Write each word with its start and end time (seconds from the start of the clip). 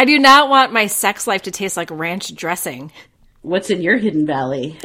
I 0.00 0.06
do 0.06 0.18
not 0.18 0.48
want 0.48 0.72
my 0.72 0.86
sex 0.86 1.26
life 1.26 1.42
to 1.42 1.50
taste 1.50 1.76
like 1.76 1.90
ranch 1.90 2.34
dressing. 2.34 2.90
What's 3.42 3.68
in 3.68 3.82
your 3.82 3.98
hidden 3.98 4.24
valley? 4.24 4.78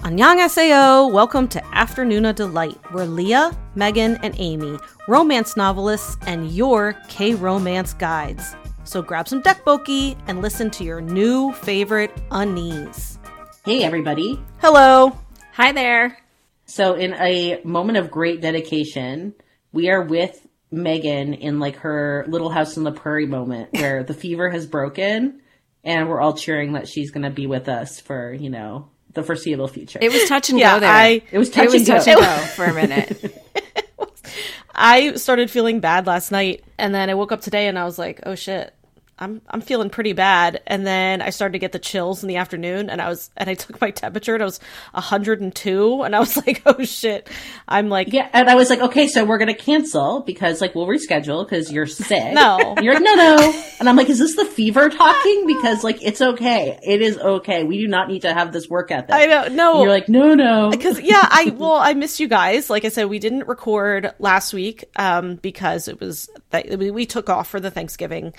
Annyeonghaseyo! 0.00 1.12
Welcome 1.12 1.48
to 1.48 1.60
Afternoona 1.60 2.34
Delight, 2.34 2.78
where 2.92 3.04
Leah, 3.04 3.54
Megan, 3.74 4.18
and 4.22 4.34
Amy, 4.38 4.78
romance 5.06 5.54
novelists, 5.54 6.16
and 6.26 6.50
your 6.50 6.94
K-romance 7.08 7.92
guides. 7.92 8.56
So 8.84 9.02
grab 9.02 9.28
some 9.28 9.42
tteokbokki 9.42 10.16
and 10.28 10.40
listen 10.40 10.70
to 10.70 10.82
your 10.82 11.02
new 11.02 11.52
favorite 11.52 12.10
unease. 12.30 13.18
Hey, 13.66 13.84
everybody. 13.84 14.40
Hello. 14.62 15.12
Hi 15.52 15.72
there. 15.72 16.16
So, 16.64 16.94
in 16.94 17.12
a 17.12 17.60
moment 17.64 17.98
of 17.98 18.10
great 18.10 18.40
dedication, 18.40 19.34
we 19.76 19.90
are 19.90 20.02
with 20.02 20.44
Megan 20.72 21.34
in 21.34 21.60
like 21.60 21.76
her 21.76 22.24
little 22.28 22.50
house 22.50 22.76
in 22.76 22.82
the 22.84 22.90
prairie 22.92 23.26
moment 23.26 23.72
where 23.74 24.02
the 24.02 24.14
fever 24.14 24.50
has 24.50 24.66
broken 24.66 25.40
and 25.84 26.08
we're 26.08 26.20
all 26.20 26.32
cheering 26.34 26.72
that 26.72 26.88
she's 26.88 27.10
going 27.12 27.22
to 27.22 27.30
be 27.30 27.46
with 27.46 27.68
us 27.68 28.00
for, 28.00 28.32
you 28.32 28.50
know, 28.50 28.88
the 29.12 29.22
foreseeable 29.22 29.68
future. 29.68 29.98
It 30.02 30.10
was 30.10 30.28
touch 30.28 30.50
and 30.50 30.58
Yeah, 30.58 30.74
go 30.74 30.80
there. 30.80 30.90
I- 30.90 31.22
It 31.30 31.38
was 31.38 31.50
touch 31.50 31.66
it 31.66 31.70
was 31.72 31.74
and 31.82 31.86
go. 31.86 31.94
touch 31.98 32.08
and 32.08 32.20
go 32.20 32.46
for 32.56 32.64
a 32.64 32.74
minute. 32.74 33.42
I 34.74 35.14
started 35.14 35.50
feeling 35.50 35.80
bad 35.80 36.06
last 36.06 36.30
night, 36.30 36.62
and 36.76 36.94
then 36.94 37.08
I 37.08 37.14
woke 37.14 37.32
up 37.32 37.40
today 37.40 37.66
and 37.68 37.78
I 37.78 37.84
was 37.86 37.98
like, 37.98 38.20
"Oh 38.26 38.34
shit, 38.34 38.74
I'm 39.18 39.42
I'm 39.48 39.60
feeling 39.60 39.90
pretty 39.90 40.12
bad." 40.12 40.62
And 40.66 40.86
then 40.86 41.22
I 41.22 41.30
started 41.30 41.52
to 41.52 41.58
get 41.58 41.72
the 41.72 41.78
chills 41.78 42.22
in 42.22 42.28
the 42.28 42.36
afternoon, 42.36 42.90
and 42.90 43.00
I 43.00 43.08
was 43.08 43.30
and 43.36 43.48
I 43.50 43.54
took 43.54 43.80
my 43.80 43.90
temperature, 43.90 44.34
and 44.34 44.42
I 44.42 44.46
was 44.46 44.60
102, 44.92 46.02
and 46.02 46.14
I 46.16 46.18
was 46.20 46.36
like, 46.46 46.62
"Oh 46.66 46.82
shit, 46.84 47.28
I'm 47.68 47.88
like." 47.88 48.12
yeah, 48.12 48.28
and 48.32 48.48
I 48.48 48.54
was 48.54 48.70
like, 48.70 48.80
okay, 48.80 49.06
so 49.08 49.24
we're 49.24 49.38
going 49.38 49.48
to 49.48 49.54
cancel 49.54 50.20
because 50.20 50.60
like 50.60 50.74
we'll 50.74 50.86
reschedule 50.86 51.44
because 51.44 51.72
you're 51.72 51.86
sick. 51.86 52.32
No. 52.32 52.74
You're 52.80 52.94
like, 52.94 53.02
no, 53.02 53.14
no. 53.14 53.62
And 53.80 53.88
I'm 53.88 53.96
like, 53.96 54.08
is 54.08 54.18
this 54.18 54.36
the 54.36 54.44
fever 54.44 54.88
talking? 54.88 55.44
Because 55.46 55.82
like, 55.84 56.02
it's 56.02 56.20
okay. 56.20 56.78
It 56.82 57.02
is 57.02 57.18
okay. 57.18 57.64
We 57.64 57.78
do 57.78 57.88
not 57.88 58.08
need 58.08 58.22
to 58.22 58.32
have 58.32 58.52
this 58.52 58.68
work 58.68 58.90
ethic. 58.90 59.10
I 59.12 59.26
know, 59.26 59.48
no. 59.48 59.72
And 59.72 59.80
you're 59.82 59.90
like, 59.90 60.08
no, 60.08 60.34
no. 60.34 60.70
because 60.70 61.00
yeah 61.00 61.26
i 61.30 61.54
well 61.56 61.74
i 61.76 61.94
missed 61.94 62.20
you 62.20 62.28
guys 62.28 62.70
like 62.70 62.84
i 62.84 62.88
said 62.88 63.06
we 63.06 63.18
didn't 63.18 63.46
record 63.48 64.12
last 64.18 64.52
week 64.54 64.84
um 64.96 65.36
because 65.36 65.88
it 65.88 66.00
was 66.00 66.28
th- 66.52 66.76
we, 66.78 66.90
we 66.90 67.06
took 67.06 67.28
off 67.28 67.48
for 67.48 67.60
the 67.60 67.70
thanksgiving 67.70 68.32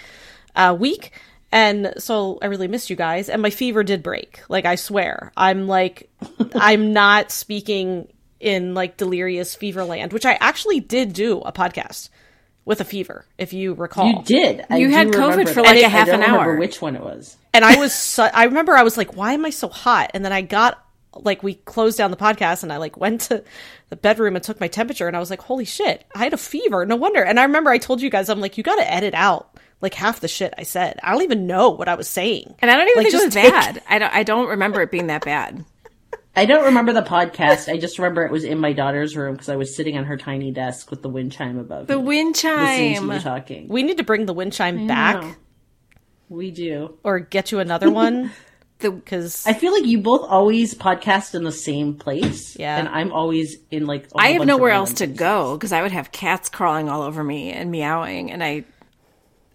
uh 0.58 0.76
week 0.78 1.12
and 1.52 1.94
so 1.98 2.38
i 2.42 2.48
really 2.48 2.68
missed 2.68 2.90
you 2.90 2.96
guys 2.98 3.30
and 3.30 3.42
my 3.42 3.50
fever 3.50 3.84
did 3.84 4.04
break 4.04 4.42
like 4.50 4.66
i 4.66 4.76
swear 4.76 5.32
i'm 5.38 5.68
like 5.68 6.10
i'm 6.56 6.92
not 6.92 7.32
speaking 7.32 8.08
in 8.40 8.74
like 8.74 8.98
delirious 8.98 9.56
fever 9.56 9.84
land 9.86 10.12
which 10.12 10.26
i 10.26 10.34
actually 10.42 10.80
did 10.82 11.14
do 11.14 11.40
a 11.42 11.52
podcast 11.54 12.10
with 12.66 12.82
a 12.82 12.84
fever 12.86 13.26
if 13.38 13.54
you 13.54 13.74
recall 13.74 14.08
You 14.10 14.24
did. 14.26 14.66
I 14.70 14.76
You 14.78 14.90
had 14.90 15.08
COVID 15.08 15.30
remember 15.30 15.54
for 15.54 15.62
that. 15.62 15.74
like 15.74 15.84
a 15.86 15.88
half 15.88 16.08
don't 16.08 16.16
an 16.16 16.22
remember 16.22 16.52
hour. 16.52 16.58
Which 16.58 16.82
one 16.82 16.98
it 16.98 17.02
was? 17.02 17.38
and 17.54 17.64
I 17.64 17.78
was 17.78 17.96
so, 17.96 18.26
I 18.26 18.44
remember 18.44 18.74
I 18.74 18.84
was 18.84 18.98
like, 18.98 19.16
why 19.16 19.32
am 19.34 19.46
I 19.46 19.52
so 19.52 19.70
hot? 19.70 20.12
And 20.14 20.26
then 20.26 20.34
I 20.34 20.42
got 20.42 20.84
like 21.24 21.44
we 21.44 21.56
closed 21.56 21.98
down 21.98 22.12
the 22.12 22.18
podcast 22.18 22.64
and 22.64 22.72
I 22.74 22.78
like 22.78 22.98
went 22.98 23.22
to 23.22 23.44
the 23.90 23.96
bedroom 23.96 24.36
and 24.36 24.44
took 24.44 24.60
my 24.60 24.68
temperature 24.68 25.08
and 25.08 25.16
I 25.16 25.20
was 25.20 25.30
like, 25.30 25.42
holy 25.42 25.66
shit, 25.66 26.06
I 26.16 26.20
had 26.20 26.34
a 26.34 26.38
fever. 26.38 26.86
No 26.86 26.96
wonder. 26.96 27.22
And 27.24 27.40
I 27.40 27.44
remember 27.44 27.70
I 27.70 27.78
told 27.78 28.02
you 28.02 28.10
guys, 28.10 28.30
I'm 28.30 28.40
like, 28.42 28.58
you 28.58 28.64
got 28.64 28.76
to 28.78 28.92
edit 28.92 29.14
out 29.14 29.58
like 29.82 29.94
half 29.94 30.20
the 30.20 30.28
shit 30.28 30.54
I 30.58 30.64
said. 30.64 31.00
I 31.04 31.12
don't 31.12 31.24
even 31.24 31.48
know 31.48 31.70
what 31.70 31.88
I 31.88 31.96
was 31.96 32.08
saying. 32.10 32.56
And 32.60 32.70
I 32.72 32.76
don't 32.76 32.88
even 32.90 33.04
Like, 33.04 33.12
think 33.12 33.14
it 33.14 33.18
just 33.18 33.26
was 33.28 33.34
take- 33.36 33.52
bad. 33.52 33.84
I 33.90 34.00
don't. 34.00 34.14
I 34.14 34.24
don't 34.24 34.48
remember 34.50 34.82
it 34.82 34.92
being 34.92 35.08
that 35.08 35.24
bad. 35.24 35.64
I 36.36 36.46
don't 36.46 36.66
remember 36.66 36.94
the 36.94 37.02
podcast. 37.02 37.68
I 37.72 37.78
just 37.78 37.98
remember 37.98 38.24
it 38.24 38.32
was 38.32 38.44
in 38.44 38.60
my 38.60 38.72
daughter's 38.72 39.18
room 39.18 39.34
because 39.34 39.50
I 39.50 39.56
was 39.56 39.76
sitting 39.76 39.98
on 39.98 40.04
her 40.06 40.18
tiny 40.18 40.52
desk 40.52 40.92
with 40.92 41.02
the 41.02 41.10
wind 41.10 41.32
chime 41.32 41.58
above. 41.58 41.88
The 41.88 41.98
me, 41.98 42.04
wind 42.04 42.36
listening 42.36 42.96
to 42.96 43.02
you 43.02 43.10
chime. 43.10 43.22
talking. 43.22 43.68
We 43.70 43.82
need 43.82 43.98
to 43.98 44.04
bring 44.04 44.28
the 44.28 44.34
wind 44.34 44.54
chime 44.54 44.86
back 44.86 45.22
know. 45.24 45.34
We 46.30 46.52
do. 46.52 46.98
or 47.04 47.20
get 47.20 47.52
you 47.52 47.60
another 47.60 47.90
one 47.90 48.24
The 48.24 48.32
because 48.80 49.46
I 49.48 49.54
feel 49.54 49.72
like 49.74 49.86
you 49.86 50.00
both 50.00 50.28
always 50.30 50.74
podcast 50.76 51.34
in 51.36 51.44
the 51.44 51.52
same 51.52 51.96
place. 51.96 52.56
Yeah. 52.58 52.78
And 52.78 52.88
I'm 52.88 53.12
always 53.12 53.58
in 53.72 53.86
like. 53.86 54.08
a 54.14 54.18
I 54.18 54.24
whole 54.24 54.32
have 54.34 54.40
bunch 54.42 54.48
nowhere 54.48 54.70
random 54.72 54.82
else 54.90 54.94
to 55.00 55.08
go 55.08 55.56
because 55.58 55.72
I 55.72 55.82
would 55.82 55.92
have 55.92 56.12
cats 56.12 56.50
crawling 56.50 56.90
all 56.90 57.02
over 57.02 57.24
me 57.24 57.52
and 57.52 57.72
meowing, 57.72 58.32
and 58.32 58.44
I, 58.44 58.66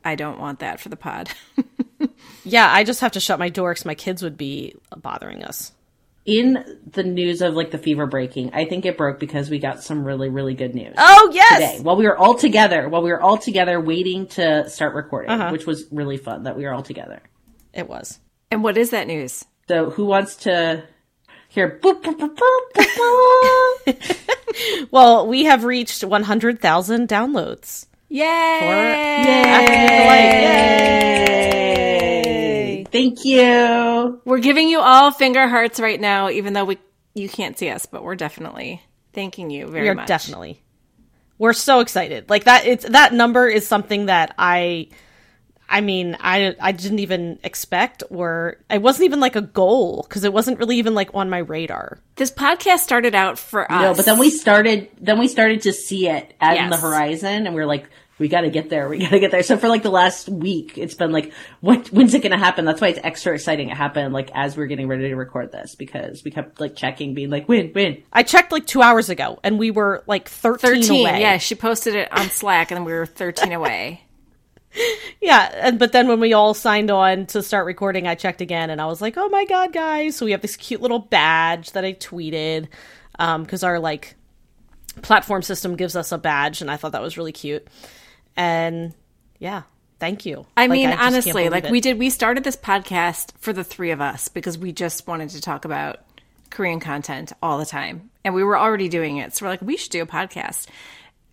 I 0.05 0.15
don't 0.17 0.41
want 0.41 0.59
that 0.61 0.81
for 0.81 0.89
the 0.89 0.97
pod. 0.97 1.31
yeah, 2.45 2.69
I 2.71 2.85
just 2.85 3.01
have 3.01 3.13
to 3.13 3.21
shut 3.21 3.39
my 3.39 3.49
door 3.49 3.73
because 3.73 3.85
my 3.85 3.95
kids 3.95 4.23
would 4.23 4.37
be 4.37 4.75
bothering 4.97 5.45
us. 5.45 5.73
In 6.25 6.79
the 6.93 7.03
news 7.03 7.43
of 7.43 7.55
like 7.55 7.73
the 7.73 7.79
fever 7.79 8.07
breaking, 8.07 8.51
I 8.55 8.65
think 8.65 8.87
it 8.87 8.97
broke 8.97 9.19
because 9.19 9.51
we 9.51 9.59
got 9.59 9.83
some 9.83 10.05
really, 10.05 10.29
really 10.29 10.55
good 10.55 10.73
news. 10.73 10.95
Oh 10.97 11.31
yes, 11.33 11.73
today 11.73 11.83
while 11.83 11.97
we 11.97 12.05
were 12.07 12.17
all 12.17 12.35
together 12.37 12.89
while 12.89 13.03
we 13.03 13.11
were 13.11 13.21
all 13.21 13.39
together 13.39 13.81
waiting 13.81 14.29
to 14.29 14.69
start 14.71 14.95
recording 14.95 15.31
Uh-huh. 15.33 15.51
which 15.51 15.67
was 15.67 15.87
really 15.91 16.19
fun 16.19 16.45
that 16.45 16.57
we 16.57 16.63
were 16.65 16.73
all 16.73 16.85
together 16.85 17.21
it 17.75 17.89
was. 17.89 18.21
And 18.53 18.63
what 18.63 18.77
is 18.77 18.91
that 18.91 19.07
news? 19.07 19.45
so 19.69 19.91
who 19.91 20.05
wants 20.05 20.37
to 20.37 20.85
hear 21.49 21.79
boop, 21.83 22.03
boop, 22.03 22.19
boop, 22.19 22.37
boop, 22.37 22.57
boop, 22.75 23.87
boop? 23.87 24.29
Well, 24.91 25.27
we 25.27 25.45
have 25.45 25.65
reached 25.65 26.05
100,000 26.05 27.09
downloads. 27.09 27.87
Yay! 28.11 28.27
Afternoon 29.47 30.13
Yay! 32.33 32.85
thank 32.93 33.25
you 33.25 34.21
We're 34.27 34.41
giving 34.41 34.69
you 34.69 34.81
all 34.81 35.11
finger 35.11 35.49
hearts 35.49 35.81
right 35.81 35.99
now, 35.99 36.29
even 36.29 36.53
though 36.53 36.65
we 36.67 36.79
you 37.15 37.29
can't 37.29 37.59
see 37.59 37.71
us, 37.71 37.87
but 37.87 38.03
we're 38.05 38.17
definitely 38.17 38.83
thanking 39.15 39.51
you 39.51 39.67
very 39.69 39.85
We 39.85 39.89
are 39.91 39.95
much. 39.95 40.09
definitely. 40.09 40.63
We're 41.39 41.53
so 41.55 41.81
excited. 41.81 42.29
Like 42.31 42.45
that 42.45 42.67
it's 42.67 42.85
that 42.89 43.13
number 43.15 43.49
is 43.49 43.67
something 43.67 44.07
that 44.07 44.35
I 44.39 44.89
I 45.73 45.81
mean, 45.81 46.17
I 46.21 46.55
I 46.61 46.73
didn't 46.73 46.99
even 47.01 47.39
expect 47.43 48.03
or 48.11 48.59
it 48.71 48.83
wasn't 48.83 49.07
even 49.07 49.21
like 49.21 49.37
a 49.37 49.41
goal 49.41 50.05
cuz 50.09 50.23
it 50.23 50.33
wasn't 50.33 50.59
really 50.59 50.77
even 50.77 50.95
like 50.95 51.11
on 51.15 51.31
my 51.31 51.39
radar. 51.39 51.99
This 52.17 52.31
podcast 52.31 52.81
started 52.81 53.15
out 53.15 53.39
for 53.39 53.71
us. 53.73 53.83
no 53.83 53.95
but 53.95 54.05
then 54.05 54.19
we 54.19 54.31
started 54.31 54.89
then 55.01 55.19
we 55.19 55.29
started 55.29 55.63
to 55.63 55.73
see 55.73 56.09
it 56.09 56.35
out 56.41 56.57
in 56.59 56.71
the 56.71 56.77
horizon 56.77 57.47
and 57.47 57.55
we 57.55 57.61
were 57.63 57.67
like 57.67 57.89
we 58.19 58.29
got 58.29 58.43
to 58.43 58.51
get 58.51 58.69
there 58.69 58.89
we 58.89 58.99
got 58.99 59.11
to 59.11 59.19
get 59.19 59.31
there 59.33 59.43
so 59.43 59.57
for 59.57 59.69
like 59.69 59.83
the 59.83 59.91
last 59.91 60.29
week 60.29 60.77
it's 60.77 60.95
been 60.95 61.11
like 61.11 61.33
what 61.61 61.89
when's 61.89 62.13
it 62.15 62.21
going 62.23 62.31
to 62.31 62.39
happen 62.39 62.65
that's 62.65 62.81
why 62.81 62.89
it's 62.89 63.01
extra 63.03 63.35
exciting 63.35 63.71
it 63.71 63.77
happened 63.77 64.13
like 64.13 64.31
as 64.35 64.57
we 64.57 64.63
are 64.63 64.67
getting 64.67 64.87
ready 64.87 65.09
to 65.09 65.17
record 65.17 65.51
this 65.51 65.75
because 65.75 66.23
we 66.23 66.31
kept 66.31 66.61
like 66.61 66.77
checking 66.77 67.15
being 67.15 67.31
like 67.31 67.49
when 67.49 67.73
when 67.73 68.03
I 68.13 68.23
checked 68.23 68.53
like 68.53 68.67
2 68.67 68.81
hours 68.83 69.09
ago 69.09 69.41
and 69.43 69.59
we 69.59 69.71
were 69.73 70.05
like 70.07 70.29
13, 70.29 70.83
13. 70.83 71.01
away. 71.01 71.21
Yeah, 71.21 71.39
she 71.39 71.55
posted 71.57 71.95
it 71.97 72.13
on 72.13 72.29
Slack, 72.29 72.71
and 72.71 72.85
we 72.87 72.93
were 72.93 73.07
13 73.07 73.53
away. 73.61 74.03
Yeah, 75.21 75.51
and 75.55 75.79
but 75.79 75.93
then 75.93 76.09
when 76.09 76.19
we 76.19 76.33
all 76.33 76.53
signed 76.53 76.91
on 76.91 77.27
to 77.27 77.43
start 77.45 77.65
recording, 77.67 78.09
I 78.09 78.17
checked 78.17 78.41
again 78.41 78.71
and 78.71 78.81
I 78.81 78.87
was 78.87 79.01
like, 79.01 79.15
"Oh 79.17 79.29
my 79.29 79.45
god, 79.45 79.73
guys!" 79.73 80.17
So 80.17 80.25
we 80.27 80.33
have 80.33 80.41
this 80.41 80.57
cute 80.57 80.83
little 80.83 80.99
badge 80.99 81.73
that 81.73 81.85
I 81.85 81.93
tweeted 81.93 82.67
um, 83.21 83.45
because 83.45 83.63
our 83.63 83.79
like 83.79 84.17
platform 85.03 85.43
system 85.43 85.77
gives 85.77 85.95
us 85.95 86.11
a 86.11 86.19
badge, 86.19 86.61
and 86.61 86.71
I 86.71 86.77
thought 86.77 86.93
that 86.93 87.03
was 87.03 87.17
really 87.17 87.31
cute. 87.31 87.67
And 88.37 88.95
yeah, 89.39 89.63
thank 90.01 90.27
you. 90.27 90.45
I 90.57 90.63
Like, 90.63 90.71
mean, 90.71 90.89
can't 90.89 91.01
honestly, 91.01 91.49
like 91.49 91.65
it. 91.67 91.71
we 91.71 91.81
did, 91.81 91.99
we 91.99 92.11
started 92.11 92.43
this 92.43 92.57
podcast 92.57 93.33
for 93.39 93.53
the 93.53 93.63
three 93.65 93.91
of 93.93 94.01
us 94.01 94.29
because 94.29 94.59
we 94.59 94.73
just 94.73 95.07
wanted 95.07 95.31
to 95.31 95.41
talk 95.41 95.65
about 95.65 96.01
Korean 96.51 96.81
content 96.81 97.33
all 97.43 97.59
the 97.59 97.67
time. 97.67 98.11
And 98.25 98.35
we 98.35 98.43
were 98.43 98.59
already 98.59 98.89
doing 98.89 99.19
it. 99.19 99.35
So 99.37 99.45
we're 99.47 99.51
like, 99.51 99.63
we 99.63 99.77
should 99.77 99.93
do 99.93 100.03
a 100.03 100.07
podcast. 100.07 100.67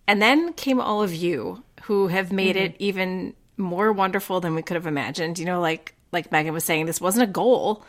And 0.06 0.20
then 0.20 0.52
came 0.54 0.80
all 0.80 1.02
of 1.02 1.14
you 1.14 1.62
who 1.90 2.06
have 2.06 2.30
made 2.30 2.54
it 2.54 2.74
Mm-hmm. 2.74 2.82
even 2.84 3.34
more 3.56 3.92
wonderful 3.92 4.38
than 4.40 4.54
we 4.54 4.62
could 4.62 4.76
have 4.76 4.86
imagined. 4.86 5.40
You 5.40 5.44
know, 5.44 5.60
like 5.60 5.92
like 6.12 6.30
Megan 6.30 6.54
was 6.54 6.62
saying, 6.62 6.86
this 6.86 7.00
wasn't 7.00 7.28
a 7.28 7.32
goal 7.32 7.84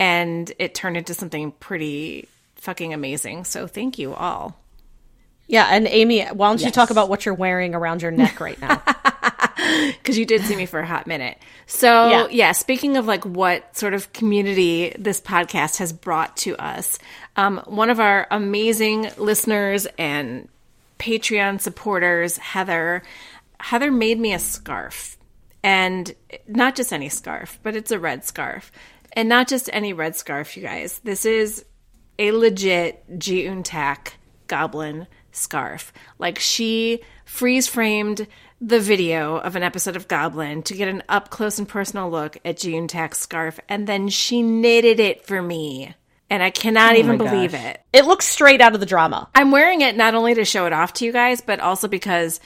and 0.00 0.50
it 0.58 0.74
turned 0.74 0.96
into 0.96 1.14
something 1.14 1.52
pretty 1.52 2.26
fucking 2.56 2.92
amazing. 2.92 3.44
So 3.44 3.68
thank 3.68 4.00
you 4.00 4.14
all. 4.14 4.58
Yeah, 5.46 5.68
and 5.70 5.86
Amy, 5.86 6.24
why 6.24 6.48
don't 6.48 6.60
you 6.60 6.72
talk 6.72 6.90
about 6.90 7.08
what 7.08 7.24
you're 7.24 7.34
wearing 7.36 7.72
around 7.76 8.02
your 8.02 8.10
neck 8.10 8.40
right 8.40 8.60
now? 8.60 8.82
because 9.92 10.18
you 10.18 10.26
did 10.26 10.42
see 10.42 10.56
me 10.56 10.66
for 10.66 10.80
a 10.80 10.86
hot 10.86 11.06
minute. 11.06 11.38
So 11.66 12.08
Yeah. 12.10 12.26
yeah. 12.32 12.52
speaking 12.52 12.96
of 12.96 13.06
like 13.06 13.24
what 13.24 13.76
sort 13.76 13.94
of 13.94 14.12
community 14.12 14.92
this 14.98 15.20
podcast 15.20 15.78
has 15.78 15.92
brought 15.92 16.36
to 16.38 16.56
us, 16.56 16.98
um, 17.36 17.58
one 17.66 17.90
of 17.90 18.00
our 18.00 18.26
amazing 18.32 19.08
listeners 19.18 19.86
and 19.98 20.48
Patreon 20.98 21.60
supporters, 21.60 22.38
Heather, 22.38 23.02
Heather 23.60 23.90
made 23.90 24.18
me 24.18 24.32
a 24.32 24.38
scarf, 24.38 25.16
and 25.62 26.14
not 26.46 26.76
just 26.76 26.92
any 26.92 27.08
scarf, 27.08 27.58
but 27.62 27.76
it's 27.76 27.90
a 27.90 27.98
red 27.98 28.24
scarf, 28.24 28.70
and 29.12 29.28
not 29.28 29.48
just 29.48 29.70
any 29.72 29.92
red 29.92 30.16
scarf, 30.16 30.56
you 30.56 30.62
guys. 30.62 31.00
This 31.04 31.24
is 31.24 31.64
a 32.18 32.32
legit 32.32 33.18
Ji 33.18 33.62
goblin 34.46 35.06
scarf. 35.32 35.92
Like 36.18 36.38
she 36.38 37.00
freeze 37.24 37.68
framed 37.68 38.26
the 38.60 38.80
video 38.80 39.36
of 39.36 39.54
an 39.54 39.62
episode 39.62 39.96
of 39.96 40.08
Goblin 40.08 40.62
to 40.62 40.74
get 40.74 40.88
an 40.88 41.02
up 41.10 41.28
close 41.28 41.58
and 41.58 41.68
personal 41.68 42.10
look 42.10 42.38
at 42.44 42.56
Ji 42.58 42.86
scarf, 43.12 43.60
and 43.68 43.86
then 43.86 44.08
she 44.08 44.42
knitted 44.42 44.98
it 45.00 45.26
for 45.26 45.42
me. 45.42 45.94
and 46.30 46.42
I 46.42 46.50
cannot 46.50 46.94
oh 46.94 46.98
even 46.98 47.20
Oh 47.20 47.24
my 47.24 47.30
believe 47.30 47.52
gosh. 47.52 47.64
it. 47.64 47.80
It 47.92 48.06
looks 48.06 48.26
straight 48.26 48.60
out 48.60 48.74
of 48.74 48.80
the 48.80 48.86
drama. 48.86 49.28
I'm 49.34 49.50
wearing 49.50 49.82
it 49.82 49.96
not 49.96 50.14
only 50.14 50.34
to 50.34 50.44
show 50.44 50.66
it 50.66 50.72
off 50.72 50.92
to 50.94 51.04
you 51.04 51.12
guys, 51.12 51.40
but 51.40 51.60
also 51.60 51.86
because 51.86 52.40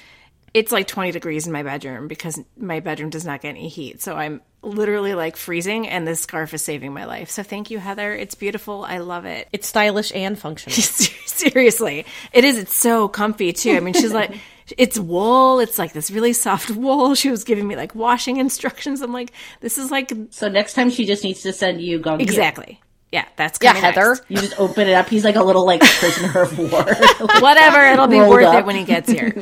it's 0.52 0.72
like 0.72 0.86
20 0.88 1.12
degrees 1.12 1.46
in 1.46 1.52
my 1.52 1.62
bedroom 1.62 2.08
because 2.08 2.40
my 2.56 2.80
bedroom 2.80 3.10
does 3.10 3.24
not 3.24 3.40
get 3.40 3.50
any 3.50 3.68
heat. 3.68 4.02
So 4.02 4.16
I'm 4.16 4.40
literally 4.62 5.14
like 5.14 5.36
freezing, 5.36 5.88
and 5.88 6.06
this 6.06 6.20
scarf 6.20 6.52
is 6.54 6.62
saving 6.62 6.92
my 6.92 7.04
life. 7.04 7.30
So 7.30 7.42
thank 7.42 7.70
you, 7.70 7.78
Heather. 7.78 8.12
It's 8.12 8.34
beautiful. 8.34 8.84
I 8.84 8.98
love 8.98 9.24
it. 9.24 9.48
It's 9.52 9.66
stylish 9.68 10.12
and 10.14 10.38
functional. 10.38 10.74
Seriously, 11.26 12.04
it 12.32 12.44
is. 12.44 12.58
It's 12.58 12.76
so 12.76 13.08
comfy 13.08 13.52
too. 13.52 13.72
I 13.76 13.80
mean, 13.80 13.94
she's 13.94 14.12
like, 14.12 14.32
it's 14.76 14.98
wool. 14.98 15.60
It's 15.60 15.78
like 15.78 15.92
this 15.92 16.10
really 16.10 16.32
soft 16.32 16.70
wool. 16.76 17.14
She 17.14 17.30
was 17.30 17.44
giving 17.44 17.66
me 17.66 17.76
like 17.76 17.94
washing 17.94 18.36
instructions. 18.36 19.00
I'm 19.02 19.12
like, 19.12 19.32
this 19.60 19.78
is 19.78 19.90
like 19.90 20.12
So 20.30 20.48
next 20.48 20.74
time 20.74 20.90
she 20.90 21.06
just 21.06 21.24
needs 21.24 21.42
to 21.42 21.52
send 21.52 21.80
you 21.80 21.98
Gong 21.98 22.20
Yoo. 22.20 22.24
exactly. 22.24 22.80
Yeah, 23.12 23.24
that's 23.36 23.58
Yeah, 23.62 23.74
Heather. 23.74 24.10
next. 24.10 24.24
You 24.28 24.36
just 24.36 24.60
open 24.60 24.86
it 24.88 24.92
up. 24.92 25.08
He's 25.08 25.24
like 25.24 25.34
a 25.36 25.42
little 25.42 25.64
like 25.66 25.80
prisoner 25.80 26.42
of 26.42 26.58
war. 26.58 26.84
Whatever, 27.40 27.84
it'll 27.86 28.06
be 28.06 28.20
worth 28.20 28.46
up. 28.46 28.60
it 28.60 28.66
when 28.66 28.76
he 28.76 28.84
gets 28.84 29.10
here. 29.10 29.34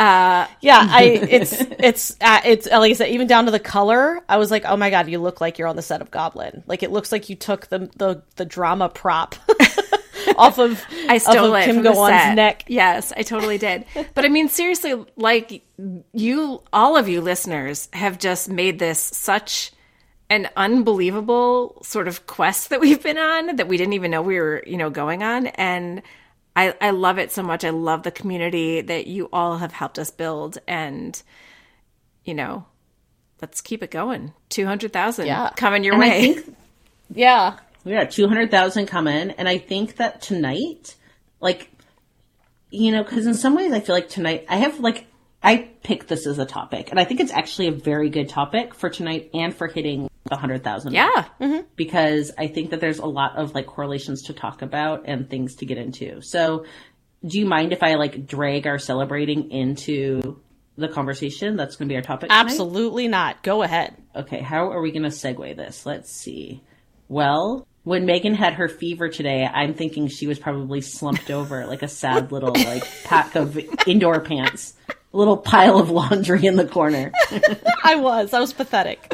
Yeah, 0.00 0.86
I 0.90 1.02
it's 1.02 1.52
it's 1.78 2.16
uh, 2.20 2.40
it's 2.44 2.66
uh, 2.66 2.78
like 2.78 2.90
I 2.90 2.94
said, 2.94 3.08
even 3.08 3.26
down 3.26 3.44
to 3.46 3.50
the 3.50 3.60
color. 3.60 4.20
I 4.28 4.38
was 4.38 4.50
like, 4.50 4.64
oh 4.64 4.76
my 4.76 4.90
god, 4.90 5.08
you 5.08 5.18
look 5.18 5.40
like 5.40 5.58
you're 5.58 5.68
on 5.68 5.76
the 5.76 5.82
set 5.82 6.00
of 6.00 6.10
Goblin. 6.10 6.62
Like 6.66 6.82
it 6.82 6.90
looks 6.90 7.12
like 7.12 7.28
you 7.28 7.36
took 7.36 7.66
the 7.66 7.90
the 7.96 8.22
the 8.36 8.44
drama 8.44 8.88
prop 8.88 9.34
off 10.36 10.58
of 10.58 10.82
I 11.08 11.18
stole 11.18 11.54
off 11.54 11.62
of 11.62 11.62
it 11.62 11.64
Kim 11.64 11.82
Go-eun's 11.82 12.36
neck. 12.36 12.64
Yes, 12.68 13.12
I 13.16 13.22
totally 13.22 13.58
did. 13.58 13.84
But 14.14 14.24
I 14.24 14.28
mean, 14.28 14.48
seriously, 14.48 14.94
like 15.16 15.62
you, 16.12 16.62
all 16.72 16.96
of 16.96 17.08
you 17.08 17.20
listeners 17.20 17.88
have 17.92 18.18
just 18.18 18.48
made 18.48 18.78
this 18.78 19.00
such 19.00 19.72
an 20.30 20.48
unbelievable 20.56 21.76
sort 21.82 22.06
of 22.06 22.26
quest 22.26 22.70
that 22.70 22.80
we've 22.80 23.02
been 23.02 23.18
on 23.18 23.56
that 23.56 23.66
we 23.66 23.76
didn't 23.76 23.94
even 23.94 24.12
know 24.12 24.22
we 24.22 24.38
were, 24.38 24.62
you 24.64 24.76
know, 24.76 24.88
going 24.88 25.22
on. 25.22 25.48
And 25.48 26.02
I, 26.56 26.74
I 26.80 26.90
love 26.90 27.18
it 27.18 27.30
so 27.32 27.42
much. 27.42 27.64
I 27.64 27.70
love 27.70 28.02
the 28.02 28.10
community 28.10 28.80
that 28.80 29.06
you 29.06 29.28
all 29.32 29.58
have 29.58 29.72
helped 29.72 29.98
us 29.98 30.10
build. 30.10 30.58
And, 30.66 31.20
you 32.24 32.34
know, 32.34 32.66
let's 33.40 33.60
keep 33.60 33.82
it 33.82 33.90
going. 33.90 34.32
200,000 34.50 35.26
Yeah. 35.26 35.50
coming 35.56 35.84
your 35.84 35.94
And 35.94 36.02
I 36.02 36.08
way. 36.08 36.34
think 36.34 36.56
Yeah, 37.14 37.56
we 37.84 37.92
got 37.92 38.10
200,000 38.10 38.86
coming. 38.86 39.30
And 39.30 39.48
I 39.48 39.58
think 39.58 39.96
that 39.96 40.20
tonight, 40.22 40.96
like, 41.40 41.70
you 42.70 42.92
know, 42.92 43.02
because 43.02 43.26
in 43.26 43.34
some 43.34 43.56
ways 43.56 43.72
I 43.72 43.80
feel 43.80 43.94
like 43.94 44.08
tonight, 44.08 44.44
I 44.48 44.56
have 44.56 44.80
like, 44.80 45.06
I 45.42 45.68
picked 45.82 46.08
this 46.08 46.26
as 46.26 46.38
a 46.38 46.44
topic. 46.46 46.90
And 46.90 47.00
I 47.00 47.04
think 47.04 47.20
it's 47.20 47.32
actually 47.32 47.68
a 47.68 47.72
very 47.72 48.10
good 48.10 48.28
topic 48.28 48.74
for 48.74 48.90
tonight 48.90 49.30
and 49.34 49.54
for 49.54 49.66
hitting 49.68 50.10
the 50.24 50.34
100,000. 50.34 50.92
yeah. 50.92 51.08
Mm-hmm. 51.40 51.60
because 51.76 52.30
I 52.36 52.46
think 52.46 52.70
that 52.70 52.80
there's 52.80 52.98
a 52.98 53.06
lot 53.06 53.36
of 53.36 53.54
like 53.54 53.66
correlations 53.66 54.22
to 54.24 54.32
talk 54.32 54.62
about 54.62 55.04
and 55.06 55.28
things 55.28 55.56
to 55.56 55.66
get 55.66 55.78
into. 55.78 56.20
So, 56.20 56.66
do 57.26 57.38
you 57.38 57.46
mind 57.46 57.72
if 57.72 57.82
I 57.82 57.94
like 57.96 58.26
drag 58.26 58.66
our 58.66 58.78
celebrating 58.78 59.50
into 59.50 60.40
the 60.76 60.88
conversation? 60.88 61.56
That's 61.56 61.76
going 61.76 61.88
to 61.88 61.92
be 61.92 61.96
our 61.96 62.02
topic. 62.02 62.30
tonight? 62.30 62.40
absolutely 62.40 63.08
not. 63.08 63.42
Go 63.42 63.62
ahead. 63.62 63.96
Okay, 64.14 64.40
how 64.40 64.70
are 64.70 64.80
we 64.80 64.90
going 64.90 65.02
to 65.02 65.08
segue 65.08 65.56
this? 65.56 65.84
Let's 65.84 66.10
see. 66.10 66.62
Well, 67.08 67.66
when 67.84 68.06
Megan 68.06 68.34
had 68.34 68.54
her 68.54 68.68
fever 68.68 69.08
today, 69.08 69.44
I'm 69.44 69.74
thinking 69.74 70.08
she 70.08 70.26
was 70.26 70.38
probably 70.38 70.80
slumped 70.80 71.30
over 71.30 71.66
like 71.66 71.82
a 71.82 71.88
sad 71.88 72.32
little 72.32 72.54
like 72.54 72.84
pack 73.04 73.34
of 73.36 73.58
indoor 73.86 74.20
pants, 74.20 74.74
a 74.88 75.16
little 75.16 75.36
pile 75.36 75.78
of 75.78 75.90
laundry 75.90 76.46
in 76.46 76.56
the 76.56 76.66
corner. 76.66 77.12
I 77.84 77.96
was. 77.96 78.32
I 78.32 78.40
was 78.40 78.52
pathetic. 78.52 79.12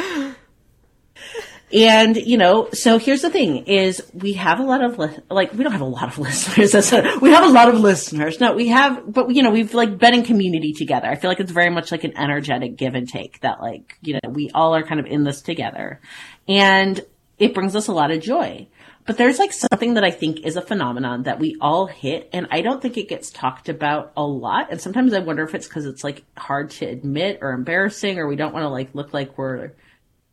And 1.72 2.16
you 2.16 2.36
know, 2.36 2.68
so 2.72 2.98
here's 2.98 3.22
the 3.22 3.30
thing: 3.30 3.66
is 3.66 4.00
we 4.14 4.34
have 4.34 4.60
a 4.60 4.62
lot 4.62 4.84
of 4.84 4.98
li- 4.98 5.18
like 5.28 5.52
we 5.52 5.64
don't 5.64 5.72
have 5.72 5.80
a 5.80 5.84
lot 5.84 6.08
of 6.08 6.18
listeners. 6.18 6.72
We 7.20 7.30
have 7.30 7.44
a 7.44 7.48
lot 7.48 7.68
of 7.68 7.80
listeners. 7.80 8.38
No, 8.40 8.54
we 8.54 8.68
have, 8.68 9.12
but 9.12 9.34
you 9.34 9.42
know, 9.42 9.50
we've 9.50 9.74
like 9.74 9.98
been 9.98 10.14
in 10.14 10.22
community 10.22 10.72
together. 10.72 11.08
I 11.08 11.16
feel 11.16 11.30
like 11.30 11.40
it's 11.40 11.50
very 11.50 11.70
much 11.70 11.90
like 11.90 12.04
an 12.04 12.16
energetic 12.16 12.76
give 12.76 12.94
and 12.94 13.08
take. 13.08 13.40
That 13.40 13.60
like 13.60 13.98
you 14.02 14.14
know, 14.14 14.30
we 14.30 14.50
all 14.54 14.76
are 14.76 14.84
kind 14.84 15.00
of 15.00 15.06
in 15.06 15.24
this 15.24 15.42
together, 15.42 16.00
and 16.46 17.04
it 17.38 17.52
brings 17.52 17.74
us 17.74 17.88
a 17.88 17.92
lot 17.92 18.12
of 18.12 18.20
joy. 18.20 18.68
But 19.04 19.18
there's 19.18 19.38
like 19.38 19.52
something 19.52 19.94
that 19.94 20.04
I 20.04 20.10
think 20.10 20.40
is 20.40 20.56
a 20.56 20.62
phenomenon 20.62 21.24
that 21.24 21.40
we 21.40 21.56
all 21.60 21.86
hit, 21.86 22.28
and 22.32 22.46
I 22.52 22.60
don't 22.60 22.80
think 22.80 22.96
it 22.96 23.08
gets 23.08 23.30
talked 23.30 23.68
about 23.68 24.12
a 24.16 24.24
lot. 24.24 24.68
And 24.70 24.80
sometimes 24.80 25.12
I 25.12 25.18
wonder 25.20 25.42
if 25.42 25.54
it's 25.54 25.66
because 25.66 25.86
it's 25.86 26.04
like 26.04 26.24
hard 26.36 26.70
to 26.70 26.86
admit 26.86 27.38
or 27.40 27.52
embarrassing, 27.52 28.18
or 28.18 28.28
we 28.28 28.36
don't 28.36 28.52
want 28.52 28.64
to 28.64 28.68
like 28.68 28.94
look 28.94 29.12
like 29.12 29.36
we're 29.36 29.72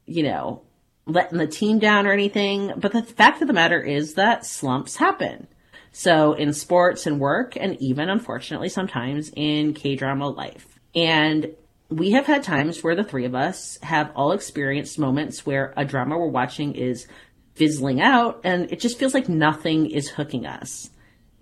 you 0.05 0.23
know, 0.23 0.61
letting 1.05 1.37
the 1.37 1.47
team 1.47 1.79
down 1.79 2.07
or 2.07 2.11
anything. 2.11 2.73
But 2.77 2.93
the 2.93 3.03
fact 3.03 3.41
of 3.41 3.47
the 3.47 3.53
matter 3.53 3.81
is 3.81 4.13
that 4.13 4.45
slumps 4.45 4.95
happen. 4.95 5.47
So 5.91 6.33
in 6.33 6.53
sports 6.53 7.05
and 7.05 7.19
work, 7.19 7.55
and 7.55 7.79
even 7.81 8.09
unfortunately 8.09 8.69
sometimes 8.69 9.31
in 9.35 9.73
K 9.73 9.95
drama 9.95 10.29
life. 10.29 10.79
And 10.95 11.53
we 11.89 12.11
have 12.11 12.25
had 12.25 12.43
times 12.43 12.83
where 12.83 12.95
the 12.95 13.03
three 13.03 13.25
of 13.25 13.35
us 13.35 13.77
have 13.83 14.11
all 14.15 14.31
experienced 14.31 14.97
moments 14.97 15.45
where 15.45 15.73
a 15.77 15.85
drama 15.85 16.17
we're 16.17 16.27
watching 16.27 16.73
is 16.73 17.07
fizzling 17.53 18.01
out 18.01 18.41
and 18.43 18.71
it 18.71 18.79
just 18.79 18.97
feels 18.97 19.13
like 19.13 19.29
nothing 19.29 19.89
is 19.89 20.09
hooking 20.09 20.45
us. 20.45 20.89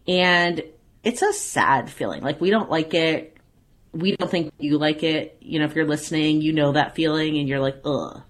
And 0.07 0.61
it's 1.03 1.21
a 1.21 1.31
sad 1.31 1.89
feeling. 1.89 2.21
Like 2.21 2.41
we 2.41 2.49
don't 2.49 2.69
like 2.69 2.93
it. 2.93 3.37
We 3.93 4.15
don't 4.15 4.29
think 4.29 4.53
you 4.57 4.77
like 4.77 5.03
it. 5.03 5.37
You 5.41 5.59
know, 5.59 5.65
if 5.65 5.75
you're 5.75 5.87
listening, 5.87 6.41
you 6.41 6.51
know 6.53 6.73
that 6.73 6.95
feeling 6.95 7.37
and 7.37 7.47
you're 7.47 7.59
like, 7.59 7.81
ugh. 7.85 8.21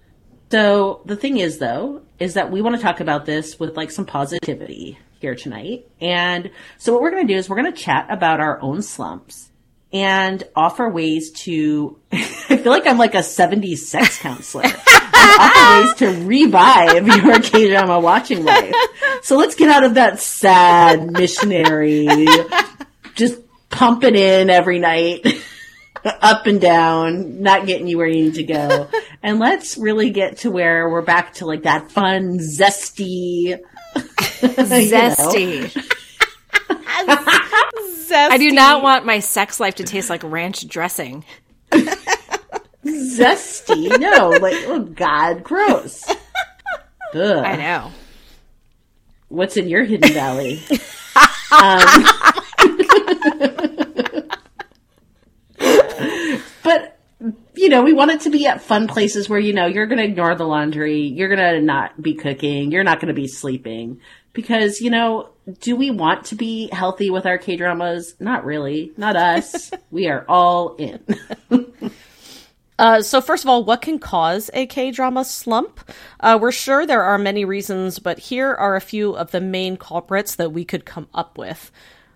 So 0.52 1.00
the 1.06 1.16
thing 1.16 1.38
is 1.38 1.56
though, 1.56 2.02
is 2.18 2.34
that 2.34 2.50
we 2.50 2.60
want 2.60 2.76
to 2.76 2.82
talk 2.82 3.00
about 3.00 3.24
this 3.24 3.58
with 3.58 3.74
like 3.74 3.90
some 3.90 4.04
positivity 4.04 4.98
here 5.18 5.34
tonight. 5.34 5.88
And 5.98 6.50
so 6.76 6.92
what 6.92 7.00
we're 7.00 7.10
going 7.10 7.26
to 7.26 7.32
do 7.32 7.38
is 7.38 7.48
we're 7.48 7.56
going 7.56 7.72
to 7.72 7.80
chat 7.80 8.08
about 8.10 8.38
our 8.38 8.60
own 8.60 8.82
slumps 8.82 9.50
and 9.94 10.44
offer 10.54 10.90
ways 10.90 11.30
to, 11.44 11.98
I 12.12 12.58
feel 12.58 12.70
like 12.70 12.86
I'm 12.86 12.98
like 12.98 13.14
a 13.14 13.20
70s 13.20 13.78
sex 13.78 14.18
counselor. 14.18 14.64
Offer 15.14 15.84
ways 15.84 15.94
to 15.94 16.26
revive 16.26 17.06
your 17.24 17.40
K-drama 17.40 18.00
watching 18.00 18.44
life. 18.44 18.74
So 19.22 19.38
let's 19.38 19.54
get 19.54 19.70
out 19.70 19.84
of 19.84 19.94
that 19.94 20.20
sad 20.20 21.12
missionary, 21.12 22.08
just 23.14 23.40
pumping 23.70 24.16
in 24.16 24.50
every 24.50 24.80
night 24.80 25.24
up 26.04 26.46
and 26.46 26.60
down, 26.60 27.42
not 27.42 27.66
getting 27.66 27.86
you 27.86 27.96
where 27.98 28.06
you 28.06 28.24
need 28.24 28.34
to 28.34 28.44
go. 28.44 28.88
And 29.24 29.38
let's 29.38 29.78
really 29.78 30.10
get 30.10 30.38
to 30.38 30.50
where 30.50 30.90
we're 30.90 31.00
back 31.00 31.34
to 31.34 31.46
like 31.46 31.62
that 31.62 31.92
fun, 31.92 32.38
zesty, 32.40 33.56
Zesty. 33.94 35.70
zesty. 36.68 38.28
I 38.30 38.36
do 38.36 38.50
not 38.50 38.82
want 38.82 39.06
my 39.06 39.20
sex 39.20 39.60
life 39.60 39.76
to 39.76 39.84
taste 39.84 40.10
like 40.10 40.24
ranch 40.24 40.66
dressing. 40.66 41.24
zesty. 42.84 43.96
No, 44.00 44.30
like, 44.40 44.56
oh 44.66 44.80
God, 44.80 45.44
gross. 45.44 46.04
Ugh. 47.14 47.44
I 47.44 47.54
know. 47.54 47.92
What's 49.28 49.56
in 49.56 49.68
your 49.68 49.84
hidden 49.84 50.12
valley? 50.12 50.60
um, 51.52 51.80
you 57.62 57.68
know, 57.68 57.84
we 57.84 57.92
want 57.92 58.10
it 58.10 58.22
to 58.22 58.30
be 58.30 58.44
at 58.48 58.60
fun 58.60 58.88
places 58.88 59.28
where 59.28 59.38
you 59.38 59.52
know 59.52 59.66
you're 59.66 59.86
going 59.86 59.98
to 59.98 60.04
ignore 60.04 60.34
the 60.34 60.44
laundry, 60.44 61.02
you're 61.02 61.28
going 61.28 61.54
to 61.54 61.60
not 61.60 62.02
be 62.02 62.12
cooking, 62.12 62.72
you're 62.72 62.82
not 62.82 62.98
going 62.98 63.06
to 63.06 63.14
be 63.14 63.28
sleeping 63.28 64.00
because 64.32 64.80
you 64.80 64.90
know, 64.90 65.30
do 65.60 65.76
we 65.76 65.92
want 65.92 66.24
to 66.26 66.34
be 66.34 66.68
healthy 66.72 67.08
with 67.08 67.24
our 67.24 67.38
K 67.38 67.54
dramas? 67.54 68.16
Not 68.18 68.44
really, 68.44 68.90
not 68.96 69.14
us. 69.14 69.70
we 69.92 70.08
are 70.08 70.24
all 70.28 70.74
in. 70.74 71.04
Uh, 72.78 73.00
so 73.00 73.20
first 73.20 73.44
of 73.44 73.48
all, 73.48 73.62
what 73.62 73.80
can 73.80 74.00
cause 74.00 74.50
a 74.54 74.66
K 74.66 74.90
drama 74.90 75.24
slump? 75.24 75.78
Uh, 76.18 76.36
we're 76.40 76.50
sure 76.50 76.84
there 76.84 77.04
are 77.04 77.16
many 77.16 77.44
reasons, 77.44 78.00
but 78.00 78.18
here 78.18 78.52
are 78.52 78.74
a 78.74 78.80
few 78.80 79.14
of 79.14 79.30
the 79.30 79.40
main 79.40 79.76
culprits 79.76 80.34
that 80.34 80.50
we 80.50 80.64
could 80.64 80.84
come 80.84 81.06
up 81.14 81.38
with. 81.38 81.70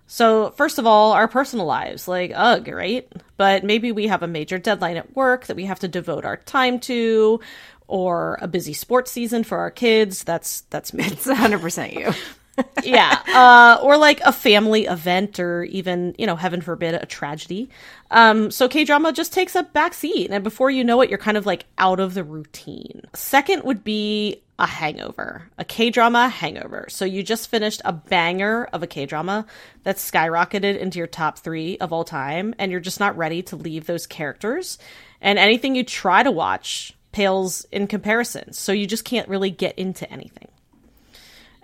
So 0.07 0.51
first 0.51 0.79
of 0.79 0.87
all, 0.87 1.11
our 1.11 1.27
personal 1.27 1.65
lives, 1.65 2.07
like 2.07 2.31
ugh, 2.33 2.67
right? 2.69 3.11
But 3.35 3.63
maybe 3.63 3.91
we 3.91 4.07
have 4.07 4.23
a 4.23 4.27
major 4.27 4.57
deadline 4.57 4.97
at 4.97 5.15
work 5.15 5.45
that 5.47 5.55
we 5.55 5.65
have 5.65 5.79
to 5.79 5.87
devote 5.87 6.25
our 6.25 6.37
time 6.37 6.79
to, 6.81 7.41
or 7.87 8.37
a 8.41 8.47
busy 8.47 8.73
sports 8.73 9.11
season 9.11 9.43
for 9.43 9.59
our 9.59 9.71
kids. 9.71 10.23
That's 10.23 10.61
that's 10.69 10.93
me. 10.93 11.03
It's 11.05 11.27
100% 11.27 11.93
you. 11.93 12.13
yeah 12.83 13.21
uh, 13.33 13.79
or 13.81 13.97
like 13.97 14.19
a 14.21 14.31
family 14.31 14.85
event 14.85 15.39
or 15.39 15.63
even 15.63 16.15
you 16.17 16.25
know 16.25 16.35
heaven 16.35 16.61
forbid 16.61 16.95
a 16.95 17.05
tragedy. 17.05 17.69
Um, 18.09 18.51
so 18.51 18.67
k-drama 18.67 19.11
just 19.11 19.33
takes 19.33 19.55
a 19.55 19.63
back 19.63 19.93
seat 19.93 20.29
and 20.31 20.43
before 20.43 20.71
you 20.71 20.83
know 20.83 21.01
it 21.01 21.09
you're 21.09 21.19
kind 21.19 21.37
of 21.37 21.45
like 21.45 21.65
out 21.77 21.99
of 21.99 22.13
the 22.13 22.23
routine. 22.23 23.01
Second 23.13 23.63
would 23.63 23.83
be 23.83 24.41
a 24.59 24.65
hangover 24.65 25.49
a 25.57 25.65
k-drama 25.65 26.29
hangover. 26.29 26.87
So 26.89 27.05
you 27.05 27.21
just 27.23 27.49
finished 27.49 27.81
a 27.85 27.93
banger 27.93 28.65
of 28.73 28.81
a 28.83 28.87
k-drama 28.87 29.45
that's 29.83 30.09
skyrocketed 30.09 30.79
into 30.79 30.97
your 30.97 31.07
top 31.07 31.37
three 31.39 31.77
of 31.77 31.93
all 31.93 32.03
time 32.03 32.55
and 32.57 32.71
you're 32.71 32.81
just 32.81 32.99
not 32.99 33.17
ready 33.17 33.41
to 33.43 33.55
leave 33.55 33.85
those 33.85 34.07
characters. 34.07 34.77
And 35.21 35.37
anything 35.37 35.75
you 35.75 35.83
try 35.83 36.23
to 36.23 36.31
watch 36.31 36.95
pales 37.11 37.65
in 37.71 37.87
comparison 37.87 38.53
so 38.53 38.71
you 38.71 38.85
just 38.85 39.05
can't 39.05 39.27
really 39.27 39.49
get 39.49 39.77
into 39.79 40.09
anything 40.11 40.49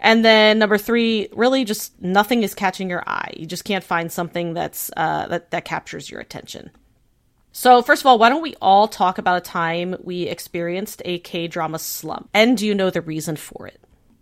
And 0.04 0.24
then 0.24 0.60
number 0.60 0.78
three, 0.78 1.30
really 1.32 1.64
just 1.64 2.00
nothing 2.02 2.44
is 2.44 2.54
catching 2.54 2.90
your 2.90 3.04
eye. 3.08 3.32
You 3.38 3.46
just 3.46 3.64
can't 3.64 3.84
find 3.84 4.12
something 4.12 4.54
that's 4.54 4.92
uh, 4.98 5.28
that 5.28 5.52
that 5.52 5.64
captures 5.64 6.12
your 6.12 6.20
attention. 6.20 6.72
So 7.54 7.82
first 7.82 8.02
of 8.02 8.08
all, 8.08 8.20
why 8.20 8.30
don't 8.30 8.42
we 8.42 8.56
all 8.62 8.90
talk 8.90 9.18
about 9.18 9.38
a 9.38 9.42
time 9.42 9.96
we 10.04 10.24
experienced 10.24 11.02
a 11.06 11.20
K 11.20 11.48
drama 11.48 11.80
slump, 11.80 12.30
and 12.34 12.58
do 12.58 12.68
you 12.68 12.76
know 12.76 12.90
the 12.90 13.02
reason 13.02 13.38
for 13.38 13.66
it? 13.66 13.80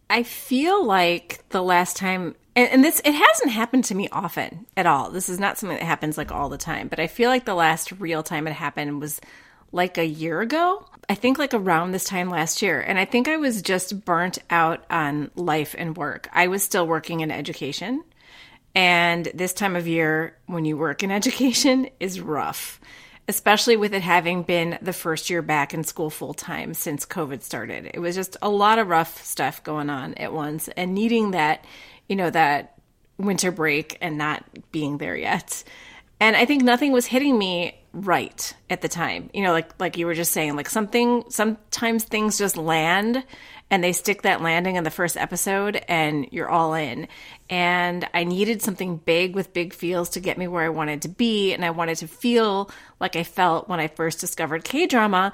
I 0.08 0.22
feel 0.22 0.86
like 0.86 1.44
the 1.50 1.64
last 1.64 1.96
time, 1.96 2.36
and, 2.56 2.70
and 2.70 2.84
this 2.84 3.02
it 3.04 3.14
hasn't 3.14 3.52
happened 3.52 3.86
to 3.86 3.96
me 3.96 4.08
often 4.12 4.68
at 4.78 4.86
all. 4.86 5.10
This 5.10 5.30
is 5.30 5.40
not 5.40 5.58
something 5.58 5.80
that 5.80 5.86
happens 5.86 6.16
like 6.16 6.32
all 6.32 6.50
the 6.50 6.60
time, 6.60 6.90
but 6.90 7.00
I 7.00 7.08
feel 7.08 7.32
like 7.32 7.46
the 7.46 7.56
last 7.56 7.92
real 7.94 8.22
time 8.22 8.46
it 8.46 8.54
happened 8.54 9.02
was 9.02 9.20
like 9.72 9.98
a 9.98 10.06
year 10.06 10.42
ago. 10.42 10.86
I 11.10 11.16
think 11.16 11.38
like 11.38 11.54
around 11.54 11.92
this 11.92 12.06
time 12.06 12.30
last 12.30 12.62
year. 12.62 12.80
And 12.80 12.98
I 12.98 13.06
think 13.06 13.28
I 13.28 13.38
was 13.38 13.62
just 13.62 14.06
burnt 14.06 14.40
out 14.50 14.86
on 14.90 15.32
life 15.36 15.75
and 15.78 15.98
work. 15.98 16.30
I 16.32 16.48
was 16.48 16.63
still 16.63 16.88
working 16.88 17.20
in 17.20 17.32
education. 17.32 18.04
And 18.74 19.25
this 19.34 19.54
time 19.54 19.75
of 19.75 19.88
year, 19.88 20.38
when 20.46 20.66
you 20.66 20.78
work 20.78 21.04
in 21.04 21.12
education, 21.12 21.90
is 22.00 22.22
rough, 22.22 22.80
especially 23.28 23.75
with 23.75 23.94
it 23.94 24.01
having 24.01 24.44
been 24.44 24.78
the 24.82 24.94
first 24.94 25.30
year 25.30 25.42
back 25.42 25.74
in 25.74 25.84
school 25.84 26.10
full 26.10 26.34
time 26.34 26.74
since 26.74 27.06
COVID 27.06 27.42
started. 27.42 27.92
It 27.94 28.00
was 28.00 28.16
just 28.16 28.38
a 28.42 28.50
lot 28.50 28.80
of 28.80 28.88
rough 28.88 29.24
stuff 29.24 29.63
going 29.63 29.90
on 29.90 30.13
at 30.16 30.34
once 30.34 30.70
and 30.70 30.94
needing 30.94 31.32
that, 31.32 31.66
you 32.08 32.16
know, 32.16 32.30
that 32.30 32.78
winter 33.18 33.51
break 33.51 33.98
and 34.01 34.18
not 34.18 34.44
being 34.72 34.98
there 34.98 35.16
yet. 35.16 35.63
And 36.20 36.36
I 36.36 36.46
think 36.46 36.63
nothing 36.63 36.92
was 36.92 37.06
hitting 37.06 37.38
me 37.38 37.81
right 37.93 38.53
at 38.69 38.81
the 38.81 38.88
time. 38.88 39.29
You 39.33 39.43
know, 39.43 39.51
like 39.51 39.79
like 39.79 39.98
you 39.98 40.05
were 40.05 40.13
just 40.13 40.31
saying, 40.31 40.55
like 40.55 40.69
something 40.69 41.24
sometimes 41.29 42.03
things 42.03 42.38
just 42.38 42.57
land 42.57 43.24
and 43.69 43.83
they 43.83 43.93
stick 43.93 44.24
that 44.24 44.41
landing 44.41 44.75
in 44.75 44.83
the 44.83 44.91
first 44.91 45.15
episode 45.15 45.81
and 45.88 46.27
you're 46.31 46.50
all 46.50 46.74
in. 46.74 47.07
And 47.50 48.07
I 48.13 48.25
needed 48.25 48.62
something 48.62 48.98
big 48.98 49.33
with 49.33 49.53
big 49.53 49.74
feels 49.74 50.10
to 50.10 50.19
get 50.19 50.38
me 50.38 50.48
where 50.48 50.65
I 50.65 50.69
wanted 50.69 51.03
to 51.03 51.10
be 51.10 51.53
and 51.53 51.63
I 51.63 51.71
wanted 51.71 51.98
to 51.98 52.07
feel 52.07 52.69
like 53.00 53.15
I 53.15 53.24
felt 53.24 53.69
when 53.69 53.79
I 53.79 53.88
first 53.88 54.19
discovered 54.19 54.63
K-drama 54.63 55.31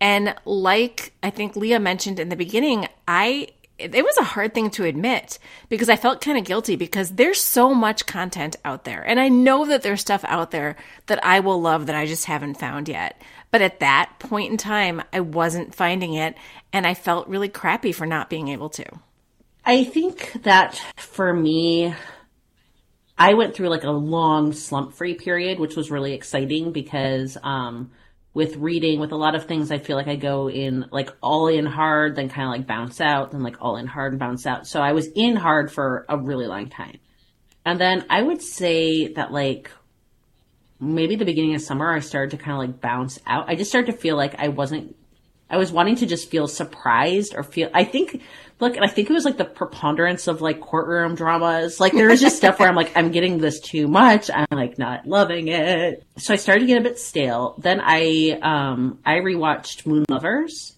and 0.00 0.34
like 0.44 1.12
I 1.22 1.30
think 1.30 1.56
Leah 1.56 1.80
mentioned 1.80 2.18
in 2.18 2.28
the 2.28 2.36
beginning, 2.36 2.88
I 3.06 3.48
it 3.80 4.04
was 4.04 4.16
a 4.18 4.24
hard 4.24 4.54
thing 4.54 4.70
to 4.70 4.84
admit 4.84 5.38
because 5.68 5.88
I 5.88 5.96
felt 5.96 6.20
kind 6.20 6.38
of 6.38 6.44
guilty 6.44 6.76
because 6.76 7.10
there's 7.10 7.40
so 7.40 7.74
much 7.74 8.06
content 8.06 8.56
out 8.64 8.84
there. 8.84 9.02
And 9.06 9.18
I 9.18 9.28
know 9.28 9.66
that 9.66 9.82
there's 9.82 10.00
stuff 10.00 10.24
out 10.24 10.50
there 10.50 10.76
that 11.06 11.24
I 11.24 11.40
will 11.40 11.60
love 11.60 11.86
that 11.86 11.96
I 11.96 12.06
just 12.06 12.26
haven't 12.26 12.58
found 12.58 12.88
yet. 12.88 13.20
But 13.50 13.62
at 13.62 13.80
that 13.80 14.12
point 14.18 14.50
in 14.50 14.56
time, 14.56 15.02
I 15.12 15.20
wasn't 15.20 15.74
finding 15.74 16.14
it 16.14 16.36
and 16.72 16.86
I 16.86 16.94
felt 16.94 17.28
really 17.28 17.48
crappy 17.48 17.92
for 17.92 18.06
not 18.06 18.30
being 18.30 18.48
able 18.48 18.70
to. 18.70 18.84
I 19.64 19.84
think 19.84 20.42
that 20.42 20.80
for 20.96 21.32
me, 21.32 21.94
I 23.18 23.34
went 23.34 23.54
through 23.54 23.68
like 23.68 23.84
a 23.84 23.90
long 23.90 24.52
slump 24.52 24.94
free 24.94 25.14
period, 25.14 25.58
which 25.58 25.76
was 25.76 25.90
really 25.90 26.14
exciting 26.14 26.72
because, 26.72 27.36
um, 27.42 27.90
with 28.32 28.56
reading, 28.56 29.00
with 29.00 29.12
a 29.12 29.16
lot 29.16 29.34
of 29.34 29.46
things, 29.46 29.72
I 29.72 29.78
feel 29.78 29.96
like 29.96 30.06
I 30.06 30.16
go 30.16 30.48
in 30.48 30.86
like 30.90 31.10
all 31.20 31.48
in 31.48 31.66
hard, 31.66 32.14
then 32.14 32.28
kind 32.28 32.46
of 32.46 32.52
like 32.52 32.66
bounce 32.66 33.00
out, 33.00 33.32
then 33.32 33.42
like 33.42 33.56
all 33.60 33.76
in 33.76 33.86
hard 33.86 34.12
and 34.12 34.20
bounce 34.20 34.46
out. 34.46 34.66
So 34.66 34.80
I 34.80 34.92
was 34.92 35.08
in 35.14 35.36
hard 35.36 35.72
for 35.72 36.06
a 36.08 36.16
really 36.16 36.46
long 36.46 36.68
time. 36.68 36.98
And 37.64 37.80
then 37.80 38.06
I 38.08 38.22
would 38.22 38.40
say 38.40 39.12
that 39.14 39.32
like 39.32 39.70
maybe 40.78 41.16
the 41.16 41.24
beginning 41.24 41.54
of 41.54 41.60
summer, 41.60 41.92
I 41.92 41.98
started 41.98 42.30
to 42.30 42.42
kind 42.42 42.52
of 42.52 42.58
like 42.58 42.80
bounce 42.80 43.18
out. 43.26 43.48
I 43.48 43.56
just 43.56 43.70
started 43.70 43.92
to 43.92 43.98
feel 43.98 44.16
like 44.16 44.36
I 44.38 44.48
wasn't, 44.48 44.96
I 45.50 45.56
was 45.56 45.72
wanting 45.72 45.96
to 45.96 46.06
just 46.06 46.30
feel 46.30 46.46
surprised 46.46 47.34
or 47.36 47.42
feel, 47.42 47.68
I 47.74 47.84
think 47.84 48.22
look, 48.60 48.76
and 48.76 48.84
I 48.84 48.88
think 48.88 49.10
it 49.10 49.12
was 49.12 49.24
like 49.24 49.36
the 49.36 49.44
preponderance 49.44 50.26
of 50.26 50.40
like 50.40 50.60
courtroom 50.60 51.14
dramas. 51.14 51.80
Like 51.80 51.92
there 51.92 52.08
was 52.08 52.20
just 52.20 52.36
stuff 52.36 52.58
where 52.58 52.68
I'm 52.68 52.76
like, 52.76 52.96
I'm 52.96 53.10
getting 53.10 53.38
this 53.38 53.60
too 53.60 53.88
much. 53.88 54.30
I'm 54.32 54.46
like 54.50 54.78
not 54.78 55.06
loving 55.06 55.48
it. 55.48 56.04
So 56.18 56.34
I 56.34 56.36
started 56.36 56.60
to 56.60 56.66
get 56.66 56.78
a 56.78 56.84
bit 56.84 56.98
stale. 56.98 57.54
Then 57.58 57.80
I, 57.82 58.38
um, 58.42 58.98
I 59.04 59.16
rewatched 59.16 59.86
Moon 59.86 60.04
Lovers 60.08 60.76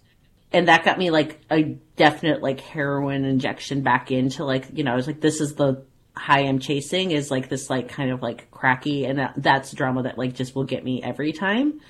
and 0.52 0.68
that 0.68 0.84
got 0.84 0.98
me 0.98 1.10
like 1.10 1.40
a 1.50 1.62
definite 1.96 2.42
like 2.42 2.60
heroin 2.60 3.24
injection 3.24 3.82
back 3.82 4.10
into 4.10 4.44
like, 4.44 4.66
you 4.72 4.84
know, 4.84 4.92
I 4.92 4.96
was 4.96 5.06
like, 5.06 5.20
this 5.20 5.40
is 5.40 5.54
the 5.54 5.84
high 6.14 6.40
I'm 6.40 6.58
chasing 6.58 7.10
is 7.10 7.30
like 7.30 7.48
this 7.48 7.70
like 7.70 7.88
kind 7.88 8.10
of 8.10 8.20
like 8.22 8.50
cracky 8.50 9.06
and 9.06 9.18
that, 9.18 9.34
that's 9.36 9.72
drama 9.72 10.02
that 10.02 10.18
like 10.18 10.34
just 10.34 10.54
will 10.54 10.64
get 10.64 10.84
me 10.84 11.02
every 11.02 11.32
time. 11.32 11.80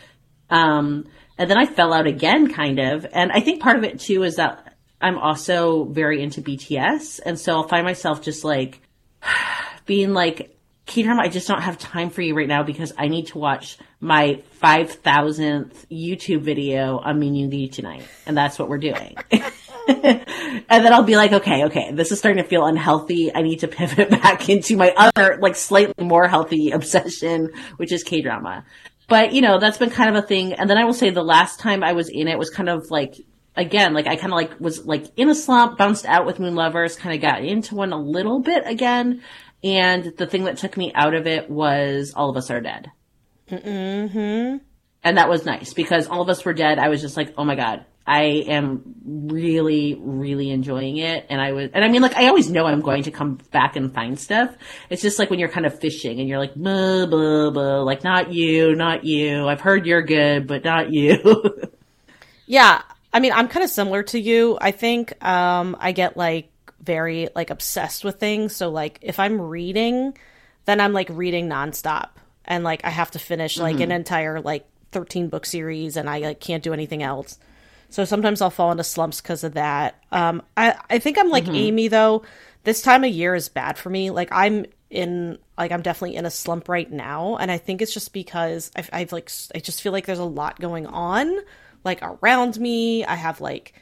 Um, 0.48 1.06
and 1.38 1.50
then 1.50 1.58
I 1.58 1.66
fell 1.66 1.92
out 1.92 2.06
again 2.06 2.52
kind 2.52 2.78
of. 2.78 3.06
And 3.12 3.32
I 3.32 3.40
think 3.40 3.62
part 3.62 3.78
of 3.78 3.84
it 3.84 4.00
too 4.00 4.22
is 4.22 4.36
that 4.36 4.71
I'm 5.02 5.18
also 5.18 5.84
very 5.84 6.22
into 6.22 6.40
BTS. 6.40 7.20
And 7.24 7.38
so 7.38 7.54
I'll 7.56 7.68
find 7.68 7.84
myself 7.84 8.22
just 8.22 8.44
like 8.44 8.80
being 9.86 10.14
like, 10.14 10.56
K-drama, 10.84 11.22
I 11.22 11.28
just 11.28 11.46
don't 11.46 11.62
have 11.62 11.78
time 11.78 12.10
for 12.10 12.22
you 12.22 12.34
right 12.34 12.48
now 12.48 12.64
because 12.64 12.92
I 12.98 13.08
need 13.08 13.28
to 13.28 13.38
watch 13.38 13.78
my 14.00 14.42
5,000th 14.60 15.86
YouTube 15.90 16.40
video 16.40 16.98
on 16.98 17.20
Min 17.20 17.34
Yoongi 17.34 17.70
tonight. 17.70 18.02
And 18.26 18.36
that's 18.36 18.58
what 18.58 18.68
we're 18.68 18.78
doing. 18.78 19.16
and 19.88 20.24
then 20.68 20.92
I'll 20.92 21.04
be 21.04 21.16
like, 21.16 21.32
okay, 21.32 21.64
okay, 21.66 21.92
this 21.92 22.10
is 22.10 22.18
starting 22.18 22.42
to 22.42 22.48
feel 22.48 22.66
unhealthy. 22.66 23.32
I 23.32 23.42
need 23.42 23.60
to 23.60 23.68
pivot 23.68 24.10
back 24.22 24.48
into 24.48 24.76
my 24.76 24.92
other, 24.96 25.38
like 25.40 25.54
slightly 25.54 26.04
more 26.04 26.26
healthy 26.26 26.70
obsession, 26.72 27.50
which 27.76 27.92
is 27.92 28.02
K-drama. 28.02 28.64
But, 29.08 29.32
you 29.32 29.40
know, 29.40 29.58
that's 29.58 29.78
been 29.78 29.90
kind 29.90 30.16
of 30.16 30.24
a 30.24 30.26
thing. 30.26 30.54
And 30.54 30.68
then 30.68 30.78
I 30.78 30.84
will 30.84 30.94
say 30.94 31.10
the 31.10 31.22
last 31.22 31.60
time 31.60 31.84
I 31.84 31.92
was 31.92 32.08
in 32.08 32.28
it 32.28 32.38
was 32.38 32.50
kind 32.50 32.68
of 32.68 32.90
like 32.90 33.16
again, 33.56 33.94
like 33.94 34.06
I 34.06 34.16
kind 34.16 34.32
of 34.32 34.36
like 34.36 34.60
was 34.60 34.84
like 34.84 35.06
in 35.16 35.28
a 35.30 35.34
slump, 35.34 35.78
bounced 35.78 36.06
out 36.06 36.26
with 36.26 36.38
Moon 36.38 36.54
Lovers, 36.54 36.96
kind 36.96 37.14
of 37.14 37.20
got 37.20 37.44
into 37.44 37.74
one 37.74 37.92
a 37.92 38.00
little 38.00 38.40
bit 38.40 38.64
again. 38.66 39.22
And 39.64 40.16
the 40.16 40.26
thing 40.26 40.44
that 40.44 40.58
took 40.58 40.76
me 40.76 40.92
out 40.94 41.14
of 41.14 41.26
it 41.26 41.48
was 41.48 42.12
All 42.14 42.30
of 42.30 42.36
Us 42.36 42.50
Are 42.50 42.60
Dead. 42.60 42.90
Mm-hmm. 43.48 44.58
And 45.04 45.16
that 45.18 45.28
was 45.28 45.44
nice 45.44 45.72
because 45.74 46.06
All 46.08 46.22
of 46.22 46.28
Us 46.28 46.44
Were 46.44 46.54
Dead. 46.54 46.78
I 46.78 46.88
was 46.88 47.00
just 47.00 47.16
like, 47.16 47.34
oh 47.38 47.44
my 47.44 47.54
God, 47.54 47.84
I 48.06 48.22
am 48.48 48.82
really, 49.04 49.94
really 50.00 50.50
enjoying 50.50 50.96
it. 50.96 51.26
And 51.28 51.40
I 51.40 51.52
was, 51.52 51.70
and 51.72 51.84
I 51.84 51.88
mean, 51.88 52.02
like, 52.02 52.16
I 52.16 52.26
always 52.26 52.50
know 52.50 52.66
I'm 52.66 52.80
going 52.80 53.04
to 53.04 53.12
come 53.12 53.38
back 53.52 53.76
and 53.76 53.94
find 53.94 54.18
stuff. 54.18 54.54
It's 54.90 55.02
just 55.02 55.18
like 55.18 55.30
when 55.30 55.38
you're 55.38 55.48
kind 55.48 55.66
of 55.66 55.78
fishing 55.78 56.18
and 56.18 56.28
you're 56.28 56.38
like, 56.38 56.54
blah, 56.54 57.06
blah, 57.06 57.50
blah, 57.50 57.82
like, 57.82 58.02
not 58.02 58.32
you, 58.32 58.74
not 58.74 59.04
you. 59.04 59.46
I've 59.46 59.60
heard 59.60 59.86
you're 59.86 60.02
good, 60.02 60.48
but 60.48 60.64
not 60.64 60.92
you. 60.92 61.60
yeah. 62.46 62.82
I 63.12 63.20
mean, 63.20 63.32
I'm 63.32 63.48
kind 63.48 63.62
of 63.64 63.70
similar 63.70 64.02
to 64.04 64.18
you. 64.18 64.56
I 64.60 64.70
think 64.70 65.22
um, 65.24 65.76
I 65.78 65.92
get 65.92 66.16
like 66.16 66.50
very 66.80 67.28
like 67.34 67.50
obsessed 67.50 68.04
with 68.04 68.18
things. 68.18 68.56
So 68.56 68.70
like 68.70 68.98
if 69.02 69.18
I'm 69.18 69.40
reading, 69.40 70.16
then 70.64 70.80
I'm 70.80 70.92
like 70.92 71.08
reading 71.10 71.48
nonstop, 71.48 72.10
and 72.44 72.64
like 72.64 72.84
I 72.84 72.90
have 72.90 73.10
to 73.12 73.18
finish 73.18 73.58
like 73.58 73.74
mm-hmm. 73.74 73.82
an 73.82 73.92
entire 73.92 74.40
like 74.40 74.66
13 74.92 75.28
book 75.28 75.46
series, 75.46 75.96
and 75.96 76.08
I 76.08 76.20
like 76.20 76.40
can't 76.40 76.62
do 76.62 76.72
anything 76.72 77.02
else. 77.02 77.38
So 77.90 78.04
sometimes 78.04 78.40
I'll 78.40 78.50
fall 78.50 78.72
into 78.72 78.84
slumps 78.84 79.20
because 79.20 79.44
of 79.44 79.54
that. 79.54 80.02
Um, 80.10 80.42
I 80.56 80.76
I 80.88 80.98
think 80.98 81.18
I'm 81.18 81.28
like 81.28 81.44
mm-hmm. 81.44 81.54
Amy 81.54 81.88
though. 81.88 82.22
This 82.64 82.80
time 82.80 83.04
of 83.04 83.10
year 83.10 83.34
is 83.34 83.48
bad 83.48 83.76
for 83.76 83.90
me. 83.90 84.10
Like 84.10 84.28
I'm 84.32 84.66
in 84.88 85.38
like 85.58 85.72
I'm 85.72 85.82
definitely 85.82 86.16
in 86.16 86.24
a 86.24 86.30
slump 86.30 86.68
right 86.68 86.90
now, 86.90 87.36
and 87.36 87.50
I 87.50 87.58
think 87.58 87.82
it's 87.82 87.92
just 87.92 88.12
because 88.12 88.70
I've, 88.74 88.88
I've 88.92 89.12
like 89.12 89.30
I 89.54 89.58
just 89.58 89.82
feel 89.82 89.92
like 89.92 90.06
there's 90.06 90.18
a 90.18 90.24
lot 90.24 90.58
going 90.58 90.86
on 90.86 91.38
like 91.84 92.00
around 92.02 92.58
me. 92.58 93.04
I 93.04 93.14
have 93.14 93.40
like 93.40 93.74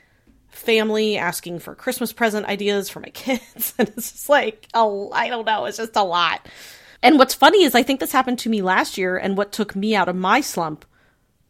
family 0.48 1.16
asking 1.16 1.60
for 1.60 1.74
Christmas 1.74 2.12
present 2.12 2.46
ideas 2.46 2.88
for 2.88 3.00
my 3.00 3.08
kids. 3.14 3.74
and 3.78 3.88
it's 3.88 4.12
just 4.12 4.28
like, 4.28 4.66
oh, 4.74 5.10
I 5.12 5.28
don't 5.28 5.46
know. 5.46 5.64
It's 5.66 5.78
just 5.78 5.96
a 5.96 6.02
lot. 6.02 6.46
And 7.02 7.18
what's 7.18 7.34
funny 7.34 7.64
is 7.64 7.74
I 7.74 7.82
think 7.82 8.00
this 8.00 8.12
happened 8.12 8.38
to 8.40 8.50
me 8.50 8.62
last 8.62 8.98
year. 8.98 9.16
And 9.16 9.36
what 9.36 9.52
took 9.52 9.74
me 9.74 9.94
out 9.94 10.08
of 10.08 10.16
my 10.16 10.40
slump 10.40 10.84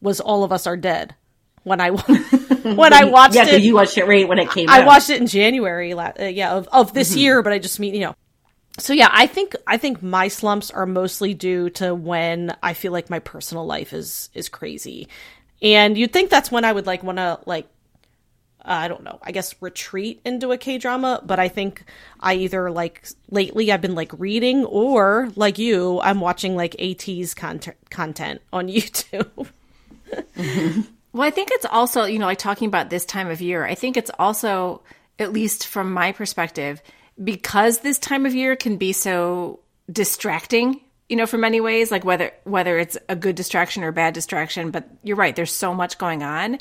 was 0.01 0.21
All 0.21 0.45
of 0.45 0.53
Us 0.53 0.67
Are 0.67 0.77
Dead. 0.77 1.15
When 1.63 1.81
I 1.81 1.91
when 2.63 2.93
I 2.93 3.05
watched 3.11 3.35
yeah, 3.35 3.47
it, 3.47 3.63
you 3.63 3.75
watched 3.75 3.99
it 3.99 4.07
right 4.07 4.27
when 4.27 4.39
it 4.39 4.51
came. 4.51 4.69
Out. 4.69 4.79
I 4.79 4.81
out. 4.81 4.87
watched 4.87 5.11
it 5.11 5.21
in 5.21 5.27
January, 5.27 5.93
uh, 5.93 6.25
yeah, 6.25 6.53
of, 6.55 6.69
of 6.69 6.95
this 6.95 7.11
mm-hmm. 7.11 7.19
year. 7.19 7.43
But 7.43 7.53
I 7.53 7.59
just 7.59 7.79
mean, 7.79 7.95
you 7.95 8.01
know, 8.01 8.15
so 8.79 8.93
yeah, 8.93 9.11
I 9.13 9.27
think 9.27 9.55
I 9.67 9.77
think 9.77 10.03
my 10.03 10.29
slumps 10.29 10.71
are 10.71 10.87
mostly 10.87 11.35
due 11.35 11.71
to 11.71 11.95
when 11.95 12.57
I 12.63 12.73
feel 12.73 12.93
like 12.93 13.11
my 13.11 13.19
personal 13.19 13.67
life 13.67 13.93
is 13.93 14.31
is 14.33 14.49
crazy, 14.49 15.09
and 15.63 15.97
you'd 15.97 16.13
think 16.13 16.31
that's 16.31 16.51
when 16.51 16.65
I 16.65 16.73
would 16.73 16.87
like 16.87 17.03
want 17.03 17.19
to 17.19 17.41
like 17.47 17.67
uh, 18.63 18.73
I 18.73 18.89
don't 18.89 19.05
know, 19.05 19.19
I 19.23 19.33
guess 19.33 19.55
retreat 19.63 20.21
into 20.25 20.53
a 20.53 20.59
K 20.59 20.77
drama, 20.77 21.23
but 21.25 21.39
I 21.39 21.49
think 21.49 21.85
I 22.21 22.35
either 22.35 22.71
like 22.71 23.07
lately 23.31 23.73
I've 23.73 23.81
been 23.81 23.95
like 23.95 24.13
reading 24.19 24.67
or 24.67 25.31
like 25.35 25.59
you, 25.59 25.99
I'm 26.01 26.21
watching 26.21 26.57
like 26.57 26.77
ATEEZ 26.79 27.35
content 27.35 27.77
content 27.91 28.43
on 28.53 28.69
YouTube. 28.69 29.49
Well, 31.13 31.27
I 31.27 31.31
think 31.31 31.49
it's 31.53 31.67
also, 31.67 32.05
you 32.05 32.19
know, 32.19 32.27
like 32.27 32.39
talking 32.39 32.69
about 32.69 32.91
this 32.91 33.05
time 33.05 33.31
of 33.31 33.41
year, 33.41 33.65
I 33.67 33.75
think 33.75 33.97
it's 33.97 34.11
also, 34.19 34.83
at 35.19 35.33
least 35.33 35.67
from 35.67 35.93
my 35.93 36.13
perspective, 36.13 36.81
because 37.23 37.81
this 37.81 37.99
time 37.99 38.27
of 38.27 38.35
year 38.35 38.55
can 38.55 38.77
be 38.77 38.93
so 38.93 39.61
distracting 39.91 40.81
you 41.11 41.17
know, 41.17 41.27
for 41.27 41.37
many 41.37 41.61
ways, 41.61 41.91
like 41.91 42.05
whether 42.05 42.33
whether 42.45 42.79
it's 42.79 42.97
a 43.09 43.17
good 43.17 43.35
distraction 43.35 43.83
or 43.85 43.89
a 43.89 43.93
bad 43.93 44.15
distraction. 44.15 44.71
But 44.71 44.89
you're 45.03 45.17
right, 45.17 45.37
there's 45.37 45.53
so 45.53 45.75
much 45.75 45.99
going 45.99 46.23
on. 46.23 46.59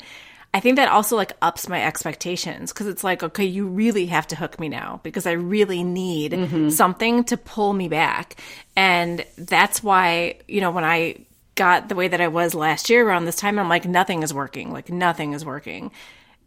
I 0.52 0.58
think 0.58 0.76
that 0.76 0.88
also 0.88 1.14
like 1.14 1.32
ups 1.40 1.68
my 1.68 1.80
expectations 1.84 2.72
because 2.72 2.88
it's 2.88 3.04
like, 3.04 3.22
okay, 3.22 3.44
you 3.44 3.68
really 3.68 4.06
have 4.06 4.26
to 4.26 4.36
hook 4.36 4.58
me 4.58 4.68
now 4.68 4.98
because 5.04 5.24
I 5.24 5.32
really 5.32 5.84
need 5.84 6.32
Mm-hmm. 6.32 6.70
something 6.70 7.22
to 7.24 7.36
pull 7.36 7.72
me 7.72 7.88
back. 7.88 8.34
And 8.74 9.24
that's 9.38 9.80
why, 9.82 10.40
you 10.48 10.60
know, 10.60 10.72
when 10.72 10.82
I 10.84 11.24
got 11.54 11.88
the 11.88 11.94
way 11.94 12.08
that 12.08 12.20
I 12.20 12.26
was 12.28 12.52
last 12.54 12.90
year 12.90 13.06
around 13.06 13.26
this 13.26 13.36
time, 13.36 13.60
I'm 13.60 13.68
like, 13.68 13.84
nothing 13.84 14.24
is 14.24 14.34
working. 14.34 14.72
Like, 14.72 14.88
nothing 14.90 15.34
is 15.34 15.44
working. 15.44 15.92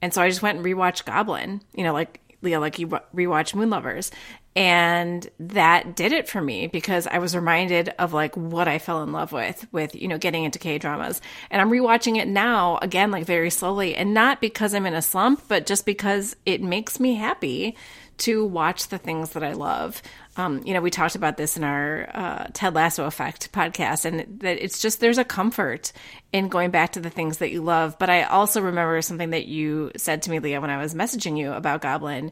And 0.01 0.13
so 0.13 0.21
I 0.21 0.27
just 0.27 0.41
went 0.41 0.57
and 0.57 0.65
rewatched 0.65 1.05
Goblin, 1.05 1.61
you 1.73 1.85
know, 1.85 1.93
like 1.93 2.19
Leah, 2.41 2.59
like 2.59 2.79
you 2.79 2.87
rewatch 2.87 3.55
Moon 3.55 3.69
Lovers. 3.69 4.11
And 4.55 5.27
that 5.39 5.95
did 5.95 6.11
it 6.11 6.29
for 6.29 6.41
me 6.41 6.67
because 6.67 7.07
I 7.07 7.17
was 7.17 7.35
reminded 7.35 7.89
of 7.97 8.13
like 8.13 8.37
what 8.37 8.67
I 8.67 8.77
fell 8.77 9.01
in 9.01 9.11
love 9.11 9.31
with, 9.31 9.65
with, 9.71 9.95
you 9.95 10.07
know, 10.07 10.19
getting 10.19 10.43
into 10.43 10.59
K 10.59 10.77
dramas. 10.77 11.21
And 11.49 11.59
I'm 11.59 11.71
rewatching 11.71 12.17
it 12.17 12.27
now 12.27 12.77
again, 12.81 13.09
like 13.09 13.25
very 13.25 13.49
slowly. 13.49 13.95
And 13.95 14.13
not 14.13 14.41
because 14.41 14.75
I'm 14.75 14.85
in 14.85 14.93
a 14.93 15.01
slump, 15.01 15.43
but 15.47 15.65
just 15.65 15.85
because 15.85 16.35
it 16.45 16.61
makes 16.61 16.99
me 16.99 17.15
happy 17.15 17.75
to 18.19 18.45
watch 18.45 18.87
the 18.87 18.97
things 18.97 19.31
that 19.31 19.43
I 19.43 19.53
love. 19.53 20.01
Um, 20.35 20.61
you 20.65 20.73
know, 20.73 20.81
we 20.81 20.89
talked 20.89 21.15
about 21.15 21.37
this 21.37 21.57
in 21.57 21.63
our 21.63 22.09
uh, 22.13 22.47
Ted 22.53 22.73
Lasso 22.73 23.05
Effect 23.05 23.51
podcast, 23.51 24.05
and 24.05 24.39
that 24.39 24.63
it's 24.63 24.81
just 24.81 24.99
there's 24.99 25.17
a 25.17 25.23
comfort 25.23 25.91
in 26.31 26.47
going 26.47 26.71
back 26.71 26.93
to 26.93 26.99
the 26.99 27.09
things 27.09 27.37
that 27.37 27.51
you 27.51 27.61
love. 27.61 27.97
But 27.99 28.09
I 28.09 28.23
also 28.23 28.61
remember 28.61 29.01
something 29.01 29.31
that 29.31 29.45
you 29.45 29.91
said 29.97 30.23
to 30.23 30.31
me, 30.31 30.39
Leah, 30.39 30.61
when 30.61 30.69
I 30.69 30.77
was 30.77 30.95
messaging 30.95 31.37
you 31.37 31.53
about 31.53 31.81
Goblin. 31.81 32.31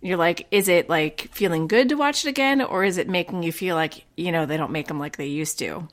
You're 0.00 0.16
like, 0.16 0.48
is 0.50 0.66
it 0.66 0.88
like 0.88 1.28
feeling 1.32 1.68
good 1.68 1.90
to 1.90 1.94
watch 1.94 2.24
it 2.24 2.28
again, 2.28 2.60
or 2.60 2.82
is 2.84 2.98
it 2.98 3.08
making 3.08 3.44
you 3.44 3.52
feel 3.52 3.76
like, 3.76 4.04
you 4.16 4.32
know, 4.32 4.46
they 4.46 4.56
don't 4.56 4.72
make 4.72 4.88
them 4.88 4.98
like 4.98 5.16
they 5.16 5.26
used 5.26 5.58
to? 5.60 5.86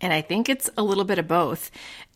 And 0.00 0.12
I 0.12 0.20
think 0.22 0.48
it's 0.48 0.70
a 0.76 0.82
little 0.82 1.04
bit 1.04 1.18
of 1.18 1.28
both. 1.28 1.70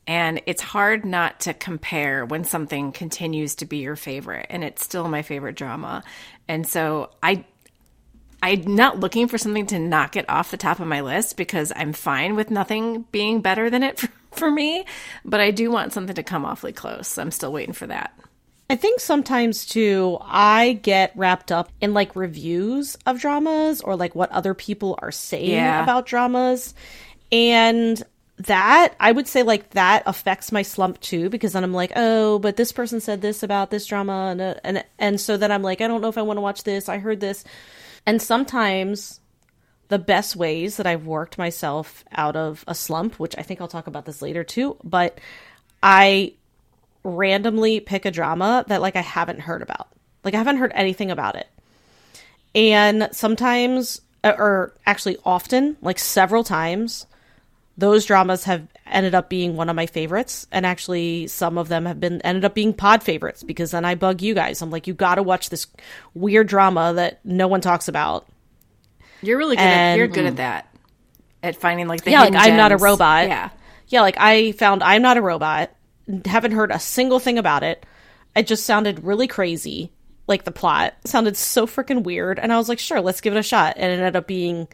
And 0.06 0.42
it's 0.46 0.61
hard 0.62 1.04
not 1.06 1.40
to 1.40 1.54
compare 1.54 2.26
when 2.26 2.44
something 2.44 2.92
continues 2.92 3.54
to 3.56 3.66
be 3.66 3.78
your 3.78 3.96
favorite 3.96 4.46
and 4.50 4.62
it's 4.62 4.84
still 4.84 5.08
my 5.08 5.23
favorite 5.23 5.56
drama. 5.56 6.02
And 6.46 6.66
so 6.66 7.11
I 7.23 7.44
I'm 8.42 8.75
not 8.75 9.00
looking 9.00 9.28
for 9.28 9.38
something 9.38 9.66
to 9.68 9.78
knock 9.78 10.16
it 10.16 10.28
off 10.28 10.50
the 10.50 10.58
top 10.58 10.78
of 10.78 10.87
my 10.87 11.00
list 11.00 11.38
because 11.38 11.73
I'm 11.75 11.94
fine 11.94 12.37
with 12.37 12.50
nothing 12.50 13.06
being 13.11 13.40
better 13.40 13.70
than 13.70 13.82
it 13.82 13.99
for, 13.99 14.08
for 14.32 14.50
me, 14.50 14.84
but 15.25 15.40
I 15.40 15.50
do 15.50 15.70
want 15.70 15.94
something 15.94 16.14
to 16.16 16.23
come 16.23 16.44
awfully 16.44 16.73
close. 16.75 17.16
I'm 17.16 17.30
still 17.30 17.52
waiting 17.52 17.73
for 17.73 17.87
that. 17.87 18.12
I 18.68 18.76
think 18.76 19.00
sometimes 19.00 19.64
too, 19.64 20.18
I 20.20 20.78
get 20.82 21.12
wrapped 21.16 21.52
up 21.52 21.70
in 21.80 21.94
like 21.94 22.16
reviews 22.16 22.96
of 23.06 23.20
dramas 23.20 23.80
or 23.80 23.96
like 23.96 24.14
what 24.14 24.30
other 24.32 24.52
people 24.52 24.99
are 25.00 25.12
saying 25.12 25.50
Yeah. 25.50 25.82
about 25.82 26.04
dramas. 26.06 26.75
And 27.32 28.02
that, 28.38 28.94
I 28.98 29.12
would 29.12 29.28
say 29.28 29.42
like 29.42 29.70
that 29.70 30.02
affects 30.06 30.50
my 30.50 30.62
slump 30.62 31.00
too, 31.00 31.28
because 31.30 31.52
then 31.52 31.64
I'm 31.64 31.72
like, 31.72 31.92
oh, 31.96 32.38
but 32.38 32.56
this 32.56 32.72
person 32.72 33.00
said 33.00 33.22
this 33.22 33.42
about 33.42 33.70
this 33.70 33.86
drama. 33.86 34.28
And, 34.30 34.40
uh, 34.40 34.54
and, 34.64 34.84
and 34.98 35.20
so 35.20 35.36
then 35.36 35.52
I'm 35.52 35.62
like, 35.62 35.80
I 35.80 35.86
don't 35.86 36.00
know 36.00 36.08
if 36.08 36.18
I 36.18 36.22
want 36.22 36.38
to 36.38 36.42
watch 36.42 36.64
this. 36.64 36.88
I 36.88 36.98
heard 36.98 37.20
this. 37.20 37.44
And 38.06 38.20
sometimes 38.20 39.20
the 39.88 39.98
best 39.98 40.34
ways 40.34 40.76
that 40.78 40.86
I've 40.86 41.06
worked 41.06 41.38
myself 41.38 42.04
out 42.12 42.36
of 42.36 42.64
a 42.66 42.74
slump, 42.74 43.20
which 43.20 43.36
I 43.38 43.42
think 43.42 43.60
I'll 43.60 43.68
talk 43.68 43.86
about 43.86 44.04
this 44.04 44.22
later 44.22 44.42
too, 44.42 44.76
but 44.82 45.18
I 45.82 46.34
randomly 47.04 47.80
pick 47.80 48.04
a 48.04 48.10
drama 48.10 48.64
that 48.68 48.80
like 48.80 48.96
I 48.96 49.02
haven't 49.02 49.40
heard 49.40 49.62
about. 49.62 49.88
Like 50.24 50.34
I 50.34 50.38
haven't 50.38 50.56
heard 50.56 50.72
anything 50.74 51.10
about 51.10 51.36
it. 51.36 51.48
And 52.54 53.08
sometimes 53.12 54.00
or 54.24 54.72
actually 54.86 55.18
often, 55.24 55.76
like 55.82 55.98
several 55.98 56.44
times, 56.44 57.06
those 57.76 58.04
dramas 58.04 58.45
have 58.45 58.66
ended 58.87 59.14
up 59.14 59.28
being 59.28 59.57
one 59.57 59.69
of 59.69 59.76
my 59.76 59.87
favorites 59.87 60.47
and 60.52 60.64
actually 60.64 61.26
some 61.26 61.59
of 61.59 61.69
them 61.69 61.87
have 61.87 61.99
been 61.99 62.21
ended 62.23 62.45
up 62.45 62.54
being 62.54 62.73
pod 62.73 63.02
favorites 63.02 63.43
because 63.43 63.73
then 63.73 63.85
I 63.85 63.95
bug 63.95 64.23
you 64.23 64.35
guys. 64.35 64.62
I'm 64.62 64.71
like 64.71 64.87
you 64.87 64.95
got 64.95 65.16
to 65.16 65.23
watch 65.23 65.50
this 65.50 65.66
weird 66.14 66.47
drama 66.47 66.93
that 66.95 67.25
no 67.25 67.49
one 67.49 67.61
talks 67.61 67.88
about. 67.88 68.26
You're 69.23 69.38
really 69.38 69.57
good 69.57 69.62
at 69.62 69.97
you're 69.97 70.07
good 70.07 70.26
at 70.26 70.37
that. 70.37 70.75
At 71.43 71.57
finding 71.57 71.88
like 71.88 72.04
the 72.04 72.12
Yeah, 72.12 72.23
like 72.23 72.35
I'm 72.37 72.57
not 72.57 72.73
a 72.73 72.76
robot. 72.76 73.26
Yeah. 73.26 73.50
Yeah, 73.88 74.02
like 74.02 74.16
I 74.19 74.52
found 74.52 74.83
I'm 74.83 75.02
not 75.02 75.16
a 75.16 75.23
robot. 75.23 75.71
Haven't 76.25 76.52
heard 76.52 76.71
a 76.71 76.78
single 76.78 77.19
thing 77.19 77.38
about 77.38 77.62
it. 77.62 77.85
It 78.37 78.47
just 78.47 78.65
sounded 78.65 79.04
really 79.04 79.26
crazy. 79.26 79.93
Like 80.26 80.45
the 80.45 80.52
plot 80.52 80.95
sounded 81.04 81.37
so 81.37 81.67
freaking 81.67 82.02
weird, 82.02 82.39
and 82.39 82.52
I 82.52 82.56
was 82.56 82.69
like, 82.69 82.78
sure, 82.78 83.00
let's 83.00 83.21
give 83.21 83.34
it 83.34 83.39
a 83.39 83.43
shot. 83.43 83.75
And 83.76 83.93
it 83.93 83.97
ended 83.97 84.17
up 84.17 84.26
being 84.26 84.69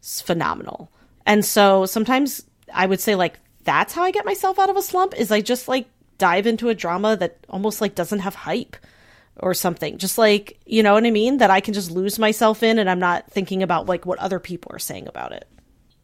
phenomenal. 0.00 0.90
And 1.28 1.44
so 1.44 1.84
sometimes 1.84 2.42
I 2.72 2.86
would 2.86 3.00
say 3.00 3.14
like 3.14 3.38
that's 3.64 3.92
how 3.92 4.02
I 4.02 4.10
get 4.10 4.24
myself 4.24 4.58
out 4.58 4.70
of 4.70 4.76
a 4.78 4.82
slump 4.82 5.14
is 5.14 5.30
I 5.30 5.42
just 5.42 5.68
like 5.68 5.86
dive 6.16 6.46
into 6.46 6.70
a 6.70 6.74
drama 6.74 7.16
that 7.18 7.36
almost 7.50 7.82
like 7.82 7.94
doesn't 7.94 8.20
have 8.20 8.34
hype 8.34 8.76
or 9.36 9.52
something. 9.52 9.98
Just 9.98 10.16
like, 10.16 10.58
you 10.64 10.82
know 10.82 10.94
what 10.94 11.04
I 11.04 11.10
mean? 11.10 11.36
That 11.36 11.50
I 11.50 11.60
can 11.60 11.74
just 11.74 11.90
lose 11.90 12.18
myself 12.18 12.62
in 12.62 12.78
and 12.78 12.88
I'm 12.88 12.98
not 12.98 13.30
thinking 13.30 13.62
about 13.62 13.86
like 13.86 14.06
what 14.06 14.18
other 14.18 14.40
people 14.40 14.72
are 14.74 14.78
saying 14.78 15.06
about 15.06 15.32
it. 15.32 15.46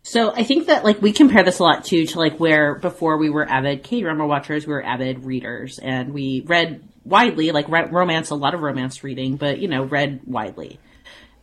So 0.03 0.31
I 0.35 0.45
think 0.45 0.67
that 0.67 0.85
like 0.85 1.01
we 1.01 1.11
compare 1.15 1.43
this 1.43 1.59
a 1.59 1.63
lot 1.63 1.85
too 1.85 2.05
to 2.05 2.19
like 2.19 2.39
where 2.39 2.75
before 2.75 3.17
we 3.17 3.31
were 3.31 3.49
avid 3.49 3.83
K 3.83 4.03
drama 4.03 4.27
watchers, 4.27 4.67
we 4.67 4.75
were 4.75 4.85
avid 4.85 5.25
readers 5.25 5.79
and 5.79 6.13
we 6.13 6.43
read 6.45 6.87
widely, 7.03 7.51
like 7.51 7.71
re- 7.71 7.89
romance, 7.91 8.29
a 8.29 8.35
lot 8.35 8.53
of 8.53 8.61
romance 8.61 9.03
reading, 9.03 9.37
but 9.37 9.59
you 9.59 9.69
know, 9.69 9.85
read 9.85 10.21
widely. 10.27 10.79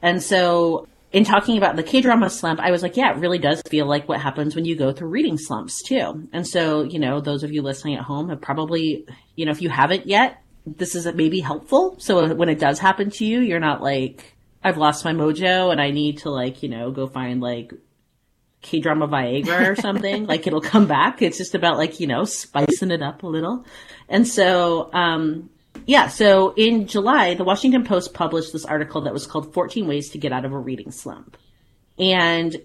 And 0.03 0.21
so 0.21 0.87
in 1.12 1.26
talking 1.26 1.58
about 1.58 1.76
the 1.76 1.84
K 1.84 2.02
drama 2.02 2.30
slump, 2.30 2.60
I 2.60 2.71
was 2.71 2.82
like, 2.82 2.95
yeah, 2.95 3.12
it 3.12 3.17
really 3.17 3.38
does 3.38 3.62
feel 3.67 3.86
like 3.86 4.08
what 4.08 4.21
happens 4.21 4.56
when 4.56 4.65
you 4.65 4.76
go 4.76 4.93
through 4.93 5.10
reading 5.10 5.38
slumps 5.38 5.84
too. 5.84 6.28
And 6.32 6.47
so, 6.47 6.84
you 6.84 7.00
know, 7.00 7.19
those 7.19 7.43
of 7.43 7.52
you 7.52 7.62
listening 7.62 7.95
at 7.95 8.04
home 8.04 8.30
have 8.30 8.41
probably, 8.41 9.06
you 9.36 9.45
know, 9.45 9.52
if 9.52 9.62
you 9.62 9.69
haven't 9.69 10.08
yet, 10.08 10.41
this 10.65 10.95
is 10.95 11.06
maybe 11.13 11.39
helpful. 11.39 11.95
So 12.00 12.34
when 12.34 12.50
it 12.50 12.60
does 12.60 12.80
happen 12.80 13.10
to 13.12 13.26
you, 13.26 13.41
you're 13.41 13.60
not 13.60 13.82
like, 13.82 14.36
I've 14.63 14.78
lost 14.78 15.04
my 15.04 15.12
mojo 15.12 15.71
and 15.71 15.82
I 15.82 15.91
need 15.91 16.19
to 16.19 16.30
like, 16.30 16.63
you 16.63 16.69
know, 16.69 16.91
go 16.91 17.08
find 17.08 17.41
like 17.41 17.74
K 18.62 18.80
drama 18.80 19.08
Viagra 19.08 19.69
or 19.69 19.76
something. 19.82 20.28
like 20.28 20.47
it'll 20.47 20.62
come 20.62 20.88
back. 20.88 21.21
It's 21.21 21.38
just 21.38 21.56
about 21.56 21.78
like, 21.78 22.00
you 22.00 22.08
know, 22.08 22.24
spicing 22.24 22.91
it 22.91 23.02
up 23.02 23.24
a 23.24 23.28
little. 23.28 23.65
And 24.08 24.28
so, 24.28 24.93
um, 24.93 25.50
yeah, 25.86 26.07
so 26.07 26.53
in 26.55 26.88
July, 26.88 27.34
the 27.34 27.43
Washington 27.43 27.84
Post 27.84 28.13
published 28.13 28.53
this 28.53 28.65
article 28.65 29.01
that 29.01 29.13
was 29.13 29.25
called 29.25 29.53
14 29.53 29.88
Ways 29.88 30.10
to 30.12 30.17
Get 30.17 30.31
Out 30.31 30.45
of 30.45 30.51
a 30.51 30.57
Reading 30.57 30.91
Slump. 30.91 31.38
And 31.97 32.55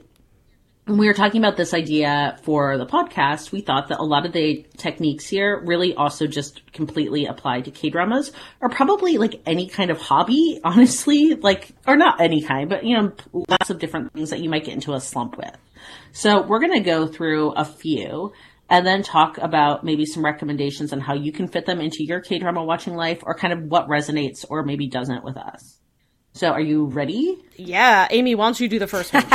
when 0.86 0.98
we 0.98 1.06
were 1.08 1.14
talking 1.14 1.40
about 1.40 1.56
this 1.56 1.74
idea 1.74 2.38
for 2.44 2.78
the 2.78 2.86
podcast, 2.86 3.50
we 3.50 3.60
thought 3.60 3.88
that 3.88 3.98
a 3.98 4.04
lot 4.04 4.24
of 4.24 4.32
the 4.32 4.64
techniques 4.76 5.26
here 5.26 5.60
really 5.64 5.94
also 5.94 6.28
just 6.28 6.72
completely 6.72 7.26
apply 7.26 7.62
to 7.62 7.72
K 7.72 7.90
dramas 7.90 8.30
or 8.60 8.68
probably 8.68 9.18
like 9.18 9.40
any 9.46 9.66
kind 9.66 9.90
of 9.90 9.98
hobby, 10.00 10.60
honestly, 10.64 11.34
like, 11.34 11.72
or 11.88 11.96
not 11.96 12.20
any 12.20 12.40
kind, 12.40 12.68
but 12.68 12.84
you 12.84 12.96
know, 12.96 13.12
lots 13.32 13.70
of 13.70 13.80
different 13.80 14.12
things 14.12 14.30
that 14.30 14.40
you 14.40 14.48
might 14.48 14.64
get 14.64 14.74
into 14.74 14.92
a 14.94 15.00
slump 15.00 15.36
with. 15.36 15.56
So 16.12 16.42
we're 16.42 16.60
going 16.60 16.74
to 16.74 16.80
go 16.80 17.06
through 17.08 17.50
a 17.52 17.64
few 17.64 18.32
and 18.68 18.86
then 18.86 19.02
talk 19.02 19.38
about 19.38 19.84
maybe 19.84 20.06
some 20.06 20.24
recommendations 20.24 20.92
on 20.92 21.00
how 21.00 21.14
you 21.14 21.32
can 21.32 21.48
fit 21.48 21.66
them 21.66 21.80
into 21.80 22.04
your 22.04 22.20
K 22.20 22.38
drama 22.38 22.64
watching 22.64 22.94
life 22.94 23.20
or 23.22 23.34
kind 23.34 23.52
of 23.52 23.64
what 23.64 23.88
resonates 23.88 24.44
or 24.48 24.62
maybe 24.64 24.88
doesn't 24.88 25.24
with 25.24 25.36
us. 25.36 25.78
So 26.36 26.50
are 26.50 26.60
you 26.60 26.84
ready? 26.84 27.42
Yeah, 27.56 28.08
Amy, 28.10 28.34
why 28.34 28.44
don't 28.44 28.60
you 28.60 28.68
do 28.68 28.78
the 28.78 28.86
first 28.86 29.12
one? 29.14 29.24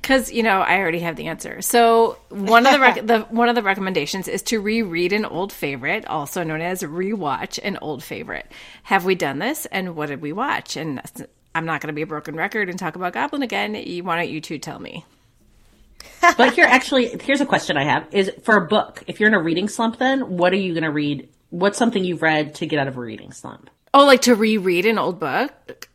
Because 0.00 0.30
you 0.30 0.42
know, 0.42 0.60
I 0.60 0.78
already 0.78 1.00
have 1.00 1.16
the 1.16 1.26
answer. 1.26 1.60
So 1.60 2.16
one 2.28 2.64
of 2.64 2.72
the, 2.72 2.78
rec- 2.78 3.06
the 3.06 3.20
one 3.30 3.48
of 3.48 3.56
the 3.56 3.62
recommendations 3.62 4.28
is 4.28 4.42
to 4.44 4.60
reread 4.60 5.12
an 5.12 5.24
old 5.24 5.52
favorite, 5.52 6.06
also 6.06 6.44
known 6.44 6.60
as 6.60 6.82
rewatch 6.82 7.58
an 7.62 7.76
old 7.82 8.04
favorite. 8.04 8.46
Have 8.84 9.04
we 9.04 9.16
done 9.16 9.40
this? 9.40 9.66
And 9.66 9.96
what 9.96 10.06
did 10.06 10.22
we 10.22 10.32
watch? 10.32 10.76
And 10.76 11.02
I'm 11.54 11.66
not 11.66 11.80
going 11.80 11.88
to 11.88 11.94
be 11.94 12.02
a 12.02 12.06
broken 12.06 12.36
record 12.36 12.68
and 12.68 12.78
talk 12.78 12.94
about 12.94 13.12
Goblin 13.12 13.42
again. 13.42 13.74
You, 13.74 14.04
why 14.04 14.16
don't 14.16 14.30
you 14.30 14.40
two 14.40 14.58
tell 14.58 14.78
me? 14.78 15.04
But 16.36 16.54
here, 16.54 16.64
actually, 16.66 17.08
here's 17.20 17.40
a 17.40 17.46
question 17.46 17.76
I 17.76 17.84
have: 17.84 18.06
Is 18.12 18.30
for 18.42 18.56
a 18.56 18.66
book, 18.66 19.02
if 19.06 19.20
you're 19.20 19.28
in 19.28 19.34
a 19.34 19.42
reading 19.42 19.68
slump, 19.68 19.98
then 19.98 20.36
what 20.36 20.52
are 20.52 20.56
you 20.56 20.72
going 20.74 20.84
to 20.84 20.90
read? 20.90 21.28
What's 21.50 21.78
something 21.78 22.04
you've 22.04 22.22
read 22.22 22.56
to 22.56 22.66
get 22.66 22.78
out 22.78 22.88
of 22.88 22.96
a 22.96 23.00
reading 23.00 23.32
slump? 23.32 23.70
Oh, 23.94 24.04
like 24.04 24.22
to 24.22 24.34
reread 24.34 24.86
an 24.86 24.98
old 24.98 25.18
book? 25.18 25.88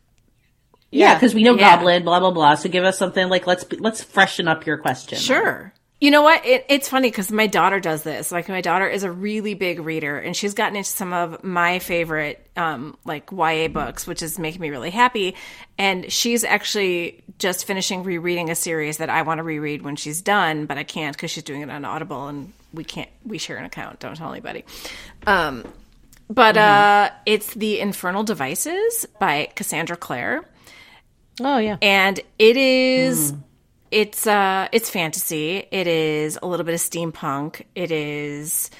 Yeah, 0.90 1.14
because 1.14 1.34
we 1.34 1.42
know 1.42 1.54
Yeah. 1.56 1.76
Goblin, 1.76 2.04
blah 2.04 2.20
blah 2.20 2.30
blah. 2.30 2.54
So 2.54 2.68
give 2.68 2.84
us 2.84 2.98
something 2.98 3.28
like 3.28 3.46
let's 3.46 3.64
let's 3.78 4.02
freshen 4.02 4.46
up 4.48 4.66
your 4.66 4.78
question. 4.78 5.18
Sure. 5.18 5.72
You 6.00 6.10
know 6.10 6.22
what? 6.22 6.44
It, 6.44 6.66
it's 6.68 6.88
funny 6.88 7.08
because 7.08 7.32
my 7.32 7.46
daughter 7.46 7.80
does 7.80 8.02
this. 8.02 8.30
Like 8.30 8.48
my 8.48 8.60
daughter 8.60 8.86
is 8.86 9.04
a 9.04 9.10
really 9.10 9.54
big 9.54 9.80
reader, 9.80 10.18
and 10.18 10.36
she's 10.36 10.54
gotten 10.54 10.76
into 10.76 10.88
some 10.88 11.12
of 11.12 11.42
my 11.42 11.78
favorite, 11.78 12.46
um, 12.56 12.96
like 13.04 13.30
YA 13.32 13.68
books, 13.68 14.06
which 14.06 14.22
is 14.22 14.38
making 14.38 14.60
me 14.60 14.70
really 14.70 14.90
happy. 14.90 15.34
And 15.78 16.12
she's 16.12 16.44
actually 16.44 17.23
just 17.38 17.66
finishing 17.66 18.04
rereading 18.04 18.50
a 18.50 18.54
series 18.54 18.98
that 18.98 19.10
I 19.10 19.22
want 19.22 19.38
to 19.38 19.42
reread 19.42 19.82
when 19.82 19.96
she's 19.96 20.22
done, 20.22 20.66
but 20.66 20.78
I 20.78 20.84
can't 20.84 21.16
because 21.16 21.30
she's 21.30 21.42
doing 21.42 21.62
it 21.62 21.70
on 21.70 21.84
Audible, 21.84 22.28
and 22.28 22.52
we 22.72 22.84
can't. 22.84 23.10
We 23.24 23.38
share 23.38 23.56
an 23.56 23.64
account. 23.64 24.00
Don't 24.00 24.16
tell 24.16 24.30
anybody. 24.30 24.64
Um, 25.26 25.64
but 26.30 26.56
uh, 26.56 27.10
it's 27.26 27.54
the 27.54 27.80
Infernal 27.80 28.24
Devices 28.24 29.06
by 29.18 29.48
Cassandra 29.54 29.96
Clare 29.96 30.44
oh 31.40 31.58
yeah. 31.58 31.76
and 31.82 32.20
it 32.38 32.56
is 32.56 33.34
it's 33.90 34.26
uh 34.26 34.68
it's 34.72 34.90
fantasy 34.90 35.66
it 35.70 35.86
is 35.86 36.38
a 36.42 36.46
little 36.46 36.64
bit 36.64 36.74
of 36.74 36.80
steampunk 36.80 37.64
it 37.74 37.90
is 37.90 38.70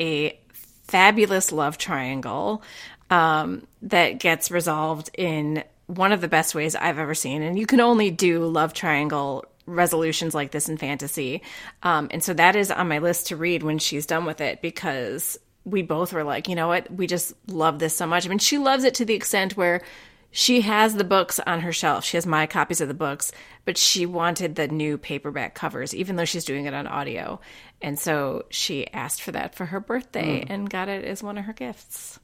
a 0.00 0.38
fabulous 0.84 1.52
love 1.52 1.78
triangle 1.78 2.62
um, 3.10 3.66
that 3.82 4.18
gets 4.18 4.50
resolved 4.50 5.10
in 5.16 5.62
one 5.86 6.12
of 6.12 6.20
the 6.20 6.28
best 6.28 6.54
ways 6.54 6.74
I've 6.74 6.98
ever 6.98 7.14
seen. 7.14 7.42
And 7.42 7.58
you 7.58 7.66
can 7.66 7.80
only 7.80 8.10
do 8.10 8.46
love 8.46 8.72
triangle 8.72 9.44
resolutions 9.66 10.34
like 10.34 10.50
this 10.50 10.68
in 10.68 10.76
fantasy. 10.76 11.42
Um, 11.82 12.08
and 12.10 12.22
so 12.22 12.34
that 12.34 12.56
is 12.56 12.70
on 12.70 12.88
my 12.88 12.98
list 12.98 13.28
to 13.28 13.36
read 13.36 13.62
when 13.62 13.78
she's 13.78 14.06
done 14.06 14.24
with 14.24 14.40
it 14.40 14.60
because 14.62 15.38
we 15.64 15.82
both 15.82 16.12
were 16.12 16.24
like, 16.24 16.48
you 16.48 16.54
know 16.54 16.68
what? 16.68 16.90
We 16.92 17.06
just 17.06 17.32
love 17.48 17.78
this 17.78 17.96
so 17.96 18.06
much. 18.06 18.26
I 18.26 18.28
mean, 18.28 18.38
she 18.38 18.58
loves 18.58 18.84
it 18.84 18.94
to 18.94 19.04
the 19.04 19.14
extent 19.14 19.56
where 19.56 19.82
she 20.30 20.62
has 20.62 20.94
the 20.94 21.04
books 21.04 21.38
on 21.38 21.60
her 21.60 21.72
shelf. 21.72 22.04
She 22.04 22.16
has 22.16 22.26
my 22.26 22.46
copies 22.46 22.80
of 22.80 22.88
the 22.88 22.94
books, 22.94 23.30
but 23.64 23.78
she 23.78 24.04
wanted 24.04 24.56
the 24.56 24.68
new 24.68 24.98
paperback 24.98 25.54
covers, 25.54 25.94
even 25.94 26.16
though 26.16 26.24
she's 26.24 26.44
doing 26.44 26.66
it 26.66 26.74
on 26.74 26.86
audio. 26.86 27.40
And 27.80 27.98
so 27.98 28.44
she 28.50 28.92
asked 28.92 29.22
for 29.22 29.32
that 29.32 29.54
for 29.54 29.66
her 29.66 29.80
birthday 29.80 30.40
mm. 30.40 30.50
and 30.50 30.68
got 30.68 30.88
it 30.88 31.04
as 31.04 31.22
one 31.22 31.38
of 31.38 31.44
her 31.44 31.52
gifts. 31.52 32.18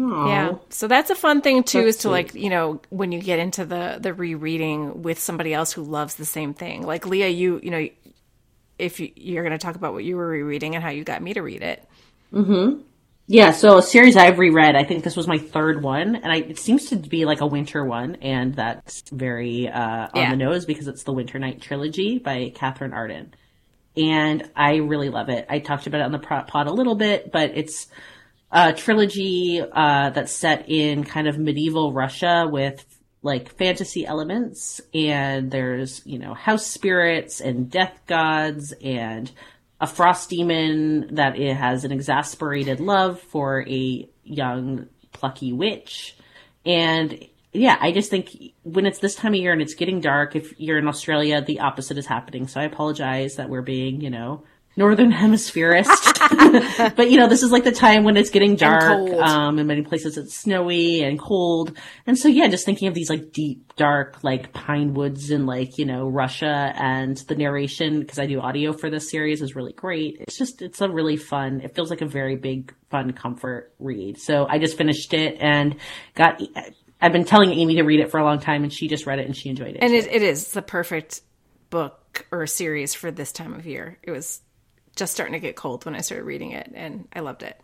Aww. 0.00 0.28
Yeah. 0.28 0.58
So 0.70 0.88
that's 0.88 1.10
a 1.10 1.14
fun 1.14 1.42
thing 1.42 1.62
too, 1.62 1.84
that's 1.84 1.88
is 1.88 1.96
to 1.96 2.02
sweet. 2.02 2.10
like, 2.10 2.34
you 2.34 2.48
know, 2.48 2.80
when 2.88 3.12
you 3.12 3.20
get 3.20 3.38
into 3.38 3.66
the 3.66 3.98
the 4.00 4.14
rereading 4.14 5.02
with 5.02 5.18
somebody 5.18 5.52
else 5.52 5.72
who 5.72 5.82
loves 5.82 6.14
the 6.14 6.24
same 6.24 6.54
thing. 6.54 6.86
Like 6.86 7.06
Leah, 7.06 7.28
you, 7.28 7.60
you 7.62 7.70
know, 7.70 7.86
if 8.78 8.98
you, 8.98 9.10
you're 9.14 9.44
going 9.44 9.56
to 9.56 9.62
talk 9.62 9.76
about 9.76 9.92
what 9.92 10.04
you 10.04 10.16
were 10.16 10.28
rereading 10.28 10.74
and 10.74 10.82
how 10.82 10.90
you 10.90 11.04
got 11.04 11.22
me 11.22 11.34
to 11.34 11.42
read 11.42 11.62
it. 11.62 11.86
Mm-hmm. 12.32 12.80
Yeah, 13.26 13.52
so 13.52 13.78
a 13.78 13.82
series 13.82 14.16
I've 14.16 14.40
reread, 14.40 14.74
I 14.74 14.82
think 14.82 15.04
this 15.04 15.16
was 15.16 15.28
my 15.28 15.38
third 15.38 15.84
one, 15.84 16.16
and 16.16 16.32
I, 16.32 16.38
it 16.38 16.58
seems 16.58 16.86
to 16.86 16.96
be 16.96 17.26
like 17.26 17.40
a 17.40 17.46
winter 17.46 17.84
one, 17.84 18.16
and 18.16 18.54
that's 18.54 19.08
very 19.10 19.68
uh, 19.68 20.08
on 20.08 20.10
yeah. 20.16 20.30
the 20.30 20.36
nose 20.36 20.64
because 20.64 20.88
it's 20.88 21.04
the 21.04 21.12
Winter 21.12 21.38
Night 21.38 21.60
trilogy 21.60 22.18
by 22.18 22.50
Katherine 22.52 22.92
Arden, 22.92 23.32
and 23.96 24.50
I 24.56 24.76
really 24.78 25.10
love 25.10 25.28
it. 25.28 25.46
I 25.48 25.60
talked 25.60 25.86
about 25.86 26.00
it 26.00 26.04
on 26.04 26.10
the 26.10 26.18
pod 26.18 26.66
a 26.66 26.72
little 26.72 26.96
bit, 26.96 27.30
but 27.30 27.52
it's 27.54 27.86
a 28.50 28.72
trilogy 28.72 29.60
uh, 29.60 30.10
that's 30.10 30.32
set 30.32 30.68
in 30.68 31.04
kind 31.04 31.28
of 31.28 31.38
medieval 31.38 31.92
Russia 31.92 32.48
with 32.50 32.84
like 33.22 33.56
fantasy 33.56 34.06
elements, 34.06 34.80
and 34.94 35.50
there's 35.50 36.04
you 36.06 36.18
know 36.18 36.34
house 36.34 36.66
spirits 36.66 37.40
and 37.40 37.70
death 37.70 38.00
gods 38.06 38.72
and 38.82 39.30
a 39.80 39.86
frost 39.86 40.30
demon 40.30 41.14
that 41.14 41.38
it 41.38 41.56
has 41.56 41.84
an 41.84 41.92
exasperated 41.92 42.80
love 42.80 43.20
for 43.20 43.66
a 43.68 44.08
young 44.24 44.88
plucky 45.12 45.52
witch. 45.52 46.16
And 46.64 47.26
yeah 47.52 47.76
i 47.80 47.90
just 47.90 48.10
think 48.10 48.30
when 48.62 48.86
it's 48.86 49.00
this 49.00 49.16
time 49.16 49.34
of 49.34 49.40
year 49.40 49.52
and 49.52 49.60
it's 49.60 49.74
getting 49.74 50.00
dark 50.00 50.36
if 50.36 50.54
you're 50.60 50.78
in 50.78 50.86
australia 50.86 51.42
the 51.42 51.60
opposite 51.60 51.98
is 51.98 52.06
happening. 52.06 52.46
So 52.46 52.60
i 52.60 52.64
apologize 52.64 53.36
that 53.36 53.48
we're 53.48 53.62
being 53.62 54.00
you 54.00 54.10
know 54.10 54.44
northern 54.76 55.12
hemispherist. 55.12 56.94
but 56.96 57.10
you 57.10 57.18
know, 57.18 57.28
this 57.28 57.42
is 57.42 57.50
like 57.50 57.64
the 57.64 57.72
time 57.72 58.04
when 58.04 58.16
it's 58.16 58.30
getting 58.30 58.56
dark. 58.56 59.10
Um, 59.12 59.58
in 59.58 59.66
many 59.66 59.82
places 59.82 60.16
it's 60.16 60.36
snowy 60.36 61.02
and 61.02 61.18
cold. 61.18 61.76
And 62.06 62.16
so 62.16 62.28
yeah, 62.28 62.48
just 62.48 62.64
thinking 62.64 62.88
of 62.88 62.94
these 62.94 63.10
like 63.10 63.32
deep, 63.32 63.74
dark, 63.76 64.22
like 64.22 64.52
pine 64.52 64.94
woods 64.94 65.30
in 65.30 65.46
like, 65.46 65.78
you 65.78 65.84
know, 65.84 66.08
Russia 66.08 66.72
and 66.76 67.16
the 67.16 67.34
narration, 67.34 68.00
because 68.00 68.18
I 68.18 68.26
do 68.26 68.40
audio 68.40 68.72
for 68.72 68.90
this 68.90 69.10
series 69.10 69.42
is 69.42 69.56
really 69.56 69.72
great. 69.72 70.16
It's 70.20 70.38
just, 70.38 70.62
it's 70.62 70.80
a 70.80 70.88
really 70.88 71.16
fun, 71.16 71.60
it 71.62 71.74
feels 71.74 71.90
like 71.90 72.00
a 72.00 72.06
very 72.06 72.36
big, 72.36 72.74
fun 72.90 73.12
comfort 73.12 73.74
read. 73.78 74.18
So 74.18 74.46
I 74.48 74.58
just 74.58 74.76
finished 74.76 75.12
it 75.14 75.36
and 75.40 75.76
got, 76.14 76.40
I've 77.00 77.12
been 77.12 77.24
telling 77.24 77.52
Amy 77.52 77.76
to 77.76 77.82
read 77.82 78.00
it 78.00 78.10
for 78.10 78.18
a 78.18 78.24
long 78.24 78.40
time 78.40 78.62
and 78.62 78.72
she 78.72 78.88
just 78.88 79.06
read 79.06 79.18
it 79.18 79.26
and 79.26 79.36
she 79.36 79.48
enjoyed 79.48 79.76
it. 79.76 79.78
And 79.82 79.92
it, 79.92 80.06
it 80.06 80.22
is 80.22 80.52
the 80.52 80.62
perfect 80.62 81.22
book 81.70 82.26
or 82.30 82.46
series 82.46 82.94
for 82.94 83.10
this 83.10 83.32
time 83.32 83.54
of 83.54 83.66
year. 83.66 83.98
It 84.02 84.10
was 84.10 84.40
just 85.00 85.14
starting 85.14 85.32
to 85.32 85.40
get 85.40 85.56
cold 85.56 85.84
when 85.84 85.96
I 85.96 86.02
started 86.02 86.24
reading 86.24 86.52
it, 86.52 86.70
and 86.74 87.08
I 87.12 87.20
loved 87.20 87.42
it. 87.42 87.58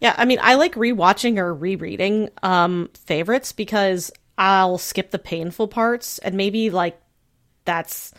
Yeah, 0.00 0.14
I 0.16 0.24
mean, 0.24 0.38
I 0.40 0.54
like 0.54 0.74
rewatching 0.74 1.36
or 1.38 1.52
rereading 1.52 2.30
um, 2.42 2.88
favorites 2.94 3.50
because 3.50 4.12
I'll 4.38 4.78
skip 4.78 5.10
the 5.10 5.18
painful 5.18 5.66
parts, 5.66 6.18
and 6.18 6.36
maybe 6.36 6.70
like 6.70 6.98
that's 7.64 8.14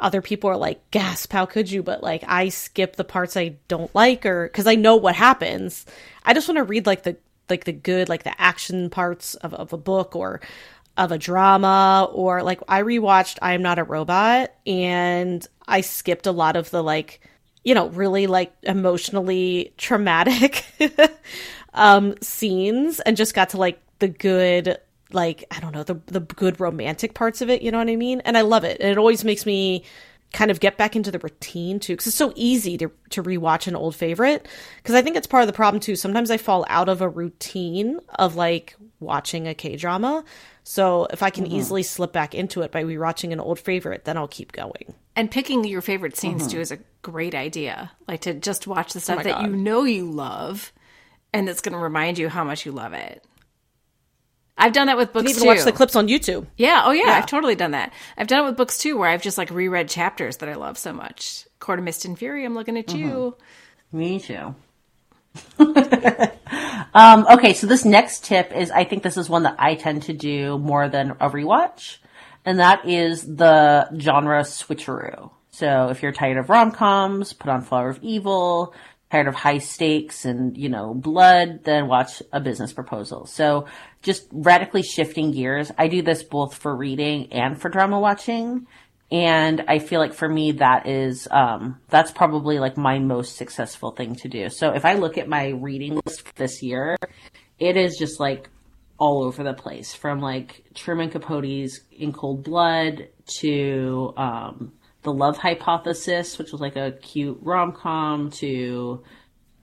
other 0.00 0.20
people 0.20 0.50
are 0.50 0.56
like, 0.56 0.90
gasp, 0.90 1.32
how 1.32 1.46
could 1.46 1.70
you? 1.70 1.84
But 1.84 2.02
like, 2.02 2.24
I 2.26 2.48
skip 2.48 2.96
the 2.96 3.04
parts 3.04 3.36
I 3.36 3.56
don't 3.68 3.94
like, 3.94 4.26
or 4.26 4.48
because 4.48 4.66
I 4.66 4.74
know 4.74 4.96
what 4.96 5.14
happens. 5.14 5.86
I 6.24 6.34
just 6.34 6.48
want 6.48 6.56
to 6.56 6.64
read 6.64 6.86
like 6.86 7.04
the 7.04 7.16
like 7.48 7.64
the 7.64 7.72
good, 7.72 8.08
like 8.08 8.24
the 8.24 8.40
action 8.40 8.90
parts 8.90 9.36
of, 9.36 9.54
of 9.54 9.72
a 9.72 9.78
book 9.78 10.16
or 10.16 10.40
of 10.96 11.12
a 11.12 11.18
drama, 11.18 12.08
or 12.12 12.42
like 12.42 12.60
I 12.66 12.82
rewatched 12.82 13.38
I 13.40 13.52
Am 13.52 13.62
Not 13.62 13.78
a 13.78 13.84
Robot, 13.84 14.52
and 14.66 15.46
I 15.68 15.82
skipped 15.82 16.26
a 16.26 16.32
lot 16.32 16.56
of 16.56 16.70
the 16.70 16.82
like 16.82 17.20
you 17.64 17.74
know, 17.74 17.88
really 17.88 18.26
like 18.26 18.52
emotionally 18.62 19.72
traumatic 19.76 20.64
um 21.74 22.14
scenes 22.20 23.00
and 23.00 23.16
just 23.16 23.34
got 23.34 23.50
to 23.50 23.56
like 23.56 23.80
the 23.98 24.08
good 24.08 24.78
like 25.12 25.44
I 25.50 25.60
don't 25.60 25.72
know, 25.72 25.82
the 25.82 26.00
the 26.06 26.20
good 26.20 26.60
romantic 26.60 27.14
parts 27.14 27.40
of 27.40 27.50
it, 27.50 27.62
you 27.62 27.70
know 27.70 27.78
what 27.78 27.88
I 27.88 27.96
mean? 27.96 28.20
And 28.24 28.36
I 28.36 28.42
love 28.42 28.64
it. 28.64 28.80
And 28.80 28.90
it 28.90 28.98
always 28.98 29.24
makes 29.24 29.46
me 29.46 29.84
kind 30.32 30.50
of 30.50 30.60
get 30.60 30.78
back 30.78 30.96
into 30.96 31.10
the 31.10 31.18
routine 31.18 31.78
too 31.78 31.92
because 31.92 32.06
it's 32.06 32.16
so 32.16 32.32
easy 32.36 32.78
to 32.78 32.90
to 33.10 33.22
rewatch 33.22 33.66
an 33.66 33.76
old 33.76 33.94
favorite 33.94 34.48
because 34.76 34.94
I 34.94 35.02
think 35.02 35.16
it's 35.16 35.26
part 35.26 35.42
of 35.42 35.46
the 35.46 35.52
problem 35.52 35.80
too. 35.80 35.96
Sometimes 35.96 36.30
I 36.30 36.36
fall 36.36 36.64
out 36.68 36.88
of 36.88 37.00
a 37.00 37.08
routine 37.08 38.00
of 38.18 38.36
like 38.36 38.74
watching 39.00 39.46
a 39.46 39.54
K-drama. 39.54 40.24
So 40.64 41.06
if 41.10 41.22
I 41.22 41.30
can 41.30 41.44
mm-hmm. 41.44 41.56
easily 41.56 41.82
slip 41.82 42.12
back 42.12 42.34
into 42.34 42.62
it 42.62 42.70
by 42.70 42.84
rewatching 42.84 43.32
an 43.32 43.40
old 43.40 43.58
favorite, 43.58 44.04
then 44.04 44.16
I'll 44.16 44.28
keep 44.28 44.52
going. 44.52 44.94
And 45.16 45.30
picking 45.30 45.64
your 45.64 45.82
favorite 45.82 46.16
scenes 46.16 46.42
mm-hmm. 46.42 46.52
too 46.52 46.60
is 46.60 46.70
a 46.70 46.78
great 47.02 47.34
idea. 47.34 47.90
Like 48.08 48.20
to 48.22 48.34
just 48.34 48.66
watch 48.66 48.92
the 48.92 49.00
stuff 49.00 49.20
oh 49.20 49.22
that 49.24 49.38
God. 49.38 49.46
you 49.46 49.56
know 49.56 49.84
you 49.84 50.10
love 50.10 50.72
and 51.32 51.48
that's 51.48 51.60
going 51.60 51.72
to 51.72 51.78
remind 51.78 52.18
you 52.18 52.28
how 52.28 52.44
much 52.44 52.64
you 52.66 52.72
love 52.72 52.92
it. 52.92 53.24
I've 54.56 54.72
done 54.72 54.86
that 54.86 54.96
with 54.96 55.12
books 55.12 55.24
you 55.24 55.30
even 55.30 55.42
too. 55.42 55.48
watch 55.48 55.64
the 55.64 55.72
clips 55.72 55.96
on 55.96 56.08
YouTube. 56.08 56.46
Yeah. 56.56 56.82
Oh 56.84 56.92
yeah, 56.92 57.06
yeah, 57.06 57.12
I've 57.12 57.26
totally 57.26 57.54
done 57.54 57.72
that. 57.72 57.92
I've 58.16 58.26
done 58.26 58.44
it 58.44 58.48
with 58.48 58.56
books 58.56 58.78
too, 58.78 58.96
where 58.98 59.08
I've 59.08 59.22
just 59.22 59.38
like 59.38 59.50
reread 59.50 59.88
chapters 59.88 60.38
that 60.38 60.48
I 60.48 60.54
love 60.54 60.78
so 60.78 60.92
much. 60.92 61.46
Court 61.58 61.78
of 61.78 61.84
Mist 61.84 62.04
and 62.04 62.18
Fury. 62.18 62.44
I'm 62.44 62.54
looking 62.54 62.76
at 62.76 62.86
mm-hmm. 62.86 62.98
you. 62.98 63.36
Me 63.92 64.20
too. 64.20 64.54
um, 66.94 67.26
okay, 67.30 67.54
so 67.54 67.66
this 67.66 67.84
next 67.84 68.24
tip 68.24 68.52
is 68.52 68.70
I 68.70 68.84
think 68.84 69.02
this 69.02 69.16
is 69.16 69.30
one 69.30 69.44
that 69.44 69.56
I 69.58 69.74
tend 69.74 70.04
to 70.04 70.12
do 70.12 70.58
more 70.58 70.88
than 70.88 71.12
a 71.12 71.30
rewatch, 71.30 71.98
and 72.44 72.58
that 72.58 72.86
is 72.86 73.22
the 73.22 73.88
genre 73.98 74.42
switcheroo. 74.42 75.30
So 75.50 75.88
if 75.88 76.02
you're 76.02 76.12
tired 76.12 76.38
of 76.38 76.48
rom 76.48 76.72
coms, 76.72 77.32
put 77.32 77.50
on 77.50 77.62
Flower 77.62 77.90
of 77.90 78.02
Evil. 78.02 78.74
Tired 79.12 79.28
of 79.28 79.34
high 79.34 79.58
stakes 79.58 80.24
and 80.24 80.56
you 80.56 80.70
know 80.70 80.94
blood, 80.94 81.64
then 81.64 81.86
watch 81.86 82.22
a 82.32 82.40
business 82.40 82.72
proposal. 82.72 83.26
So 83.26 83.66
just 84.00 84.26
radically 84.32 84.82
shifting 84.82 85.32
gears. 85.32 85.70
I 85.76 85.88
do 85.88 86.00
this 86.00 86.22
both 86.22 86.54
for 86.54 86.74
reading 86.74 87.30
and 87.30 87.60
for 87.60 87.68
drama 87.68 88.00
watching. 88.00 88.66
And 89.10 89.64
I 89.68 89.80
feel 89.80 90.00
like 90.00 90.14
for 90.14 90.26
me, 90.26 90.52
that 90.52 90.88
is, 90.88 91.28
um, 91.30 91.78
that's 91.90 92.10
probably 92.10 92.58
like 92.58 92.78
my 92.78 92.98
most 93.00 93.36
successful 93.36 93.90
thing 93.90 94.14
to 94.16 94.28
do. 94.28 94.48
So 94.48 94.70
if 94.72 94.86
I 94.86 94.94
look 94.94 95.18
at 95.18 95.28
my 95.28 95.48
reading 95.48 96.00
list 96.06 96.34
this 96.36 96.62
year, 96.62 96.96
it 97.58 97.76
is 97.76 97.98
just 97.98 98.18
like 98.18 98.48
all 98.96 99.22
over 99.22 99.42
the 99.44 99.52
place 99.52 99.92
from 99.92 100.20
like 100.20 100.64
Truman 100.74 101.10
Capote's 101.10 101.80
In 101.90 102.14
Cold 102.14 102.44
Blood 102.44 103.08
to, 103.40 104.14
um, 104.16 104.72
The 105.02 105.12
Love 105.12 105.36
Hypothesis, 105.36 106.38
which 106.38 106.52
was 106.52 106.60
like 106.60 106.76
a 106.76 106.92
cute 106.92 107.38
rom 107.42 107.72
com 107.72 108.30
to, 108.30 109.02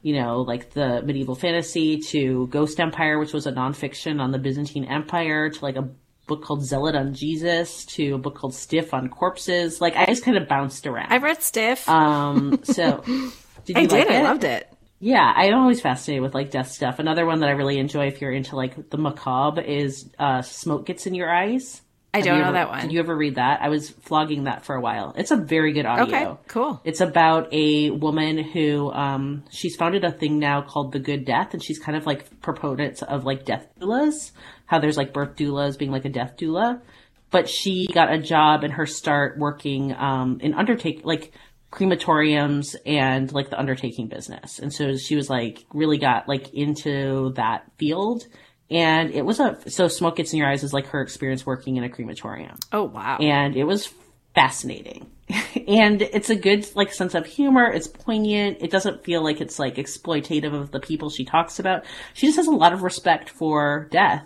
you 0.02 0.14
know, 0.14 0.42
like 0.42 0.72
the 0.72 1.02
medieval 1.02 1.36
fantasy 1.36 2.00
to 2.00 2.48
Ghost 2.48 2.80
Empire, 2.80 3.20
which 3.20 3.34
was 3.34 3.48
a 3.48 3.52
nonfiction 3.52 4.20
on 4.20 4.32
the 4.32 4.40
Byzantine 4.40 4.86
Empire 4.86 5.50
to 5.50 5.62
like 5.64 5.78
a 5.78 5.90
book 6.28 6.44
called 6.44 6.64
Zealot 6.64 6.96
on 6.96 7.14
Jesus 7.14 7.86
to 7.86 8.16
a 8.16 8.18
book 8.18 8.36
called 8.36 8.54
Stiff 8.54 8.94
on 8.94 9.10
Corpses. 9.10 9.82
Like 9.82 9.96
I 9.96 10.06
just 10.06 10.24
kind 10.24 10.38
of 10.38 10.48
bounced 10.48 10.88
around. 10.88 11.12
I've 11.12 11.24
read 11.24 11.42
Stiff. 11.42 11.90
Um, 11.90 12.60
so 12.64 13.04
did 13.66 13.78
I 13.78 13.86
did. 13.86 14.08
Like 14.08 14.12
I 14.12 14.22
loved 14.22 14.44
it. 14.44 14.72
Yeah, 15.00 15.34
I'm 15.36 15.56
always 15.56 15.80
fascinated 15.82 16.22
with 16.22 16.34
like 16.34 16.52
death 16.52 16.72
stuff. 16.72 17.00
Another 17.00 17.26
one 17.26 17.40
that 17.40 17.50
I 17.50 17.54
really 17.54 17.80
enjoy 17.80 18.08
if 18.08 18.22
you're 18.22 18.32
into 18.32 18.56
like 18.56 18.90
the 18.90 18.98
macabre 18.98 19.62
is 19.62 20.10
uh, 20.20 20.42
Smoke 20.42 20.86
Gets 20.86 21.08
in 21.08 21.16
Your 21.16 21.34
Eyes. 21.34 21.82
I 22.14 22.22
don't 22.22 22.40
know 22.40 22.46
ever, 22.46 22.54
that 22.54 22.70
one. 22.70 22.82
Did 22.82 22.92
you 22.92 23.00
ever 23.00 23.16
read 23.16 23.36
that? 23.36 23.62
I 23.62 23.70
was 23.70 23.90
flogging 23.90 24.46
that 24.46 24.66
for 24.66 24.76
a 24.76 24.82
while. 24.82 25.14
It's 25.16 25.30
a 25.30 25.36
very 25.36 25.74
good 25.74 25.86
audio. 25.86 26.06
Okay, 26.06 26.42
cool. 26.48 26.82
It's 26.84 27.02
about 27.02 27.54
a 27.54 27.92
woman 27.92 28.38
who 28.40 28.92
um, 28.92 29.44
she's 29.52 29.76
founded 29.76 30.04
a 30.04 30.12
thing 30.12 30.40
now 30.40 30.62
called 30.62 30.92
the 30.92 31.00
Good 31.00 31.26
Death, 31.26 31.54
and 31.54 31.64
she's 31.64 31.78
kind 31.78 31.96
of 31.96 32.08
like 32.08 32.42
proponents 32.42 33.04
of 33.04 33.26
like 33.26 33.46
death 33.46 33.68
doulas. 33.80 34.32
How 34.66 34.80
there's 34.80 34.98
like 34.98 35.14
birth 35.14 35.36
doulas 35.36 35.78
being 35.78 35.92
like 35.92 36.06
a 36.06 36.10
death 36.10 36.36
doula, 36.38 36.82
but 37.30 37.48
she 37.48 37.88
got 37.94 38.12
a 38.12 38.18
job 38.18 38.64
and 38.64 38.74
her 38.74 38.88
start 38.88 39.38
working 39.38 39.94
um, 39.94 40.40
in 40.42 40.56
undertake 40.56 41.02
like 41.04 41.32
crematoriums 41.72 42.76
and 42.88 43.32
like 43.32 43.52
the 43.52 43.60
undertaking 43.60 44.08
business, 44.08 44.58
and 44.58 44.74
so 44.74 44.98
she 44.98 45.16
was 45.16 45.30
like 45.30 45.64
really 45.76 46.00
got 46.00 46.28
like 46.28 46.56
into 46.56 47.34
that 47.36 47.66
field 47.78 48.26
and 48.72 49.12
it 49.12 49.26
was 49.26 49.40
a, 49.40 49.58
so 49.70 49.88
Smoke 49.88 50.18
Gets 50.18 50.34
in 50.34 50.40
Your 50.40 50.48
Eyes 50.48 50.64
is 50.64 50.74
like 50.74 50.88
her 50.88 51.02
experience 51.02 51.46
working 51.46 51.78
in 51.78 51.84
a 51.84 51.90
crematorium. 51.90 52.58
Oh, 52.72 52.84
wow. 52.84 53.18
And 53.18 53.56
it 53.56 53.64
was 53.64 53.92
fascinating. 54.36 55.10
and 55.68 56.02
it's 56.02 56.30
a 56.30 56.36
good 56.36 56.68
like 56.76 56.94
sense 56.94 57.16
of 57.16 57.26
humor. 57.26 57.72
It's 57.72 57.88
poignant. 57.88 58.58
It 58.62 58.72
doesn't 58.72 59.04
feel 59.04 59.24
like 59.24 59.42
it's 59.42 59.60
like 59.60 59.76
exploitative 59.76 60.54
of 60.54 60.72
the 60.72 60.80
people 60.80 61.10
she 61.10 61.26
talks 61.26 61.60
about. 61.60 61.86
She 62.14 62.28
just 62.28 62.38
has 62.38 62.48
a 62.48 62.52
lot 62.52 62.74
of 62.74 62.84
respect 62.84 63.30
for 63.30 63.88
death 63.92 64.24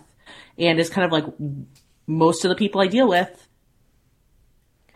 and 0.58 0.78
is 0.78 0.90
kind 0.90 1.04
of 1.04 1.12
like 1.12 1.24
most 2.06 2.44
of 2.44 2.50
the 2.50 2.54
people 2.54 2.80
I 2.80 2.86
deal 2.86 3.08
with 3.08 3.48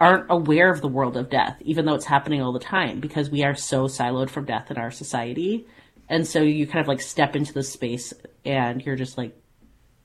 aren't 0.01 0.27
aware 0.31 0.71
of 0.71 0.81
the 0.81 0.89
world 0.89 1.17
of 1.17 1.31
death, 1.31 1.57
even 1.61 1.85
though 1.85 1.95
it's 1.95 2.05
happening 2.05 2.41
all 2.41 2.53
the 2.53 2.61
time 2.61 3.01
because 3.01 3.31
we 3.31 3.43
are 3.43 3.55
so 3.55 3.87
siloed 3.87 4.31
from 4.31 4.45
death 4.45 4.71
in 4.71 4.77
our 4.77 4.91
society. 4.91 5.67
And 6.09 6.27
so 6.27 6.41
you 6.41 6.67
kind 6.67 6.81
of 6.81 6.89
like 6.89 7.01
step 7.01 7.35
into 7.35 7.53
the 7.53 7.63
space 7.63 8.13
and 8.49 8.85
you're 8.85 8.97
just 8.97 9.19
like, 9.19 9.37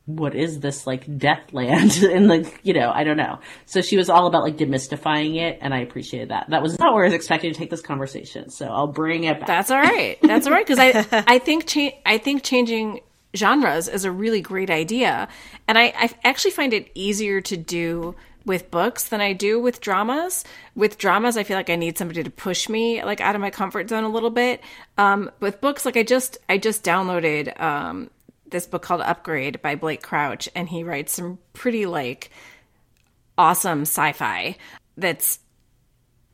what 0.05 0.35
is 0.35 0.59
this 0.59 0.85
like 0.85 1.17
death 1.17 1.53
land? 1.53 1.95
and 2.03 2.27
like, 2.27 2.59
you 2.63 2.73
know, 2.73 2.91
I 2.93 3.03
don't 3.03 3.17
know. 3.17 3.39
So 3.65 3.81
she 3.81 3.95
was 3.95 4.09
all 4.09 4.27
about 4.27 4.43
like 4.43 4.57
demystifying 4.57 5.37
it 5.37 5.59
and 5.61 5.73
I 5.73 5.79
appreciated 5.79 6.29
that. 6.29 6.49
That 6.49 6.61
was 6.61 6.77
not 6.77 6.93
where 6.93 7.05
I 7.05 7.07
was 7.07 7.13
expecting 7.13 7.53
to 7.53 7.57
take 7.57 7.69
this 7.69 7.81
conversation. 7.81 8.49
So 8.49 8.67
I'll 8.67 8.87
bring 8.87 9.23
it 9.23 9.39
back. 9.39 9.47
That's 9.47 9.71
all 9.71 9.79
right. 9.79 10.17
That's 10.21 10.45
all 10.45 10.53
right. 10.53 10.67
Cause 10.67 10.77
I, 10.79 11.05
I 11.27 11.39
think, 11.39 11.67
cha- 11.67 11.97
I 12.05 12.17
think 12.17 12.43
changing 12.43 12.99
genres 13.35 13.87
is 13.87 14.03
a 14.03 14.11
really 14.11 14.41
great 14.41 14.69
idea. 14.69 15.29
And 15.67 15.77
I, 15.77 15.93
I 15.97 16.09
actually 16.25 16.51
find 16.51 16.73
it 16.73 16.91
easier 16.93 17.39
to 17.41 17.55
do 17.55 18.15
with 18.45 18.69
books 18.71 19.07
than 19.07 19.21
I 19.21 19.33
do 19.33 19.59
with 19.59 19.79
dramas. 19.79 20.43
With 20.75 20.97
dramas, 20.97 21.37
I 21.37 21.43
feel 21.43 21.55
like 21.55 21.69
I 21.69 21.75
need 21.75 21.97
somebody 21.97 22.23
to 22.23 22.29
push 22.29 22.67
me 22.67 23.03
like 23.03 23.21
out 23.21 23.35
of 23.35 23.41
my 23.41 23.49
comfort 23.49 23.89
zone 23.89 24.03
a 24.03 24.09
little 24.09 24.29
bit. 24.29 24.61
Um, 24.97 25.31
with 25.39 25.61
books, 25.61 25.85
like 25.85 25.97
I 25.97 26.03
just 26.03 26.37
I 26.49 26.57
just 26.57 26.83
downloaded 26.83 27.59
um, 27.61 28.09
this 28.53 28.65
book 28.65 28.81
called 28.81 29.01
Upgrade 29.01 29.61
by 29.61 29.75
Blake 29.75 30.01
Crouch, 30.01 30.47
and 30.55 30.69
he 30.69 30.83
writes 30.83 31.11
some 31.11 31.39
pretty 31.51 31.85
like 31.85 32.31
awesome 33.37 33.81
sci-fi. 33.81 34.55
That's 34.95 35.39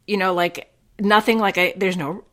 you 0.05 0.17
know 0.17 0.35
like 0.35 0.71
nothing 1.01 1.39
like 1.39 1.57
I, 1.57 1.73
there's 1.77 1.97
no 1.97 2.23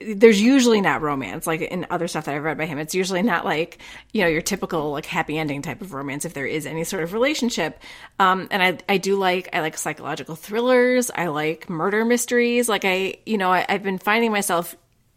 there's 0.00 0.40
usually 0.40 0.80
not 0.80 1.00
romance 1.00 1.46
like 1.46 1.60
in 1.60 1.86
other 1.90 2.08
stuff 2.08 2.24
that 2.24 2.34
I've 2.34 2.42
read 2.42 2.58
by 2.58 2.66
him. 2.66 2.78
It's 2.78 2.94
usually 2.94 3.22
not 3.22 3.44
like 3.44 3.78
you 4.12 4.22
know 4.22 4.28
your 4.28 4.42
typical 4.42 4.90
like 4.90 5.06
happy 5.06 5.38
ending 5.38 5.62
type 5.62 5.80
of 5.80 5.94
romance 5.94 6.24
if 6.24 6.34
there 6.34 6.46
is 6.46 6.66
any 6.66 6.84
sort 6.84 7.04
of 7.04 7.12
relationship. 7.12 7.80
Um, 8.18 8.48
and 8.50 8.62
I 8.62 8.78
I 8.92 8.98
do 8.98 9.16
like 9.16 9.48
I 9.52 9.60
like 9.60 9.78
psychological 9.78 10.34
thrillers. 10.34 11.10
I 11.14 11.28
like 11.28 11.70
murder 11.70 12.04
mysteries. 12.04 12.68
Like 12.68 12.84
I 12.84 13.16
you 13.24 13.38
know 13.38 13.52
I, 13.52 13.64
I've 13.68 13.82
been 13.82 13.98
finding 13.98 14.32
myself 14.32 14.74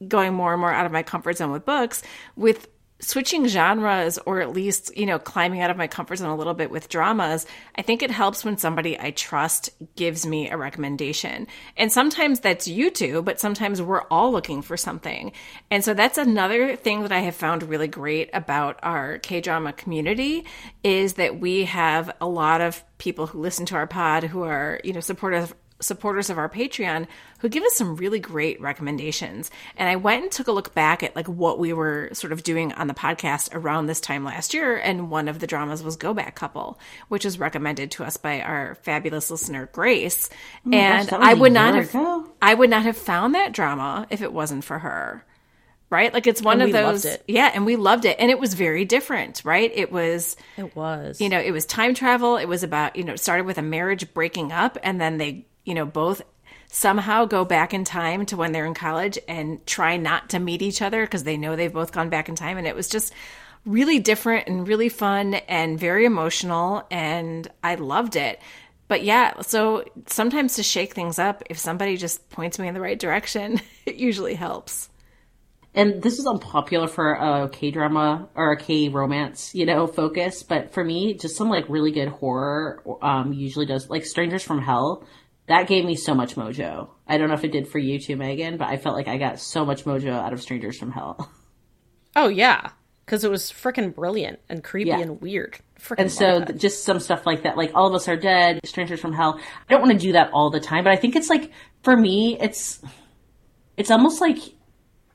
going 0.08 0.34
more 0.34 0.54
and 0.54 0.62
more 0.62 0.72
out 0.72 0.86
of 0.86 0.92
my 0.92 1.04
comfort 1.04 1.38
zone 1.38 1.52
with 1.52 1.66
books 1.66 2.02
with 2.36 2.68
switching 3.00 3.48
genres 3.48 4.18
or 4.26 4.42
at 4.42 4.52
least, 4.52 4.96
you 4.98 5.06
know, 5.06 5.18
climbing 5.18 5.62
out 5.62 5.70
of 5.70 5.78
my 5.78 5.88
comfort 5.88 6.18
zone 6.18 6.30
a 6.30 6.36
little 6.36 6.54
bit 6.54 6.70
with 6.70 6.90
dramas, 6.90 7.46
I 7.76 7.82
think 7.82 8.04
it 8.04 8.12
helps 8.12 8.44
when 8.44 8.58
somebody 8.58 9.00
I 9.00 9.12
trust 9.12 9.70
gives 9.96 10.26
me 10.26 10.50
a 10.50 10.58
recommendation. 10.58 11.48
And 11.78 11.92
sometimes 11.92 12.42
that's 12.42 12.68
you 12.68 12.90
two, 12.90 13.22
but 13.22 13.40
sometimes 13.40 13.82
we're 13.82 14.04
all 14.04 14.32
looking 14.32 14.62
for 14.62 14.78
something. 14.78 15.32
And 15.72 15.84
so 15.84 15.94
that's 15.94 16.18
another 16.18 16.76
thing 16.76 17.04
that 17.04 17.12
I 17.12 17.20
have 17.20 17.36
found 17.36 17.64
really 17.64 17.88
great 17.88 18.30
about 18.34 18.80
our 18.84 19.18
K 19.20 19.40
drama 19.42 19.74
community 19.74 20.46
is 20.84 21.14
that 21.14 21.40
we 21.40 21.66
have 21.66 22.12
a 22.20 22.28
lot 22.28 22.62
of 22.62 22.84
people 22.98 23.28
who 23.28 23.40
listen 23.40 23.66
to 23.68 23.76
our 23.76 23.88
pod 23.88 24.26
who 24.26 24.44
are, 24.44 24.82
you 24.84 24.92
know, 24.92 25.00
supportive 25.00 25.56
supporters 25.82 26.30
of 26.30 26.38
our 26.38 26.50
Patreon 26.50 27.08
who 27.40 27.50
give 27.50 27.64
us 27.64 27.76
some 27.76 27.96
really 27.96 28.20
great 28.20 28.60
recommendations. 28.60 29.50
And 29.78 29.90
I 29.90 29.96
went 29.96 30.24
and 30.24 30.32
took 30.32 30.48
a 30.48 30.52
look 30.52 30.74
back 30.74 31.04
at 31.04 31.16
like 31.16 31.28
what 31.28 31.58
we 31.58 31.72
were 31.72 32.10
sort 32.14 32.34
of 32.34 32.44
doing 32.44 32.74
on 32.74 32.88
the 32.88 32.94
podcast 32.94 33.50
around 33.54 33.86
this 33.86 34.02
time 34.02 34.26
last 34.26 34.54
year. 34.54 34.78
And 34.78 35.10
one 35.10 35.28
of 35.28 35.40
the 35.40 35.48
dramas 35.48 35.82
was 35.82 35.96
Go 35.96 36.14
Back 36.14 36.36
Couple, 36.36 36.80
which 37.08 37.26
was 37.26 37.40
recommended 37.40 37.92
to 37.92 38.04
us 38.04 38.18
by 38.18 38.42
our 38.42 38.76
fabulous 38.76 39.32
listener, 39.32 39.70
Grace. 39.72 40.30
Oh 40.66 40.72
and 40.74 41.10
gosh, 41.10 41.20
I 41.22 41.34
would 41.34 41.54
not 41.54 41.76
have, 41.76 41.90
ago. 41.90 42.30
I 42.42 42.54
would 42.54 42.70
not 42.70 42.84
have 42.84 42.98
found 42.98 43.36
that 43.36 43.54
drama 43.54 44.06
if 44.10 44.22
it 44.22 44.34
wasn't 44.34 44.64
for 44.64 44.80
her. 44.80 45.26
Right? 45.92 46.14
Like 46.14 46.28
it's 46.28 46.42
one 46.42 46.62
and 46.62 46.70
of 46.70 47.02
those. 47.02 47.18
Yeah. 47.28 47.50
And 47.52 47.66
we 47.66 47.76
loved 47.76 48.06
it. 48.06 48.18
And 48.20 48.30
it 48.30 48.38
was 48.38 48.54
very 48.54 48.86
different, 48.86 49.42
right? 49.44 49.72
It 49.74 49.92
was, 49.92 50.38
it 50.56 50.76
was, 50.76 51.20
you 51.20 51.30
know, 51.30 51.40
it 51.40 51.50
was 51.50 51.66
time 51.66 51.96
travel. 51.96 52.38
It 52.38 52.46
was 52.46 52.62
about, 52.62 52.96
you 52.96 53.04
know, 53.04 53.14
it 53.14 53.20
started 53.20 53.48
with 53.48 53.58
a 53.58 53.64
marriage 53.64 54.14
breaking 54.14 54.52
up 54.52 54.78
and 54.84 55.02
then 55.02 55.18
they 55.18 55.48
you 55.70 55.76
know, 55.76 55.86
both 55.86 56.24
somehow 56.68 57.26
go 57.26 57.46
back 57.46 57.74
in 57.74 57.84
time 57.84 58.26
to 58.28 58.36
when 58.36 58.52
they're 58.52 58.66
in 58.66 58.74
college 58.74 59.18
and 59.28 59.66
try 59.66 59.98
not 59.98 60.30
to 60.30 60.40
meet 60.40 60.62
each 60.62 60.82
other 60.82 61.06
because 61.06 61.24
they 61.24 61.38
know 61.38 61.56
they've 61.56 61.74
both 61.74 61.92
gone 61.92 62.10
back 62.10 62.30
in 62.30 62.36
time. 62.36 62.58
And 62.58 62.68
it 62.68 62.76
was 62.76 62.90
just 62.90 63.14
really 63.66 64.00
different 64.00 64.48
and 64.48 64.68
really 64.68 64.90
fun 64.90 65.36
and 65.36 65.80
very 65.80 66.06
emotional. 66.06 66.84
And 66.92 67.48
I 67.64 67.76
loved 67.76 68.16
it. 68.16 68.40
But 68.88 69.04
yeah, 69.04 69.42
so 69.42 69.86
sometimes 70.08 70.56
to 70.56 70.64
shake 70.64 70.96
things 70.96 71.20
up, 71.20 71.44
if 71.50 71.60
somebody 71.60 71.98
just 71.98 72.28
points 72.30 72.58
me 72.58 72.68
in 72.68 72.74
the 72.74 72.82
right 72.82 73.00
direction, 73.00 73.62
it 73.86 73.96
usually 73.96 74.36
helps. 74.36 74.90
And 75.76 76.02
this 76.02 76.18
is 76.18 76.26
unpopular 76.26 76.88
for 76.88 77.14
a 77.14 77.48
K 77.50 77.70
drama 77.70 78.28
or 78.34 78.52
a 78.52 78.58
K 78.58 78.90
romance, 78.90 79.54
you 79.54 79.68
know, 79.68 79.86
focus. 79.86 80.42
But 80.42 80.74
for 80.74 80.84
me, 80.84 81.14
just 81.14 81.36
some 81.36 81.50
like 81.50 81.70
really 81.70 81.92
good 81.92 82.08
horror 82.08 82.82
um, 83.04 83.34
usually 83.34 83.68
does, 83.68 83.88
like 83.88 84.06
Strangers 84.06 84.44
from 84.44 84.62
Hell 84.62 85.06
that 85.50 85.68
gave 85.68 85.84
me 85.84 85.96
so 85.96 86.14
much 86.14 86.36
mojo. 86.36 86.90
I 87.08 87.18
don't 87.18 87.28
know 87.28 87.34
if 87.34 87.44
it 87.44 87.52
did 87.52 87.68
for 87.68 87.80
you 87.80 88.00
too, 88.00 88.16
Megan, 88.16 88.58
but 88.58 88.70
I 88.70 88.78
felt 88.78 88.96
like 88.96 89.08
I 89.08 89.18
got 89.18 89.40
so 89.40 89.66
much 89.66 89.84
mojo 89.84 90.12
out 90.12 90.32
of 90.32 90.42
Strangers 90.42 90.78
from 90.78 90.92
Hell. 90.92 91.30
Oh 92.16 92.28
yeah, 92.28 92.72
because 93.06 93.24
it 93.24 93.32
was 93.32 93.52
freaking 93.52 93.94
brilliant 93.94 94.40
and 94.50 94.64
creepy 94.64 94.90
yeah. 94.90 95.00
and 95.00 95.22
weird. 95.22 95.60
Frickin 95.80 96.00
and 96.00 96.12
so 96.12 96.42
just 96.42 96.84
some 96.84 97.00
stuff 97.00 97.26
like 97.26 97.44
that, 97.44 97.58
like 97.58 97.72
All 97.74 97.88
of 97.88 97.94
Us 97.94 98.08
Are 98.08 98.18
Dead, 98.18 98.60
Strangers 98.66 99.00
from 99.00 99.14
Hell. 99.14 99.40
I 99.40 99.72
don't 99.72 99.82
want 99.82 99.94
to 99.94 99.98
do 99.98 100.14
that 100.14 100.32
all 100.34 100.50
the 100.50 100.60
time, 100.60 100.84
but 100.84 100.94
I 100.94 100.96
think 100.96 101.16
it's 101.16 101.30
like 101.30 101.52
for 101.84 101.96
me, 101.96 102.38
it's 102.40 102.82
it's 103.78 103.92
almost 103.92 104.22
like 104.22 104.38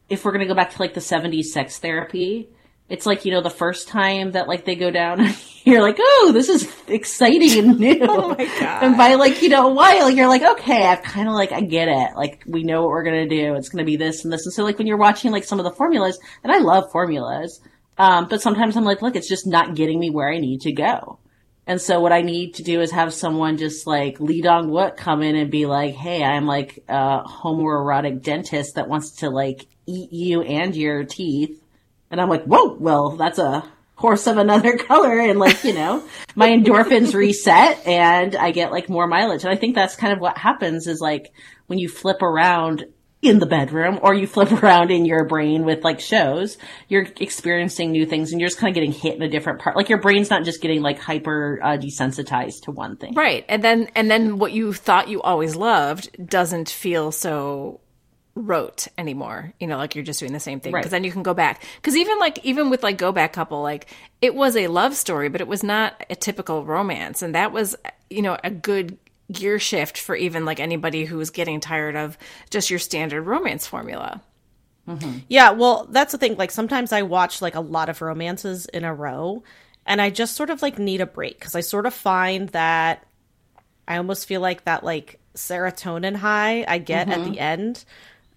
if 0.08 0.24
we're 0.24 0.32
gonna 0.32 0.46
go 0.46 0.54
back 0.54 0.70
to 0.70 0.82
like 0.82 0.94
the 0.94 1.00
'70s 1.00 1.46
sex 1.46 1.78
therapy 1.78 2.48
it's 2.88 3.06
like 3.06 3.24
you 3.24 3.32
know 3.32 3.40
the 3.40 3.50
first 3.50 3.88
time 3.88 4.32
that 4.32 4.48
like 4.48 4.64
they 4.64 4.74
go 4.74 4.90
down 4.90 5.26
you're 5.64 5.82
like 5.82 5.96
oh 5.98 6.30
this 6.34 6.48
is 6.48 6.70
exciting 6.86 7.58
and 7.58 7.80
new. 7.80 7.98
Oh 8.08 8.28
my 8.28 8.44
god 8.44 8.82
and 8.82 8.96
by 8.96 9.14
like 9.14 9.42
you 9.42 9.48
know 9.48 9.70
a 9.70 9.74
while 9.74 10.10
you're 10.10 10.28
like 10.28 10.42
okay 10.42 10.86
i've 10.86 11.02
kind 11.02 11.28
of 11.28 11.34
like 11.34 11.52
i 11.52 11.60
get 11.60 11.88
it. 11.88 12.16
Like 12.16 12.42
we 12.46 12.62
know 12.62 12.82
what 12.82 12.90
we're 12.90 13.04
gonna 13.04 13.28
do. 13.28 13.54
It's 13.54 13.68
gonna 13.68 13.84
be 13.84 13.96
this 13.96 14.24
and 14.24 14.32
this. 14.32 14.46
And 14.46 14.52
so 14.52 14.64
like 14.64 14.78
when 14.78 14.86
you're 14.86 14.96
watching 14.96 15.32
like 15.32 15.44
some 15.44 15.58
of 15.58 15.64
the 15.64 15.72
formulas 15.72 16.18
and 16.42 16.52
i 16.52 16.58
love 16.58 16.90
formulas 16.92 17.60
um, 17.96 18.26
but 18.28 18.42
sometimes 18.42 18.76
i'm 18.76 18.84
like 18.84 19.02
look 19.02 19.16
it's 19.16 19.28
just 19.28 19.46
not 19.46 19.74
getting 19.74 19.98
me 19.98 20.10
where 20.10 20.30
i 20.30 20.38
need 20.38 20.60
to 20.62 20.72
go. 20.72 21.18
And 21.66 21.80
so 21.80 21.98
what 21.98 22.12
I 22.12 22.20
need 22.20 22.56
to 22.56 22.62
do 22.62 22.82
is 22.82 22.90
have 22.90 23.14
someone 23.14 23.56
just 23.56 23.86
like 23.86 24.20
Lee 24.20 24.42
Dong 24.42 24.68
Wook 24.68 24.98
come 24.98 25.22
in 25.22 25.34
and 25.34 25.50
be 25.50 25.64
like, 25.64 25.94
Hey, 25.94 26.22
I'm 26.22 26.44
like 26.44 26.84
a 26.88 27.22
homoerotic 27.22 28.22
dentist 28.22 28.74
that 28.74 28.86
wants 28.86 29.12
to 29.20 29.30
like 29.30 29.66
eat 29.86 30.12
you 30.12 30.42
and 30.42 30.76
your 30.76 31.04
teeth 31.04 31.63
and 32.14 32.20
I'm 32.20 32.28
like, 32.28 32.44
whoa, 32.44 32.74
well, 32.74 33.16
that's 33.16 33.40
a 33.40 33.68
horse 33.96 34.28
of 34.28 34.36
another 34.36 34.76
color. 34.78 35.18
And 35.18 35.40
like, 35.40 35.64
you 35.64 35.74
know, 35.74 36.04
my 36.36 36.48
endorphins 36.48 37.12
reset 37.12 37.84
and 37.84 38.36
I 38.36 38.52
get 38.52 38.70
like 38.70 38.88
more 38.88 39.08
mileage. 39.08 39.42
And 39.42 39.52
I 39.52 39.56
think 39.56 39.74
that's 39.74 39.96
kind 39.96 40.12
of 40.12 40.20
what 40.20 40.38
happens 40.38 40.86
is 40.86 41.00
like 41.00 41.32
when 41.66 41.80
you 41.80 41.88
flip 41.88 42.22
around 42.22 42.84
in 43.20 43.40
the 43.40 43.46
bedroom 43.46 43.98
or 44.00 44.14
you 44.14 44.28
flip 44.28 44.52
around 44.62 44.92
in 44.92 45.04
your 45.04 45.24
brain 45.24 45.64
with 45.64 45.82
like 45.82 45.98
shows, 45.98 46.56
you're 46.88 47.08
experiencing 47.18 47.90
new 47.90 48.06
things 48.06 48.30
and 48.30 48.40
you're 48.40 48.48
just 48.48 48.60
kind 48.60 48.70
of 48.70 48.74
getting 48.74 48.92
hit 48.92 49.16
in 49.16 49.22
a 49.22 49.28
different 49.28 49.58
part. 49.58 49.74
Like 49.74 49.88
your 49.88 50.00
brain's 50.00 50.30
not 50.30 50.44
just 50.44 50.62
getting 50.62 50.82
like 50.82 51.00
hyper 51.00 51.58
uh, 51.60 51.76
desensitized 51.78 52.62
to 52.62 52.70
one 52.70 52.96
thing. 52.96 53.14
Right. 53.14 53.44
And 53.48 53.64
then, 53.64 53.90
and 53.96 54.08
then 54.08 54.38
what 54.38 54.52
you 54.52 54.72
thought 54.72 55.08
you 55.08 55.20
always 55.20 55.56
loved 55.56 56.10
doesn't 56.24 56.68
feel 56.68 57.10
so 57.10 57.80
rote 58.34 58.88
anymore. 58.98 59.52
You 59.60 59.66
know 59.66 59.76
like 59.76 59.94
you're 59.94 60.04
just 60.04 60.20
doing 60.20 60.32
the 60.32 60.40
same 60.40 60.60
thing. 60.60 60.72
Because 60.72 60.86
right. 60.86 60.90
then 60.90 61.04
you 61.04 61.12
can 61.12 61.22
go 61.22 61.34
back. 61.34 61.62
Because 61.76 61.96
even 61.96 62.18
like 62.18 62.44
even 62.44 62.70
with 62.70 62.82
like 62.82 62.98
go 62.98 63.12
back 63.12 63.32
couple 63.32 63.62
like 63.62 63.86
it 64.20 64.34
was 64.34 64.56
a 64.56 64.68
love 64.68 64.94
story 64.94 65.28
but 65.28 65.40
it 65.40 65.46
was 65.46 65.62
not 65.62 66.04
a 66.10 66.16
typical 66.16 66.64
romance. 66.64 67.22
And 67.22 67.34
that 67.34 67.52
was 67.52 67.76
you 68.10 68.22
know 68.22 68.36
a 68.42 68.50
good 68.50 68.98
gear 69.32 69.58
shift 69.58 69.98
for 69.98 70.14
even 70.14 70.44
like 70.44 70.60
anybody 70.60 71.04
who 71.04 71.16
was 71.16 71.30
getting 71.30 71.60
tired 71.60 71.96
of 71.96 72.18
just 72.50 72.70
your 72.70 72.78
standard 72.78 73.22
romance 73.22 73.66
formula. 73.66 74.22
Mm-hmm. 74.86 75.20
yeah 75.30 75.52
well 75.52 75.88
that's 75.90 76.12
the 76.12 76.18
thing. 76.18 76.36
Like 76.36 76.50
sometimes 76.50 76.92
i 76.92 77.02
watch 77.02 77.40
like 77.40 77.54
a 77.54 77.60
lot 77.60 77.88
of 77.88 78.02
romances 78.02 78.66
in 78.66 78.84
a 78.84 78.94
row 78.94 79.42
and 79.86 80.02
i 80.02 80.10
just 80.10 80.36
sort 80.36 80.50
of 80.50 80.60
like 80.60 80.78
need 80.78 81.00
a 81.00 81.06
break. 81.06 81.38
Because 81.38 81.54
i 81.54 81.60
sort 81.60 81.86
of 81.86 81.94
find 81.94 82.50
that 82.50 83.06
i 83.88 83.96
almost 83.96 84.26
feel 84.26 84.40
like 84.42 84.64
that 84.64 84.84
like 84.84 85.20
serotonin 85.34 86.14
high 86.16 86.64
i 86.68 86.78
get 86.78 87.08
mm-hmm. 87.08 87.22
at 87.22 87.32
the 87.32 87.40
end 87.40 87.84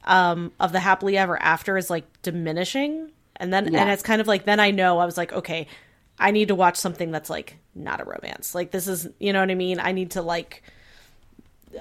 um, 0.08 0.52
of 0.60 0.72
the 0.72 0.80
happily 0.80 1.18
ever 1.18 1.42
after 1.42 1.78
is 1.78 1.90
like 1.90 2.06
diminishing, 2.22 3.12
and 3.36 3.54
then 3.54 3.72
yeah. 3.72 3.82
and 3.82 3.92
it's 3.92 4.04
kind 4.04 4.22
of 4.22 4.28
like 4.28 4.46
then 4.46 4.60
I 4.60 4.72
know 4.72 4.98
I 4.98 5.06
was 5.06 5.18
like 5.18 5.34
okay, 5.34 5.68
I 6.20 6.32
need 6.32 6.48
to 6.48 6.56
watch 6.56 6.78
something 6.78 7.12
that's 7.12 7.30
like 7.30 7.58
not 7.76 8.02
a 8.02 8.06
romance. 8.06 8.56
Like 8.56 8.72
this 8.72 8.88
is 8.88 9.08
you 9.20 9.34
know 9.34 9.40
what 9.40 9.52
I 9.52 9.56
mean. 9.56 9.80
I 9.80 9.92
need 9.92 10.12
to 10.12 10.22
like. 10.22 10.64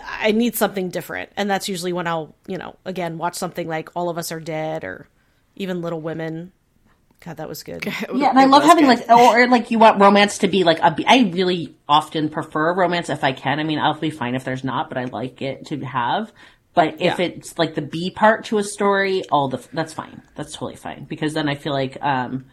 I 0.05 0.33
need 0.33 0.57
something 0.57 0.91
different. 0.91 1.31
And 1.37 1.49
that's 1.49 1.69
usually 1.69 1.93
when 1.93 2.09
I'll, 2.09 2.35
you 2.49 2.59
know, 2.59 2.77
again, 2.85 3.19
watch 3.19 3.37
something 3.37 3.69
like 3.69 3.89
All 3.95 4.11
of 4.11 4.19
Us 4.19 4.33
Are 4.33 4.41
Dead 4.41 4.83
or 4.83 5.07
even 5.55 5.81
Little 5.81 6.01
Women. 6.01 6.53
God, 7.21 7.39
that 7.39 7.49
was 7.49 7.63
good. 7.63 7.85
Yeah, 8.15 8.31
and 8.31 8.39
I 8.39 8.45
love 8.45 8.65
having 8.65 8.87
like, 8.87 9.09
or, 9.09 9.43
or, 9.43 9.49
like 9.49 9.71
you 9.71 9.79
want 9.79 10.01
romance 10.01 10.39
to 10.39 10.49
be 10.49 10.65
like 10.65 10.81
a. 10.83 10.91
B- 10.91 11.07
I 11.07 11.31
really 11.33 11.75
often 11.89 12.29
prefer 12.29 12.75
romance 12.75 13.09
if 13.09 13.25
I 13.25 13.33
can. 13.33 13.59
I 13.59 13.65
mean, 13.65 13.79
I'll 13.79 13.99
be 13.99 14.11
fine 14.11 14.35
if 14.35 14.45
there's 14.45 14.65
not, 14.65 14.89
but 14.89 14.99
I 14.99 15.05
like 15.05 15.41
it 15.41 15.67
to 15.67 15.81
have. 15.81 16.31
But 16.77 17.01
if 17.01 17.19
Yeah. 17.19 17.27
it's 17.27 17.59
like 17.59 17.75
the 17.75 17.83
B 17.83 18.11
part 18.11 18.45
to 18.47 18.59
a 18.59 18.63
story, 18.63 19.25
all 19.33 19.49
the 19.49 19.67
that's 19.73 19.93
fine. 19.95 20.23
That's 20.37 20.53
totally 20.53 20.77
fine 20.77 21.07
because 21.09 21.35
then 21.35 21.49
I 21.49 21.57
feel 21.57 21.73
like, 21.73 21.97
um, 22.03 22.45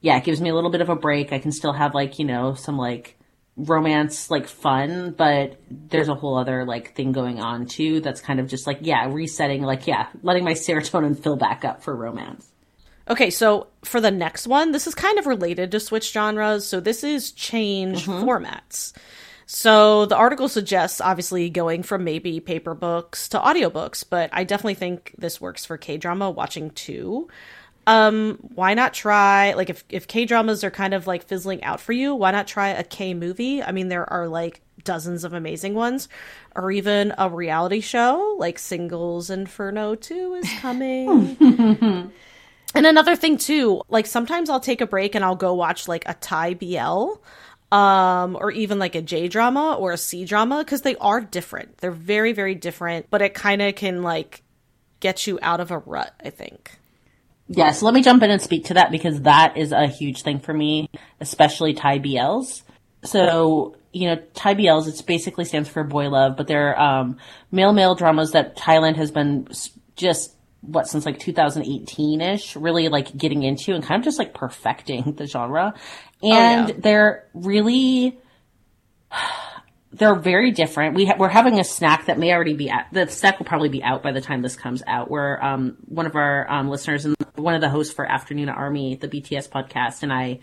yeah, 0.00 0.16
it 0.16 0.24
gives 0.24 0.40
me 0.40 0.48
a 0.48 0.54
little 0.54 0.70
bit 0.70 0.80
of 0.80 0.88
a 0.88 0.96
break. 0.96 1.32
I 1.32 1.38
can 1.40 1.52
still 1.52 1.72
have 1.74 1.92
like 1.94 2.18
you 2.18 2.24
know 2.24 2.54
some 2.54 2.78
like 2.78 3.18
romance 3.56 4.30
like 4.30 4.46
fun, 4.46 5.10
but 5.18 5.60
there's 5.70 6.08
a 6.08 6.14
whole 6.14 6.38
other 6.38 6.64
like 6.64 6.94
thing 6.94 7.12
going 7.12 7.40
on 7.40 7.66
too. 7.66 8.00
That's 8.00 8.20
kind 8.20 8.40
of 8.40 8.46
just 8.46 8.66
like 8.66 8.78
yeah, 8.82 9.06
resetting. 9.12 9.62
Like 9.62 9.86
yeah, 9.86 10.06
letting 10.22 10.44
my 10.44 10.54
serotonin 10.64 11.20
fill 11.20 11.36
back 11.36 11.64
up 11.64 11.82
for 11.82 11.94
romance. 11.94 12.48
Okay, 13.10 13.30
so 13.30 13.66
for 13.82 14.00
the 14.00 14.12
next 14.12 14.46
one, 14.46 14.70
this 14.70 14.86
is 14.86 14.94
kind 14.94 15.18
of 15.18 15.26
related 15.26 15.72
to 15.72 15.80
switch 15.80 16.12
genres. 16.12 16.64
So 16.64 16.78
this 16.78 17.02
is 17.02 17.32
change 17.32 18.06
formats. 18.06 18.92
So 19.54 20.06
the 20.06 20.16
article 20.16 20.48
suggests 20.48 20.98
obviously 20.98 21.50
going 21.50 21.82
from 21.82 22.04
maybe 22.04 22.40
paper 22.40 22.72
books 22.72 23.28
to 23.28 23.38
audiobooks, 23.38 24.02
but 24.08 24.30
I 24.32 24.44
definitely 24.44 24.76
think 24.76 25.14
this 25.18 25.42
works 25.42 25.66
for 25.66 25.76
K 25.76 25.98
drama 25.98 26.30
watching 26.30 26.70
too. 26.70 27.28
Um, 27.86 28.38
why 28.54 28.72
not 28.72 28.94
try 28.94 29.52
like 29.52 29.68
if 29.68 29.84
if 29.90 30.08
K 30.08 30.24
dramas 30.24 30.64
are 30.64 30.70
kind 30.70 30.94
of 30.94 31.06
like 31.06 31.28
fizzling 31.28 31.62
out 31.64 31.82
for 31.82 31.92
you, 31.92 32.14
why 32.14 32.30
not 32.30 32.46
try 32.46 32.70
a 32.70 32.82
K 32.82 33.12
movie? 33.12 33.62
I 33.62 33.72
mean, 33.72 33.88
there 33.88 34.10
are 34.10 34.26
like 34.26 34.62
dozens 34.84 35.22
of 35.22 35.34
amazing 35.34 35.74
ones, 35.74 36.08
or 36.56 36.70
even 36.70 37.12
a 37.18 37.28
reality 37.28 37.80
show 37.80 38.36
like 38.38 38.58
Singles 38.58 39.28
Inferno 39.28 39.94
2 39.96 40.34
is 40.42 40.50
coming. 40.60 42.10
And 42.74 42.86
another 42.86 43.16
thing 43.16 43.36
too, 43.36 43.82
like 43.88 44.06
sometimes 44.06 44.48
I'll 44.48 44.60
take 44.60 44.80
a 44.80 44.86
break 44.86 45.14
and 45.14 45.24
I'll 45.24 45.36
go 45.36 45.54
watch 45.54 45.88
like 45.88 46.04
a 46.06 46.14
Thai 46.14 46.54
BL, 46.54 47.20
um, 47.72 48.36
or 48.38 48.50
even 48.50 48.78
like 48.78 48.94
a 48.94 49.00
J 49.00 49.28
drama 49.28 49.76
or 49.78 49.92
a 49.92 49.96
C 49.96 50.26
drama 50.26 50.58
because 50.58 50.82
they 50.82 50.94
are 50.96 51.22
different. 51.22 51.78
They're 51.78 51.90
very, 51.90 52.34
very 52.34 52.54
different, 52.54 53.06
but 53.08 53.22
it 53.22 53.32
kind 53.32 53.62
of 53.62 53.74
can 53.74 54.02
like 54.02 54.42
get 55.00 55.26
you 55.26 55.38
out 55.40 55.58
of 55.58 55.70
a 55.70 55.78
rut, 55.78 56.14
I 56.22 56.28
think. 56.28 56.78
Yeah, 57.48 57.72
so 57.72 57.86
let 57.86 57.94
me 57.94 58.02
jump 58.02 58.22
in 58.22 58.30
and 58.30 58.40
speak 58.40 58.66
to 58.66 58.74
that 58.74 58.90
because 58.90 59.22
that 59.22 59.56
is 59.56 59.72
a 59.72 59.86
huge 59.86 60.22
thing 60.22 60.38
for 60.38 60.52
me, 60.52 60.90
especially 61.18 61.72
Thai 61.72 61.98
BLs. 61.98 62.62
So, 63.04 63.76
you 63.92 64.08
know, 64.08 64.22
Thai 64.34 64.54
BLs, 64.54 64.86
it 64.86 65.04
basically 65.06 65.46
stands 65.46 65.68
for 65.68 65.82
boy 65.82 66.10
love, 66.10 66.36
but 66.36 66.46
they're 66.46 66.78
um, 66.78 67.16
male 67.50 67.72
male 67.72 67.94
dramas 67.94 68.32
that 68.32 68.56
Thailand 68.56 68.96
has 68.96 69.10
been 69.10 69.48
just, 69.96 70.34
what, 70.62 70.86
since 70.86 71.04
like 71.04 71.18
2018 71.18 72.20
ish, 72.20 72.56
really 72.56 72.88
like 72.88 73.16
getting 73.16 73.42
into 73.42 73.74
and 73.74 73.84
kind 73.84 74.00
of 74.00 74.04
just 74.04 74.18
like 74.18 74.32
perfecting 74.32 75.14
the 75.16 75.26
genre. 75.26 75.74
And 76.22 76.68
yeah. 76.68 76.74
they're 76.78 77.28
really, 77.34 78.18
they're 79.92 80.14
very 80.14 80.52
different. 80.52 80.94
We 80.94 81.06
ha- 81.06 81.16
we're 81.18 81.28
having 81.28 81.60
a 81.60 81.64
snack 81.64 82.06
that 82.06 82.18
may 82.18 82.32
already 82.32 82.54
be 82.54 82.70
out. 82.70 82.84
The 82.92 83.08
snack 83.08 83.38
will 83.38 83.46
probably 83.46 83.68
be 83.68 83.82
out 83.82 84.02
by 84.02 84.12
the 84.12 84.20
time 84.20 84.40
this 84.40 84.56
comes 84.56 84.82
out. 84.86 85.10
Where 85.10 85.44
um, 85.44 85.76
one 85.86 86.06
of 86.06 86.14
our 86.14 86.50
um, 86.50 86.70
listeners 86.70 87.04
and 87.04 87.14
one 87.34 87.54
of 87.54 87.60
the 87.60 87.68
hosts 87.68 87.92
for 87.92 88.06
Afternoon 88.06 88.48
Army, 88.48 88.94
the 88.94 89.08
BTS 89.08 89.50
podcast, 89.50 90.02
and 90.02 90.12
I 90.12 90.38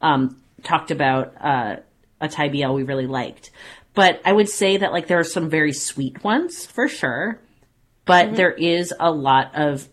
um, 0.00 0.40
talked 0.62 0.90
about 0.90 1.34
uh, 1.40 1.76
a 2.20 2.28
Thai 2.28 2.48
BL 2.48 2.72
we 2.72 2.84
really 2.84 3.06
liked. 3.06 3.50
But 3.92 4.20
I 4.24 4.32
would 4.32 4.48
say 4.48 4.78
that 4.78 4.92
like 4.92 5.06
there 5.06 5.18
are 5.18 5.24
some 5.24 5.50
very 5.50 5.72
sweet 5.72 6.24
ones 6.24 6.66
for 6.66 6.88
sure, 6.88 7.40
but 8.04 8.26
mm-hmm. 8.26 8.36
there 8.36 8.52
is 8.52 8.92
a 8.98 9.10
lot 9.10 9.54
of 9.54 9.88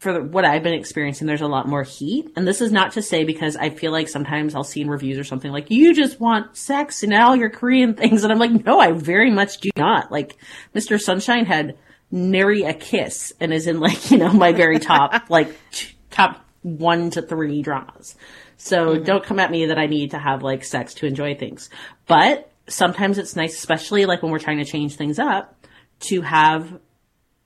for 0.00 0.22
what 0.22 0.46
I've 0.46 0.62
been 0.62 0.72
experiencing, 0.72 1.26
there's 1.26 1.42
a 1.42 1.46
lot 1.46 1.68
more 1.68 1.82
heat. 1.82 2.32
And 2.34 2.48
this 2.48 2.62
is 2.62 2.72
not 2.72 2.92
to 2.92 3.02
say 3.02 3.24
because 3.24 3.54
I 3.54 3.68
feel 3.68 3.92
like 3.92 4.08
sometimes 4.08 4.54
I'll 4.54 4.64
see 4.64 4.80
in 4.80 4.88
reviews 4.88 5.18
or 5.18 5.24
something 5.24 5.52
like, 5.52 5.70
you 5.70 5.94
just 5.94 6.18
want 6.18 6.56
sex 6.56 7.02
and 7.02 7.12
all 7.12 7.36
your 7.36 7.50
Korean 7.50 7.92
things. 7.94 8.24
And 8.24 8.32
I'm 8.32 8.38
like, 8.38 8.64
no, 8.64 8.80
I 8.80 8.92
very 8.92 9.30
much 9.30 9.58
do 9.58 9.68
not. 9.76 10.10
Like, 10.10 10.38
Mr. 10.74 10.98
Sunshine 10.98 11.44
had 11.44 11.76
nary 12.10 12.62
a 12.62 12.72
kiss 12.72 13.34
and 13.40 13.52
is 13.52 13.66
in 13.66 13.78
like, 13.78 14.10
you 14.10 14.16
know, 14.16 14.32
my 14.32 14.52
very 14.52 14.78
top, 14.78 15.12
like, 15.28 15.54
t- 15.70 15.94
top 16.10 16.46
one 16.62 17.10
to 17.10 17.20
three 17.20 17.60
dramas. 17.60 18.16
So 18.56 18.94
mm-hmm. 18.94 19.04
don't 19.04 19.24
come 19.24 19.38
at 19.38 19.50
me 19.50 19.66
that 19.66 19.78
I 19.78 19.84
need 19.84 20.12
to 20.12 20.18
have 20.18 20.42
like 20.42 20.64
sex 20.64 20.94
to 20.94 21.06
enjoy 21.06 21.34
things. 21.34 21.68
But 22.06 22.50
sometimes 22.68 23.18
it's 23.18 23.36
nice, 23.36 23.54
especially 23.54 24.06
like 24.06 24.22
when 24.22 24.32
we're 24.32 24.38
trying 24.38 24.58
to 24.58 24.64
change 24.64 24.96
things 24.96 25.18
up, 25.18 25.56
to 26.00 26.22
have 26.22 26.80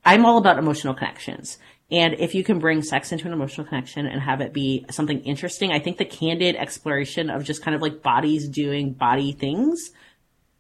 I'm 0.05 0.27
all 0.27 0.39
about 0.39 0.59
emotional 0.59 0.95
connections. 0.95 1.59
And 1.91 2.15
if 2.15 2.35
you 2.35 2.43
can 2.43 2.59
bring 2.59 2.83
sex 2.83 3.13
into 3.13 3.27
an 3.27 3.33
emotional 3.33 3.67
connection 3.67 4.07
and 4.07 4.21
have 4.21 4.41
it 4.41 4.53
be 4.53 4.87
something 4.91 5.21
interesting, 5.21 5.71
I 5.71 5.79
think 5.79 5.99
the 5.99 6.05
candid 6.05 6.57
exploration 6.57 7.31
of 7.31 7.45
just 7.45 7.63
kind 7.63 7.75
of 7.75 7.83
like 7.83 8.03
bodies 8.03 8.49
doing 8.49 8.93
body 8.93 9.33
things 9.33 9.91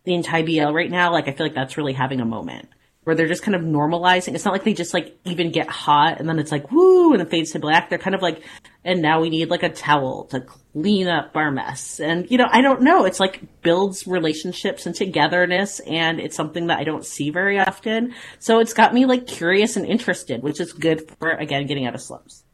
in 0.04 0.22
Thai 0.22 0.42
BL 0.42 0.72
right 0.72 0.90
now, 0.90 1.12
like 1.12 1.28
I 1.28 1.32
feel 1.32 1.46
like 1.46 1.54
that's 1.54 1.76
really 1.76 1.94
having 1.94 2.20
a 2.20 2.26
moment 2.26 2.68
where 3.04 3.16
they're 3.16 3.28
just 3.28 3.42
kind 3.42 3.54
of 3.54 3.62
normalizing. 3.62 4.34
It's 4.34 4.44
not 4.44 4.52
like 4.52 4.64
they 4.64 4.74
just 4.74 4.94
like 4.94 5.18
even 5.24 5.50
get 5.50 5.68
hot 5.68 6.20
and 6.20 6.28
then 6.28 6.38
it's 6.38 6.52
like 6.52 6.70
woo 6.70 7.12
and 7.12 7.22
it 7.22 7.30
fades 7.30 7.52
to 7.52 7.58
black. 7.58 7.88
They're 7.88 7.98
kind 7.98 8.14
of 8.14 8.22
like, 8.22 8.42
and 8.84 9.00
now 9.00 9.20
we 9.20 9.30
need 9.30 9.48
like 9.48 9.62
a 9.62 9.70
towel 9.70 10.24
to 10.26 10.40
clean 10.40 11.08
up 11.08 11.36
our 11.36 11.50
mess. 11.50 12.00
And 12.00 12.30
you 12.30 12.36
know, 12.36 12.48
I 12.50 12.60
don't 12.60 12.82
know. 12.82 13.04
It's 13.06 13.18
like 13.18 13.62
builds 13.62 14.06
relationships 14.06 14.86
and 14.86 14.94
togetherness 14.94 15.80
and 15.80 16.20
it's 16.20 16.36
something 16.36 16.66
that 16.66 16.78
I 16.78 16.84
don't 16.84 17.04
see 17.04 17.30
very 17.30 17.58
often. 17.58 18.14
So 18.38 18.58
it's 18.60 18.74
got 18.74 18.92
me 18.92 19.06
like 19.06 19.26
curious 19.26 19.76
and 19.76 19.86
interested, 19.86 20.42
which 20.42 20.60
is 20.60 20.72
good 20.72 21.10
for 21.18 21.30
again 21.30 21.66
getting 21.66 21.86
out 21.86 21.94
of 21.94 22.02
slumps. 22.02 22.44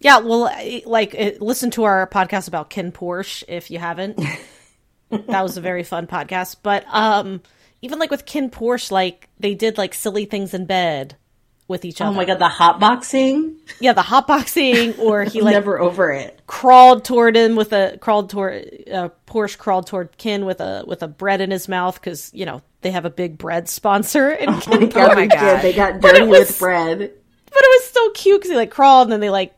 Yeah, 0.00 0.18
well, 0.18 0.50
like 0.86 1.14
uh, 1.18 1.32
listen 1.40 1.70
to 1.72 1.84
our 1.84 2.06
podcast 2.08 2.46
about 2.48 2.70
KinnPorsche 2.70 3.44
if 3.48 3.70
you 3.70 3.78
haven't. 3.78 4.20
that 5.10 5.42
was 5.42 5.56
a 5.56 5.60
very 5.60 5.82
fun 5.82 6.06
podcast. 6.06 6.56
But 6.62 6.84
um, 6.88 7.42
even 7.82 7.98
like 7.98 8.10
with 8.10 8.24
KinnPorsche, 8.24 8.92
like 8.92 9.28
they 9.38 9.54
did 9.54 9.76
like 9.76 9.94
silly 9.94 10.24
things 10.24 10.54
in 10.54 10.66
bed 10.66 11.16
with 11.68 11.84
each 11.84 12.00
other. 12.00 12.10
Oh 12.10 12.14
my 12.14 12.24
god, 12.24 12.38
the 12.38 12.48
hot 12.48 12.80
boxing! 12.80 13.56
Yeah, 13.78 13.92
the 13.92 14.02
hotboxing, 14.02 14.98
or 14.98 15.24
he 15.24 15.40
like 15.42 15.52
Never 15.52 15.78
over 15.78 16.10
it. 16.10 16.40
crawled 16.46 17.04
toward 17.04 17.36
him 17.36 17.54
with 17.56 17.72
a 17.72 17.98
crawled 18.00 18.30
toward 18.30 18.66
uh, 18.92 19.10
Porsche 19.26 19.58
crawled 19.58 19.86
toward 19.86 20.16
Kinn 20.18 20.44
with 20.46 20.60
a 20.60 20.84
with 20.86 21.02
a 21.02 21.08
bread 21.08 21.40
in 21.40 21.50
his 21.50 21.68
mouth 21.68 21.94
because 22.00 22.30
you 22.34 22.46
know 22.46 22.62
they 22.80 22.90
have 22.90 23.04
a 23.04 23.10
big 23.10 23.36
bread 23.38 23.68
sponsor 23.68 24.30
and 24.30 24.60
Kinn 24.62 24.90
Oh 24.96 25.14
my 25.14 25.26
God. 25.26 25.60
They 25.62 25.72
got 25.74 26.00
dirty 26.00 26.22
was- 26.26 26.48
with 26.48 26.58
bread. 26.58 26.98
but 26.98 27.06
it 27.62 27.82
was 27.82 27.90
so 27.90 28.10
cute 28.12 28.40
because 28.40 28.50
he 28.50 28.56
like 28.56 28.70
crawled 28.70 29.06
and 29.06 29.12
then 29.12 29.20
they 29.20 29.30
like 29.30 29.54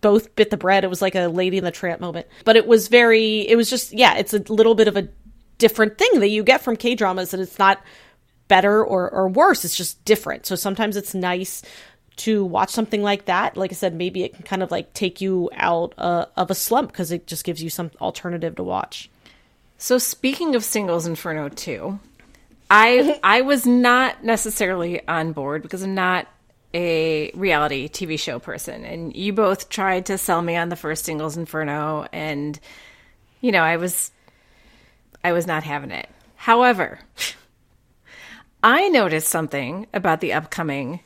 both 0.00 0.36
bit 0.36 0.50
the 0.50 0.56
bread. 0.58 0.84
It 0.84 0.88
was 0.88 1.00
like 1.00 1.14
a 1.14 1.28
Lady 1.28 1.56
in 1.56 1.64
the 1.64 1.70
Tramp 1.70 1.98
moment, 2.00 2.26
but 2.44 2.56
it 2.56 2.66
was 2.66 2.88
very. 2.88 3.40
It 3.48 3.56
was 3.56 3.70
just 3.70 3.92
yeah, 3.94 4.16
it's 4.16 4.34
a 4.34 4.38
little 4.52 4.74
bit 4.74 4.86
of 4.86 4.98
a 4.98 5.08
different 5.56 5.96
thing 5.96 6.20
that 6.20 6.28
you 6.28 6.42
get 6.42 6.60
from 6.60 6.76
K 6.76 6.94
dramas, 6.94 7.32
and 7.32 7.42
it's 7.42 7.58
not 7.58 7.80
better 8.48 8.84
or 8.84 9.10
or 9.10 9.28
worse. 9.28 9.64
It's 9.64 9.76
just 9.76 10.04
different. 10.04 10.46
So 10.46 10.54
sometimes 10.54 10.96
it's 10.96 11.14
nice 11.14 11.62
to 12.16 12.44
watch 12.44 12.70
something 12.70 13.02
like 13.02 13.24
that. 13.24 13.56
Like 13.56 13.72
I 13.72 13.74
said, 13.74 13.94
maybe 13.94 14.22
it 14.24 14.34
can 14.34 14.44
kind 14.44 14.62
of 14.62 14.70
like 14.70 14.92
take 14.94 15.20
you 15.20 15.50
out 15.54 15.94
uh, 15.98 16.26
of 16.36 16.50
a 16.50 16.54
slump 16.54 16.92
because 16.92 17.10
it 17.10 17.26
just 17.26 17.44
gives 17.44 17.62
you 17.62 17.70
some 17.70 17.90
alternative 18.00 18.56
to 18.56 18.62
watch. 18.62 19.10
So 19.78 19.98
speaking 19.98 20.54
of 20.54 20.64
Singles 20.64 21.06
Inferno 21.06 21.48
2, 21.48 21.98
I 22.70 23.18
I 23.24 23.40
was 23.42 23.66
not 23.66 24.24
necessarily 24.24 25.06
on 25.08 25.32
board 25.32 25.62
because 25.62 25.82
I'm 25.82 25.94
not 25.94 26.28
a 26.72 27.30
reality 27.34 27.88
TV 27.88 28.18
show 28.18 28.40
person 28.40 28.84
and 28.84 29.14
you 29.14 29.32
both 29.32 29.68
tried 29.68 30.06
to 30.06 30.18
sell 30.18 30.42
me 30.42 30.56
on 30.56 30.68
the 30.68 30.76
first 30.76 31.04
Singles 31.04 31.36
Inferno 31.36 32.06
and 32.12 32.58
you 33.40 33.52
know, 33.52 33.62
I 33.62 33.76
was 33.76 34.10
I 35.22 35.32
was 35.32 35.46
not 35.46 35.62
having 35.64 35.90
it. 35.90 36.08
However, 36.36 37.00
I 38.64 38.88
noticed 38.88 39.28
something 39.28 39.88
about 39.92 40.22
the 40.22 40.32
upcoming 40.32 41.00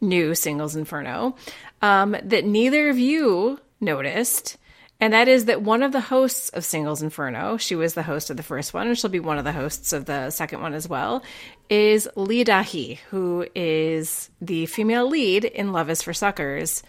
new 0.00 0.34
Singles 0.34 0.76
Inferno 0.76 1.36
um, 1.82 2.16
that 2.22 2.46
neither 2.46 2.88
of 2.88 2.98
you 2.98 3.60
noticed. 3.82 4.56
And 4.98 5.12
that 5.12 5.28
is 5.28 5.44
that 5.44 5.60
one 5.60 5.82
of 5.82 5.92
the 5.92 6.00
hosts 6.00 6.48
of 6.48 6.64
Singles 6.64 7.02
Inferno, 7.02 7.58
she 7.58 7.74
was 7.74 7.92
the 7.92 8.02
host 8.02 8.30
of 8.30 8.38
the 8.38 8.42
first 8.42 8.72
one, 8.72 8.86
and 8.86 8.98
she'll 8.98 9.10
be 9.10 9.20
one 9.20 9.36
of 9.36 9.44
the 9.44 9.52
hosts 9.52 9.92
of 9.92 10.06
the 10.06 10.30
second 10.30 10.62
one 10.62 10.72
as 10.72 10.88
well, 10.88 11.22
is 11.68 12.08
Lee 12.16 12.44
Dahi, 12.46 12.96
who 13.10 13.46
is 13.54 14.30
the 14.40 14.64
female 14.64 15.06
lead 15.06 15.44
in 15.44 15.72
Love 15.72 15.90
is 15.90 16.00
for 16.00 16.14
Suckers, 16.14 16.82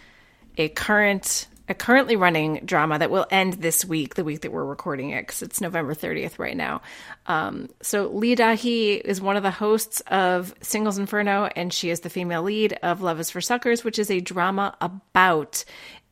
a 0.57 0.69
current 0.69 1.49
a 1.69 1.73
currently 1.73 2.15
running 2.15 2.61
drama 2.65 2.99
that 2.99 3.11
will 3.11 3.25
end 3.29 3.53
this 3.55 3.83
week, 3.83 4.15
the 4.15 4.23
week 4.23 4.41
that 4.41 4.51
we're 4.51 4.63
recording 4.65 5.09
it, 5.09 5.27
because 5.27 5.41
it's 5.41 5.59
November 5.59 5.93
30th 5.93 6.39
right 6.39 6.55
now. 6.55 6.81
Um, 7.25 7.69
so 7.81 8.07
Lee 8.07 8.35
Dahi 8.35 9.01
is 9.01 9.21
one 9.21 9.35
of 9.35 9.43
the 9.43 9.51
hosts 9.51 10.01
of 10.07 10.53
Singles 10.61 10.97
Inferno, 10.97 11.49
and 11.55 11.73
she 11.73 11.89
is 11.89 12.01
the 12.01 12.09
female 12.09 12.43
lead 12.43 12.73
of 12.83 13.01
Love 13.01 13.19
is 13.19 13.29
for 13.29 13.41
Suckers, 13.41 13.83
which 13.83 13.99
is 13.99 14.09
a 14.09 14.19
drama 14.19 14.75
about 14.79 15.65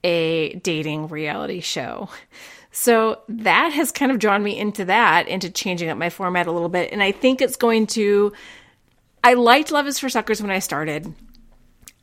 a 0.04 0.54
dating 0.56 1.08
reality 1.08 1.62
show. 1.62 2.10
So 2.72 3.22
that 3.30 3.72
has 3.72 3.94
kind 3.94 4.12
of 4.12 4.20
drawn 4.20 4.44
me 4.44 4.60
into 4.60 4.84
that, 4.86 5.30
into 5.30 5.50
changing 5.50 5.88
up 5.90 5.98
my 5.98 6.10
format 6.10 6.46
a 6.46 6.52
little 6.52 6.68
bit. 6.68 6.92
And 6.92 7.02
I 7.02 7.14
think 7.14 7.42
it's 7.42 7.56
going 7.56 7.88
to. 7.88 8.34
I 9.24 9.36
liked 9.36 9.72
Love 9.72 9.88
is 9.88 9.98
for 9.98 10.10
Suckers 10.10 10.42
when 10.42 10.52
I 10.52 10.60
started. 10.60 11.12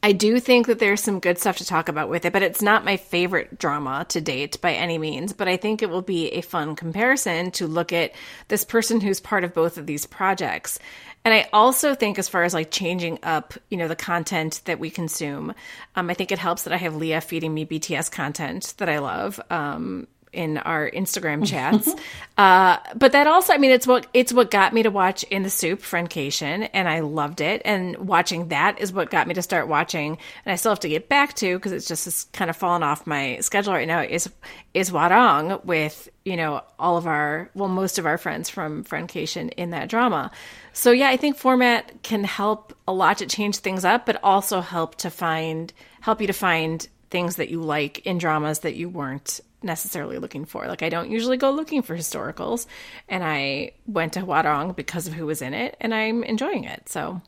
I 0.04 0.10
do 0.10 0.40
think 0.40 0.66
that 0.66 0.80
there's 0.80 1.00
some 1.00 1.20
good 1.20 1.38
stuff 1.38 1.58
to 1.58 1.64
talk 1.64 1.88
about 1.88 2.08
with 2.08 2.24
it, 2.24 2.32
but 2.32 2.42
it's 2.42 2.60
not 2.60 2.84
my 2.84 2.96
favorite 2.96 3.56
drama 3.56 4.04
to 4.08 4.20
date 4.20 4.60
by 4.60 4.72
any 4.72 4.98
means. 4.98 5.32
But 5.32 5.46
I 5.46 5.56
think 5.56 5.80
it 5.80 5.90
will 5.90 6.02
be 6.02 6.30
a 6.30 6.40
fun 6.40 6.74
comparison 6.74 7.52
to 7.52 7.68
look 7.68 7.92
at 7.92 8.12
this 8.48 8.64
person 8.64 9.00
who's 9.00 9.20
part 9.20 9.44
of 9.44 9.54
both 9.54 9.78
of 9.78 9.86
these 9.86 10.04
projects. 10.06 10.80
And 11.24 11.32
I 11.32 11.48
also 11.52 11.94
think, 11.94 12.18
as 12.18 12.28
far 12.28 12.42
as 12.42 12.52
like 12.52 12.72
changing 12.72 13.20
up, 13.22 13.54
you 13.70 13.76
know, 13.76 13.86
the 13.86 13.94
content 13.94 14.60
that 14.64 14.80
we 14.80 14.90
consume, 14.90 15.54
um, 15.94 16.10
I 16.10 16.14
think 16.14 16.32
it 16.32 16.38
helps 16.40 16.64
that 16.64 16.72
I 16.72 16.78
have 16.78 16.96
Leah 16.96 17.20
feeding 17.20 17.54
me 17.54 17.64
BTS 17.64 18.10
content 18.10 18.74
that 18.78 18.88
I 18.88 18.98
love. 18.98 19.40
Um, 19.50 20.08
in 20.32 20.58
our 20.58 20.90
Instagram 20.90 21.46
chats. 21.46 21.88
uh, 22.38 22.78
but 22.96 23.12
that 23.12 23.26
also, 23.26 23.52
I 23.52 23.58
mean, 23.58 23.70
it's 23.70 23.86
what 23.86 24.06
it's 24.14 24.32
what 24.32 24.50
got 24.50 24.72
me 24.72 24.82
to 24.82 24.90
watch 24.90 25.22
In 25.24 25.42
the 25.42 25.50
SOOP 25.50 25.80
Friendcation, 25.80 26.68
and 26.72 26.88
I 26.88 27.00
loved 27.00 27.40
it. 27.40 27.62
And 27.64 27.96
watching 27.96 28.48
that 28.48 28.80
is 28.80 28.92
what 28.92 29.10
got 29.10 29.28
me 29.28 29.34
to 29.34 29.42
start 29.42 29.68
watching. 29.68 30.18
And 30.44 30.52
I 30.52 30.56
still 30.56 30.72
have 30.72 30.80
to 30.80 30.88
get 30.88 31.08
back 31.08 31.34
to 31.34 31.58
because 31.58 31.72
it's 31.72 31.86
just 31.86 32.32
kind 32.32 32.50
of 32.50 32.56
fallen 32.56 32.82
off 32.82 33.06
my 33.06 33.38
schedule 33.40 33.72
right 33.74 33.88
now. 33.88 34.02
Is 34.02 34.30
is 34.74 34.90
Hwarang 34.90 35.64
with 35.64 36.08
you 36.24 36.36
know 36.36 36.62
all 36.78 36.96
of 36.96 37.06
our 37.06 37.50
well 37.54 37.68
most 37.68 37.98
of 37.98 38.06
our 38.06 38.18
friends 38.18 38.48
from 38.48 38.84
Friendcation 38.84 39.52
in 39.56 39.70
that 39.70 39.88
drama. 39.88 40.30
So 40.72 40.90
yeah, 40.90 41.08
I 41.08 41.16
think 41.16 41.36
format 41.36 42.02
can 42.02 42.24
help 42.24 42.74
a 42.88 42.92
lot 42.92 43.18
to 43.18 43.26
change 43.26 43.58
things 43.58 43.84
up, 43.84 44.06
but 44.06 44.18
also 44.22 44.60
help 44.60 44.96
to 44.96 45.10
find 45.10 45.72
help 46.00 46.20
you 46.20 46.26
to 46.26 46.32
find 46.32 46.86
things 47.10 47.36
that 47.36 47.50
you 47.50 47.60
like 47.60 48.06
in 48.06 48.16
dramas 48.16 48.60
that 48.60 48.74
you 48.74 48.88
weren't 48.88 49.40
necessarily 49.64 50.18
looking 50.18 50.44
for. 50.44 50.66
Like 50.66 50.82
I 50.82 50.88
don't 50.88 51.10
usually 51.10 51.36
go 51.36 51.50
looking 51.50 51.82
for 51.82 51.96
historicals, 51.96 52.66
and 53.08 53.24
I 53.24 53.72
went 53.86 54.14
to 54.14 54.20
Hwarang 54.20 54.74
because 54.76 55.06
of 55.06 55.14
who 55.14 55.26
was 55.26 55.42
in 55.42 55.54
it, 55.54 55.76
and 55.80 55.94
I'm 55.94 56.24
enjoying 56.24 56.64
it. 56.64 56.88
So 56.88 57.20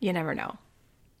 you 0.00 0.12
never 0.12 0.34
know. 0.34 0.56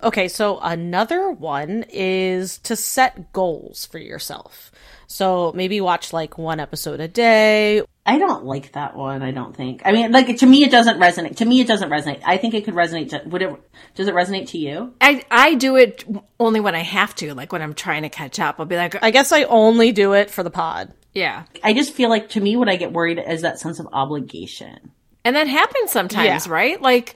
Okay, 0.00 0.28
so 0.28 0.60
another 0.60 1.30
one 1.30 1.84
is 1.88 2.58
to 2.58 2.76
set 2.76 3.32
goals 3.32 3.86
for 3.86 3.98
yourself. 3.98 4.70
So 5.08 5.52
maybe 5.56 5.80
watch 5.80 6.12
like 6.12 6.38
one 6.38 6.60
episode 6.60 7.00
a 7.00 7.08
day. 7.08 7.82
I 8.10 8.18
don't 8.18 8.44
like 8.46 8.72
that 8.72 8.96
one. 8.96 9.22
I 9.22 9.32
don't 9.32 9.54
think. 9.54 9.82
I 9.84 9.92
mean, 9.92 10.12
like 10.12 10.34
to 10.38 10.46
me, 10.46 10.64
it 10.64 10.70
doesn't 10.70 10.98
resonate. 10.98 11.36
To 11.36 11.44
me, 11.44 11.60
it 11.60 11.66
doesn't 11.66 11.90
resonate. 11.90 12.22
I 12.24 12.38
think 12.38 12.54
it 12.54 12.64
could 12.64 12.74
resonate. 12.74 13.10
To, 13.10 13.22
would 13.28 13.42
it? 13.42 13.50
Does 13.94 14.08
it 14.08 14.14
resonate 14.14 14.48
to 14.48 14.58
you? 14.58 14.94
I 15.00 15.24
I 15.30 15.54
do 15.54 15.76
it 15.76 16.04
only 16.40 16.60
when 16.60 16.74
I 16.74 16.82
have 16.82 17.14
to, 17.16 17.34
like 17.34 17.52
when 17.52 17.60
I'm 17.60 17.74
trying 17.74 18.02
to 18.02 18.08
catch 18.08 18.40
up. 18.40 18.56
I'll 18.58 18.66
be 18.66 18.76
like, 18.76 18.96
I 19.02 19.10
guess 19.10 19.30
I 19.30 19.42
only 19.44 19.92
do 19.92 20.14
it 20.14 20.30
for 20.30 20.42
the 20.42 20.50
pod. 20.50 20.92
yeah, 21.14 21.44
I 21.62 21.72
just 21.74 21.92
feel 21.92 22.08
like 22.08 22.30
to 22.30 22.40
me, 22.40 22.56
what 22.56 22.68
I 22.68 22.76
get 22.76 22.92
worried 22.92 23.22
is 23.24 23.42
that 23.42 23.58
sense 23.58 23.78
of 23.78 23.86
obligation. 23.92 24.92
and 25.24 25.36
that 25.36 25.46
happens 25.48 25.90
sometimes, 25.90 26.46
Yeah. 26.46 26.52
right? 26.52 26.80
Like, 26.80 27.14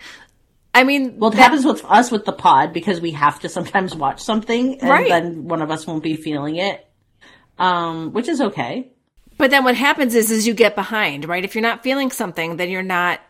I 0.75 0.85
mean, 0.85 1.19
Well, 1.19 1.31
it 1.33 1.39
happens 1.39 1.65
with 1.65 1.83
us 1.87 2.11
with 2.11 2.25
the 2.27 2.33
pod 2.33 2.73
because 2.75 3.01
we 3.01 3.13
have 3.13 3.41
to 3.41 3.49
sometimes 3.49 3.95
watch 3.95 4.21
something, 4.21 4.81
and 4.81 4.91
Right. 4.91 5.09
then 5.09 5.45
one 5.49 5.63
of 5.63 5.71
us 5.71 5.87
won't 5.87 6.03
be 6.03 6.17
feeling 6.17 6.57
it, 6.57 6.87
um, 7.59 8.13
which 8.13 8.29
is 8.29 8.41
okay. 8.41 8.91
But 9.39 9.51
then 9.51 9.65
what 9.65 9.75
happens 9.75 10.15
is 10.15 10.31
is 10.31 10.47
you 10.47 10.55
get 10.55 10.75
behind, 10.75 11.25
right? 11.27 11.45
If 11.45 11.55
you're 11.55 11.63
not 11.63 11.83
feeling 11.83 12.11
something, 12.11 12.57
then 12.57 12.71
you're 12.71 12.83
not 12.83 13.21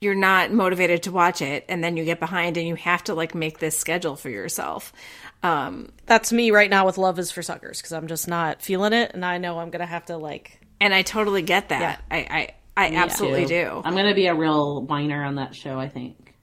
you're 0.00 0.14
not 0.14 0.52
motivated 0.52 1.02
to 1.02 1.10
watch 1.12 1.42
it 1.42 1.64
and 1.68 1.82
then 1.82 1.96
you 1.96 2.04
get 2.04 2.20
behind 2.20 2.56
and 2.56 2.66
you 2.68 2.76
have 2.76 3.02
to 3.04 3.14
like 3.14 3.34
make 3.34 3.58
this 3.58 3.76
schedule 3.76 4.14
for 4.16 4.30
yourself. 4.30 4.92
Um 5.42 5.90
That's 6.06 6.32
me 6.32 6.50
right 6.50 6.70
now 6.70 6.86
with 6.86 6.98
Love 6.98 7.18
is 7.18 7.30
for 7.32 7.42
Suckers 7.42 7.78
because 7.78 7.92
I'm 7.92 8.06
just 8.06 8.28
not 8.28 8.62
feeling 8.62 8.92
it, 8.92 9.12
and 9.14 9.24
I 9.24 9.38
know 9.38 9.58
I'm 9.58 9.70
gonna 9.70 9.86
have 9.86 10.06
to 10.06 10.16
like. 10.16 10.60
and 10.80 10.92
I 10.94 11.02
totally 11.02 11.42
get 11.42 11.70
that. 11.70 12.02
I 12.10 12.18
I 12.76 12.86
I 12.90 12.94
absolutely 12.94 13.46
too. 13.46 13.64
do. 13.64 13.82
I'm 13.84 13.94
gonna 13.96 14.14
be 14.14 14.26
a 14.26 14.34
real 14.34 14.82
whiner 14.82 15.24
on 15.24 15.36
that 15.36 15.54
show, 15.54 15.78
I 15.78 15.88
think. 15.88 16.34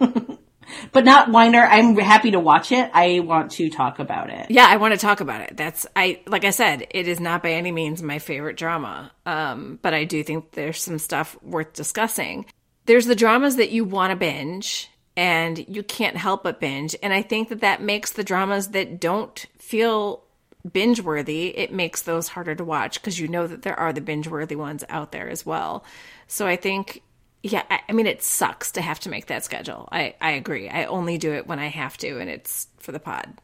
but 0.92 1.04
not 1.04 1.30
whiner. 1.30 1.60
I'm 1.60 1.96
happy 1.96 2.32
to 2.32 2.40
watch 2.40 2.72
it. 2.72 2.90
I 2.92 3.20
want 3.20 3.52
to 3.52 3.70
talk 3.70 3.98
about 3.98 4.30
it. 4.30 4.50
Yeah, 4.50 4.66
I 4.68 4.76
want 4.76 4.94
to 4.94 5.00
talk 5.00 5.20
about 5.20 5.40
it. 5.40 5.56
That's 5.56 5.86
I 5.94 6.20
like 6.26 6.44
I 6.44 6.50
said, 6.50 6.86
it 6.90 7.08
is 7.08 7.20
not 7.20 7.42
by 7.42 7.52
any 7.52 7.72
means 7.72 8.02
my 8.02 8.18
favorite 8.18 8.56
drama. 8.56 9.12
Um, 9.26 9.78
but 9.82 9.94
I 9.94 10.04
do 10.04 10.22
think 10.22 10.52
there's 10.52 10.82
some 10.82 10.98
stuff 10.98 11.40
worth 11.42 11.72
discussing. 11.72 12.46
There's 12.86 13.06
the 13.06 13.14
dramas 13.14 13.56
that 13.56 13.70
you 13.70 13.84
want 13.84 14.10
to 14.10 14.16
binge 14.16 14.90
and 15.16 15.64
you 15.68 15.82
can't 15.82 16.16
help 16.16 16.44
but 16.44 16.60
binge, 16.60 16.96
and 17.02 17.12
I 17.12 17.22
think 17.22 17.48
that 17.48 17.60
that 17.60 17.82
makes 17.82 18.12
the 18.12 18.24
dramas 18.24 18.68
that 18.68 19.00
don't 19.00 19.44
feel 19.58 20.24
binge 20.70 21.00
worthy, 21.00 21.48
it 21.56 21.72
makes 21.72 22.02
those 22.02 22.28
harder 22.28 22.54
to 22.54 22.64
watch 22.64 23.00
because 23.00 23.18
you 23.18 23.28
know 23.28 23.46
that 23.46 23.62
there 23.62 23.78
are 23.78 23.92
the 23.92 24.00
binge 24.00 24.28
worthy 24.28 24.56
ones 24.56 24.84
out 24.88 25.12
there 25.12 25.28
as 25.28 25.44
well. 25.44 25.84
So 26.26 26.46
I 26.46 26.56
think 26.56 27.02
yeah, 27.42 27.62
I, 27.70 27.80
I 27.88 27.92
mean 27.92 28.06
it 28.06 28.22
sucks 28.22 28.72
to 28.72 28.82
have 28.82 29.00
to 29.00 29.08
make 29.10 29.26
that 29.26 29.44
schedule. 29.44 29.88
I 29.92 30.14
I 30.20 30.32
agree. 30.32 30.68
I 30.68 30.84
only 30.84 31.18
do 31.18 31.32
it 31.32 31.46
when 31.46 31.58
I 31.58 31.68
have 31.68 31.96
to 31.98 32.18
and 32.18 32.28
it's 32.30 32.68
for 32.78 32.92
the 32.92 33.00
pod. 33.00 33.34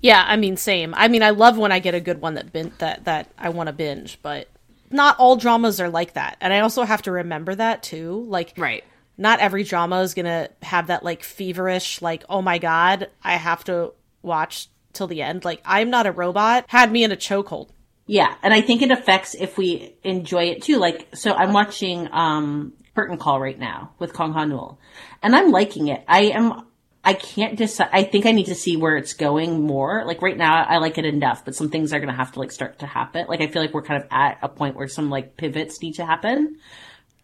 Yeah, 0.00 0.22
I 0.26 0.36
mean, 0.36 0.56
same. 0.56 0.92
I 0.96 1.08
mean, 1.08 1.22
I 1.22 1.30
love 1.30 1.56
when 1.56 1.72
I 1.72 1.78
get 1.78 1.94
a 1.94 2.00
good 2.00 2.20
one 2.20 2.34
that 2.34 2.52
bin- 2.52 2.74
that 2.78 3.04
that 3.04 3.30
I 3.38 3.48
want 3.50 3.68
to 3.68 3.72
binge, 3.72 4.18
but 4.22 4.48
not 4.90 5.18
all 5.18 5.36
dramas 5.36 5.80
are 5.80 5.88
like 5.88 6.12
that, 6.14 6.36
and 6.40 6.52
I 6.52 6.60
also 6.60 6.82
have 6.84 7.02
to 7.02 7.12
remember 7.12 7.54
that 7.54 7.82
too. 7.82 8.26
Like, 8.28 8.52
Right. 8.56 8.84
not 9.16 9.40
every 9.40 9.62
drama 9.64 10.00
is 10.02 10.12
gonna 10.14 10.50
have 10.62 10.88
that 10.88 11.04
like 11.04 11.22
feverish, 11.22 12.02
like, 12.02 12.24
oh 12.28 12.42
my 12.42 12.58
god, 12.58 13.08
I 13.22 13.36
have 13.36 13.64
to 13.64 13.92
watch 14.22 14.68
till 14.92 15.06
the 15.06 15.22
end. 15.22 15.44
Like, 15.44 15.62
I'm 15.64 15.88
not 15.90 16.06
a 16.06 16.12
robot 16.12 16.66
had 16.68 16.92
me 16.92 17.02
in 17.04 17.12
a 17.12 17.16
chokehold. 17.16 17.70
Yeah, 18.06 18.34
and 18.42 18.52
I 18.52 18.60
think 18.60 18.82
it 18.82 18.90
affects 18.90 19.34
if 19.34 19.56
we 19.56 19.94
enjoy 20.02 20.44
it 20.50 20.62
too. 20.62 20.76
Like, 20.76 21.08
so 21.14 21.32
I'm 21.32 21.52
watching 21.54 22.12
um 22.12 22.74
Curtain 22.94 23.18
Call 23.18 23.40
right 23.40 23.58
now 23.58 23.92
with 23.98 24.14
Kang 24.14 24.32
Ha-neul, 24.32 24.78
and 25.22 25.34
I'm 25.34 25.50
liking 25.50 25.88
it. 25.88 26.04
I 26.08 26.22
am. 26.24 26.66
I 27.06 27.12
can't 27.12 27.56
decide. 27.56 27.90
I 27.92 28.04
think 28.04 28.24
I 28.24 28.32
need 28.32 28.46
to 28.46 28.54
see 28.54 28.76
where 28.76 28.96
it's 28.96 29.12
going 29.12 29.60
more. 29.62 30.04
Like 30.06 30.22
right 30.22 30.36
now, 30.36 30.64
I 30.64 30.78
like 30.78 30.96
it 30.96 31.04
enough, 31.04 31.44
but 31.44 31.54
some 31.54 31.68
things 31.68 31.92
are 31.92 31.98
going 31.98 32.08
to 32.08 32.14
have 32.14 32.32
to 32.32 32.38
like 32.38 32.50
start 32.50 32.78
to 32.78 32.86
happen. 32.86 33.26
Like 33.28 33.42
I 33.42 33.48
feel 33.48 33.60
like 33.60 33.74
we're 33.74 33.82
kind 33.82 34.02
of 34.02 34.08
at 34.10 34.38
a 34.42 34.48
point 34.48 34.76
where 34.76 34.88
some 34.88 35.10
like 35.10 35.36
pivots 35.36 35.82
need 35.82 35.96
to 35.96 36.06
happen. 36.06 36.58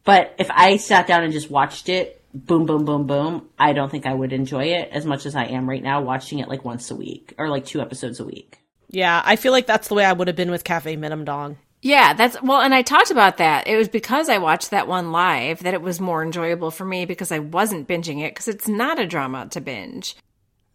But 0.04 0.34
if 0.38 0.50
I 0.50 0.76
sat 0.76 1.06
down 1.06 1.24
and 1.24 1.32
just 1.32 1.50
watched 1.50 1.88
it, 1.88 2.22
boom, 2.34 2.66
boom, 2.66 2.84
boom, 2.84 3.06
boom, 3.06 3.48
I 3.58 3.72
don't 3.72 3.90
think 3.90 4.06
I 4.06 4.14
would 4.14 4.32
enjoy 4.32 4.64
it 4.64 4.90
as 4.92 5.04
much 5.04 5.26
as 5.26 5.34
I 5.34 5.44
am 5.46 5.68
right 5.68 5.82
now 5.82 6.02
watching 6.02 6.38
it 6.38 6.48
like 6.48 6.64
once 6.64 6.90
a 6.90 6.96
week 6.96 7.34
or 7.38 7.48
like 7.48 7.66
two 7.66 7.80
episodes 7.80 8.20
a 8.20 8.24
week. 8.24 8.58
Yeah, 8.88 9.22
I 9.24 9.36
feel 9.36 9.52
like 9.52 9.66
that's 9.66 9.88
the 9.88 9.94
way 9.94 10.04
I 10.04 10.12
would 10.12 10.26
have 10.28 10.36
been 10.36 10.50
with 10.50 10.64
Cafe 10.64 10.96
Minamdang. 10.96 11.56
Yeah, 11.82 12.12
that's 12.12 12.40
well, 12.42 12.60
and 12.60 12.74
I 12.74 12.82
talked 12.82 13.10
about 13.10 13.38
that. 13.38 13.66
It 13.66 13.76
was 13.76 13.88
because 13.88 14.28
I 14.28 14.38
watched 14.38 14.70
that 14.70 14.86
one 14.86 15.12
live 15.12 15.62
that 15.62 15.72
it 15.72 15.80
was 15.80 16.00
more 16.00 16.22
enjoyable 16.22 16.70
for 16.70 16.84
me 16.84 17.06
because 17.06 17.32
I 17.32 17.38
wasn't 17.38 17.88
binging 17.88 18.20
it 18.22 18.34
because 18.34 18.48
it's 18.48 18.68
not 18.68 18.98
a 18.98 19.06
drama 19.06 19.48
to 19.50 19.60
binge. 19.60 20.14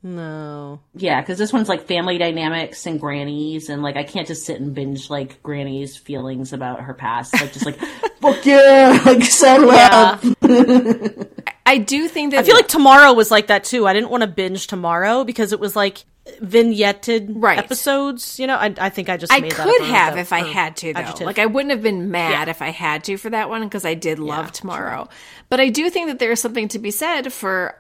No. 0.02 0.82
Yeah, 0.94 1.20
because 1.20 1.40
this 1.40 1.52
one's 1.52 1.68
like 1.68 1.88
family 1.88 2.20
dynamics 2.20 2.86
and 2.86 3.00
grannies, 3.00 3.70
and 3.70 3.84
like 3.84 3.98
I 3.98 4.04
can't 4.04 4.28
just 4.28 4.46
sit 4.46 4.60
and 4.60 4.74
binge 4.74 5.10
like 5.10 5.42
granny's 5.44 5.98
feelings 5.98 6.54
about 6.54 6.82
her 6.82 6.94
past. 6.94 7.34
Like 7.34 7.54
just 7.54 7.66
like 7.66 7.80
fuck 8.22 8.46
yeah, 8.46 9.02
like 9.06 9.24
settle 9.24 9.72
up. 9.72 10.24
I 11.66 11.78
do 11.80 12.08
think 12.08 12.32
that 12.32 12.40
I 12.42 12.44
feel 12.44 12.56
like 12.56 12.68
tomorrow 12.68 13.14
was 13.14 13.32
like 13.32 13.48
that 13.48 13.64
too. 13.64 13.88
I 13.88 13.94
didn't 13.94 14.10
want 14.10 14.22
to 14.22 14.28
binge 14.28 14.68
tomorrow 14.68 15.24
because 15.24 15.52
it 15.52 15.60
was 15.60 15.76
like 15.76 16.04
vignetted 16.42 17.28
Right. 17.36 17.58
episodes. 17.58 18.40
You 18.40 18.48
know, 18.48 18.56
I, 18.56 18.74
I 18.78 18.90
think 18.90 19.10
I 19.10 19.18
just 19.18 19.32
I 19.34 19.42
could 19.42 19.82
have 19.84 20.18
if 20.18 20.32
I 20.32 20.40
had 20.44 20.76
to, 20.78 20.94
though. 20.94 21.00
adjective. 21.00 21.26
Like, 21.26 21.40
I 21.40 21.46
wouldn't 21.48 21.72
have 21.72 21.82
been 21.82 22.12
mad 22.12 22.48
Yeah. 22.48 22.52
if 22.52 22.62
I 22.62 22.70
had 22.70 23.04
to 23.06 23.18
for 23.18 23.30
that 23.32 23.50
one 23.50 23.64
because 23.64 23.86
I 23.86 23.94
did 23.96 24.20
love 24.20 24.46
Yeah, 24.46 24.52
Tomorrow. 24.52 25.10
But 25.50 25.60
I 25.60 25.70
do 25.70 25.90
think 25.90 26.08
that 26.08 26.20
there 26.20 26.32
is 26.32 26.40
something 26.42 26.68
to 26.70 26.80
be 26.80 26.92
said 26.92 27.32
for 27.34 27.76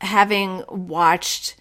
having 0.00 0.62
watched 0.68 1.56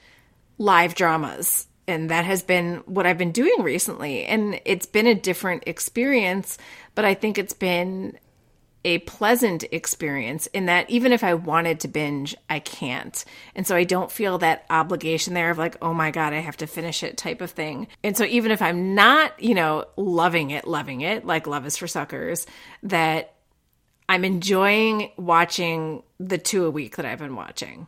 live 0.58 0.96
dramas. 0.96 1.68
And 1.88 2.10
that 2.10 2.26
has 2.26 2.44
been 2.44 2.78
what 2.86 3.06
I've 3.06 3.18
been 3.18 3.32
doing 3.34 3.62
recently. 3.62 4.24
And 4.26 4.60
it's 4.66 4.86
been 4.86 5.06
a 5.08 5.16
different 5.16 5.64
experience, 5.68 6.58
but 6.96 7.04
I 7.06 7.14
think 7.14 7.38
it's 7.38 7.54
been 7.54 8.18
a 8.86 9.00
pleasant 9.00 9.64
experience 9.72 10.48
in 10.48 10.66
that 10.66 10.90
even 10.90 11.14
if 11.14 11.24
I 11.24 11.34
wanted 11.34 11.80
to 11.82 11.88
binge, 11.88 12.36
I 12.50 12.60
can't. 12.60 13.24
And 13.56 13.66
so 13.66 13.76
I 13.76 13.84
don't 13.84 14.12
feel 14.12 14.38
that 14.40 14.66
obligation 14.70 15.34
there 15.34 15.50
of 15.52 15.58
like, 15.58 15.78
oh 15.82 15.94
my 15.94 16.12
God, 16.12 16.34
I 16.34 16.40
have 16.40 16.58
to 16.58 16.68
finish 16.68 17.04
it 17.04 17.18
type 17.18 17.42
of 17.42 17.52
thing. 17.52 17.88
And 18.04 18.18
so 18.18 18.26
even 18.26 18.52
if 18.52 18.62
I'm 18.62 18.94
not, 18.94 19.42
you 19.42 19.56
know, 19.56 19.86
loving 19.96 20.52
it, 20.52 20.68
loving 20.68 21.02
it, 21.02 21.26
like 21.26 21.48
Love 21.48 21.66
is 21.66 21.78
for 21.78 21.88
Suckers, 21.88 22.46
that 22.84 23.34
I'm 24.10 24.26
enjoying 24.26 25.12
watching 25.18 26.04
the 26.20 26.38
two 26.38 26.66
a 26.66 26.72
week 26.72 26.98
that 26.98 27.06
I've 27.06 27.20
been 27.20 27.36
watching 27.36 27.88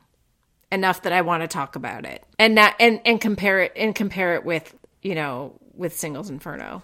enough 0.71 1.03
that 1.03 1.13
I 1.13 1.21
want 1.21 1.43
to 1.43 1.47
talk 1.47 1.75
about 1.75 2.05
it 2.05 2.23
and 2.39 2.55
not, 2.55 2.75
and, 2.79 3.01
and 3.05 3.19
compare 3.19 3.61
it 3.61 3.73
and 3.75 3.93
compare 3.93 4.35
it 4.35 4.45
with, 4.45 4.73
you 5.01 5.15
know, 5.15 5.59
with 5.73 5.95
Singles 5.95 6.29
Inferno. 6.29 6.81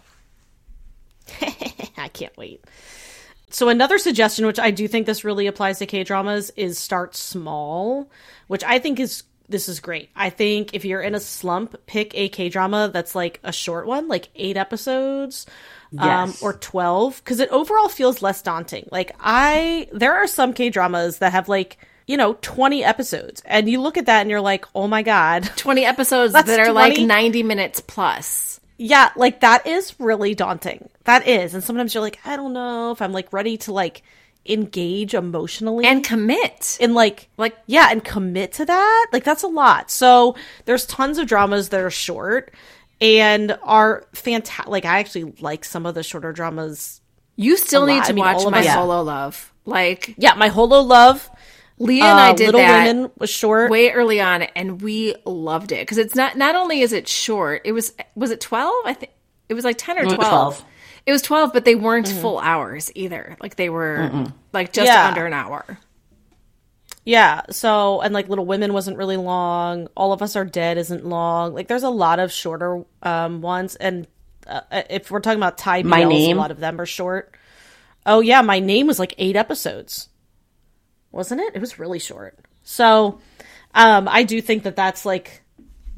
I 1.42 2.10
can't 2.10 2.36
wait. 2.36 2.64
So 3.52 3.70
another 3.70 3.98
suggestion, 3.98 4.46
which 4.46 4.60
I 4.60 4.72
do 4.72 4.88
think 4.88 5.06
this 5.06 5.24
really 5.24 5.48
applies 5.48 5.80
to 5.80 5.86
K 5.86 6.04
dramas, 6.04 6.52
is 6.56 6.78
start 6.80 7.16
small, 7.16 8.10
which 8.48 8.64
I 8.64 8.80
think 8.80 9.00
is 9.00 9.24
this 9.50 9.68
is 9.68 9.80
great. 9.82 10.10
I 10.16 10.30
think 10.30 10.74
if 10.74 10.86
you're 10.86 11.02
in 11.02 11.14
a 11.14 11.20
slump, 11.20 11.76
pick 11.86 12.16
a 12.16 12.30
K 12.30 12.48
drama 12.50 12.90
that's 12.94 13.16
like 13.16 13.40
a 13.44 13.52
short 13.52 13.86
one, 13.86 14.08
like 14.08 14.30
eight 14.36 14.58
episodes. 14.58 15.46
Um, 15.98 16.30
Yes. 16.30 16.42
or 16.42 16.54
12 16.54 17.22
because 17.22 17.42
it 17.42 17.50
overall 17.50 17.90
feels 17.90 18.22
less 18.22 18.42
daunting 18.42 18.88
like 18.94 19.14
i 19.20 19.90
there 19.92 20.16
are 20.16 20.26
some 20.26 20.54
k 20.54 20.70
dramas 20.70 21.18
that 21.18 21.34
have 21.34 21.50
like 21.50 21.78
you 22.08 22.18
know, 22.18 22.38
20 22.42 22.84
episodes. 22.84 23.42
And 23.46 23.70
you 23.70 23.82
look 23.82 23.98
at 23.98 24.08
that 24.08 24.22
and 24.22 24.30
you're 24.30 24.42
like, 24.42 24.66
oh 24.76 24.88
my 24.88 25.04
God. 25.04 25.50
20 25.56 25.86
episodes 25.86 26.34
that 26.34 26.60
are 26.60 26.74
like 26.74 26.98
90 26.98 27.44
minutes 27.44 27.82
plus. 27.82 28.60
Yeah, 28.84 29.12
like 29.16 29.42
that 29.42 29.68
is 29.68 29.94
really 30.00 30.34
daunting. 30.36 30.90
That 31.04 31.28
is. 31.28 31.54
And 31.54 31.64
sometimes 31.64 31.94
you're 31.94 32.02
like, 32.02 32.20
I 32.26 32.36
don't 32.36 32.54
know 32.54 32.92
if 32.92 33.02
I'm 33.02 33.12
like 33.14 33.32
ready 33.32 33.58
to 33.58 33.72
like 33.74 34.02
engage 34.48 35.14
emotionally 35.14 35.86
And 35.86 36.04
commit. 36.04 36.78
and 36.82 36.96
like 36.96 37.30
Like- 37.38 37.56
yeah 37.68 37.90
and 37.92 38.04
commit 38.04 38.54
to 38.54 38.66
that 38.66 39.08
like 39.14 39.24
that's 39.24 39.44
a 39.44 39.48
lot 39.48 39.92
so 39.92 40.36
there's 40.66 40.88
tons 40.88 41.20
of 41.20 41.28
dramas 41.28 41.70
that 41.70 41.80
are 41.80 41.92
short 41.92 42.52
and 43.00 43.56
are 43.62 44.04
fantastic 44.14 44.68
like 44.68 44.84
i 44.84 44.98
actually 44.98 45.32
like 45.42 45.64
some 45.64 45.86
of 45.86 45.94
the 45.94 46.02
shorter 46.02 46.32
dramas 46.34 47.02
You 47.36 47.56
still 47.56 47.86
need 47.86 48.04
to 48.06 48.10
I 48.10 48.14
mean, 48.14 48.26
watch 48.26 48.44
My 48.52 48.64
Holo 48.66 49.04
Love. 49.04 49.54
Like, 49.66 50.16
yeah 50.18 50.34
my 50.34 50.48
holo 50.48 50.82
love 50.82 51.30
Leah 51.82 52.04
and 52.06 52.20
I 52.20 52.30
uh, 52.30 52.34
did 52.34 52.46
little 52.48 52.62
that. 52.62 52.86
women 52.86 53.12
was 53.18 53.30
short 53.30 53.72
way 53.72 53.92
early 53.92 54.22
on 54.22 54.44
and 54.44 54.82
we 54.82 55.16
loved 55.26 55.72
it 55.72 55.82
because 55.82 55.98
it's 55.98 56.16
not 56.16 56.38
not 56.38 56.56
only 56.56 56.82
is 56.82 56.94
it 56.94 57.08
short 57.08 57.62
it 57.66 57.72
was 57.72 57.94
was 58.16 58.32
it 58.32 58.40
12 58.42 58.72
i 58.86 58.94
think 58.94 59.12
it 59.50 59.54
was 59.56 59.66
like 59.66 59.78
10 59.78 59.98
or 59.98 60.04
12 60.04 60.18
12. 60.20 60.66
it 61.08 61.12
was 61.12 61.22
12 61.22 61.52
but 61.54 61.66
they 61.66 61.76
weren't 61.76 62.08
Mm-hmm. 62.08 62.22
full 62.22 62.40
hours 62.40 62.92
either 62.96 63.36
like 63.42 63.56
they 63.56 63.70
were 63.70 64.28
like 64.54 64.72
just 64.74 64.88
Yeah. 64.88 65.08
under 65.08 65.26
an 65.26 65.34
hour 65.34 65.78
yeah 67.04 67.42
so 67.50 68.02
and 68.02 68.14
like 68.14 68.30
little 68.30 68.46
women 68.46 68.74
wasn't 68.74 68.98
really 68.98 69.18
long 69.18 69.88
all 69.96 70.14
of 70.14 70.22
us 70.22 70.36
are 70.36 70.46
dead 70.46 70.78
isn't 70.78 71.06
long 71.06 71.54
like 71.54 71.68
there's 71.68 71.84
a 71.84 71.90
lot 71.90 72.20
of 72.20 72.32
shorter 72.32 72.84
um 73.02 73.42
ones 73.42 73.76
and 73.76 74.08
uh, 74.48 74.62
if 74.90 75.10
we're 75.12 75.20
talking 75.20 75.38
about 75.40 75.58
Thai 75.58 75.84
My 75.84 76.02
BLs, 76.02 76.10
Name? 76.10 76.38
a 76.38 76.42
lot 76.42 76.52
of 76.52 76.60
them 76.60 76.80
are 76.80 76.86
short 76.86 77.36
oh 78.06 78.20
yeah 78.20 78.42
my 78.42 78.60
name 78.60 78.86
was 78.88 79.00
like 79.00 79.16
eight 79.18 79.36
episodes 79.36 80.10
wasn't 81.12 81.42
it? 81.42 81.56
It 81.56 81.60
was 81.60 81.80
really 81.80 82.00
short. 82.00 82.38
So 82.64 83.20
um 83.74 84.08
i 84.08 84.24
do 84.24 84.42
think 84.42 84.64
that 84.64 84.76
that's 84.76 85.06
like 85.06 85.42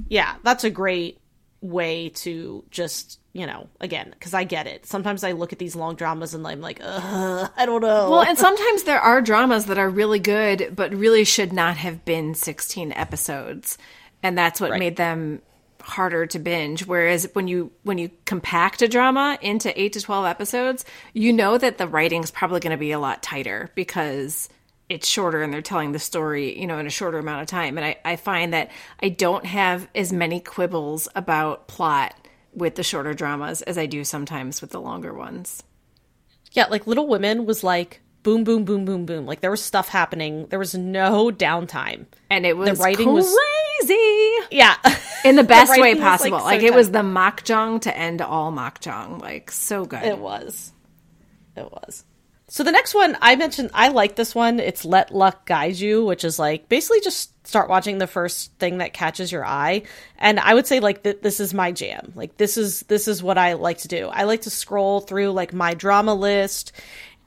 yeah 0.07 0.36
that's 0.43 0.64
a 0.64 0.70
great 0.70 1.20
way 1.61 2.09
to 2.09 2.64
just 2.70 3.20
you 3.32 3.47
know 3.47 3.68
again 3.80 4.09
because 4.11 4.34
i 4.34 4.43
get 4.43 4.68
it. 4.68 4.86
Sometimes 4.86 5.24
i 5.24 5.32
look 5.32 5.53
at 5.53 5.59
these 5.59 5.76
long 5.76 5.95
dramas 5.95 6.34
and 6.34 6.45
i'm 6.45 6.61
like 6.61 6.80
Ugh, 6.84 7.49
i 7.55 7.66
don't 7.66 7.82
know. 7.82 8.09
Well 8.11 8.22
and 8.24 8.38
sometimes 8.38 8.84
there 8.84 8.99
are 8.99 9.22
dramas 9.22 9.66
that 9.66 9.78
are 9.78 9.89
really 9.89 10.20
good 10.20 10.74
but 10.76 10.93
really 10.93 11.24
should 11.24 11.53
not 11.53 11.78
have 11.78 12.05
been 12.05 12.36
16 12.36 12.91
episodes. 12.93 13.78
And 14.22 14.38
that's 14.38 14.61
what 14.61 14.78
made 14.80 14.95
them 14.95 15.41
harder 15.82 16.26
to 16.28 16.39
binge. 16.39 16.86
Whereas 16.86 17.28
when 17.34 17.47
you 17.47 17.72
when 17.84 17.97
you 17.97 18.09
compact 18.26 18.82
a 18.82 18.88
drama 18.88 19.38
into 19.41 19.80
8 19.82 19.93
to 19.93 20.01
12 20.01 20.26
episodes 20.26 20.86
you 21.14 21.34
know 21.34 21.57
that 21.57 21.78
the 21.78 21.88
writing's 21.88 22.32
probably 22.32 22.59
going 22.59 22.72
to 22.72 22.78
be 22.78 22.91
a 22.91 22.99
lot 22.99 23.24
tighter 23.24 23.70
because 23.76 24.47
it's 24.90 25.08
shorter 25.08 25.42
and 25.42 25.54
they're 25.54 25.62
telling 25.62 25.92
the 25.94 26.00
story 26.00 26.60
you 26.60 26.68
know 26.68 26.78
in 26.78 26.86
a 26.88 26.90
shorter 26.92 27.18
amount 27.18 27.42
of 27.42 27.48
time 27.48 27.78
and 27.78 27.86
I, 27.86 27.96
I 28.06 28.16
find 28.18 28.54
that 28.54 28.70
i 29.02 29.10
don't 29.10 29.46
have 29.46 29.88
as 29.96 30.12
many 30.14 30.40
quibbles 30.40 31.08
about 31.16 31.68
plot 31.68 32.14
with 32.54 32.76
the 32.76 32.84
shorter 32.84 33.14
dramas 33.14 33.62
as 33.64 33.78
i 33.78 33.86
do 33.86 34.04
sometimes 34.04 34.62
with 34.62 34.72
the 34.72 34.82
longer 34.82 35.14
ones 35.14 35.64
Yeah, 36.52 36.66
like 36.70 36.86
Little 36.86 37.08
Women 37.08 37.46
was 37.46 37.64
like 37.64 38.02
boom, 38.22 38.44
boom, 38.46 38.64
boom, 38.64 38.86
boom, 38.86 39.06
boom. 39.06 39.26
Like 39.26 39.42
there 39.42 39.52
was 39.52 39.62
stuff 39.62 39.90
happening. 39.90 40.46
There 40.48 40.60
was 40.60 40.74
no 40.76 41.30
downtime. 41.30 42.06
and 42.30 42.46
it 42.46 42.56
was 42.56 42.70
the 42.70 42.76
writing 42.84 43.12
was- 43.12 43.36
crazy 43.80 44.38
Yeah. 44.52 44.76
in 45.26 45.36
the 45.36 45.44
best 45.44 45.72
way 45.72 45.94
was, 45.94 46.00
like, 46.00 46.00
possible. 46.00 46.40
so 46.40 46.46
Like, 46.46 46.62
it 46.64 46.74
was 46.74 46.92
the 46.92 47.00
makjang 47.00 47.82
to 47.82 47.98
end 47.98 48.22
all 48.22 48.52
makjang. 48.54 49.20
Like 49.22 49.52
so 49.52 49.84
good. 49.86 50.04
it 50.04 50.20
was. 50.20 50.72
It 51.58 51.70
was. 51.70 52.06
So 52.54 52.64
the 52.64 52.72
next 52.72 52.93
one 52.93 53.18
I 53.20 53.36
mentioned, 53.36 53.72
I 53.74 53.88
like 53.88 54.16
this 54.16 54.36
one. 54.36 54.60
It's 54.60 54.86
Let 54.86 55.10
Luck 55.10 55.47
Guide 55.47 55.76
You, 55.76 56.06
which 56.06 56.24
is 56.24 56.38
like 56.38 56.70
basically 56.70 57.01
just 57.01 57.32
start 57.47 57.68
watching 57.68 57.97
the 57.97 58.06
first 58.06 58.51
thing 58.60 58.78
that 58.78 58.93
catches 58.93 59.32
your 59.32 59.43
eye. 59.43 59.82
And 60.20 60.39
I 60.39 60.54
would 60.54 60.68
say 60.68 60.80
like 60.80 61.01
th- 61.01 61.22
this 61.24 61.39
is 61.39 61.51
my 61.51 61.72
jam. 61.72 62.14
Like 62.14 62.38
this 62.38 62.56
is 62.56 62.82
this 62.82 63.08
is 63.08 63.24
what 63.24 63.39
I 63.39 63.54
like 63.54 63.80
to 63.80 63.88
do. 63.88 64.06
I 64.06 64.26
like 64.26 64.41
to 64.41 64.51
scroll 64.51 64.99
through 64.99 65.32
like 65.32 65.51
my 65.51 65.74
drama 65.74 66.14
list 66.14 66.74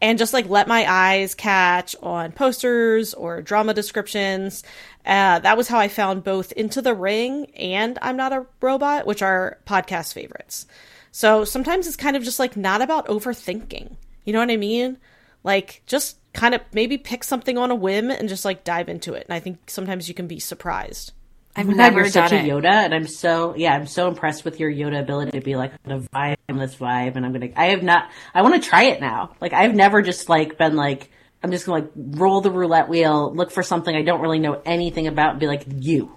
and 0.01 0.17
just 0.17 0.33
like 0.33 0.49
let 0.49 0.69
my 0.69 0.87
eyes 0.89 1.35
catch 1.35 1.97
on 2.05 2.31
posters 2.31 3.13
or 3.13 3.43
drama 3.43 3.75
descriptions. 3.75 4.63
Uh, 5.05 5.41
that 5.41 5.57
was 5.57 5.67
how 5.67 5.81
I 5.81 5.89
found 5.89 6.23
both 6.23 6.53
Into 6.53 6.81
the 6.81 6.95
Ring 6.95 7.47
and 7.57 7.99
I'm 8.01 8.17
Not 8.17 8.33
a 8.33 8.47
Robot, 8.61 9.09
which 9.09 9.23
are 9.23 9.59
podcast 9.67 10.13
favorites. 10.13 10.69
So 11.11 11.45
sometimes 11.45 11.89
it's 11.89 11.97
kind 11.97 12.15
of 12.15 12.23
just 12.23 12.39
like 12.39 12.57
not 12.57 12.81
about 12.81 13.09
overthinking. 13.09 13.97
You 14.25 14.33
know 14.33 14.39
what 14.39 14.53
I 14.53 14.57
mean? 14.57 14.99
Like 15.47 15.83
just 15.87 16.19
kind 16.33 16.55
of 16.55 16.61
maybe 16.75 16.99
pick 16.99 17.23
something 17.25 17.57
on 17.57 17.71
a 17.71 17.75
whim 17.75 18.11
and 18.11 18.29
just 18.29 18.45
like 18.45 18.65
dive 18.65 18.89
into 18.89 19.15
it. 19.15 19.25
And 19.29 19.35
I 19.35 19.41
think 19.41 19.71
sometimes 19.71 20.09
you 20.09 20.15
can 20.15 20.27
be 20.27 20.41
surprised. 20.41 21.13
I've 21.55 21.69
God, 21.69 21.77
never 21.77 22.01
you're 22.01 22.09
such 22.11 22.33
done 22.33 22.45
a 22.45 22.49
it. 22.49 22.51
Yoda, 22.51 22.85
and 22.85 22.93
I'm 22.93 23.07
so 23.07 23.55
yeah, 23.57 23.73
I'm 23.75 23.87
so 23.87 24.09
impressed 24.09 24.45
with 24.45 24.61
your 24.61 24.71
Yoda 24.71 25.01
ability 25.01 25.31
to 25.31 25.41
be 25.41 25.57
like, 25.57 25.73
I'm 25.73 25.91
gonna 25.91 26.09
vibe 26.13 26.37
on 26.51 26.59
this 26.59 26.75
vibe, 26.75 27.17
and 27.17 27.25
I'm 27.25 27.33
gonna. 27.33 27.49
I 27.57 27.67
have 27.67 27.83
not. 27.83 28.11
I 28.35 28.43
want 28.43 28.61
to 28.63 28.69
try 28.69 28.83
it 28.85 29.01
now. 29.01 29.37
Like 29.41 29.53
I've 29.55 29.75
never 29.75 30.03
just 30.03 30.29
like 30.29 30.59
been 30.59 30.77
like, 30.77 31.11
I'm 31.43 31.51
just 31.53 31.65
gonna 31.65 31.85
like 31.85 31.93
roll 31.97 32.41
the 32.43 32.51
roulette 32.51 32.89
wheel, 32.91 33.33
look 33.35 33.51
for 33.53 33.63
something 33.63 33.95
I 33.97 34.03
don't 34.03 34.21
really 34.21 34.41
know 34.41 34.61
anything 34.67 35.07
about, 35.07 35.31
and 35.31 35.41
be 35.41 35.47
like, 35.47 35.65
you. 35.79 36.13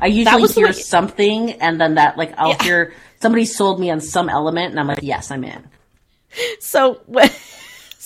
I 0.00 0.06
usually 0.06 0.42
was 0.42 0.54
hear 0.54 0.66
way- 0.66 0.72
something, 0.72 1.52
and 1.52 1.80
then 1.80 1.94
that 1.96 2.16
like 2.16 2.34
I'll 2.38 2.56
hear 2.62 2.92
somebody 3.20 3.46
sold 3.46 3.80
me 3.80 3.90
on 3.90 4.00
some 4.00 4.28
element, 4.28 4.70
and 4.70 4.78
I'm 4.78 4.86
like, 4.86 5.00
yes, 5.02 5.30
I'm 5.32 5.44
in. 5.44 5.66
So 6.60 7.00
when 7.06 7.28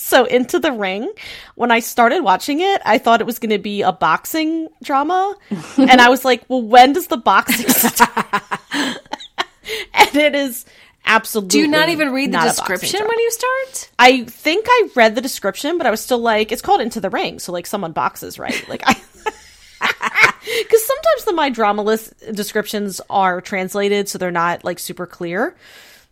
so 0.05 0.25
into 0.25 0.59
the 0.59 0.71
ring, 0.71 1.11
when 1.55 1.71
I 1.71 1.79
started 1.79 2.21
watching 2.21 2.59
it, 2.59 2.79
I 2.85 2.99
thought 2.99 3.21
it 3.21 3.25
was 3.25 3.39
going 3.39 3.49
to 3.49 3.57
be 3.57 3.81
a 3.81 3.91
boxing 3.91 4.67
drama, 4.83 5.35
and 5.77 5.99
I 5.99 6.09
was 6.09 6.23
like, 6.23 6.43
"Well, 6.47 6.61
when 6.61 6.93
does 6.93 7.07
the 7.07 7.17
boxing 7.17 7.67
start?" 7.69 8.43
and 8.71 10.15
it 10.15 10.35
is 10.35 10.63
absolutely. 11.07 11.49
Do 11.49 11.59
you 11.59 11.67
not 11.67 11.89
even 11.89 12.13
read 12.13 12.31
the 12.31 12.37
not 12.37 12.43
a 12.43 12.49
boxing 12.49 12.75
description 12.75 13.07
when 13.07 13.17
you 13.17 13.31
start? 13.31 13.89
I 13.97 14.25
think 14.25 14.67
I 14.69 14.89
read 14.95 15.15
the 15.15 15.21
description, 15.21 15.79
but 15.79 15.87
I 15.87 15.89
was 15.89 16.01
still 16.01 16.19
like, 16.19 16.51
it's 16.51 16.61
called 16.61 16.81
Into 16.81 17.01
the 17.01 17.09
Ring, 17.09 17.39
so 17.39 17.51
like 17.51 17.65
someone 17.65 17.91
boxes, 17.91 18.37
right? 18.37 18.63
Like 18.69 18.83
I. 18.85 18.93
Because 20.59 20.85
sometimes 20.85 21.25
the 21.25 21.33
my 21.33 21.49
drama 21.49 21.81
list 21.81 22.13
descriptions 22.31 23.01
are 23.09 23.41
translated, 23.41 24.07
so 24.07 24.19
they're 24.19 24.29
not 24.29 24.63
like 24.63 24.77
super 24.77 25.07
clear. 25.07 25.55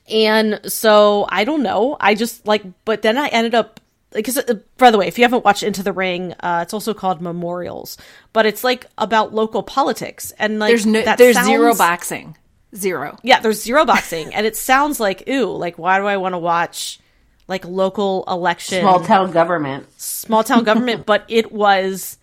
And 0.09 0.59
so 0.65 1.27
I 1.29 1.43
don't 1.43 1.61
know. 1.61 1.95
I 1.99 2.15
just 2.15 2.47
like, 2.47 2.63
but 2.85 3.03
then 3.03 3.19
I 3.19 3.27
ended 3.27 3.53
up 3.53 3.79
because 4.13 4.37
uh, 4.37 4.55
by 4.77 4.91
the 4.91 4.97
way, 4.97 5.07
if 5.07 5.17
you 5.17 5.23
haven't 5.23 5.43
watched 5.43 5.63
Into 5.63 5.83
the 5.83 5.93
Ring, 5.93 6.33
uh, 6.39 6.59
it's 6.63 6.73
also 6.73 6.93
called 6.93 7.21
Memorials, 7.21 7.97
but 8.31 8.45
it's 8.45 8.63
like 8.63 8.87
about 8.97 9.33
local 9.33 9.63
politics 9.63 10.31
and 10.39 10.59
like 10.59 10.69
There's 10.69 10.85
no, 10.85 11.01
that 11.01 11.17
there's 11.17 11.41
zero 11.43 11.75
boxing. 11.75 12.37
Zero. 12.75 13.17
yeah, 13.21 13.39
there's 13.39 13.61
zero 13.61 13.85
boxing, 13.85 14.33
and 14.33 14.47
it 14.47 14.55
sounds 14.55 14.99
like 14.99 15.27
ooh, 15.29 15.55
like 15.55 15.77
why 15.77 15.99
do 15.99 16.05
I 16.05 16.17
want 16.17 16.33
to 16.33 16.39
watch 16.39 16.99
like 17.47 17.65
local 17.65 18.23
election 18.27 18.81
Small 18.81 18.99
town 19.01 19.31
government, 19.31 19.85
small 20.01 20.43
town 20.43 20.63
government? 20.63 21.05
but 21.07 21.25
it 21.27 21.51
was 21.51 22.17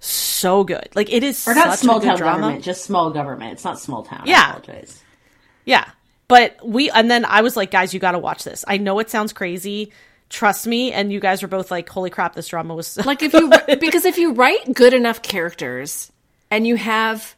so 0.00 0.64
good. 0.64 0.88
Like 0.94 1.12
it 1.12 1.22
is 1.22 1.46
or 1.46 1.54
not 1.54 1.70
such 1.70 1.80
small 1.80 1.98
a 1.98 2.04
town 2.04 2.18
drama. 2.18 2.40
government, 2.40 2.64
just 2.64 2.84
small 2.84 3.10
government. 3.10 3.52
It's 3.52 3.64
not 3.64 3.78
small 3.78 4.02
town. 4.02 4.22
Yeah. 4.26 4.40
I 4.40 4.50
apologize. 4.50 5.02
Yeah, 5.64 5.88
but 6.28 6.56
we 6.64 6.90
and 6.90 7.10
then 7.10 7.24
I 7.24 7.42
was 7.42 7.56
like, 7.56 7.70
guys, 7.70 7.92
you 7.94 8.00
got 8.00 8.12
to 8.12 8.18
watch 8.18 8.44
this. 8.44 8.64
I 8.68 8.76
know 8.76 8.98
it 8.98 9.10
sounds 9.10 9.32
crazy. 9.32 9.92
Trust 10.30 10.66
me, 10.66 10.92
and 10.92 11.12
you 11.12 11.18
guys 11.20 11.42
were 11.42 11.48
both 11.48 11.70
like, 11.70 11.88
"Holy 11.88 12.08
crap, 12.08 12.34
this 12.34 12.48
drama 12.48 12.74
was 12.74 12.86
so 12.86 13.02
Like 13.02 13.22
if 13.22 13.32
you 13.32 13.50
because 13.80 14.04
if 14.04 14.16
you 14.16 14.32
write 14.32 14.72
good 14.72 14.94
enough 14.94 15.22
characters 15.22 16.10
and 16.50 16.66
you 16.66 16.76
have 16.76 17.34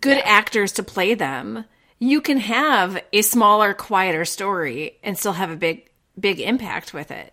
good 0.00 0.18
actors 0.24 0.72
to 0.72 0.82
play 0.82 1.14
them, 1.14 1.66
you 1.98 2.20
can 2.20 2.38
have 2.38 3.02
a 3.12 3.22
smaller, 3.22 3.74
quieter 3.74 4.24
story 4.24 4.98
and 5.02 5.18
still 5.18 5.34
have 5.34 5.50
a 5.50 5.56
big 5.56 5.90
big 6.18 6.40
impact 6.40 6.94
with 6.94 7.10
it. 7.10 7.32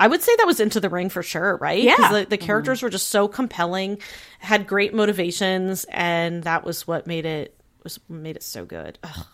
I 0.00 0.06
would 0.06 0.22
say 0.22 0.34
that 0.36 0.46
was 0.46 0.60
Into 0.60 0.80
the 0.80 0.88
Ring 0.88 1.08
for 1.08 1.22
sure, 1.22 1.56
right? 1.56 1.82
Yeah. 1.82 1.96
the, 1.96 2.26
the 2.28 2.36
mm-hmm. 2.36 2.46
characters 2.46 2.82
were 2.82 2.90
just 2.90 3.08
so 3.08 3.26
compelling, 3.26 3.98
had 4.38 4.66
great 4.66 4.94
motivations, 4.94 5.84
and 5.88 6.44
that 6.44 6.64
was 6.64 6.86
what 6.86 7.06
made 7.06 7.26
it 7.26 7.54
was 7.82 7.98
made 8.08 8.36
it 8.36 8.42
so 8.42 8.64
good. 8.64 8.98
Ugh. 9.02 9.26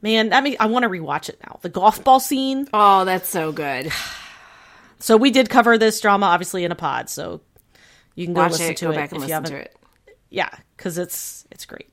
Man, 0.00 0.32
I 0.32 0.40
mean, 0.40 0.56
I 0.60 0.66
want 0.66 0.84
to 0.84 0.88
rewatch 0.88 1.28
it 1.28 1.40
now. 1.44 1.58
The 1.62 1.68
golf 1.68 2.04
ball 2.04 2.20
scene. 2.20 2.68
Oh, 2.72 3.04
that's 3.04 3.28
so 3.28 3.52
good. 3.52 3.90
So 5.00 5.16
we 5.16 5.30
did 5.30 5.48
cover 5.48 5.78
this 5.78 6.00
drama, 6.00 6.26
obviously, 6.26 6.64
in 6.64 6.72
a 6.72 6.74
pod. 6.74 7.08
So 7.08 7.40
you 8.16 8.26
can 8.26 8.34
go 8.34 8.40
Watch 8.40 8.50
listen 8.50 8.70
it, 8.72 8.76
to 8.78 8.84
go 8.86 8.90
it 8.90 8.94
back 8.96 9.12
and 9.12 9.22
if 9.22 9.28
you 9.28 9.34
listen 9.36 9.44
haven't. 9.44 9.50
to 9.52 9.56
it. 9.58 9.76
Yeah, 10.28 10.50
because 10.76 10.98
it's 10.98 11.46
it's 11.52 11.66
great. 11.66 11.88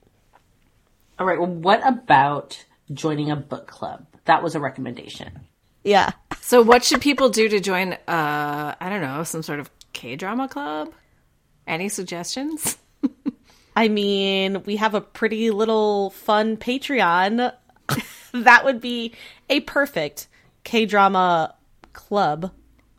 All 1.20 1.28
right. 1.28 1.38
Well, 1.40 1.48
what 1.48 1.88
about 1.88 2.66
joining 2.92 3.30
a 3.30 3.36
book 3.36 3.68
club? 3.68 4.08
That 4.26 4.42
was 4.42 4.56
a 4.56 4.60
recommendation. 4.60 5.40
Yeah. 5.84 6.12
So 6.42 6.62
what 6.64 6.84
should 6.84 7.02
people 7.02 7.30
do 7.30 7.48
to 7.48 7.60
join 7.60 7.94
uh 7.94 8.76
I 8.80 8.90
don't 8.90 9.02
know, 9.02 9.24
some 9.24 9.44
sort 9.44 9.60
of 9.60 9.70
K-drama 9.94 10.48
club? 10.48 10.92
Any 11.68 11.90
suggestions? 11.90 12.78
I 13.76 13.88
mean, 13.88 14.64
we 14.64 14.78
have 14.78 14.96
a 14.96 15.02
pretty 15.02 15.52
little 15.52 16.10
fun 16.10 16.58
Patreon. 16.58 17.54
That 18.44 18.66
would 18.66 18.82
be 18.82 19.14
a 19.50 19.62
perfect 19.62 20.28
K 20.64 20.86
drama 20.86 21.56
club 21.94 22.52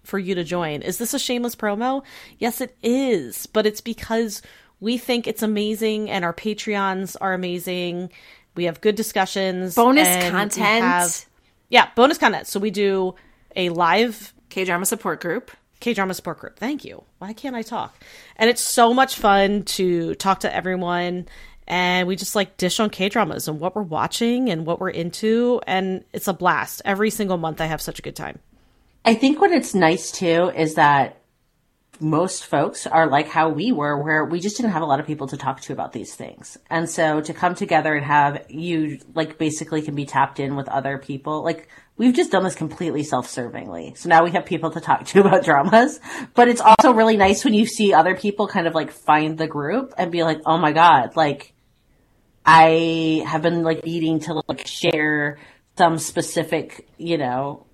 for 0.03 0.19
you 0.19 0.35
to 0.35 0.45
join. 0.45 0.83
Is 0.83 0.99
this 0.99 1.15
a 1.15 1.19
shameless 1.19 1.57
promo? 1.57 2.03
Yes, 2.39 2.61
it 2.61 2.77
is, 2.83 3.47
but 3.47 3.67
it's 3.67 3.81
because 3.81 4.41
we 4.81 4.99
think 4.99 5.27
it's 5.27 5.43
amazing 5.43 6.11
and 6.11 6.25
our 6.25 6.35
Patreons 6.35 7.17
are 7.21 7.33
amazing. 7.35 8.11
We 8.55 8.65
have 8.65 8.81
good 8.81 8.95
discussions, 8.95 9.75
Bonus 9.75 10.09
content. 10.31 10.85
have- 10.85 11.27
yeah, 11.69 11.89
bonus 11.97 12.19
content. 12.19 12.47
So 12.47 12.61
we 12.61 12.71
do 12.71 13.15
a 13.55 13.69
live 13.71 14.33
K 14.49 14.65
drama 14.65 14.87
support 14.87 15.21
group. 15.21 15.51
K 15.81 15.93
drama 15.93 16.15
support 16.15 16.39
group. 16.39 16.59
Thank 16.59 16.85
you. 16.85 17.05
Why 17.19 17.33
can't 17.33 17.57
I 17.57 17.63
talk? 17.63 17.95
And 18.37 18.49
it's 18.49 18.63
so 18.63 18.95
much 18.95 19.17
fun 19.17 19.65
to 19.65 20.15
talk 20.15 20.41
to 20.41 20.55
everyone. 20.55 21.27
And 21.67 22.07
we 22.07 22.17
just 22.17 22.37
like 22.37 22.57
dish 22.57 22.81
on 22.81 22.91
K 22.91 23.09
dramas 23.09 23.49
and 23.49 23.61
what 23.61 23.75
we're 23.75 23.83
watching 23.83 24.51
and 24.51 24.67
what 24.67 24.81
we're 24.81 24.91
into. 24.91 25.61
And 25.67 26.05
it's 26.13 26.29
a 26.29 26.33
blast. 26.33 26.83
Every 26.85 27.11
single 27.11 27.37
month, 27.37 27.61
I 27.61 27.67
have 27.67 27.81
such 27.81 27.99
a 27.99 28.03
good 28.03 28.17
time. 28.17 28.39
I 29.05 29.15
think 29.15 29.41
what 29.41 29.53
it's 29.53 29.75
nice 29.75 30.11
too 30.11 30.51
is 30.55 30.75
that 30.75 31.21
most 32.01 32.45
folks 32.45 32.87
are 32.87 33.09
like 33.09 33.29
how 33.29 33.49
we 33.49 33.73
were, 33.73 34.03
where 34.03 34.25
we 34.25 34.41
just 34.41 34.57
didn't 34.57 34.73
have 34.73 34.83
a 34.83 34.87
lot 34.87 35.01
of 35.01 35.07
people 35.07 35.27
to 35.29 35.37
talk 35.37 35.61
to 35.63 35.73
about 35.73 35.93
these 35.93 36.15
things. 36.15 36.59
And 36.69 36.89
so 36.89 37.21
to 37.21 37.33
come 37.33 37.55
together 37.55 37.95
and 37.95 38.05
have 38.05 38.47
you 38.51 38.99
like 39.15 39.39
basically 39.39 39.83
can 39.83 39.95
be 39.95 40.05
tapped 40.05 40.41
in 40.41 40.57
with 40.57 40.69
other 40.69 40.99
people, 40.99 41.43
like 41.43 41.69
we've 41.97 42.15
just 42.15 42.33
done 42.33 42.45
this 42.45 42.55
completely 42.55 43.03
self-servingly. 43.03 43.97
So 43.97 44.09
now 44.09 44.25
we 44.25 44.33
have 44.33 44.45
people 44.45 44.71
to 44.73 44.81
talk 44.81 45.05
to 45.07 45.21
about 45.21 45.45
dramas, 45.45 46.01
but 46.35 46.49
it's 46.49 46.61
also 46.61 46.93
really 46.93 47.17
nice 47.17 47.45
when 47.45 47.55
you 47.55 47.67
see 47.67 47.95
other 47.95 48.17
people 48.17 48.49
kind 48.49 48.67
of 48.67 48.75
like 48.75 48.91
find 48.91 49.39
the 49.39 49.47
group 49.47 49.95
and 49.97 50.13
be 50.13 50.23
like, 50.23 50.41
oh 50.47 50.59
my 50.59 50.73
God, 50.73 51.17
like 51.17 51.53
I 52.47 53.25
have 53.27 53.43
been 53.43 53.65
like 53.65 53.85
needing 53.85 54.21
to 54.21 54.43
like 54.47 54.67
share 54.67 55.39
some 55.77 55.99
specific, 55.99 56.89
you 56.97 57.19
know, 57.19 57.67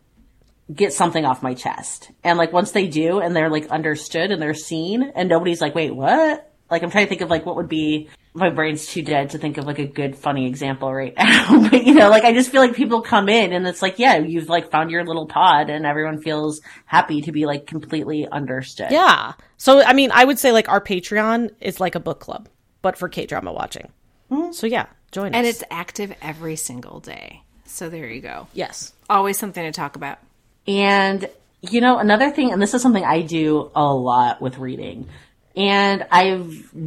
get 0.73 0.93
something 0.95 1.25
off 1.25 1.43
my 1.43 1.55
chest. 1.55 2.11
And 2.25 2.39
like 2.39 2.53
once 2.53 2.73
they 2.73 2.89
do 2.89 3.21
and 3.21 3.37
they're 3.37 3.51
like 3.51 3.69
understood 3.69 4.31
and 4.31 4.41
they're 4.41 4.55
seen 4.55 5.13
and 5.15 5.29
nobody's 5.29 5.61
like, 5.61 5.75
wait, 5.75 5.95
what? 5.95 6.49
Like 6.71 6.83
I'm 6.83 6.91
trying 6.91 7.05
to 7.05 7.09
think 7.11 7.21
of 7.21 7.29
like 7.29 7.45
what 7.45 7.57
would 7.57 7.69
be 7.69 8.09
my 8.33 8.49
brain's 8.49 8.87
too 8.87 9.03
dead 9.03 9.31
to 9.31 9.39
think 9.39 9.59
of 9.59 9.67
like 9.67 9.79
a 9.79 9.87
good 9.87 10.17
funny 10.17 10.47
example 10.47 10.91
right 10.93 11.15
now. 11.19 11.69
but 11.69 11.85
you 11.85 11.93
know, 11.93 12.09
like 12.09 12.25
I 12.25 12.33
just 12.33 12.51
feel 12.51 12.63
like 12.63 12.75
people 12.75 13.03
come 13.03 13.29
in 13.29 13.53
and 13.53 13.67
it's 13.67 13.83
like, 13.83 13.99
yeah, 13.99 14.17
you've 14.17 14.49
like 14.49 14.71
found 14.71 14.91
your 14.91 15.05
little 15.05 15.27
pod 15.27 15.69
and 15.69 15.85
everyone 15.85 16.23
feels 16.23 16.63
happy 16.87 17.21
to 17.23 17.33
be 17.33 17.45
like 17.45 17.67
completely 17.67 18.27
understood. 18.27 18.91
Yeah. 18.91 19.35
So, 19.59 19.83
I 19.83 19.93
mean, 19.93 20.11
I 20.13 20.25
would 20.25 20.39
say 20.39 20.51
like 20.51 20.71
our 20.71 20.81
Patreon 20.81 21.51
is 21.61 21.79
like 21.79 21.95
a 21.95 22.01
book 22.01 22.21
club, 22.21 22.49
but 22.81 22.97
for 22.97 23.11
K 23.11 23.27
drama 23.27 23.53
watching. 23.53 23.93
Mm-hmm. 24.33 24.53
So, 24.53 24.67
yeah, 24.67 24.87
join 25.11 25.29
us. 25.29 25.33
And 25.35 25.47
us. 25.47 25.55
it's 25.55 25.65
active 25.71 26.15
every 26.23 26.57
single 26.57 27.01
day. 27.01 27.43
So 27.67 27.89
there 27.89 28.07
you 28.07 28.21
go. 28.21 28.49
yes. 28.53 28.93
Always 29.09 29.39
something 29.39 29.63
to 29.63 29.73
talk 29.73 29.97
about. 29.97 30.19
And, 30.67 31.29
you 31.63 31.81
know, 31.81 31.99
another 31.99 32.31
thing, 32.31 32.53
and 32.53 32.61
this 32.61 32.75
is 32.75 32.83
something 32.83 33.05
I 33.05 33.23
do 33.23 33.71
a 33.75 33.85
lot 33.85 34.43
with 34.43 34.59
reading, 34.59 35.09
and 35.57 36.07
I 36.11 36.39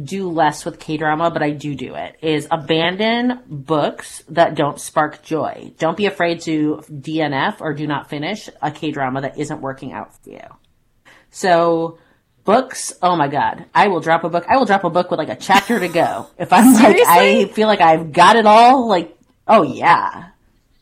do 0.04 0.30
less 0.30 0.64
with 0.64 0.78
K 0.78 0.96
drama, 0.96 1.30
but 1.30 1.42
I 1.42 1.50
do 1.50 1.74
do 1.74 1.94
it, 1.94 2.16
is 2.22 2.48
abandon 2.50 3.42
books 3.48 4.22
that 4.28 4.54
don't 4.54 4.80
spark 4.80 5.22
joy. 5.22 5.72
Don't 5.78 5.96
be 5.96 6.06
afraid 6.06 6.40
to 6.42 6.82
DNF 6.90 7.60
or 7.60 7.74
do 7.74 7.86
not 7.86 8.08
finish 8.08 8.48
a 8.62 8.70
K 8.70 8.90
drama 8.90 9.22
that 9.22 9.38
isn't 9.38 9.60
working 9.60 9.92
out 9.92 10.14
for 10.22 10.30
you. 10.30 10.40
So, 11.30 11.98
books, 12.46 12.94
oh 13.02 13.16
my 13.16 13.28
god, 13.28 13.66
I 13.74 13.88
will 13.88 14.00
drop 14.00 14.24
a 14.24 14.30
book. 14.30 14.46
I 14.48 14.56
will 14.56 14.64
drop 14.64 14.84
a 14.84 14.90
book 14.90 15.10
with 15.10 15.18
like 15.18 15.28
a 15.28 15.36
chapter 15.36 15.78
to 15.78 15.88
go. 15.88 16.28
If 16.38 16.52
I'm 16.52 16.72
like, 16.72 16.96
I 17.06 17.44
feel 17.46 17.66
like 17.68 17.82
I've 17.82 18.12
got 18.12 18.36
it 18.36 18.46
all, 18.46 18.88
like, 18.88 19.14
oh 19.46 19.62
yeah. 19.62 20.30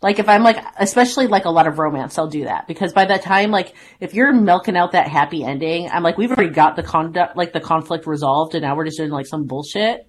Like 0.00 0.18
if 0.18 0.28
I'm 0.28 0.42
like, 0.42 0.62
especially 0.78 1.26
like 1.26 1.46
a 1.46 1.50
lot 1.50 1.66
of 1.66 1.78
romance, 1.78 2.18
I'll 2.18 2.28
do 2.28 2.44
that 2.44 2.68
because 2.68 2.92
by 2.92 3.06
that 3.06 3.22
time, 3.22 3.50
like 3.50 3.74
if 4.00 4.14
you're 4.14 4.32
milking 4.32 4.76
out 4.76 4.92
that 4.92 5.08
happy 5.08 5.42
ending, 5.42 5.88
I'm 5.88 6.02
like, 6.02 6.18
we've 6.18 6.30
already 6.30 6.52
got 6.52 6.76
the 6.76 6.82
conduct, 6.82 7.36
like 7.36 7.54
the 7.54 7.60
conflict 7.60 8.06
resolved, 8.06 8.54
and 8.54 8.62
now 8.62 8.76
we're 8.76 8.84
just 8.84 8.98
doing 8.98 9.10
like 9.10 9.26
some 9.26 9.46
bullshit. 9.46 10.06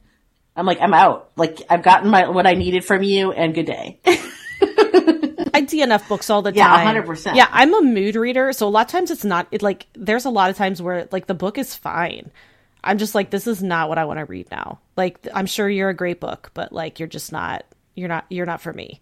I'm 0.55 0.65
like, 0.65 0.81
I'm 0.81 0.93
out. 0.93 1.31
Like 1.37 1.61
I've 1.69 1.81
gotten 1.81 2.09
my 2.11 2.29
what 2.29 2.45
I 2.45 2.53
needed 2.53 2.83
from 2.83 3.03
you, 3.03 3.31
and 3.31 3.55
good 3.55 3.65
day. 3.65 4.01
I 5.81 5.87
DNF 5.87 6.07
books 6.07 6.29
all 6.29 6.41
the 6.41 6.51
time. 6.51 6.95
Yeah, 6.95 7.03
100%. 7.03 7.35
Yeah, 7.35 7.47
I'm 7.51 7.73
a 7.73 7.81
mood 7.81 8.15
reader, 8.15 8.53
so 8.53 8.67
a 8.67 8.69
lot 8.69 8.85
of 8.85 8.91
times 8.91 9.11
it's 9.11 9.25
not. 9.25 9.47
It 9.51 9.61
like 9.61 9.87
there's 9.93 10.25
a 10.25 10.29
lot 10.29 10.49
of 10.49 10.57
times 10.57 10.81
where 10.81 11.07
like 11.11 11.27
the 11.27 11.33
book 11.33 11.57
is 11.57 11.75
fine. 11.75 12.31
I'm 12.83 12.97
just 12.97 13.15
like, 13.15 13.31
this 13.31 13.47
is 13.47 13.63
not 13.63 13.89
what 13.89 13.97
I 13.97 14.05
want 14.05 14.19
to 14.19 14.25
read 14.25 14.49
now. 14.51 14.79
Like, 14.95 15.27
I'm 15.33 15.47
sure 15.47 15.67
you're 15.67 15.89
a 15.89 15.95
great 15.95 16.19
book, 16.19 16.51
but 16.53 16.71
like, 16.71 16.99
you're 16.99 17.07
just 17.07 17.31
not. 17.31 17.65
You're 17.95 18.09
not. 18.09 18.25
You're 18.29 18.45
not 18.45 18.61
for 18.61 18.73
me. 18.73 19.01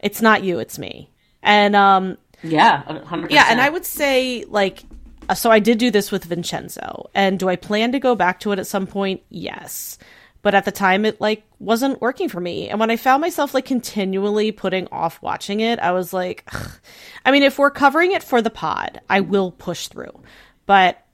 It's 0.00 0.22
not 0.22 0.44
you. 0.44 0.58
It's 0.58 0.78
me. 0.78 1.10
And 1.42 1.74
um, 1.74 2.18
yeah, 2.42 2.82
hundred. 3.04 3.30
yeah, 3.30 3.46
and 3.48 3.60
I 3.60 3.68
would 3.68 3.84
say 3.84 4.44
like 4.48 4.84
uh, 5.28 5.34
so 5.34 5.50
I 5.50 5.58
did 5.58 5.78
do 5.78 5.90
this 5.90 6.10
with 6.10 6.24
Vincenzo. 6.24 7.10
And 7.14 7.38
do 7.38 7.48
I 7.48 7.56
plan 7.56 7.92
to 7.92 8.00
go 8.00 8.14
back 8.14 8.40
to 8.40 8.52
it 8.52 8.58
at 8.58 8.66
some 8.66 8.86
point? 8.86 9.22
Yes. 9.28 9.98
But 10.42 10.54
at 10.54 10.64
the 10.64 10.72
time 10.72 11.04
it 11.04 11.20
like 11.20 11.44
wasn't 11.58 12.00
working 12.00 12.28
for 12.28 12.40
me. 12.40 12.68
And 12.68 12.78
when 12.78 12.90
I 12.90 12.96
found 12.96 13.20
myself 13.20 13.54
like 13.54 13.64
continually 13.64 14.52
putting 14.52 14.86
off 14.92 15.20
watching 15.20 15.60
it, 15.60 15.78
I 15.78 15.92
was 15.92 16.12
like 16.12 16.44
ugh. 16.52 16.80
I 17.24 17.30
mean, 17.30 17.42
if 17.42 17.58
we're 17.58 17.70
covering 17.70 18.12
it 18.12 18.22
for 18.22 18.40
the 18.40 18.50
pod, 18.50 19.00
I 19.10 19.20
will 19.20 19.50
push 19.50 19.88
through. 19.88 20.22
But 20.66 21.04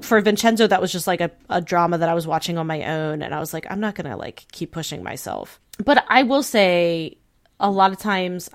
for 0.00 0.20
Vincenzo, 0.20 0.66
that 0.66 0.80
was 0.80 0.92
just 0.92 1.06
like 1.06 1.20
a, 1.20 1.30
a 1.48 1.60
drama 1.60 1.98
that 1.98 2.08
I 2.08 2.14
was 2.14 2.26
watching 2.26 2.58
on 2.58 2.66
my 2.66 2.84
own, 2.84 3.22
and 3.22 3.34
I 3.34 3.40
was 3.40 3.54
like, 3.54 3.66
I'm 3.70 3.80
not 3.80 3.94
gonna 3.94 4.16
like 4.16 4.46
keep 4.52 4.72
pushing 4.72 5.02
myself. 5.02 5.60
But 5.84 6.04
I 6.08 6.22
will 6.22 6.42
say, 6.42 7.18
a 7.58 7.70
lot 7.70 7.92
of 7.92 7.98
times, 7.98 8.50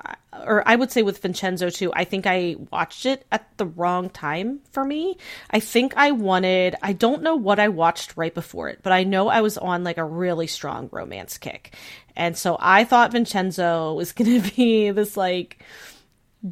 or 0.46 0.64
I 0.68 0.76
would 0.76 0.92
say 0.92 1.02
with 1.02 1.20
Vincenzo 1.20 1.70
too, 1.70 1.92
I 1.94 2.04
think 2.04 2.28
I 2.28 2.56
watched 2.72 3.06
it 3.06 3.26
at 3.32 3.48
the 3.58 3.66
wrong 3.66 4.10
time 4.10 4.60
for 4.72 4.86
me. 4.86 5.18
I 5.50 5.60
think 5.60 5.94
I 5.98 6.12
wanted, 6.12 6.76
I 6.82 6.94
don't 6.94 7.24
know 7.24 7.36
what 7.36 7.60
I 7.60 7.70
watched 7.70 8.16
right 8.16 8.34
before 8.34 8.70
it, 8.70 8.80
but 8.84 8.94
I 8.94 9.04
know 9.04 9.28
I 9.28 9.42
was 9.42 9.58
on 9.58 9.84
like 9.84 9.98
a 9.98 10.06
really 10.06 10.48
strong 10.48 10.88
romance 10.92 11.38
kick. 11.38 11.76
And 12.16 12.38
so 12.38 12.58
I 12.60 12.84
thought 12.84 13.12
Vincenzo 13.12 13.94
was 13.94 14.12
gonna 14.14 14.42
be 14.56 14.92
this 14.92 15.18
like 15.18 15.64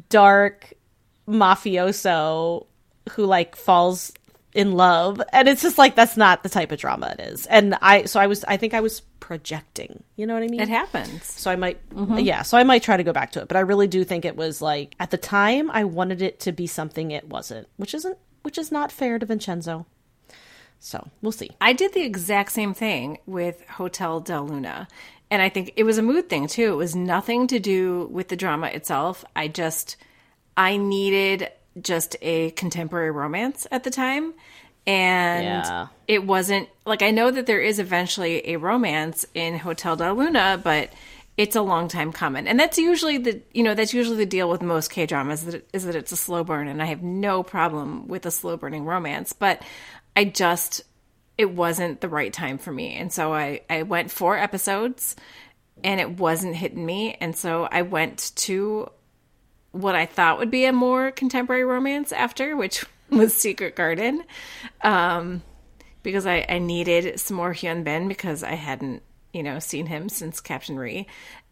dark 0.08 0.72
mafioso 1.28 2.66
who 3.10 3.26
like 3.26 3.56
falls 3.56 4.12
in 4.52 4.72
love 4.72 5.22
and 5.32 5.48
it's 5.48 5.62
just 5.62 5.78
like 5.78 5.94
that's 5.94 6.16
not 6.16 6.42
the 6.42 6.48
type 6.48 6.72
of 6.72 6.78
drama 6.78 7.14
it 7.18 7.20
is 7.20 7.46
and 7.46 7.76
i 7.82 8.04
so 8.04 8.18
i 8.18 8.26
was 8.26 8.44
i 8.44 8.56
think 8.56 8.74
i 8.74 8.80
was 8.80 9.00
projecting 9.20 10.02
you 10.16 10.26
know 10.26 10.34
what 10.34 10.42
i 10.42 10.46
mean 10.48 10.60
It 10.60 10.68
happens. 10.68 11.24
so 11.24 11.50
i 11.50 11.56
might 11.56 11.88
mm-hmm. 11.90 12.18
yeah 12.18 12.42
so 12.42 12.58
i 12.58 12.64
might 12.64 12.82
try 12.82 12.96
to 12.96 13.04
go 13.04 13.12
back 13.12 13.30
to 13.32 13.42
it 13.42 13.48
but 13.48 13.56
i 13.56 13.60
really 13.60 13.86
do 13.86 14.02
think 14.02 14.24
it 14.24 14.36
was 14.36 14.60
like 14.60 14.96
at 14.98 15.10
the 15.10 15.18
time 15.18 15.70
i 15.70 15.84
wanted 15.84 16.20
it 16.20 16.40
to 16.40 16.52
be 16.52 16.66
something 16.66 17.12
it 17.12 17.28
wasn't 17.28 17.68
which 17.76 17.94
isn't 17.94 18.18
which 18.42 18.58
is 18.58 18.72
not 18.72 18.90
fair 18.90 19.18
to 19.18 19.26
vincenzo 19.26 19.86
so 20.80 21.08
we'll 21.20 21.30
see 21.30 21.50
I 21.60 21.74
did 21.74 21.92
the 21.92 22.02
exact 22.02 22.52
same 22.52 22.72
thing 22.74 23.18
with 23.26 23.62
Hotel 23.68 24.18
Del 24.18 24.46
Luna. 24.46 24.88
And 25.30 25.42
I 25.42 25.48
think 25.50 25.74
it 25.76 25.84
was 25.84 25.98
a 25.98 26.02
mood 26.02 26.28
thing 26.28 26.48
too. 26.48 26.72
It 26.72 26.76
was 26.76 26.96
nothing 26.96 27.46
to 27.48 27.60
do 27.60 28.08
with 28.10 28.28
the 28.28 28.36
drama 28.36 28.68
itself. 28.68 29.24
I 29.36 29.46
just, 29.46 29.96
I 30.56 30.78
needed 30.78 31.50
just 31.82 32.16
a 32.22 32.50
contemporary 32.52 33.10
romance 33.10 33.66
at 33.70 33.84
the 33.84 33.90
time. 33.90 34.34
And 34.86 35.64
Yeah. 35.64 35.86
it 36.08 36.24
wasn't 36.26 36.68
like 36.86 37.02
I 37.02 37.10
know 37.10 37.30
that 37.30 37.46
there 37.46 37.60
is 37.60 37.78
eventually 37.78 38.48
a 38.48 38.56
romance 38.56 39.24
in 39.34 39.58
Hotel 39.58 39.96
Del 39.96 40.14
Luna, 40.14 40.60
but 40.62 40.90
it's 41.36 41.56
a 41.56 41.62
long 41.62 41.88
time 41.88 42.12
coming. 42.12 42.46
And 42.46 42.58
that's 42.58 42.78
usually 42.78 43.18
the 43.18 43.40
you 43.52 43.62
know, 43.62 43.74
that's 43.74 43.94
usually 43.94 44.16
the 44.16 44.26
deal 44.26 44.48
with 44.48 44.62
most 44.62 44.90
K 44.90 45.06
dramas 45.06 45.44
that 45.44 45.68
is 45.72 45.84
that 45.84 45.94
it's 45.94 46.12
a 46.12 46.16
slow 46.16 46.44
burn 46.44 46.66
and 46.68 46.82
I 46.82 46.86
have 46.86 47.02
no 47.02 47.42
problem 47.42 48.08
with 48.08 48.26
a 48.26 48.30
slow 48.30 48.56
burning 48.56 48.84
romance, 48.84 49.32
but 49.32 49.62
I 50.16 50.24
just 50.24 50.82
it 51.38 51.50
wasn't 51.50 52.00
the 52.00 52.08
right 52.08 52.32
time 52.32 52.58
for 52.58 52.72
me. 52.72 52.94
And 52.94 53.12
so 53.12 53.32
I 53.34 53.60
I 53.70 53.82
went 53.82 54.10
four 54.10 54.36
episodes 54.36 55.14
and 55.84 56.00
it 56.00 56.18
wasn't 56.18 56.56
hitting 56.56 56.84
me 56.84 57.16
and 57.20 57.36
so 57.36 57.68
I 57.70 57.82
went 57.82 58.32
to 58.36 58.90
what 59.72 59.94
I 59.94 60.06
thought 60.06 60.38
would 60.38 60.50
be 60.50 60.64
a 60.64 60.72
more 60.72 61.10
contemporary 61.10 61.64
romance 61.64 62.12
after, 62.12 62.56
which 62.56 62.84
was 63.10 63.34
Secret 63.34 63.76
Garden, 63.76 64.24
um, 64.82 65.42
because 66.02 66.26
I, 66.26 66.46
I 66.48 66.58
needed 66.58 67.20
some 67.20 67.36
more 67.36 67.52
Hyun 67.52 67.84
Bin 67.84 68.08
because 68.08 68.42
I 68.42 68.54
hadn't, 68.54 69.02
you 69.32 69.42
know, 69.42 69.58
seen 69.58 69.86
him 69.86 70.08
since 70.08 70.40
Captain 70.40 70.78
Ri. 70.78 71.06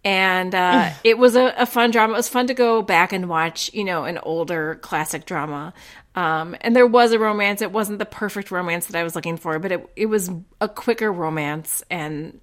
And 0.05 0.55
uh, 0.55 0.91
it 1.05 1.19
was 1.19 1.35
a, 1.37 1.53
a 1.57 1.67
fun 1.67 1.91
drama. 1.91 2.15
It 2.15 2.17
was 2.17 2.29
fun 2.29 2.47
to 2.47 2.55
go 2.55 2.83
back 2.83 3.13
and 3.13 3.29
watch, 3.29 3.73
you 3.75 3.85
know, 3.85 4.05
an 4.05 4.19
older 4.19 4.77
classic 4.77 5.27
drama. 5.27 5.75
Um, 6.15 6.57
and 6.61 6.75
there 6.75 6.87
was 6.87 7.13
a 7.13 7.19
romance. 7.19 7.63
It 7.63 7.73
wasn't 7.73 7.99
the 7.99 8.07
perfect 8.07 8.51
romance 8.51 8.87
that 8.87 8.97
I 8.97 9.03
was 9.03 9.15
looking 9.15 9.37
for, 9.37 9.59
but 9.59 9.73
it, 9.73 9.91
it 9.97 10.07
was 10.07 10.31
a 10.61 10.69
quicker 10.69 11.13
romance 11.13 11.83
and 11.91 12.41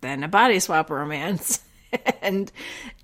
then 0.00 0.22
a 0.22 0.28
body 0.28 0.58
swap 0.60 0.90
romance. 0.90 1.60
and 2.22 2.50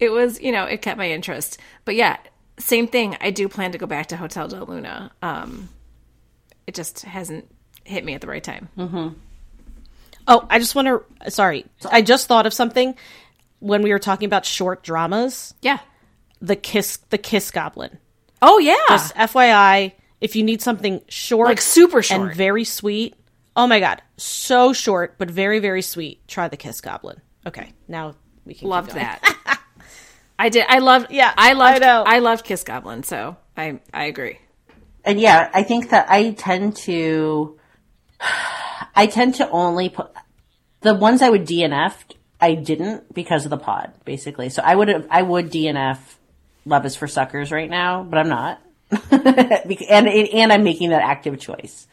it 0.01 0.11
was, 0.11 0.41
you 0.41 0.53
know, 0.53 0.65
it 0.65 0.83
kept 0.83 0.99
my 0.99 1.11
interest. 1.11 1.59
But 1.85 1.95
yeah, 1.95 2.17
same 2.59 2.87
thing. 2.87 3.17
I 3.21 3.31
do 3.31 3.49
plan 3.49 3.73
to 3.73 3.79
go 3.79 3.87
back 3.87 4.07
to 4.09 4.17
Hotel 4.17 4.49
Del 4.49 4.67
Luna. 4.67 5.11
Um, 5.23 5.69
it 6.67 6.75
just 6.75 7.03
hasn't 7.03 7.51
hit 7.85 8.05
me 8.05 8.15
at 8.15 8.21
the 8.21 8.27
right 8.27 8.43
time. 8.45 8.69
Oh, 10.27 10.47
I 10.49 10.59
just 10.59 10.75
want 10.75 10.89
to. 10.89 11.31
Sorry, 11.31 11.67
I 11.91 12.01
just 12.03 12.27
thought 12.29 12.47
of 12.47 12.55
something 12.55 12.95
when 13.59 13.83
we 13.83 13.91
were 13.93 13.99
talking 13.99 14.27
about 14.27 14.47
short 14.47 14.83
dramas. 14.83 15.55
Yeah. 15.63 15.79
The 16.41 16.57
kiss, 16.57 16.97
the 17.11 17.19
kiss 17.19 17.51
goblin. 17.51 17.99
Oh 18.43 18.59
yeah. 18.59 18.77
Just 18.89 19.15
FYI, 19.15 19.93
If 20.21 20.37
you 20.37 20.43
need 20.43 20.61
something 20.63 21.01
short, 21.09 21.49
Like 21.49 21.61
super 21.61 22.03
short. 22.03 22.21
and 22.29 22.35
very 22.37 22.65
sweet. 22.65 23.15
Oh 23.57 23.67
my 23.67 23.81
god, 23.81 24.03
so 24.17 24.73
short 24.73 25.17
but 25.19 25.31
very 25.31 25.59
very 25.61 25.81
sweet. 25.83 26.27
Try 26.27 26.49
the 26.49 26.57
Kiss 26.57 26.81
Goblin. 26.81 27.21
Okay, 27.47 27.73
now 27.89 28.15
we 28.45 28.55
can 28.55 28.61
keep 28.61 28.69
Loved 28.69 28.91
that. 28.93 29.21
I 30.39 30.49
did. 30.49 30.65
I 30.69 30.79
loved. 30.81 31.11
Yeah, 31.11 31.33
I 31.37 31.53
loved. 31.53 31.83
I 31.83 31.87
know. 31.87 32.03
I 32.07 32.19
loved 32.19 32.45
Kiss 32.45 32.65
Goblin. 32.65 33.03
So 33.05 33.37
I 33.57 33.81
I 33.93 34.05
agree. 34.07 34.39
and 35.05 35.21
yeah, 35.21 35.51
I 35.55 35.63
think 35.63 35.91
that 35.91 36.11
I 36.11 36.33
tend 36.33 36.77
to, 36.89 37.59
I 38.95 39.07
tend 39.07 39.37
to 39.37 39.49
only 39.51 39.89
put 39.91 40.11
the 40.81 40.95
ones 40.95 41.23
I 41.23 41.31
would 41.31 41.47
DNF. 41.47 41.95
I 42.41 42.55
didn't 42.55 43.15
because 43.15 43.45
of 43.45 43.51
the 43.51 43.57
pod, 43.57 43.93
basically. 44.05 44.49
So 44.51 44.63
I 44.63 44.75
would 44.75 44.89
have, 44.89 45.07
I 45.11 45.23
would 45.23 45.51
DNF 45.51 45.99
Love 46.67 46.85
is 46.87 46.97
for 46.97 47.07
Suckers 47.07 47.53
right 47.53 47.71
now, 47.71 48.03
but 48.03 48.19
I'm 48.19 48.29
not, 48.29 48.61
and 49.11 50.09
and 50.09 50.53
I'm 50.53 50.65
making 50.65 50.91
that 50.91 51.03
active 51.03 51.39
choice. 51.39 51.87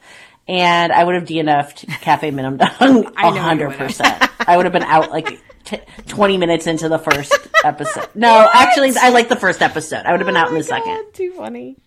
And 0.47 0.91
I 0.91 1.03
would 1.03 1.15
have 1.15 1.25
DNF'd 1.25 1.87
Cafe 2.01 2.31
Minamdang 2.31 2.71
I 2.79 2.87
know 3.29 3.35
you 3.35 3.37
a 3.37 3.41
hundred 3.41 3.77
percent. 3.77 4.29
I 4.47 4.57
would 4.57 4.65
have 4.65 4.73
been 4.73 4.83
out 4.83 5.11
like 5.11 5.39
t- 5.63 5.79
twenty 6.07 6.37
minutes 6.37 6.67
into 6.67 6.89
the 6.89 6.99
first 6.99 7.33
episode. 7.63 8.09
No, 8.15 8.49
actually, 8.51 8.91
I 8.99 9.09
like 9.09 9.29
the 9.29 9.35
first 9.35 9.61
episode. 9.61 10.05
I 10.05 10.11
would 10.11 10.19
have 10.19 10.27
been 10.27 10.35
out 10.37 10.49
in 10.49 10.55
the 10.55 10.59
oh 10.59 10.63
second. 10.63 11.13
Too 11.13 11.31
funny. 11.33 11.77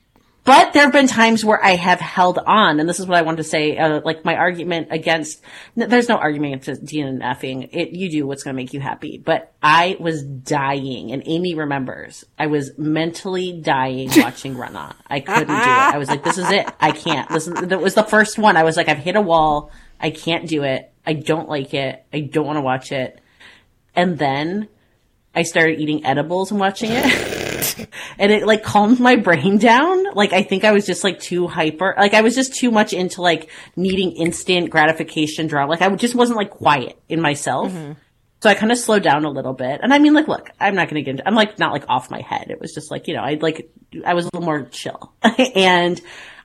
But 0.44 0.74
there 0.74 0.82
have 0.82 0.92
been 0.92 1.06
times 1.06 1.42
where 1.42 1.62
I 1.64 1.70
have 1.70 2.00
held 2.00 2.38
on, 2.38 2.78
and 2.78 2.86
this 2.86 3.00
is 3.00 3.06
what 3.06 3.16
I 3.16 3.22
wanted 3.22 3.38
to 3.38 3.44
say. 3.44 3.78
Uh, 3.78 4.02
like 4.04 4.26
my 4.26 4.36
argument 4.36 4.88
against, 4.90 5.40
n- 5.74 5.88
there's 5.88 6.06
no 6.08 6.16
argument 6.16 6.54
against 6.54 6.84
DNFing. 6.84 7.70
It, 7.72 7.92
you 7.92 8.10
do 8.10 8.26
what's 8.26 8.42
going 8.42 8.54
to 8.54 8.62
make 8.62 8.74
you 8.74 8.80
happy. 8.80 9.16
But 9.16 9.54
I 9.62 9.96
was 9.98 10.22
dying, 10.22 11.12
and 11.12 11.22
Amy 11.24 11.54
remembers. 11.54 12.26
I 12.38 12.48
was 12.48 12.76
mentally 12.76 13.58
dying 13.58 14.10
watching 14.18 14.58
Run 14.58 14.76
On. 14.76 14.94
I 15.06 15.20
couldn't 15.20 15.46
do 15.46 15.54
it. 15.54 15.58
I 15.58 15.96
was 15.96 16.10
like, 16.10 16.22
this 16.22 16.36
is 16.36 16.50
it. 16.50 16.70
I 16.78 16.92
can't. 16.92 17.26
This 17.30 17.48
is, 17.48 17.54
that 17.54 17.80
was 17.80 17.94
the 17.94 18.04
first 18.04 18.38
one. 18.38 18.58
I 18.58 18.64
was 18.64 18.76
like, 18.76 18.90
I've 18.90 18.98
hit 18.98 19.16
a 19.16 19.22
wall. 19.22 19.70
I 19.98 20.10
can't 20.10 20.46
do 20.46 20.62
it. 20.62 20.92
I 21.06 21.14
don't 21.14 21.48
like 21.48 21.72
it. 21.72 22.04
I 22.12 22.20
don't 22.20 22.44
want 22.46 22.58
to 22.58 22.62
watch 22.62 22.92
it. 22.92 23.18
And 23.96 24.18
then 24.18 24.68
I 25.34 25.42
started 25.42 25.80
eating 25.80 26.04
edibles 26.04 26.50
and 26.50 26.60
watching 26.60 26.90
it. 26.92 27.40
and 28.18 28.32
it 28.32 28.46
like 28.46 28.62
calmed 28.62 29.00
my 29.00 29.16
brain 29.16 29.58
down. 29.58 30.14
Like 30.14 30.32
I 30.32 30.42
think 30.42 30.64
I 30.64 30.72
was 30.72 30.86
just 30.86 31.04
like 31.04 31.20
too 31.20 31.46
hyper. 31.46 31.94
Like 31.98 32.14
I 32.14 32.20
was 32.20 32.34
just 32.34 32.54
too 32.54 32.70
much 32.70 32.92
into 32.92 33.22
like 33.22 33.50
needing 33.76 34.12
instant 34.12 34.70
gratification 34.70 35.46
drama. 35.46 35.70
Like 35.70 35.82
I 35.82 35.94
just 35.96 36.14
wasn't 36.14 36.38
like 36.38 36.50
quiet 36.50 36.98
in 37.08 37.20
myself. 37.20 37.72
Mm-hmm. 37.72 37.92
So 38.44 38.50
I 38.50 38.54
kind 38.54 38.70
of 38.70 38.76
slowed 38.76 39.02
down 39.02 39.24
a 39.24 39.30
little 39.30 39.54
bit. 39.54 39.80
And 39.82 39.94
I 39.94 39.98
mean, 39.98 40.12
like, 40.12 40.28
look, 40.28 40.50
I'm 40.60 40.74
not 40.74 40.90
going 40.90 40.96
to 40.96 41.02
get 41.02 41.12
into, 41.12 41.26
I'm 41.26 41.34
like 41.34 41.58
not 41.58 41.72
like 41.72 41.86
off 41.88 42.10
my 42.10 42.20
head. 42.20 42.50
It 42.50 42.60
was 42.60 42.74
just 42.74 42.90
like, 42.90 43.08
you 43.08 43.14
know, 43.14 43.22
I 43.22 43.38
like, 43.40 43.70
I 44.04 44.12
was 44.12 44.26
a 44.26 44.28
little 44.34 44.44
more 44.44 44.64
chill 44.64 45.14
and 45.54 45.98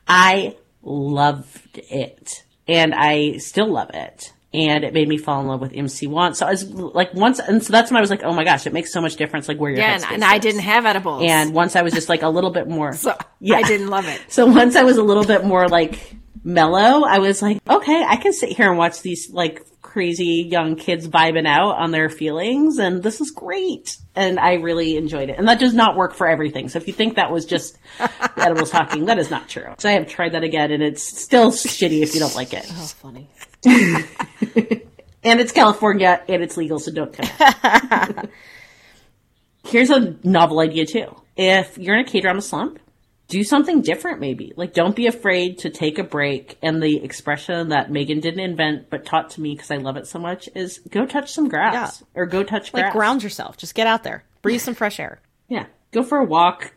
I 0.08 0.56
loved 0.82 1.78
it 1.78 2.46
and 2.70 2.94
I 2.96 3.38
still 3.40 3.70
love 3.70 3.90
it. 3.94 4.32
And 4.52 4.84
it 4.84 4.94
made 4.94 5.08
me 5.08 5.18
fall 5.18 5.42
in 5.42 5.48
love 5.48 5.62
with 5.62 5.74
Im 5.74 5.88
Si-wan. 5.88 6.34
So 6.34 6.48
I 6.48 6.52
was 6.52 6.68
like 6.74 7.14
once, 7.14 7.40
and 7.40 7.64
so 7.64 7.72
that's 7.72 7.92
when 7.92 7.98
I 7.98 8.02
was 8.02 8.10
like, 8.10 8.24
oh 8.24 8.34
my 8.34 8.44
gosh, 8.44 8.66
it 8.66 8.74
makes 8.74 8.92
so 8.92 9.00
much 9.00 9.16
difference, 9.16 9.48
like 9.48 9.60
where 9.60 9.70
your 9.70 9.80
Yeah, 9.80 9.94
and, 9.94 10.06
and 10.06 10.24
I 10.24 10.40
didn't 10.40 10.62
have 10.62 10.88
edibles. 10.88 11.24
And 11.24 11.54
once 11.54 11.76
I 11.76 11.84
was 11.84 11.94
just 11.94 12.10
like 12.10 12.24
a 12.24 12.30
little 12.30 12.50
bit 12.50 12.68
more, 12.68 12.94
so 12.94 13.16
yeah. 13.40 13.58
I 13.58 13.64
didn't 13.64 13.90
love 13.90 14.08
it. 14.08 14.20
So 14.30 14.48
once 14.48 14.76
I 14.76 14.84
was 14.84 14.98
a 14.98 15.04
little 15.04 15.26
bit 15.26 15.46
more 15.46 15.68
like 15.68 16.16
mellow, 16.44 17.04
I 17.06 17.20
was 17.20 17.42
like, 17.44 17.60
okay, 17.70 18.04
I 18.04 18.16
can 18.16 18.34
sit 18.34 18.50
here 18.50 18.70
and 18.70 18.78
watch 18.78 19.02
these 19.04 19.30
like 19.30 19.66
crazy 19.90 20.48
young 20.50 20.76
kids 20.76 21.08
vibing 21.08 21.48
out 21.48 21.78
on 21.78 21.92
their 21.92 22.10
feelings, 22.10 22.78
and 22.78 23.02
this 23.02 23.22
is 23.22 23.32
great. 23.32 23.98
And 24.16 24.40
I 24.40 24.56
really 24.56 24.98
enjoyed 24.98 25.30
it. 25.30 25.38
And 25.38 25.48
that 25.48 25.60
does 25.60 25.74
not 25.74 25.96
work 25.96 26.14
for 26.14 26.28
everything. 26.28 26.70
So 26.70 26.78
if 26.78 26.88
you 26.88 26.94
think 26.94 27.16
that 27.16 27.32
was 27.32 27.46
just 27.46 27.78
edibles 28.38 28.70
talking, 28.70 29.06
that 29.06 29.18
is 29.18 29.32
not 29.32 29.50
true. 29.50 29.74
So 29.80 29.90
I 29.90 29.94
have 29.94 30.08
tried 30.08 30.34
that 30.34 30.44
again, 30.44 30.72
and 30.72 30.84
it's 30.84 31.04
still 31.04 31.52
shitty 31.52 32.02
if 32.02 32.14
you 32.14 32.20
don't 32.20 32.36
like 32.36 32.54
it. 32.54 32.66
Oh, 32.70 32.86
funny. 33.02 33.30
And 35.22 35.42
it's 35.42 35.52
California, 35.52 36.22
and 36.30 36.42
it's 36.42 36.56
legal, 36.56 36.80
so 36.80 36.94
don't 36.94 37.12
come. 37.12 38.30
Here's 39.66 39.90
a 39.90 40.16
novel 40.24 40.60
idea 40.60 40.86
too. 40.86 41.14
If 41.36 41.78
you're 41.78 41.96
in 41.96 42.06
a 42.06 42.10
K-drama 42.10 42.42
slump, 42.42 42.80
do 43.28 43.44
something 43.44 43.82
different 43.82 44.22
maybe. 44.22 44.54
Like 44.56 44.74
don't 44.74 44.96
be 44.96 45.08
afraid 45.08 45.60
to 45.60 45.70
take 45.70 46.00
a 46.00 46.04
break. 46.04 46.58
And 46.64 46.82
the 46.82 47.04
expression 47.04 47.70
that 47.70 47.92
Megan 47.92 48.22
didn't 48.22 48.40
invent 48.40 48.90
but 48.90 49.06
taught 49.06 49.32
to 49.32 49.42
me 49.42 49.54
because 49.56 49.70
I 49.72 49.78
love 49.78 49.98
it 49.98 50.08
so 50.08 50.20
much 50.20 50.50
is 50.56 50.80
go 50.90 51.06
touch 51.06 51.32
some 51.34 51.50
grass 51.50 52.02
or 52.16 52.26
go 52.26 52.44
touch 52.44 52.74
Like 52.74 52.86
grass. 52.86 52.94
ground 52.94 53.22
yourself. 53.24 53.58
Just 53.58 53.76
get 53.76 53.88
out 53.88 54.04
there. 54.04 54.24
Breathe 54.42 54.62
some 54.62 54.74
fresh 54.74 55.00
air. 55.00 55.20
Yeah. 55.50 55.66
Go 55.92 56.02
for 56.04 56.18
a 56.18 56.26
walk. 56.26 56.74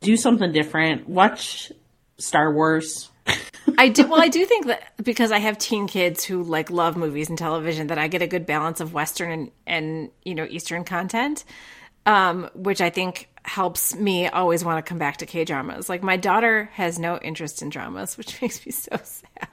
Do 0.00 0.16
something 0.16 0.52
different. 0.52 1.08
Watch 1.08 1.72
Star 2.18 2.52
Wars. 2.52 3.10
I 3.78 3.88
do. 3.88 4.06
Well, 4.06 4.20
I 4.20 4.28
do 4.28 4.44
think 4.44 4.66
that 4.66 4.92
because 5.02 5.30
I 5.30 5.38
have 5.38 5.58
teen 5.58 5.86
kids 5.86 6.24
who 6.24 6.42
like 6.42 6.70
love 6.70 6.96
movies 6.96 7.28
and 7.28 7.38
television, 7.38 7.88
that 7.88 7.98
I 7.98 8.08
get 8.08 8.22
a 8.22 8.26
good 8.26 8.46
balance 8.46 8.80
of 8.80 8.92
Western 8.92 9.30
and, 9.30 9.50
and 9.66 10.10
you 10.24 10.34
know 10.34 10.46
Eastern 10.48 10.84
content, 10.84 11.44
um, 12.06 12.50
which 12.54 12.80
I 12.80 12.90
think 12.90 13.28
helps 13.44 13.94
me 13.94 14.28
always 14.28 14.64
want 14.64 14.84
to 14.84 14.88
come 14.88 14.98
back 14.98 15.18
to 15.18 15.26
K 15.26 15.44
dramas. 15.44 15.88
Like 15.88 16.02
my 16.02 16.16
daughter 16.16 16.70
has 16.74 16.98
no 16.98 17.18
interest 17.18 17.62
in 17.62 17.68
dramas, 17.68 18.16
which 18.18 18.40
makes 18.42 18.64
me 18.64 18.72
so 18.72 18.98
sad. 19.02 19.48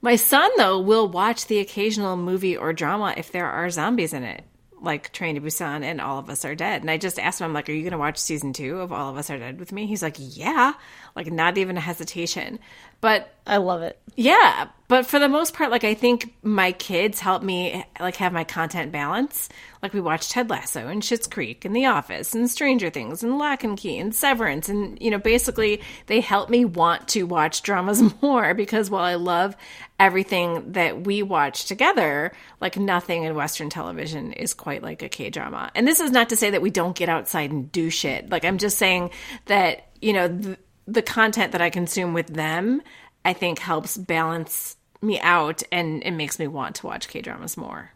My 0.00 0.16
son 0.16 0.50
though 0.56 0.78
will 0.78 1.08
watch 1.08 1.46
the 1.46 1.58
occasional 1.58 2.16
movie 2.16 2.56
or 2.56 2.72
drama 2.72 3.14
if 3.16 3.32
there 3.32 3.50
are 3.50 3.68
zombies 3.70 4.12
in 4.12 4.22
it, 4.22 4.44
like 4.82 5.12
Train 5.12 5.34
to 5.34 5.40
Busan 5.40 5.82
and 5.82 6.00
All 6.00 6.18
of 6.18 6.30
Us 6.30 6.44
Are 6.44 6.54
Dead. 6.54 6.82
And 6.82 6.90
I 6.90 6.96
just 6.96 7.18
asked 7.18 7.40
him, 7.40 7.46
I'm 7.46 7.52
like, 7.52 7.68
"Are 7.68 7.72
you 7.72 7.82
going 7.82 7.92
to 7.92 7.98
watch 7.98 8.18
season 8.18 8.52
two 8.52 8.80
of 8.80 8.92
All 8.92 9.10
of 9.10 9.16
Us 9.16 9.30
Are 9.30 9.38
Dead 9.38 9.58
with 9.58 9.72
me?" 9.72 9.86
He's 9.86 10.02
like, 10.02 10.16
"Yeah," 10.18 10.74
like 11.16 11.30
not 11.30 11.58
even 11.58 11.76
a 11.76 11.80
hesitation. 11.80 12.58
But 13.00 13.32
I 13.46 13.58
love 13.58 13.82
it. 13.82 13.98
yeah, 14.16 14.68
but 14.88 15.06
for 15.06 15.18
the 15.18 15.28
most 15.28 15.54
part, 15.54 15.70
like 15.70 15.84
I 15.84 15.94
think 15.94 16.34
my 16.42 16.72
kids 16.72 17.20
help 17.20 17.42
me 17.42 17.84
like 18.00 18.16
have 18.16 18.32
my 18.32 18.44
content 18.44 18.90
balance. 18.90 19.48
Like 19.82 19.92
we 19.92 20.00
watch 20.00 20.30
Ted 20.30 20.50
Lasso 20.50 20.88
and 20.88 21.02
Schitt's 21.02 21.26
Creek 21.26 21.64
and 21.64 21.76
The 21.76 21.86
Office 21.86 22.34
and 22.34 22.50
Stranger 22.50 22.90
Things 22.90 23.22
and 23.22 23.38
Lock 23.38 23.62
and 23.62 23.78
Key 23.78 23.98
and 23.98 24.14
Severance 24.14 24.68
and 24.68 25.00
you 25.00 25.10
know 25.10 25.18
basically 25.18 25.82
they 26.06 26.20
help 26.20 26.50
me 26.50 26.64
want 26.64 27.06
to 27.08 27.22
watch 27.24 27.62
dramas 27.62 28.02
more 28.22 28.54
because 28.54 28.90
while 28.90 29.04
I 29.04 29.14
love 29.14 29.54
everything 30.00 30.72
that 30.72 31.04
we 31.04 31.22
watch 31.22 31.66
together, 31.66 32.32
like 32.60 32.76
nothing 32.76 33.24
in 33.24 33.34
Western 33.34 33.70
television 33.70 34.32
is 34.32 34.54
quite 34.54 34.82
like 34.82 35.02
a 35.02 35.08
K 35.08 35.30
drama. 35.30 35.70
And 35.74 35.86
this 35.86 36.00
is 36.00 36.10
not 36.10 36.30
to 36.30 36.36
say 36.36 36.50
that 36.50 36.62
we 36.62 36.70
don't 36.70 36.96
get 36.96 37.08
outside 37.08 37.52
and 37.52 37.70
do 37.70 37.90
shit. 37.90 38.30
Like 38.30 38.44
I'm 38.44 38.58
just 38.58 38.78
saying 38.78 39.10
that 39.46 39.86
you 40.00 40.12
know. 40.12 40.28
Th- 40.28 40.58
the 40.88 41.02
content 41.02 41.52
that 41.52 41.60
I 41.60 41.68
consume 41.68 42.14
with 42.14 42.28
them, 42.28 42.82
I 43.24 43.34
think 43.34 43.58
helps 43.58 43.96
balance 43.96 44.76
me 45.02 45.20
out 45.20 45.62
and 45.70 46.02
it 46.02 46.12
makes 46.12 46.38
me 46.38 46.46
want 46.48 46.76
to 46.76 46.86
watch 46.86 47.08
K 47.08 47.20
dramas 47.20 47.56
more. 47.56 47.92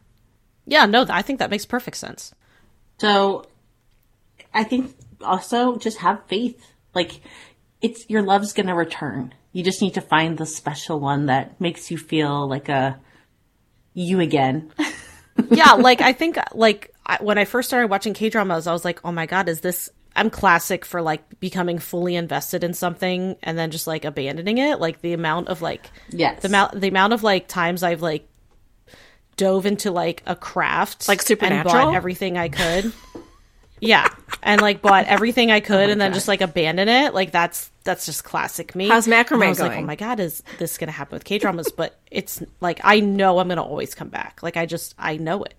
Yeah, 0.66 0.86
no, 0.86 1.07
I 1.09 1.22
think 1.22 1.38
that 1.38 1.51
makes 1.51 1.64
perfect 1.64 1.97
sense. 1.97 2.34
So 2.99 3.47
I 4.53 4.64
think 4.64 4.95
also 5.22 5.78
just 5.78 5.99
have 5.99 6.26
faith. 6.26 6.62
Like 6.95 7.22
it's 7.80 8.09
your 8.11 8.22
love's 8.22 8.53
gonna 8.53 8.74
return. 8.74 9.34
You 9.53 9.64
just 9.64 9.80
need 9.80 9.95
to 9.95 10.03
find 10.03 10.36
the 10.36 10.47
special 10.47 11.01
one 11.01 11.26
that 11.26 11.61
makes 11.61 11.90
you 11.90 11.97
feel 11.97 12.47
like 12.47 12.68
a 12.68 13.01
you 13.95 14.20
again. 14.20 14.70
yeah, 15.51 15.72
like 15.72 16.03
I 16.03 16.12
think 16.12 16.38
like 16.53 16.93
I, 17.07 17.18
when 17.22 17.38
I 17.38 17.47
first 17.47 17.68
started 17.68 17.88
watching 17.88 18.12
K 18.12 18.28
dramas, 18.28 18.66
I 18.66 18.72
was 18.72 18.84
like, 18.84 19.01
oh 19.03 19.12
my 19.12 19.24
god, 19.24 19.49
is 19.49 19.62
this? 19.62 19.88
I'm 20.14 20.28
classic 20.30 20.84
for 20.84 21.00
like 21.02 21.40
becoming 21.40 21.78
fully 21.78 22.14
invested 22.16 22.62
in 22.64 22.74
something 22.74 23.36
and 23.42 23.56
then 23.58 23.70
just 23.70 23.86
like 23.86 24.04
abandoning 24.04 24.58
it. 24.58 24.78
Like 24.80 25.00
the 25.00 25.12
amount 25.14 25.48
of 25.48 25.62
like 25.62 25.90
Yes. 26.10 26.42
the 26.42 26.48
amount 26.48 26.80
the 26.80 26.88
amount 26.88 27.12
of 27.14 27.22
like 27.22 27.48
times 27.48 27.82
I've 27.82 28.02
like 28.02 28.28
dove 29.36 29.64
into 29.66 29.90
like 29.90 30.22
a 30.26 30.36
craft 30.36 31.08
Like 31.08 31.20
and 31.20 31.26
Supernatural? 31.26 31.72
bought 31.74 31.94
everything 31.94 32.36
I 32.36 32.48
could. 32.48 32.92
yeah, 33.80 34.08
and 34.42 34.60
like 34.60 34.82
bought 34.82 35.06
everything 35.06 35.50
I 35.50 35.60
could 35.60 35.90
and 35.90 36.00
then 36.00 36.12
just 36.12 36.28
like 36.28 36.40
abandon 36.40 36.88
it. 36.88 37.14
Like 37.14 37.32
that's 37.32 37.70
that's 37.84 38.06
just 38.06 38.22
classic 38.24 38.74
me. 38.76 38.88
How's 38.88 39.08
macrame 39.08 39.32
And 39.36 39.44
I 39.44 39.48
was 39.48 39.60
like, 39.60 39.72
going? 39.72 39.84
oh 39.84 39.86
my 39.86 39.96
god, 39.96 40.20
is 40.20 40.42
this 40.58 40.78
gonna 40.78 40.92
happen 40.92 41.16
with 41.16 41.24
K 41.24 41.38
dramas? 41.38 41.72
but 41.72 41.98
it's 42.10 42.42
like 42.60 42.80
I 42.84 43.00
know 43.00 43.38
I'm 43.38 43.48
gonna 43.48 43.62
always 43.62 43.94
come 43.94 44.08
back. 44.08 44.42
Like 44.42 44.56
I 44.56 44.66
just 44.66 44.94
I 44.98 45.16
know 45.16 45.42
it. 45.44 45.54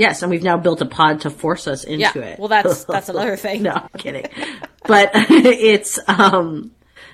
Yes, 0.00 0.22
and 0.22 0.30
we've 0.30 0.42
now 0.42 0.56
built 0.56 0.80
a 0.80 0.86
pod 0.86 1.20
to 1.20 1.30
force 1.30 1.66
us 1.68 1.84
into 1.84 1.98
Yeah. 2.00 2.24
it. 2.24 2.38
Well, 2.38 2.48
that's 2.48 2.84
that's 2.94 3.10
another 3.10 3.36
thing. 3.36 3.62
no, 3.64 3.72
I'm 3.74 3.98
kidding. 3.98 4.24
but 4.86 5.10
it's 5.14 5.98
um 6.08 6.70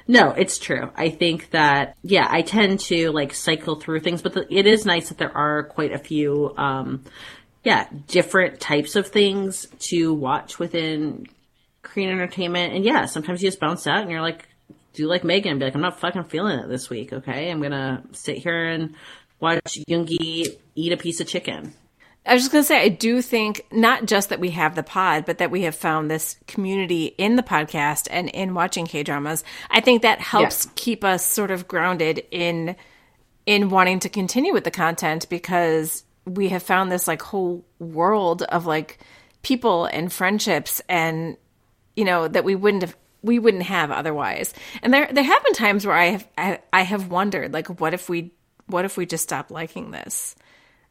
no, 0.07 0.30
it's 0.30 0.59
true. 0.61 0.91
I 0.95 1.09
think 1.11 1.51
that 1.51 1.97
yeah, 2.05 2.28
I 2.30 2.43
tend 2.43 2.78
to 2.80 3.11
like 3.11 3.34
cycle 3.34 3.74
through 3.80 4.01
things, 4.01 4.22
but 4.22 4.34
the, 4.34 4.47
it 4.57 4.68
is 4.68 4.87
nice 4.87 5.09
that 5.09 5.18
there 5.18 5.37
are 5.37 5.64
quite 5.64 5.91
a 5.93 5.99
few 5.99 6.55
um 6.57 7.03
yeah, 7.64 7.89
different 8.07 8.61
types 8.61 8.95
of 8.95 9.09
things 9.09 9.66
to 9.91 10.14
watch 10.14 10.61
within 10.61 11.26
Korean 11.82 12.11
entertainment. 12.11 12.72
And 12.72 12.84
yeah, 12.84 13.07
sometimes 13.07 13.43
you 13.43 13.49
just 13.49 13.59
bounce 13.59 13.89
out 13.89 14.03
and 14.03 14.11
you're 14.12 14.20
like 14.20 14.47
do 14.93 15.09
like 15.09 15.24
Megan 15.24 15.51
and 15.51 15.59
be 15.59 15.66
like, 15.66 15.74
I'm 15.74 15.80
not 15.80 15.99
fucking 15.99 16.24
feeling 16.24 16.61
it 16.61 16.68
this 16.68 16.89
week, 16.89 17.12
okay? 17.12 17.51
I'm 17.51 17.61
gonna 17.61 18.05
sit 18.12 18.39
here 18.39 18.64
and 18.68 18.95
watch 19.41 19.76
Yoongi 19.91 20.57
eat 20.76 20.93
a 20.93 20.97
piece 20.97 21.20
of 21.20 21.26
chicken. 21.26 21.74
I 22.27 22.35
was 22.35 22.43
just 22.43 22.53
going 22.53 22.62
to 22.64 22.66
say, 22.68 22.83
I 22.83 22.89
do 22.89 23.22
think 23.22 23.66
not 23.70 24.07
just 24.07 24.31
that 24.31 24.41
we 24.41 24.51
have 24.51 24.74
the 24.74 24.83
pod, 24.83 25.24
but 25.27 25.39
that 25.39 25.51
we 25.51 25.62
have 25.62 25.74
found 25.77 26.11
this 26.11 26.37
community 26.47 27.07
in 27.18 27.37
the 27.37 27.43
podcast 27.43 28.09
and 28.11 28.29
in 28.31 28.53
watching 28.55 28.87
K 28.87 29.03
dramas. 29.03 29.45
I 29.70 29.81
think 29.81 30.03
that 30.03 30.20
helps 30.20 30.66
Yeah. 30.66 30.72
keep 30.74 31.05
us 31.05 31.24
sort 31.24 31.51
of 31.51 31.68
grounded 31.68 32.24
in 32.31 32.77
in 33.47 33.70
wanting 33.70 34.01
to 34.01 34.09
continue 34.09 34.53
with 34.53 34.64
the 34.64 34.70
content 34.72 35.29
because 35.29 36.03
we 36.24 36.49
have 36.49 36.62
found 36.64 36.91
this 36.91 37.07
like 37.07 37.22
whole 37.22 37.64
world 37.79 38.43
of 38.43 38.66
like 38.66 38.99
people 39.43 39.85
and 39.85 40.12
friendships 40.12 40.83
and 40.89 41.37
you 41.95 42.05
know 42.05 42.27
that 42.27 42.43
we 42.45 42.57
wouldn't 42.57 42.83
have 42.83 42.97
we 43.22 43.39
wouldn't 43.39 43.62
have 43.62 43.93
otherwise. 43.93 44.53
And 44.83 44.93
there 44.93 45.09
there 45.12 45.22
have 45.22 45.45
been 45.45 45.53
times 45.53 45.87
where 45.87 45.95
I 45.97 46.07
have 46.07 46.29
I, 46.37 46.59
I 46.72 46.83
have 46.83 47.09
wondered 47.09 47.53
like 47.53 47.68
what 47.81 47.95
if 47.95 48.09
we 48.09 48.33
what 48.66 48.85
if 48.85 48.97
we 48.97 49.07
just 49.07 49.22
stop 49.22 49.53
liking 49.53 49.93
this? 49.93 50.35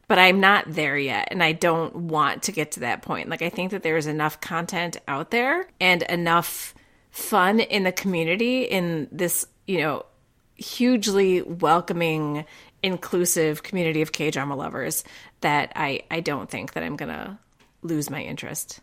But 0.08 0.18
I'm 0.20 0.38
not 0.40 0.64
there 0.72 0.96
yet 0.96 1.28
and 1.32 1.42
I 1.42 1.52
don't 1.52 1.94
want 1.96 2.44
to 2.44 2.52
get 2.52 2.72
to 2.72 2.80
that 2.80 3.02
point. 3.02 3.28
Like 3.28 3.42
I 3.42 3.48
think 3.48 3.72
that 3.72 3.82
there's 3.82 4.06
enough 4.06 4.40
content 4.40 4.98
out 5.08 5.30
there 5.32 5.68
and 5.80 6.02
enough 6.02 6.74
fun 7.10 7.58
in 7.60 7.82
the 7.82 7.92
community 7.92 8.62
in 8.62 9.08
this, 9.10 9.46
you 9.66 9.78
know, 9.78 10.06
hugely 10.54 11.42
welcoming 11.42 12.44
inclusive 12.82 13.62
community 13.62 14.00
of 14.02 14.12
K-drama 14.12 14.54
lovers 14.54 15.02
that 15.40 15.72
I 15.74 16.02
I 16.10 16.20
don't 16.20 16.48
think 16.48 16.74
that 16.74 16.82
I'm 16.84 16.96
going 16.96 17.12
to 17.12 17.38
lose 17.82 18.10
my 18.10 18.22
interest. 18.22 18.80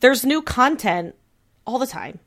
There's 0.00 0.24
new 0.24 0.42
content 0.42 1.14
all 1.66 1.78
the 1.78 1.86
time, 1.86 2.18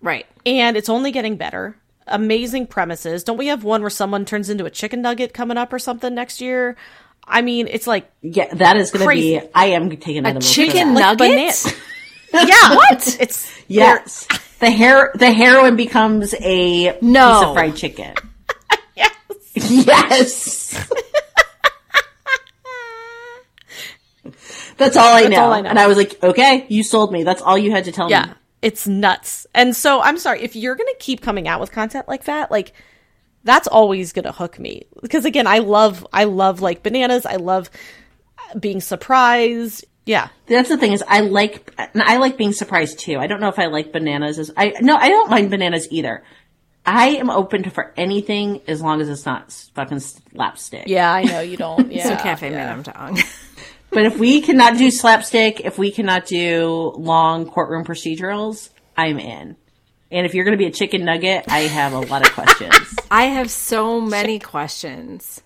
Right. 0.00 0.24
and 0.46 0.76
it's 0.76 0.88
only 0.88 1.10
getting 1.10 1.36
better. 1.36 1.76
Amazing 2.06 2.68
premises. 2.68 3.22
Don't 3.24 3.36
we 3.36 3.48
have 3.48 3.64
one 3.64 3.82
where 3.82 3.90
someone 3.90 4.24
turns 4.24 4.48
into 4.48 4.64
a 4.64 4.70
chicken 4.70 5.02
nugget 5.02 5.34
coming 5.34 5.58
up 5.58 5.72
or 5.72 5.78
something 5.78 6.14
next 6.14 6.40
year? 6.40 6.74
I 7.28 7.42
mean, 7.42 7.68
it's 7.68 7.86
like 7.86 8.10
Yeah, 8.22 8.52
that 8.54 8.76
is 8.76 8.90
going 8.90 9.02
to 9.08 9.08
be. 9.14 9.40
I 9.54 9.66
am 9.66 9.90
taking 9.90 10.24
edibles 10.26 10.48
for 10.48 10.54
chicken 10.54 10.94
that. 10.94 11.18
nugget? 11.18 11.36
banan- 11.36 11.74
yeah, 12.48 12.74
what? 12.76 13.16
It's 13.20 13.54
Yes, 13.68 14.26
the 14.60 14.70
hair 14.70 15.12
the 15.14 15.30
heroine 15.30 15.76
becomes 15.76 16.34
a 16.40 16.98
No. 17.00 17.38
piece 17.40 17.48
of 17.48 17.54
fried 17.54 17.76
chicken. 17.76 18.14
yes. 18.96 19.14
Yes. 19.70 20.88
That's 24.76 24.96
all 24.96 25.14
I 25.14 25.22
know. 25.22 25.40
all 25.40 25.52
I 25.52 25.60
know. 25.60 25.70
And 25.70 25.78
I 25.78 25.86
was 25.88 25.96
like, 25.96 26.22
okay, 26.22 26.64
you 26.68 26.82
sold 26.84 27.12
me. 27.12 27.24
That's 27.24 27.42
all 27.42 27.58
you 27.58 27.70
had 27.72 27.84
to 27.86 27.92
tell 27.92 28.08
Yeah, 28.10 28.22
me. 28.22 28.26
Yeah. 28.28 28.34
It's 28.62 28.86
nuts. 28.86 29.46
And 29.54 29.74
so 29.74 30.00
I'm 30.00 30.18
sorry 30.18 30.42
if 30.42 30.54
you're 30.56 30.74
going 30.76 30.86
to 30.88 30.96
keep 31.00 31.20
coming 31.20 31.48
out 31.48 31.60
with 31.60 31.72
content 31.72 32.06
like 32.08 32.24
that, 32.24 32.50
like 32.50 32.72
that's 33.48 33.68
always 33.68 34.12
going 34.12 34.24
to 34.24 34.32
hook 34.32 34.58
me 34.58 34.86
because 35.02 35.24
again, 35.24 35.46
I 35.46 35.58
love 35.58 36.06
I 36.12 36.24
love 36.24 36.60
like 36.60 36.82
bananas. 36.82 37.26
I 37.26 37.36
love 37.36 37.70
being 38.58 38.80
surprised. 38.80 39.84
Yeah. 40.06 40.28
That's 40.46 40.68
the 40.68 40.78
thing 40.78 40.92
is 40.92 41.04
I 41.06 41.20
like 41.20 41.74
and 41.78 42.02
I 42.02 42.16
like 42.16 42.36
being 42.36 42.52
surprised 42.52 42.98
too. 42.98 43.18
I 43.18 43.26
don't 43.26 43.40
know 43.40 43.48
if 43.48 43.58
I 43.58 43.66
like 43.66 43.92
bananas 43.92 44.38
as 44.38 44.50
I 44.56 44.74
no, 44.80 44.96
I 44.96 45.08
don't 45.08 45.30
mind 45.30 45.50
bananas 45.50 45.88
either. 45.90 46.24
I 46.86 47.08
am 47.16 47.28
open 47.28 47.64
to 47.64 47.70
for 47.70 47.92
anything 47.98 48.62
as 48.66 48.80
long 48.80 49.02
as 49.02 49.10
it's 49.10 49.26
not 49.26 49.52
fucking 49.74 50.00
slapstick. 50.00 50.84
Yeah, 50.86 51.12
I 51.12 51.24
know 51.24 51.40
you 51.40 51.58
don't. 51.58 51.92
Yeah. 51.98 52.08
So 52.08 52.16
Cafe 52.16 52.50
Minamdang. 52.50 53.22
But 53.90 54.04
if 54.06 54.18
we 54.18 54.40
cannot 54.40 54.76
do 54.78 54.90
slapstick, 54.90 55.60
if 55.60 55.78
we 55.78 55.90
cannot 55.90 56.26
do 56.26 56.92
long 56.96 57.48
courtroom 57.48 57.84
procedurals, 57.84 58.70
I'm 58.96 59.18
in. 59.18 59.56
And 60.10 60.24
if 60.26 60.34
you're 60.34 60.44
going 60.44 60.56
to 60.56 60.58
be 60.58 60.66
a 60.66 60.70
chicken 60.70 61.04
nugget, 61.04 61.44
I 61.48 61.60
have 61.60 61.92
a 61.92 62.00
lot 62.00 62.26
of 62.26 62.32
questions. 62.34 62.96
I 63.10 63.24
have 63.24 63.50
so 63.50 64.00
many 64.00 64.38
questions. 64.38 65.42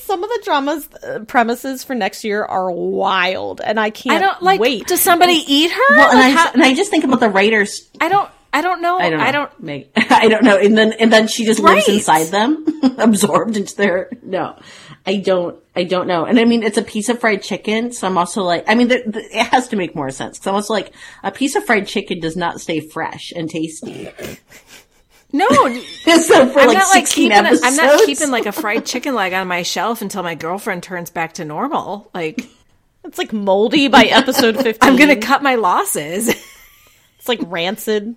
Some 0.00 0.22
of 0.22 0.28
the 0.28 0.40
dramas 0.44 0.88
uh, 1.02 1.20
premises 1.26 1.82
for 1.82 1.94
next 1.94 2.22
year 2.24 2.44
are 2.44 2.70
wild 2.70 3.60
and 3.62 3.80
I 3.80 3.90
can't 3.90 4.16
I 4.16 4.20
don't 4.26 4.42
like. 4.42 4.60
wait. 4.60 4.86
Does 4.86 5.00
somebody 5.00 5.32
eat 5.46 5.70
her? 5.70 5.96
well, 5.96 6.10
and 6.10 6.18
Like, 6.18 6.26
I, 6.26 6.30
how- 6.30 6.52
and 6.52 6.62
I 6.62 6.74
just 6.74 6.90
think 6.90 7.04
about 7.04 7.20
the 7.20 7.30
writers. 7.30 7.88
I 8.00 8.08
don't. 8.08 8.30
I 8.50 8.62
don't 8.62 8.80
know. 8.80 8.98
I 8.98 9.10
don't 9.10 9.18
know. 9.18 9.24
I 9.24 9.30
don't. 9.32 9.62
Meg- 9.62 9.88
I 9.96 10.28
don't 10.28 10.42
know. 10.42 10.56
And 10.58 10.76
then, 10.76 10.92
and 10.94 11.12
then 11.12 11.26
she 11.28 11.44
just 11.44 11.60
lives 11.60 11.86
inside 11.88 12.28
them, 12.28 12.64
absorbed 12.98 13.56
into 13.58 13.76
their, 13.76 14.08
no, 14.22 14.58
I 15.06 15.16
don't, 15.16 15.58
I 15.74 15.84
don't 15.84 16.06
know. 16.06 16.24
And 16.24 16.38
I 16.38 16.44
mean, 16.44 16.62
it's 16.62 16.76
a 16.76 16.82
piece 16.82 17.08
of 17.08 17.20
fried 17.20 17.42
chicken. 17.42 17.92
So 17.92 18.06
I'm 18.06 18.18
also 18.18 18.42
like, 18.42 18.64
I 18.68 18.74
mean, 18.74 18.90
it 18.90 19.46
has 19.46 19.68
to 19.68 19.76
make 19.76 19.94
more 19.94 20.10
sense. 20.10 20.38
Cause 20.38 20.46
I'm 20.46 20.54
also 20.54 20.74
like, 20.74 20.92
a 21.22 21.30
piece 21.30 21.54
of 21.54 21.64
fried 21.64 21.86
chicken 21.86 22.20
does 22.20 22.36
not 22.36 22.60
stay 22.60 22.80
fresh 22.80 23.32
and 23.34 23.48
tasty. 23.48 24.10
No, 25.32 25.48
so 26.04 26.48
for 26.48 26.60
I'm 26.60 26.68
like 26.68 26.78
not 26.78 26.88
like 26.88 27.06
16 27.06 27.30
keeping. 27.30 27.32
Episodes. 27.32 27.62
I'm 27.64 27.76
not 27.76 28.06
keeping 28.06 28.30
like 28.30 28.46
a 28.46 28.52
fried 28.52 28.86
chicken 28.86 29.14
leg 29.14 29.32
on 29.32 29.46
my 29.46 29.62
shelf 29.62 30.00
until 30.00 30.22
my 30.22 30.34
girlfriend 30.34 30.82
turns 30.82 31.10
back 31.10 31.34
to 31.34 31.44
normal. 31.44 32.10
Like 32.14 32.46
it's 33.04 33.18
like 33.18 33.32
moldy 33.32 33.88
by 33.88 34.04
episode 34.10 34.56
15. 34.56 34.76
I'm 34.80 34.96
gonna 34.96 35.16
cut 35.16 35.42
my 35.42 35.54
losses. 35.56 36.28
It's 36.28 37.28
like 37.28 37.40
rancid. 37.42 38.16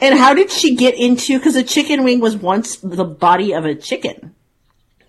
And 0.00 0.18
how 0.18 0.34
did 0.34 0.50
she 0.50 0.76
get 0.76 0.94
into? 0.94 1.38
Because 1.38 1.56
a 1.56 1.62
chicken 1.62 2.04
wing 2.04 2.18
was 2.18 2.36
once 2.36 2.76
the 2.76 3.04
body 3.04 3.52
of 3.52 3.64
a 3.64 3.74
chicken. 3.74 4.33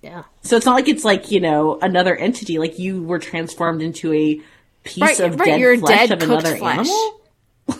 Yeah. 0.06 0.24
So 0.44 0.56
it's 0.56 0.68
not 0.68 0.76
like 0.76 0.88
it's 0.88 1.04
like 1.04 1.32
you 1.32 1.40
know 1.40 1.80
another 1.82 2.16
entity. 2.16 2.60
Like 2.60 2.78
you 2.78 3.02
were 3.02 3.18
transformed 3.20 3.82
into 3.82 4.14
a 4.14 4.40
piece 4.84 5.02
Right, 5.02 5.20
of 5.20 5.40
right, 5.40 5.46
dead 5.48 5.60
you're 5.60 5.78
flesh 5.80 6.10
dead 6.10 6.12
of 6.12 6.22
another 6.30 6.56
flesh. 6.58 6.78
animal. 6.88 7.22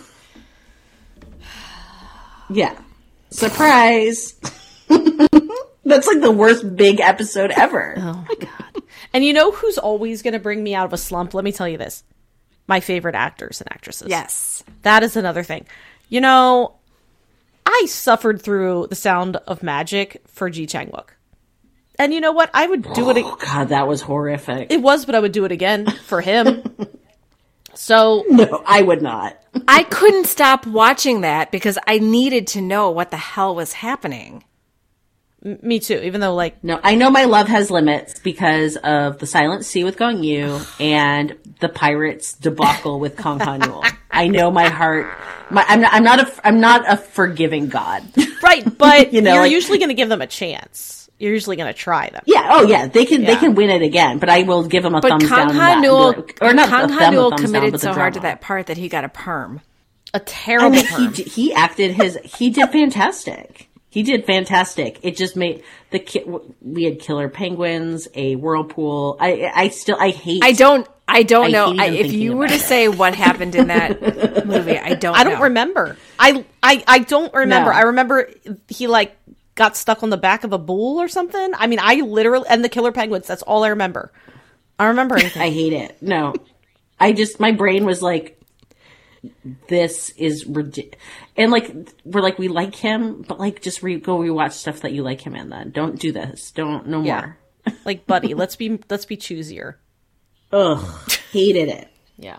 yeah, 2.50 2.76
surprise. 3.30 4.34
That's 4.88 6.06
like 6.08 6.20
the 6.20 6.34
worst 6.36 6.74
big 6.76 7.00
episode 7.00 7.52
ever. 7.52 7.94
Oh 7.96 8.24
my 8.28 8.34
god. 8.40 8.82
And 9.12 9.24
you 9.24 9.32
know 9.32 9.52
who's 9.52 9.78
always 9.78 10.22
going 10.22 10.34
to 10.34 10.40
bring 10.40 10.62
me 10.62 10.74
out 10.74 10.86
of 10.86 10.92
a 10.92 10.98
slump? 10.98 11.32
Let 11.32 11.44
me 11.44 11.52
tell 11.52 11.68
you 11.68 11.78
this. 11.78 12.02
My 12.66 12.80
favorite 12.80 13.14
actors 13.14 13.60
and 13.60 13.70
actresses. 13.72 14.08
yes. 14.08 14.64
That 14.82 15.04
is 15.04 15.16
another 15.16 15.44
thing. 15.44 15.64
You 16.08 16.20
know, 16.20 16.74
I 17.64 17.86
suffered 17.88 18.42
through 18.42 18.88
the 18.88 18.96
sound 18.96 19.36
of 19.46 19.62
magic 19.62 20.22
for 20.26 20.50
Ji 20.50 20.66
Chang 20.66 20.88
Wook. 20.90 21.10
And 21.98 22.12
you 22.12 22.20
know 22.20 22.32
what? 22.32 22.50
I 22.52 22.66
would 22.66 22.82
do 22.94 23.10
it. 23.10 23.16
Oh 23.18 23.36
god, 23.36 23.68
that 23.70 23.88
was 23.88 24.00
horrific. 24.02 24.70
It 24.70 24.82
was, 24.82 25.06
but 25.06 25.14
I 25.14 25.20
would 25.20 25.32
do 25.32 25.44
it 25.44 25.52
again 25.52 25.86
for 25.86 26.20
him. 26.20 26.62
so 27.74 28.24
no, 28.28 28.62
I 28.66 28.82
would 28.82 29.02
not. 29.02 29.38
I 29.68 29.82
couldn't 29.84 30.26
stop 30.26 30.66
watching 30.66 31.22
that 31.22 31.50
because 31.50 31.78
I 31.86 31.98
needed 31.98 32.48
to 32.48 32.60
know 32.60 32.90
what 32.90 33.10
the 33.10 33.16
hell 33.16 33.54
was 33.54 33.72
happening. 33.72 34.44
me 35.42 35.78
too. 35.80 35.98
Even 36.02 36.20
though, 36.20 36.34
like, 36.34 36.62
No, 36.62 36.78
I 36.82 36.94
know 36.96 37.10
my 37.10 37.24
love 37.24 37.48
has 37.48 37.70
limits 37.70 38.18
because 38.20 38.76
of 38.76 39.18
the 39.18 39.26
Silent 39.26 39.64
Sea 39.64 39.84
with 39.84 39.96
Gong 39.96 40.22
Yoo 40.22 40.60
and 40.80 41.34
the 41.60 41.68
Pirates 41.70 42.34
debacle 42.34 43.00
with 43.00 43.16
Kang 43.16 43.38
Ha-neul. 43.40 43.84
I 44.10 44.28
know 44.28 44.50
my 44.50 44.68
heart. 44.68 45.06
My, 45.50 45.64
I'm 45.68 45.80
not. 45.80 45.92
I'm 45.94 46.02
not 46.04 46.20
a. 46.20 46.46
I'm 46.46 46.60
not 46.60 46.90
a 46.90 46.96
forgiving 46.96 47.68
God. 47.68 48.02
right? 48.42 48.76
But 48.76 49.12
You 49.14 49.22
know, 49.22 49.34
you're 49.34 49.42
like- 49.42 49.52
usually 49.52 49.78
going 49.78 49.88
to 49.90 49.94
give 49.94 50.08
them 50.08 50.22
a 50.22 50.26
chance. 50.26 50.95
You're 51.18 51.32
usually 51.32 51.56
going 51.56 51.72
to 51.72 51.78
try 51.78 52.10
them. 52.10 52.22
yeah. 52.26 52.48
Oh 52.50 52.66
yeah. 52.66 52.86
They 52.88 53.06
can. 53.06 53.24
They 53.24 53.36
can 53.36 53.54
win 53.54 53.70
it 53.70 53.82
again. 53.82 54.18
But 54.18 54.28
I 54.28 54.42
will 54.42 54.64
give 54.66 54.82
them 54.82 54.94
a 54.94 55.00
But 55.00 55.08
thumbs 55.08 55.28
Kang 55.28 55.48
down. 55.48 55.50
on 55.50 55.56
that 55.56 55.72
and 55.72 56.26
be 56.26 56.34
or 56.42 56.52
not. 56.52 56.68
Kang 56.68 56.84
a 56.84 56.88
them 56.88 56.98
a 56.98 56.98
thumbs 56.98 57.30
down, 57.30 57.38
committed 57.38 57.72
but 57.72 57.80
so 57.80 57.92
hard 57.92 58.14
to 58.14 58.20
that 58.20 58.40
part 58.42 58.66
that 58.66 58.76
he 58.76 58.88
got 58.88 59.04
a 59.04 59.08
perm. 59.08 59.60
a 60.12 60.20
terrible 60.20 60.70
mean, 60.70 60.84
he 60.86 60.94
perm. 60.94 61.12
d- 61.12 61.22
he 61.22 61.54
acted 61.54 61.92
his. 61.92 62.18
He 62.22 62.50
did 62.50 62.70
fantastic. 62.70 63.68
He 63.88 64.02
did 64.02 64.26
fantastic. 64.26 64.98
It 65.02 65.16
just 65.16 65.36
made 65.36 65.62
the 65.90 65.98
ki- 65.98 66.24
we 66.60 66.84
had 66.84 67.00
killer 67.00 67.30
penguins, 67.30 68.08
a 68.14 68.36
whirlpool. 68.36 69.16
I 69.18 69.50
I 69.54 69.68
still 69.68 69.96
I 69.98 70.10
hate. 70.10 70.42
I 70.44 70.52
don't. 70.52 70.86
I 71.08 71.22
don't 71.22 71.46
I 71.46 71.48
know. 71.50 71.74
I, 71.78 71.86
if 71.90 72.12
you 72.12 72.36
were 72.36 72.48
to 72.48 72.54
it. 72.54 72.60
say 72.60 72.88
what 72.88 73.14
happened 73.14 73.54
in 73.54 73.68
that 73.68 74.02
movie, 74.46 74.76
I 74.76 74.94
don't. 74.94 75.16
I 75.16 75.22
don't 75.24 75.34
know. 75.34 75.42
remember. 75.44 75.96
I, 76.18 76.44
I 76.62 76.84
I 76.86 76.98
don't 76.98 77.32
remember. 77.32 77.70
No. 77.70 77.76
I 77.76 77.82
remember 77.82 78.28
he 78.68 78.86
like 78.88 79.16
got 79.56 79.76
stuck 79.76 80.02
on 80.04 80.10
the 80.10 80.16
back 80.16 80.44
of 80.44 80.52
a 80.52 80.58
bull 80.58 81.00
or 81.00 81.08
something. 81.08 81.50
I 81.56 81.66
mean, 81.66 81.80
I 81.82 81.96
literally 81.96 82.46
and 82.48 82.62
the 82.64 82.68
killer 82.68 82.92
penguins. 82.92 83.26
That's 83.26 83.42
all 83.42 83.64
I 83.64 83.68
remember. 83.68 84.12
I 84.78 84.86
remember. 84.86 85.16
I 85.18 85.50
hate 85.50 85.72
it. 85.72 86.00
No, 86.00 86.34
I 87.00 87.12
just 87.12 87.40
my 87.40 87.50
brain 87.52 87.84
was 87.84 88.00
like, 88.02 88.40
this 89.68 90.10
is 90.10 90.46
ridiculous. 90.46 90.98
And 91.36 91.50
like 91.50 91.74
we're 92.04 92.20
like 92.22 92.38
we 92.38 92.48
like 92.48 92.74
him, 92.76 93.22
but 93.22 93.40
like 93.40 93.60
just 93.62 93.82
re- 93.82 93.98
go 93.98 94.18
rewatch 94.18 94.52
stuff 94.52 94.80
that 94.82 94.92
you 94.92 95.02
like 95.02 95.20
him 95.22 95.34
in. 95.34 95.48
Then 95.50 95.70
don't 95.70 95.98
do 95.98 96.12
this. 96.12 96.52
Don't 96.52 96.86
no 96.86 97.02
Yeah. 97.02 97.20
more. 97.66 97.76
like, 97.84 98.06
buddy, 98.06 98.34
let's 98.34 98.54
be 98.56 98.78
let's 98.88 99.06
be 99.06 99.16
choosier. 99.16 99.74
Ugh, 100.52 101.10
hated 101.32 101.68
it. 101.68 101.88
Yeah. 102.18 102.36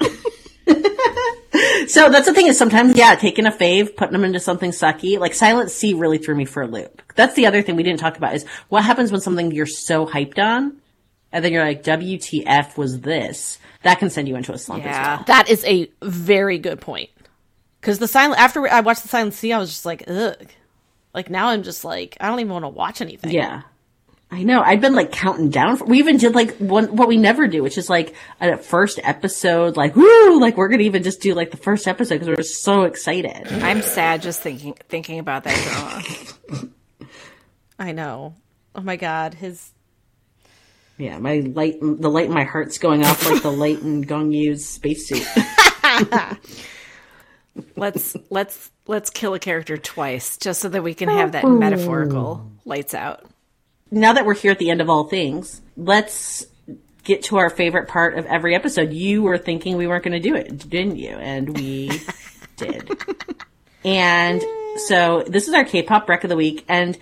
So 1.87 2.09
that's 2.09 2.25
the 2.27 2.33
thing 2.33 2.47
is 2.47 2.57
sometimes, 2.57 2.97
yeah, 2.97 3.15
taking 3.15 3.45
a 3.45 3.51
fave, 3.51 3.95
putting 3.95 4.11
them 4.13 4.23
into 4.25 4.39
something 4.39 4.71
sucky, 4.71 5.17
like 5.19 5.33
Silent 5.33 5.71
Sea 5.71 5.93
really 5.93 6.17
threw 6.17 6.35
me 6.35 6.45
for 6.45 6.61
a 6.63 6.67
loop. 6.67 7.01
That's 7.15 7.35
the 7.35 7.45
other 7.45 7.61
thing 7.61 7.75
we 7.75 7.83
didn't 7.83 7.99
talk 7.99 8.17
about 8.17 8.35
is 8.35 8.45
what 8.69 8.83
happens 8.83 9.11
when 9.11 9.21
something 9.21 9.51
you're 9.51 9.65
so 9.65 10.05
hyped 10.05 10.37
on, 10.37 10.77
and 11.31 11.43
then 11.45 11.53
you're 11.53 11.63
like, 11.63 11.83
WTF 11.83 12.77
was 12.77 12.99
this? 13.01 13.57
That 13.83 13.99
can 13.99 14.09
send 14.09 14.27
you 14.27 14.35
into 14.35 14.53
a 14.53 14.57
slump 14.57 14.83
as 14.85 14.89
Yeah. 14.95 15.15
well. 15.17 15.23
That 15.27 15.49
is 15.49 15.63
a 15.65 15.89
very 16.01 16.57
good 16.59 16.81
point. 16.81 17.09
Because 17.79 17.99
the 17.99 18.07
silent 18.07 18.39
after 18.41 18.67
I 18.67 18.81
watched 18.81 19.03
the 19.03 19.07
Silent 19.07 19.33
Sea, 19.33 19.53
I 19.53 19.59
was 19.59 19.69
just 19.69 19.85
like, 19.85 20.03
ugh. 20.07 20.47
Like 21.13 21.29
now 21.29 21.47
I'm 21.49 21.63
just 21.63 21.85
like, 21.85 22.17
I 22.19 22.27
don't 22.27 22.39
even 22.39 22.51
want 22.51 22.65
to 22.65 22.69
watch 22.69 23.01
anything. 23.01 23.31
Yeah. 23.31 23.61
I 24.29 24.43
know. 24.43 24.61
I've 24.61 24.81
been 24.81 24.93
like 24.93 25.13
counting 25.13 25.49
down. 25.49 25.77
For, 25.77 25.85
we 25.85 25.99
even 25.99 26.17
did 26.17 26.35
like 26.35 26.57
one 26.57 26.95
what 26.95 27.07
we 27.07 27.15
never 27.15 27.47
do, 27.47 27.63
which 27.63 27.77
is 27.77 27.89
like 27.89 28.13
a 28.41 28.57
first 28.57 28.99
episode. 29.03 29.77
Like 29.77 29.95
woo! 29.95 30.39
Like 30.39 30.57
we're 30.57 30.67
gonna 30.67 30.83
even 30.83 31.03
just 31.03 31.21
do 31.21 31.33
like 31.33 31.51
the 31.51 31.57
first 31.57 31.87
episode 31.87 32.15
because 32.15 32.27
we're 32.27 32.43
so 32.43 32.83
excited. 32.83 33.47
I'm 33.63 33.81
sad 33.81 34.21
just 34.21 34.41
thinking 34.41 34.73
thinking 34.89 35.19
about 35.19 35.45
that 35.45 36.35
drama. 36.49 36.69
I 37.79 37.93
know. 37.93 38.35
Oh 38.75 38.81
my 38.81 38.97
god, 38.97 39.33
his 39.33 39.71
Yeah, 40.97 41.19
my 41.19 41.39
light, 41.39 41.79
the 41.79 42.09
light 42.09 42.25
in 42.25 42.33
my 42.33 42.43
heart's 42.43 42.79
going 42.79 43.05
off 43.05 43.31
like 43.31 43.41
the 43.41 43.51
light 43.51 43.81
in 43.81 44.01
Gong 44.01 44.33
Yoo's 44.33 44.67
spacesuit. 44.67 45.25
let's 47.77 48.17
let's 48.29 48.71
let's 48.87 49.09
kill 49.09 49.35
a 49.35 49.39
character 49.39 49.77
twice 49.77 50.37
just 50.37 50.59
so 50.59 50.67
that 50.67 50.83
we 50.83 50.93
can 50.93 51.07
have 51.07 51.31
that 51.31 51.47
metaphorical 51.47 52.51
lights 52.65 52.93
out. 52.93 53.23
Now 53.91 54.13
that 54.13 54.25
we're 54.25 54.35
here 54.35 54.51
at 54.51 54.59
the 54.59 54.69
end 54.69 54.81
of 54.81 54.89
all 54.89 55.05
things, 55.05 55.61
let's 55.75 56.45
get 57.03 57.23
to 57.23 57.37
our 57.37 57.49
favorite 57.49 57.87
part 57.87 58.17
of 58.17 58.25
every 58.25 58.53
episode. 58.53 58.91
You 58.91 59.23
were 59.23 59.37
thinking 59.37 59.77
we 59.77 59.87
weren't 59.87 60.03
going 60.03 60.21
to 60.21 60.29
do 60.29 60.35
it, 60.35 60.69
didn't 60.69 60.97
you? 60.97 61.11
And 61.11 61.57
we 61.57 62.01
did. 62.57 62.91
And 63.85 64.43
so 64.87 65.23
this 65.25 65.47
is 65.47 65.53
our 65.53 65.63
K-pop 65.63 66.09
rec 66.09 66.23
of 66.25 66.29
the 66.29 66.35
week. 66.35 66.65
And 66.67 66.97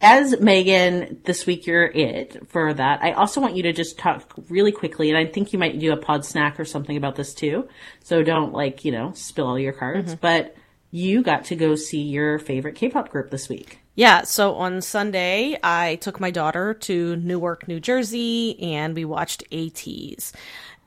as 0.00 0.40
Megan, 0.40 1.20
this 1.24 1.44
week 1.44 1.66
you're 1.66 1.84
it 1.84 2.48
for 2.48 2.72
that. 2.72 3.02
I 3.02 3.12
also 3.12 3.40
want 3.40 3.56
you 3.56 3.64
to 3.64 3.72
just 3.72 3.98
talk 3.98 4.32
really 4.48 4.72
quickly, 4.72 5.10
and 5.10 5.18
I 5.18 5.26
think 5.26 5.52
you 5.52 5.58
might 5.58 5.78
do 5.78 5.92
a 5.92 5.96
pod 5.96 6.24
snack 6.24 6.58
or 6.58 6.64
something 6.64 6.96
about 6.96 7.16
this 7.16 7.34
too. 7.34 7.68
So 8.04 8.22
don't 8.22 8.52
like, 8.52 8.84
you 8.84 8.92
know, 8.92 9.12
spill 9.14 9.46
all 9.46 9.58
your 9.58 9.72
cards. 9.72 10.12
Mm-hmm. 10.12 10.20
But 10.20 10.56
you 10.90 11.22
got 11.22 11.44
to 11.46 11.56
go 11.56 11.74
see 11.74 12.02
your 12.02 12.38
favorite 12.38 12.76
K-pop 12.76 13.10
group 13.10 13.30
this 13.30 13.48
week. 13.48 13.80
Yeah, 13.98 14.22
so 14.22 14.54
on 14.54 14.80
Sunday, 14.80 15.58
I 15.60 15.96
took 15.96 16.20
my 16.20 16.30
daughter 16.30 16.72
to 16.72 17.16
Newark, 17.16 17.66
New 17.66 17.80
Jersey, 17.80 18.56
and 18.62 18.94
we 18.94 19.04
watched 19.04 19.42
ATEEZ. 19.50 20.34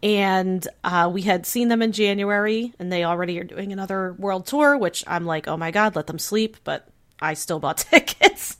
And 0.01 0.65
uh, 0.85 1.11
we 1.13 1.23
had 1.23 1.45
seen 1.45 1.67
them 1.67 1.81
in 1.81 1.91
January, 1.91 2.73
and 2.79 2.89
they 2.89 3.03
already 3.03 3.37
are 3.37 3.43
doing 3.43 3.73
another 3.73 4.13
world 4.13 4.45
tour, 4.45 4.77
which 4.77 5.03
I'm 5.07 5.25
like, 5.25 5.49
oh 5.49 5.57
my 5.57 5.71
God, 5.71 5.93
let 5.97 6.07
them 6.07 6.19
sleep. 6.19 6.55
But 6.63 6.87
I 7.21 7.33
still 7.33 7.59
bought 7.59 7.77
tickets. 7.91 8.55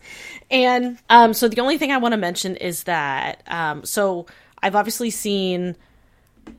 And 0.50 0.98
um, 1.10 1.34
so 1.34 1.48
the 1.48 1.62
only 1.62 1.78
thing 1.78 1.94
I 1.94 1.98
want 2.00 2.12
to 2.12 2.18
mention 2.18 2.58
is 2.58 2.84
that, 2.84 3.44
um, 3.48 3.86
so 3.86 4.26
I've 4.62 4.76
obviously 4.76 5.12
seen 5.12 5.78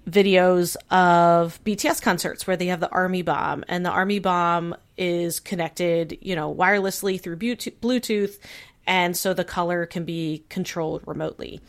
videos 0.08 0.76
of 0.90 1.62
BTS 1.64 2.02
concerts 2.02 2.46
where 2.46 2.56
they 2.56 2.66
have 2.66 2.80
the 2.80 2.90
Army 2.90 3.22
Bomb, 3.22 3.64
and 3.68 3.84
the 3.84 3.90
Army 3.90 4.18
Bomb 4.18 4.74
is 4.96 5.40
connected, 5.40 6.18
you 6.20 6.36
know, 6.36 6.54
wirelessly 6.54 7.20
through 7.20 7.36
Bluetooth- 7.36 8.38
and 8.86 9.16
so 9.16 9.32
the 9.32 9.44
color 9.44 9.86
can 9.86 10.04
be 10.04 10.44
controlled 10.48 11.02
remotely. 11.06 11.60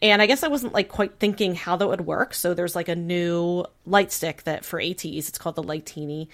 And 0.00 0.20
I 0.20 0.26
guess 0.26 0.42
I 0.42 0.48
wasn't 0.48 0.74
like 0.74 0.88
quite 0.88 1.20
thinking 1.20 1.54
how 1.54 1.76
that 1.76 1.86
would 1.86 2.00
work. 2.02 2.34
So 2.34 2.54
there's 2.54 2.74
like 2.74 2.88
a 2.88 2.96
new 2.96 3.64
light 3.86 4.10
stick 4.10 4.42
that 4.44 4.64
for 4.64 4.80
ATEEZ, 4.80 5.28
it's 5.28 5.38
called 5.38 5.54
the 5.54 5.62
Lightiny. 5.62 6.26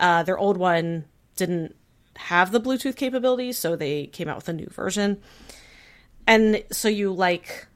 Uh, 0.00 0.24
their 0.24 0.36
old 0.36 0.56
one 0.56 1.04
didn't 1.36 1.76
have 2.16 2.50
the 2.50 2.60
Bluetooth 2.60 2.96
capabilities, 2.96 3.56
so 3.56 3.76
they 3.76 4.06
came 4.06 4.28
out 4.28 4.36
with 4.36 4.48
a 4.48 4.52
new 4.52 4.66
version. 4.70 5.22
And 6.26 6.64
so 6.72 6.88
you 6.88 7.12
like 7.12 7.68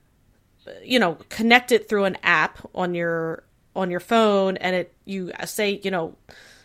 you 0.82 0.98
know 0.98 1.16
connect 1.28 1.72
it 1.72 1.88
through 1.88 2.04
an 2.04 2.16
app 2.22 2.58
on 2.74 2.94
your 2.94 3.44
on 3.74 3.90
your 3.90 4.00
phone 4.00 4.56
and 4.58 4.74
it 4.74 4.94
you 5.04 5.32
say 5.44 5.80
you 5.82 5.90
know 5.90 6.14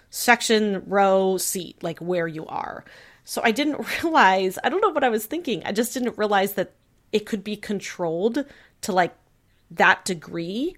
section 0.09 0.83
row 0.85 1.37
seat 1.37 1.81
like 1.83 1.99
where 1.99 2.27
you 2.27 2.45
are. 2.47 2.83
So 3.23 3.41
i 3.43 3.51
didn't 3.51 3.85
realize 4.03 4.57
i 4.63 4.69
don't 4.69 4.81
know 4.81 4.89
what 4.89 5.03
i 5.03 5.09
was 5.09 5.25
thinking. 5.25 5.63
I 5.65 5.71
just 5.71 5.93
didn't 5.93 6.17
realize 6.17 6.53
that 6.53 6.73
it 7.11 7.25
could 7.25 7.43
be 7.43 7.55
controlled 7.55 8.45
to 8.81 8.91
like 8.91 9.15
that 9.71 10.05
degree 10.05 10.75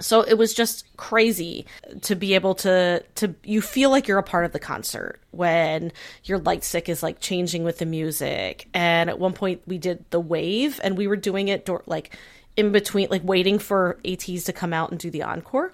so 0.00 0.22
it 0.22 0.34
was 0.34 0.54
just 0.54 0.84
crazy 0.96 1.66
to 2.02 2.14
be 2.14 2.34
able 2.34 2.54
to 2.54 3.02
to 3.16 3.34
you 3.44 3.60
feel 3.60 3.90
like 3.90 4.06
you're 4.08 4.18
a 4.18 4.22
part 4.22 4.44
of 4.44 4.52
the 4.52 4.58
concert 4.58 5.20
when 5.30 5.92
your 6.24 6.38
light 6.38 6.64
stick 6.64 6.88
is 6.88 7.02
like 7.02 7.20
changing 7.20 7.64
with 7.64 7.78
the 7.78 7.86
music 7.86 8.68
and 8.74 9.10
at 9.10 9.18
one 9.18 9.32
point 9.32 9.60
we 9.66 9.78
did 9.78 10.04
the 10.10 10.20
wave 10.20 10.80
and 10.84 10.96
we 10.96 11.06
were 11.06 11.16
doing 11.16 11.48
it 11.48 11.64
door, 11.66 11.82
like 11.86 12.16
in 12.56 12.72
between 12.72 13.08
like 13.10 13.22
waiting 13.24 13.58
for 13.58 13.98
ATEEZ 14.04 14.44
to 14.46 14.52
come 14.52 14.72
out 14.72 14.90
and 14.90 14.98
do 15.00 15.10
the 15.10 15.22
encore 15.22 15.72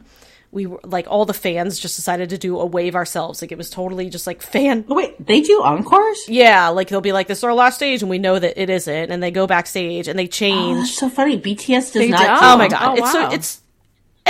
we 0.53 0.67
were 0.67 0.79
like 0.85 1.07
all 1.09 1.25
the 1.25 1.35
fans 1.35 1.81
just 1.81 1.97
decided 1.97 2.31
to 2.31 2.39
do 2.39 2.61
a 2.61 2.65
wave 2.67 2.95
ourselves 2.95 3.43
like 3.43 3.51
it 3.51 3.59
was 3.59 3.71
totally 3.71 4.09
just 4.09 4.25
like 4.27 4.41
fan 4.41 4.85
Oh, 4.89 4.95
wait, 4.95 5.27
they 5.27 5.41
do 5.41 5.61
encores? 5.65 6.29
yeah 6.29 6.69
like 6.69 6.89
they'll 6.89 7.01
be 7.01 7.13
like 7.13 7.27
this 7.27 7.39
is 7.39 7.45
our 7.45 7.53
last 7.55 7.75
stage 7.75 8.03
and 8.03 8.09
we 8.11 8.19
know 8.19 8.39
that 8.39 8.61
it 8.61 8.71
isn't 8.71 9.11
and 9.11 9.21
they 9.21 9.33
go 9.33 9.47
backstage 9.49 10.07
and 10.07 10.17
they 10.19 10.25
Oh, 10.25 10.29
change 10.29 10.79
that's 10.79 10.99
so 10.99 11.09
funny. 11.09 11.41
BTS 11.41 11.67
does 11.73 11.93
They 11.95 12.09
not. 12.11 12.21
don't? 12.25 12.43
oh 12.43 12.57
my 12.57 12.69
god 12.69 12.83
Oh, 12.99 13.03
it's 13.03 13.13
so 13.13 13.29
it's 13.31 13.61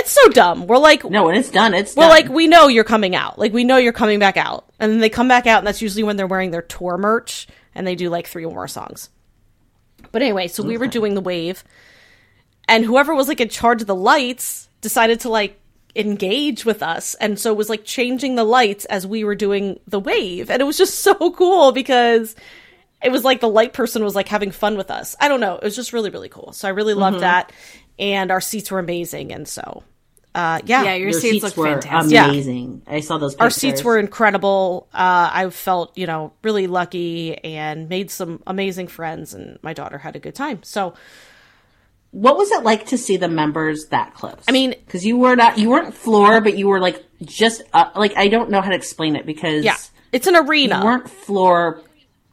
it's 0.05 0.12
so 0.12 0.28
dumb 0.28 0.66
we're 0.66 0.76
like 0.76 1.02
No, 1.02 1.24
when 1.24 1.34
it's 1.34 1.50
done, 1.50 1.72
it's 1.72 1.96
Well, 1.96 2.09
done. 2.09 2.16
like 2.16 2.28
we 2.28 2.46
know 2.46 2.68
you're 2.68 2.84
coming 2.84 3.16
out. 3.16 3.38
Like 3.38 3.55
we 3.55 3.64
know 3.64 3.78
you're 3.78 3.92
coming 3.92 4.18
back 4.18 4.36
out, 4.36 4.66
and 4.78 4.92
then 4.92 5.00
they 5.00 5.09
come 5.09 5.28
back 5.28 5.46
out, 5.46 5.59
and 5.59 5.66
that's 5.66 5.80
usually 5.80 6.02
when 6.02 6.16
they're 6.16 6.26
wearing 6.26 6.50
their 6.50 6.62
tour 6.62 6.98
merch, 6.98 7.46
and 7.74 7.86
they 7.86 7.94
do 7.94 8.11
like 8.11 8.26
three 8.26 8.44
or 8.44 8.52
more 8.52 8.68
songs. 8.68 9.09
But 10.12 10.20
anyway, 10.20 10.48
so 10.48 10.62
we 10.62 10.76
were 10.76 10.86
doing 10.86 11.14
the 11.14 11.22
wave, 11.22 11.64
and 12.68 12.84
whoever 12.84 13.14
was 13.14 13.28
like 13.28 13.40
in 13.40 13.48
charge 13.48 13.80
of 13.80 13.86
the 13.86 13.94
lights 13.94 14.68
decided 14.82 15.20
to 15.20 15.30
like 15.30 15.59
engage 15.96 16.66
with 16.66 16.82
us, 16.82 17.14
and 17.14 17.38
so 17.38 17.50
it 17.50 17.57
was 17.57 17.70
like 17.70 17.84
changing 17.84 18.34
the 18.34 18.44
lights 18.44 18.84
as 18.84 19.07
we 19.07 19.24
were 19.24 19.34
doing 19.34 19.80
the 19.88 20.00
wave, 20.00 20.50
and 20.50 20.61
it 20.61 20.66
was 20.66 20.76
just 20.76 21.00
so 21.00 21.30
cool 21.30 21.72
because 21.72 22.36
it 23.02 23.11
was 23.11 23.24
like 23.24 23.40
the 23.40 23.48
light 23.48 23.72
person 23.72 24.05
was 24.05 24.14
like 24.14 24.28
having 24.28 24.50
fun 24.50 24.76
with 24.76 24.90
us. 24.90 25.16
I 25.18 25.28
don't 25.28 25.40
know, 25.40 25.57
it 25.57 25.64
was 25.64 25.76
just 25.76 25.94
really 25.94 26.11
really 26.11 26.28
cool. 26.28 26.52
So 26.52 26.68
I 26.68 26.72
really 26.72 26.94
loved 26.94 27.16
mm-hmm. 27.16 27.22
that, 27.22 27.52
and 27.98 28.30
our 28.30 28.42
seats 28.42 28.70
were 28.70 28.78
amazing, 28.78 29.32
and 29.32 29.48
so. 29.48 29.82
Uh, 30.35 30.61
yeah, 30.66 30.82
Yeah, 30.82 30.95
your, 30.95 31.11
Your 31.11 31.12
seats, 31.20 31.32
seats 31.32 31.45
look 31.45 31.57
were 31.57 31.66
fantastic. 31.66 32.12
Yeah. 32.12 32.28
amazing. 32.28 32.82
I 32.89 33.01
saw 33.01 33.18
those. 33.18 33.37
our 33.37 33.51
seats 33.51 33.85
were 33.85 33.99
incredible. 33.99 34.89
Uh, 34.93 35.30
I 35.32 35.49
felt, 35.51 35.97
you 35.97 36.07
know, 36.07 36.32
really 36.43 36.66
lucky 36.66 37.37
and 37.45 37.89
made 37.89 38.11
some 38.11 38.43
amazing 38.47 38.89
friends, 38.89 39.32
and 39.35 39.59
my 39.62 39.72
daughter 39.74 39.99
had 39.99 40.16
a 40.16 40.18
good 40.18 40.35
time. 40.35 40.62
So, 40.64 40.95
What 42.11 42.37
was 42.37 42.51
it 42.53 42.62
like 42.64 42.87
to 42.87 42.99
see 42.99 43.16
the 43.16 43.28
members 43.28 43.87
that 43.91 44.14
close? 44.14 44.43
I 44.49 44.53
mean- 44.53 44.70
because 44.70 45.05
you 45.07 45.16
were 45.16 45.37
not, 45.37 45.59
you 45.59 45.70
weren't 45.70 45.95
floor, 45.95 46.41
but 46.41 46.57
you 46.59 46.68
were 46.68 46.80
like 46.80 47.05
just 47.22 47.62
uh, 47.72 47.91
like 47.97 48.16
I 48.16 48.28
don't 48.28 48.51
know 48.51 48.61
how 48.61 48.70
to 48.70 48.76
explain 48.76 49.16
it 49.16 49.26
because 49.26 49.64
yeah, 49.64 49.76
it's 50.12 50.26
an 50.26 50.37
arena. 50.37 50.78
you 50.78 50.85
weren't 50.85 51.09
floor, 51.11 51.80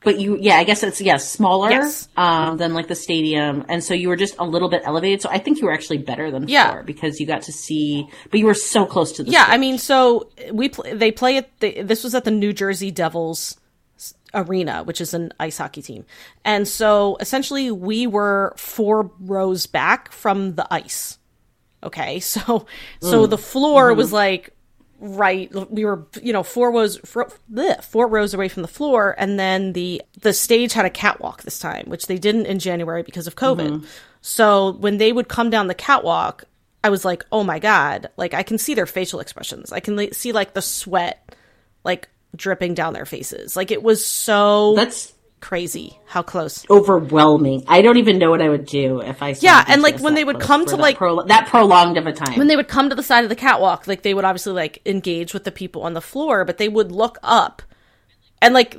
but 0.03 0.19
you 0.19 0.37
yeah 0.39 0.55
I 0.55 0.63
guess 0.63 0.83
it's 0.83 0.99
yeah 1.01 1.17
smaller 1.17 1.69
Yes. 1.69 2.07
um, 2.17 2.57
than 2.57 2.73
like 2.73 2.87
the 2.87 2.95
stadium, 2.95 3.65
and 3.69 3.83
so 3.83 3.93
you 3.93 4.09
were 4.09 4.15
just 4.15 4.35
a 4.39 4.45
little 4.45 4.69
bit 4.69 4.81
elevated. 4.85 5.21
So 5.21 5.29
I 5.29 5.37
think 5.37 5.59
you 5.59 5.65
were 5.67 5.73
actually 5.73 5.99
better 5.99 6.31
than 6.31 6.47
Yeah. 6.47 6.71
floor 6.71 6.83
because 6.83 7.19
you 7.19 7.27
got 7.27 7.43
to 7.43 7.51
see, 7.51 8.07
but 8.29 8.39
you 8.39 8.45
were 8.45 8.53
so 8.55 8.85
close 8.85 9.11
to 9.13 9.23
the 9.23 9.31
yeah, 9.31 9.43
stage. 9.43 9.53
I 9.53 9.57
mean, 9.57 9.77
so 9.77 10.29
we 10.51 10.69
pl- 10.69 10.85
they 10.95 11.11
play 11.11 11.37
at 11.37 11.59
the, 11.59 11.83
this 11.83 12.03
was 12.03 12.15
at 12.15 12.23
the 12.23 12.31
New 12.31 12.51
Jersey 12.53 12.89
Devils 12.91 13.57
arena, 14.33 14.83
which 14.83 15.01
is 15.01 15.13
an 15.13 15.31
ice 15.39 15.57
hockey 15.57 15.81
team, 15.81 16.05
and 16.45 16.67
so 16.67 17.17
essentially 17.19 17.69
we 17.71 18.07
were 18.07 18.53
four 18.57 19.11
rows 19.19 19.65
back 19.67 20.11
from 20.11 20.55
the 20.55 20.65
ice. 20.73 21.17
Okay, 21.83 22.19
so 22.33 22.65
so 23.01 23.27
the 23.27 23.37
floor 23.37 23.93
was 23.93 24.11
like 24.13 24.51
right 25.01 25.51
we 25.71 25.83
were 25.83 26.05
you 26.21 26.31
know 26.31 26.43
four 26.43 26.71
rows 26.71 26.97
four, 27.81 28.07
rows 28.07 28.33
away 28.35 28.47
from 28.47 28.61
the 28.61 28.67
floor 28.67 29.15
and 29.17 29.39
then 29.39 29.73
the 29.73 30.01
the 30.21 30.31
stage 30.31 30.73
had 30.73 30.85
a 30.85 30.91
catwalk 30.91 31.41
this 31.41 31.57
time 31.57 31.85
which 31.87 32.05
they 32.05 32.19
didn't 32.19 32.45
in 32.45 32.59
january 32.59 33.01
because 33.01 33.25
of 33.27 33.35
covid. 33.35 33.69
Mm-hmm. 33.69 33.85
So 34.23 34.73
when 34.73 34.99
they 34.99 35.11
would 35.11 35.27
come 35.27 35.49
down 35.49 35.67
the 35.67 35.73
catwalk 35.73 36.43
i 36.83 36.89
was 36.89 37.03
like 37.03 37.25
oh 37.31 37.43
my 37.43 37.57
god 37.57 38.09
like 38.15 38.35
i 38.35 38.43
can 38.43 38.57
see 38.57 38.75
their 38.75 38.85
facial 38.85 39.19
expressions. 39.19 39.71
I 39.71 39.79
can 39.79 40.13
see 40.13 40.31
like 40.31 40.53
the 40.53 40.61
sweat 40.61 41.35
like 41.83 42.07
dripping 42.35 42.73
down 42.73 42.93
their 42.93 43.05
faces. 43.05 43.55
Like 43.55 43.71
it 43.71 43.83
was 43.83 44.05
so 44.05 44.75
that's 44.75 45.13
crazy 45.41 45.99
how 46.05 46.21
close 46.21 46.65
overwhelming. 46.69 47.63
I 47.67 47.81
don't 47.81 47.97
even 47.97 48.17
know 48.19 48.29
what 48.29 48.41
I 48.41 48.47
would 48.49 48.65
do 48.65 49.01
if 49.01 49.21
I 49.21 49.33
saw 49.33 49.45
Yeah, 49.45 49.65
and, 49.67 49.81
like, 49.81 49.99
when 49.99 50.13
they 50.13 50.23
would 50.23 50.39
come 50.39 50.65
to, 50.65 50.75
that 50.75 50.81
like- 50.81 50.97
prolo- 50.97 51.27
that 51.27 51.47
prolonged 51.47 51.97
of 51.97 52.05
a 52.07 52.13
time. 52.13 52.37
when 52.37 52.47
they 52.47 52.55
would 52.55 52.67
come 52.67 52.89
to 52.89 52.95
the 52.95 53.03
side 53.03 53.23
of 53.23 53.29
the 53.29 53.35
catwalk, 53.35 53.87
like 53.87 54.03
they 54.03 54.13
would 54.13 54.23
obviously 54.23 54.53
like 54.53 54.81
engage 54.85 55.33
with 55.33 55.43
the 55.43 55.51
people 55.51 55.81
on 55.83 55.93
the 55.93 56.01
floor, 56.01 56.45
but 56.45 56.57
they 56.57 56.69
would 56.69 56.91
look 56.91 57.17
up, 57.23 57.61
and 58.41 58.53
like 58.53 58.77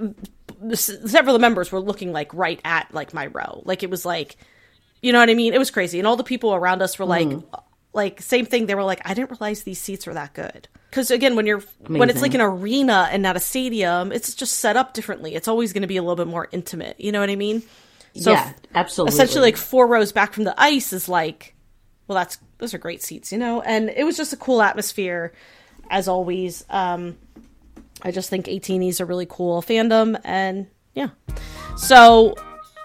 s- 0.71 0.93
several 1.07 1.35
of 1.35 1.41
the 1.41 1.45
members 1.45 1.71
were 1.73 1.81
looking 1.81 2.13
like 2.13 2.33
right 2.33 2.61
at 2.65 2.93
like 2.95 3.13
my 3.13 3.27
row, 3.27 3.63
like 3.65 3.83
it 3.83 3.91
was 3.91 4.05
like, 4.07 4.37
you 5.03 5.13
know 5.13 5.19
what 5.19 5.31
I 5.31 5.35
mean? 5.35 5.53
It 5.55 5.59
was 5.59 5.71
crazy, 5.71 5.99
and 5.99 6.07
all 6.07 6.17
the 6.17 6.25
people 6.25 6.55
around 6.55 6.81
us 6.81 6.99
were 6.99 7.05
like, 7.05 7.27
mm-hmm. 7.29 7.57
like 7.93 8.23
same 8.23 8.47
thing. 8.47 8.67
They 8.67 8.75
were 8.77 8.85
like, 8.85 9.01
I 9.05 9.15
didn't 9.15 9.31
realize 9.31 9.65
these 9.65 9.81
seats 9.81 10.07
were 10.07 10.15
that 10.15 10.33
good. 10.33 10.69
Because 10.93 11.11
again, 11.11 11.37
when 11.37 11.47
you're 11.47 11.63
when 11.87 12.11
it's 12.11 12.21
like 12.21 12.35
an 12.35 12.43
arena 12.43 13.09
and 13.11 13.23
not 13.23 13.35
a 13.35 13.41
stadium, 13.41 14.13
it's 14.13 14.35
just 14.35 14.59
set 14.61 14.77
up 14.77 14.93
differently. 14.93 15.35
It's 15.35 15.49
always 15.49 15.73
going 15.73 15.81
to 15.81 15.89
be 15.89 15.97
a 15.97 16.03
little 16.03 16.17
bit 16.23 16.27
more 16.27 16.49
intimate. 16.53 17.01
You 17.01 17.13
know 17.13 17.21
what 17.21 17.31
I 17.31 17.37
mean? 17.37 17.63
So 18.15 18.31
yeah, 18.31 18.53
absolutely. 18.75 19.15
essentially 19.15 19.41
like 19.41 19.57
four 19.57 19.87
rows 19.87 20.13
back 20.13 20.35
from 20.35 20.45
the 20.45 20.55
ice 20.61 20.93
is 20.93 21.09
like 21.09 21.55
well 22.07 22.19
that's 22.19 22.37
those 22.59 22.75
are 22.75 22.79
great 22.79 23.03
seats 23.03 23.33
you 23.33 23.39
know 23.39 23.63
and 23.63 23.89
it 23.89 24.05
was 24.05 24.19
just 24.19 24.35
a 24.35 24.37
cool 24.37 24.61
atmosphere 24.61 25.33
as 25.89 26.09
always 26.09 26.63
um 26.69 27.17
i 28.03 28.11
just 28.11 28.29
think 28.29 28.47
ATINY 28.49 28.89
is 28.89 29.01
a 29.01 29.07
really 29.07 29.25
cool 29.27 29.63
fandom 29.63 30.21
and 30.25 30.67
yeah 30.93 31.09
so 31.79 32.35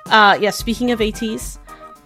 Uh, 0.09 0.37
yeah, 0.39 0.51
speaking 0.51 0.91
of 0.91 0.99
ATEEZ, 0.99 1.59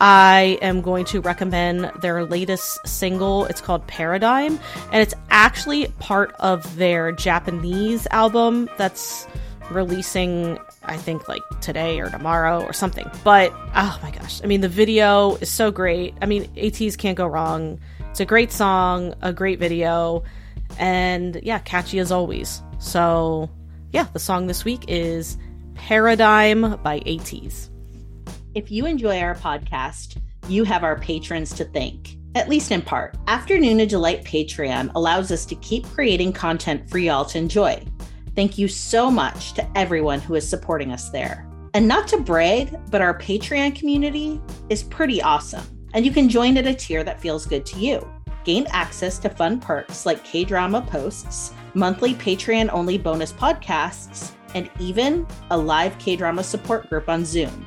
I 0.03 0.57
am 0.63 0.81
going 0.81 1.05
to 1.05 1.21
recommend 1.21 1.91
their 2.01 2.25
latest 2.25 2.79
single. 2.87 3.45
It's 3.45 3.61
called 3.61 3.85
Paradigm, 3.85 4.59
and 4.91 4.99
it's 4.99 5.13
actually 5.29 5.89
part 5.99 6.33
of 6.39 6.75
their 6.75 7.11
Japanese 7.11 8.07
album 8.09 8.67
that's 8.79 9.27
releasing, 9.69 10.57
I 10.85 10.97
think, 10.97 11.29
like 11.29 11.43
today 11.61 11.99
or 11.99 12.09
tomorrow 12.09 12.63
or 12.63 12.73
something. 12.73 13.07
But 13.23 13.53
oh 13.75 13.99
my 14.01 14.09
gosh, 14.09 14.41
I 14.43 14.47
mean, 14.47 14.61
the 14.61 14.67
video 14.67 15.35
is 15.35 15.51
so 15.51 15.69
great. 15.69 16.15
I 16.19 16.25
mean, 16.25 16.45
ATEEZ 16.55 16.97
can't 16.97 17.15
go 17.15 17.27
wrong. 17.27 17.79
It's 18.09 18.19
a 18.19 18.25
great 18.25 18.51
song, 18.51 19.13
a 19.21 19.31
great 19.31 19.59
video, 19.59 20.23
and 20.79 21.39
yeah, 21.43 21.59
catchy 21.59 21.99
as 21.99 22.11
always. 22.11 22.63
So, 22.79 23.51
yeah, 23.91 24.07
the 24.13 24.19
song 24.19 24.47
this 24.47 24.65
week 24.65 24.83
is 24.87 25.37
Paradigm 25.75 26.77
by 26.77 27.01
ATEEZ. 27.01 27.70
If 28.53 28.69
you 28.69 28.85
enjoy 28.85 29.21
our 29.21 29.35
podcast, 29.35 30.17
you 30.49 30.65
have 30.65 30.83
our 30.83 30.99
patrons 30.99 31.53
to 31.53 31.63
thank, 31.63 32.17
at 32.35 32.49
least 32.49 32.71
in 32.71 32.81
part. 32.81 33.15
Afternoona 33.27 33.87
Delight 33.87 34.25
Patreon 34.25 34.91
allows 34.93 35.31
us 35.31 35.45
to 35.45 35.55
keep 35.55 35.87
creating 35.87 36.33
content 36.33 36.89
for 36.89 36.97
y'all 36.97 37.23
to 37.25 37.37
enjoy. 37.37 37.81
Thank 38.35 38.57
you 38.57 38.67
so 38.67 39.09
much 39.09 39.53
to 39.53 39.77
everyone 39.77 40.19
who 40.19 40.35
is 40.35 40.45
supporting 40.45 40.91
us 40.91 41.09
there. 41.11 41.49
And 41.73 41.87
not 41.87 42.09
to 42.09 42.19
brag, 42.19 42.77
but 42.89 42.99
our 42.99 43.17
Patreon 43.17 43.73
community 43.73 44.41
is 44.67 44.83
pretty 44.83 45.21
awesome, 45.21 45.65
and 45.93 46.05
you 46.05 46.11
can 46.11 46.27
join 46.27 46.57
at 46.57 46.67
a 46.67 46.73
tier 46.73 47.05
that 47.05 47.21
feels 47.21 47.45
good 47.45 47.65
to 47.67 47.79
you. 47.79 48.05
Gain 48.43 48.67
access 48.71 49.17
to 49.19 49.29
fun 49.29 49.61
perks 49.61 50.05
like 50.05 50.25
K 50.25 50.43
drama 50.43 50.81
posts, 50.81 51.53
monthly 51.73 52.15
Patreon 52.15 52.69
only 52.73 52.97
bonus 52.97 53.31
podcasts, 53.31 54.33
and 54.55 54.69
even 54.77 55.25
a 55.51 55.57
live 55.57 55.97
K 55.99 56.17
drama 56.17 56.43
support 56.43 56.89
group 56.89 57.07
on 57.07 57.23
Zoom 57.23 57.65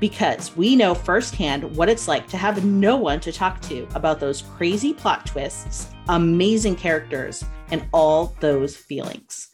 because 0.00 0.56
we 0.56 0.76
know 0.76 0.94
firsthand 0.94 1.76
what 1.76 1.88
it's 1.88 2.08
like 2.08 2.26
to 2.28 2.36
have 2.36 2.64
no 2.64 2.96
one 2.96 3.20
to 3.20 3.32
talk 3.32 3.60
to 3.62 3.86
about 3.94 4.20
those 4.20 4.42
crazy 4.56 4.92
plot 4.92 5.26
twists, 5.26 5.88
amazing 6.08 6.76
characters, 6.76 7.44
and 7.70 7.86
all 7.92 8.34
those 8.40 8.76
feelings. 8.76 9.50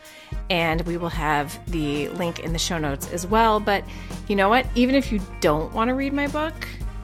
and 0.51 0.83
we 0.83 0.97
will 0.97 1.09
have 1.09 1.59
the 1.71 2.09
link 2.11 2.41
in 2.41 2.53
the 2.53 2.59
show 2.59 2.79
notes 2.79 3.11
as 3.13 3.27
well. 3.27 3.61
But 3.61 3.85
you 4.29 4.37
know 4.37 4.49
what? 4.49 4.67
Even 4.75 4.95
if 4.95 5.13
you 5.13 5.21
don't 5.41 5.73
want 5.73 5.89
to 5.89 5.95
read 5.95 6.13
my 6.13 6.27
book, 6.29 6.55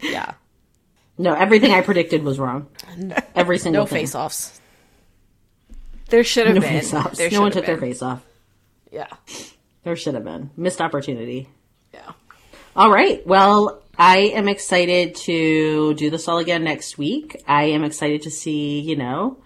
Yeah. 0.00 0.34
No, 1.16 1.32
everything 1.32 1.70
I 1.70 1.80
predicted 1.80 2.24
was 2.24 2.38
wrong. 2.38 2.66
Every 3.34 3.58
single 3.58 3.82
No 3.82 3.86
face 3.86 4.14
offs. 4.14 4.60
There 6.08 6.24
should 6.24 6.46
have 6.46 6.54
No 6.56 6.60
been. 6.60 6.70
face 6.70 6.92
offs. 6.94 7.18
There 7.18 7.30
No 7.30 7.40
one 7.40 7.50
took 7.52 7.64
have 7.64 7.80
their 7.80 7.88
face 7.88 8.02
off. 8.02 8.24
Yeah. 8.92 9.08
There 9.82 9.96
should 9.96 10.14
have 10.14 10.24
been 10.24 10.50
missed 10.56 10.80
opportunity. 10.80 11.48
Yeah. 11.92 12.12
All 12.76 12.90
right. 12.90 13.26
Well, 13.26 13.82
I 13.98 14.18
am 14.18 14.48
excited 14.48 15.14
to 15.16 15.94
do 15.94 16.10
this 16.10 16.28
all 16.28 16.38
again 16.38 16.64
next 16.64 16.98
week. 16.98 17.42
I 17.46 17.64
am 17.64 17.84
excited 17.84 18.22
to 18.22 18.30
see, 18.30 18.80
you 18.80 18.96
know, 18.96 19.38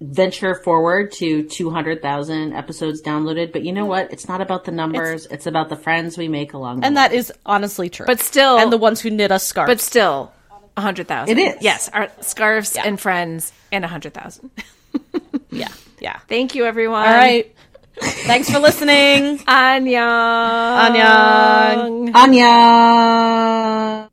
venture 0.00 0.54
forward 0.54 1.12
to 1.12 1.44
200,000 1.44 2.52
episodes 2.52 3.02
downloaded. 3.02 3.52
But 3.52 3.64
you 3.64 3.72
know 3.72 3.86
what? 3.86 4.12
It's 4.12 4.28
not 4.28 4.40
about 4.40 4.64
the 4.64 4.72
numbers. 4.72 5.26
It's, 5.26 5.46
about 5.46 5.68
the 5.68 5.76
friends 5.76 6.18
we 6.18 6.28
make 6.28 6.52
along 6.52 6.76
the 6.76 6.80
way. 6.82 6.86
And 6.88 6.96
way. 6.96 7.02
that 7.02 7.12
is 7.12 7.32
honestly 7.44 7.88
true. 7.88 8.06
But 8.06 8.20
still, 8.20 8.58
and 8.58 8.72
the 8.72 8.78
ones 8.78 9.00
who 9.00 9.10
knit 9.10 9.30
us 9.32 9.44
scarves. 9.44 9.70
but 9.70 9.80
still, 9.80 10.32
a 10.76 10.80
hundred 10.80 11.08
thousand. 11.08 11.38
It 11.38 11.56
is. 11.56 11.62
Yes, 11.62 11.88
our 11.92 12.08
scarves 12.20 12.76
and 12.76 13.00
friends 13.00 13.52
and 13.72 13.84
a 13.84 13.88
hundred 13.88 14.14
thousand. 14.14 14.50
yeah. 15.50 15.68
Yeah. 16.00 16.18
Thank 16.28 16.54
you, 16.54 16.64
everyone. 16.64 17.06
All 17.06 17.14
right. 17.14 17.54
Thanks 18.00 18.50
for 18.50 18.58
listening. 18.58 19.38
Annyeong. 19.48 20.92
Annyeong. 20.92 22.14
Anya. 22.14 24.10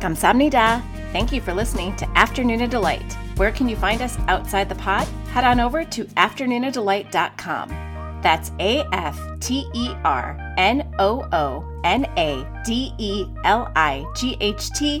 Kamsamnida. 0.00 0.82
Thank 1.12 1.32
you 1.32 1.40
for 1.40 1.54
listening 1.54 1.94
to 1.96 2.06
Afternoona 2.06 2.68
Delight. 2.68 3.16
Where 3.36 3.52
can 3.52 3.68
you 3.68 3.76
find 3.76 4.02
us 4.02 4.18
outside 4.26 4.68
the 4.68 4.74
pod? 4.74 5.06
Head 5.30 5.44
on 5.44 5.60
over 5.60 5.84
to 5.84 6.04
afternoonadelight.com. 6.04 7.68
That's 8.20 8.50
A 8.58 8.84
F 8.92 9.18
T 9.40 9.68
E 9.74 9.94
R 10.04 10.36
N 10.56 10.92
O 10.98 11.28
O 11.32 11.64
N 11.84 12.06
A 12.16 12.44
D 12.64 12.92
E 12.98 13.26
L 13.44 13.70
I 13.76 14.04
G 14.16 14.36
H 14.40 14.70
T 14.70 15.00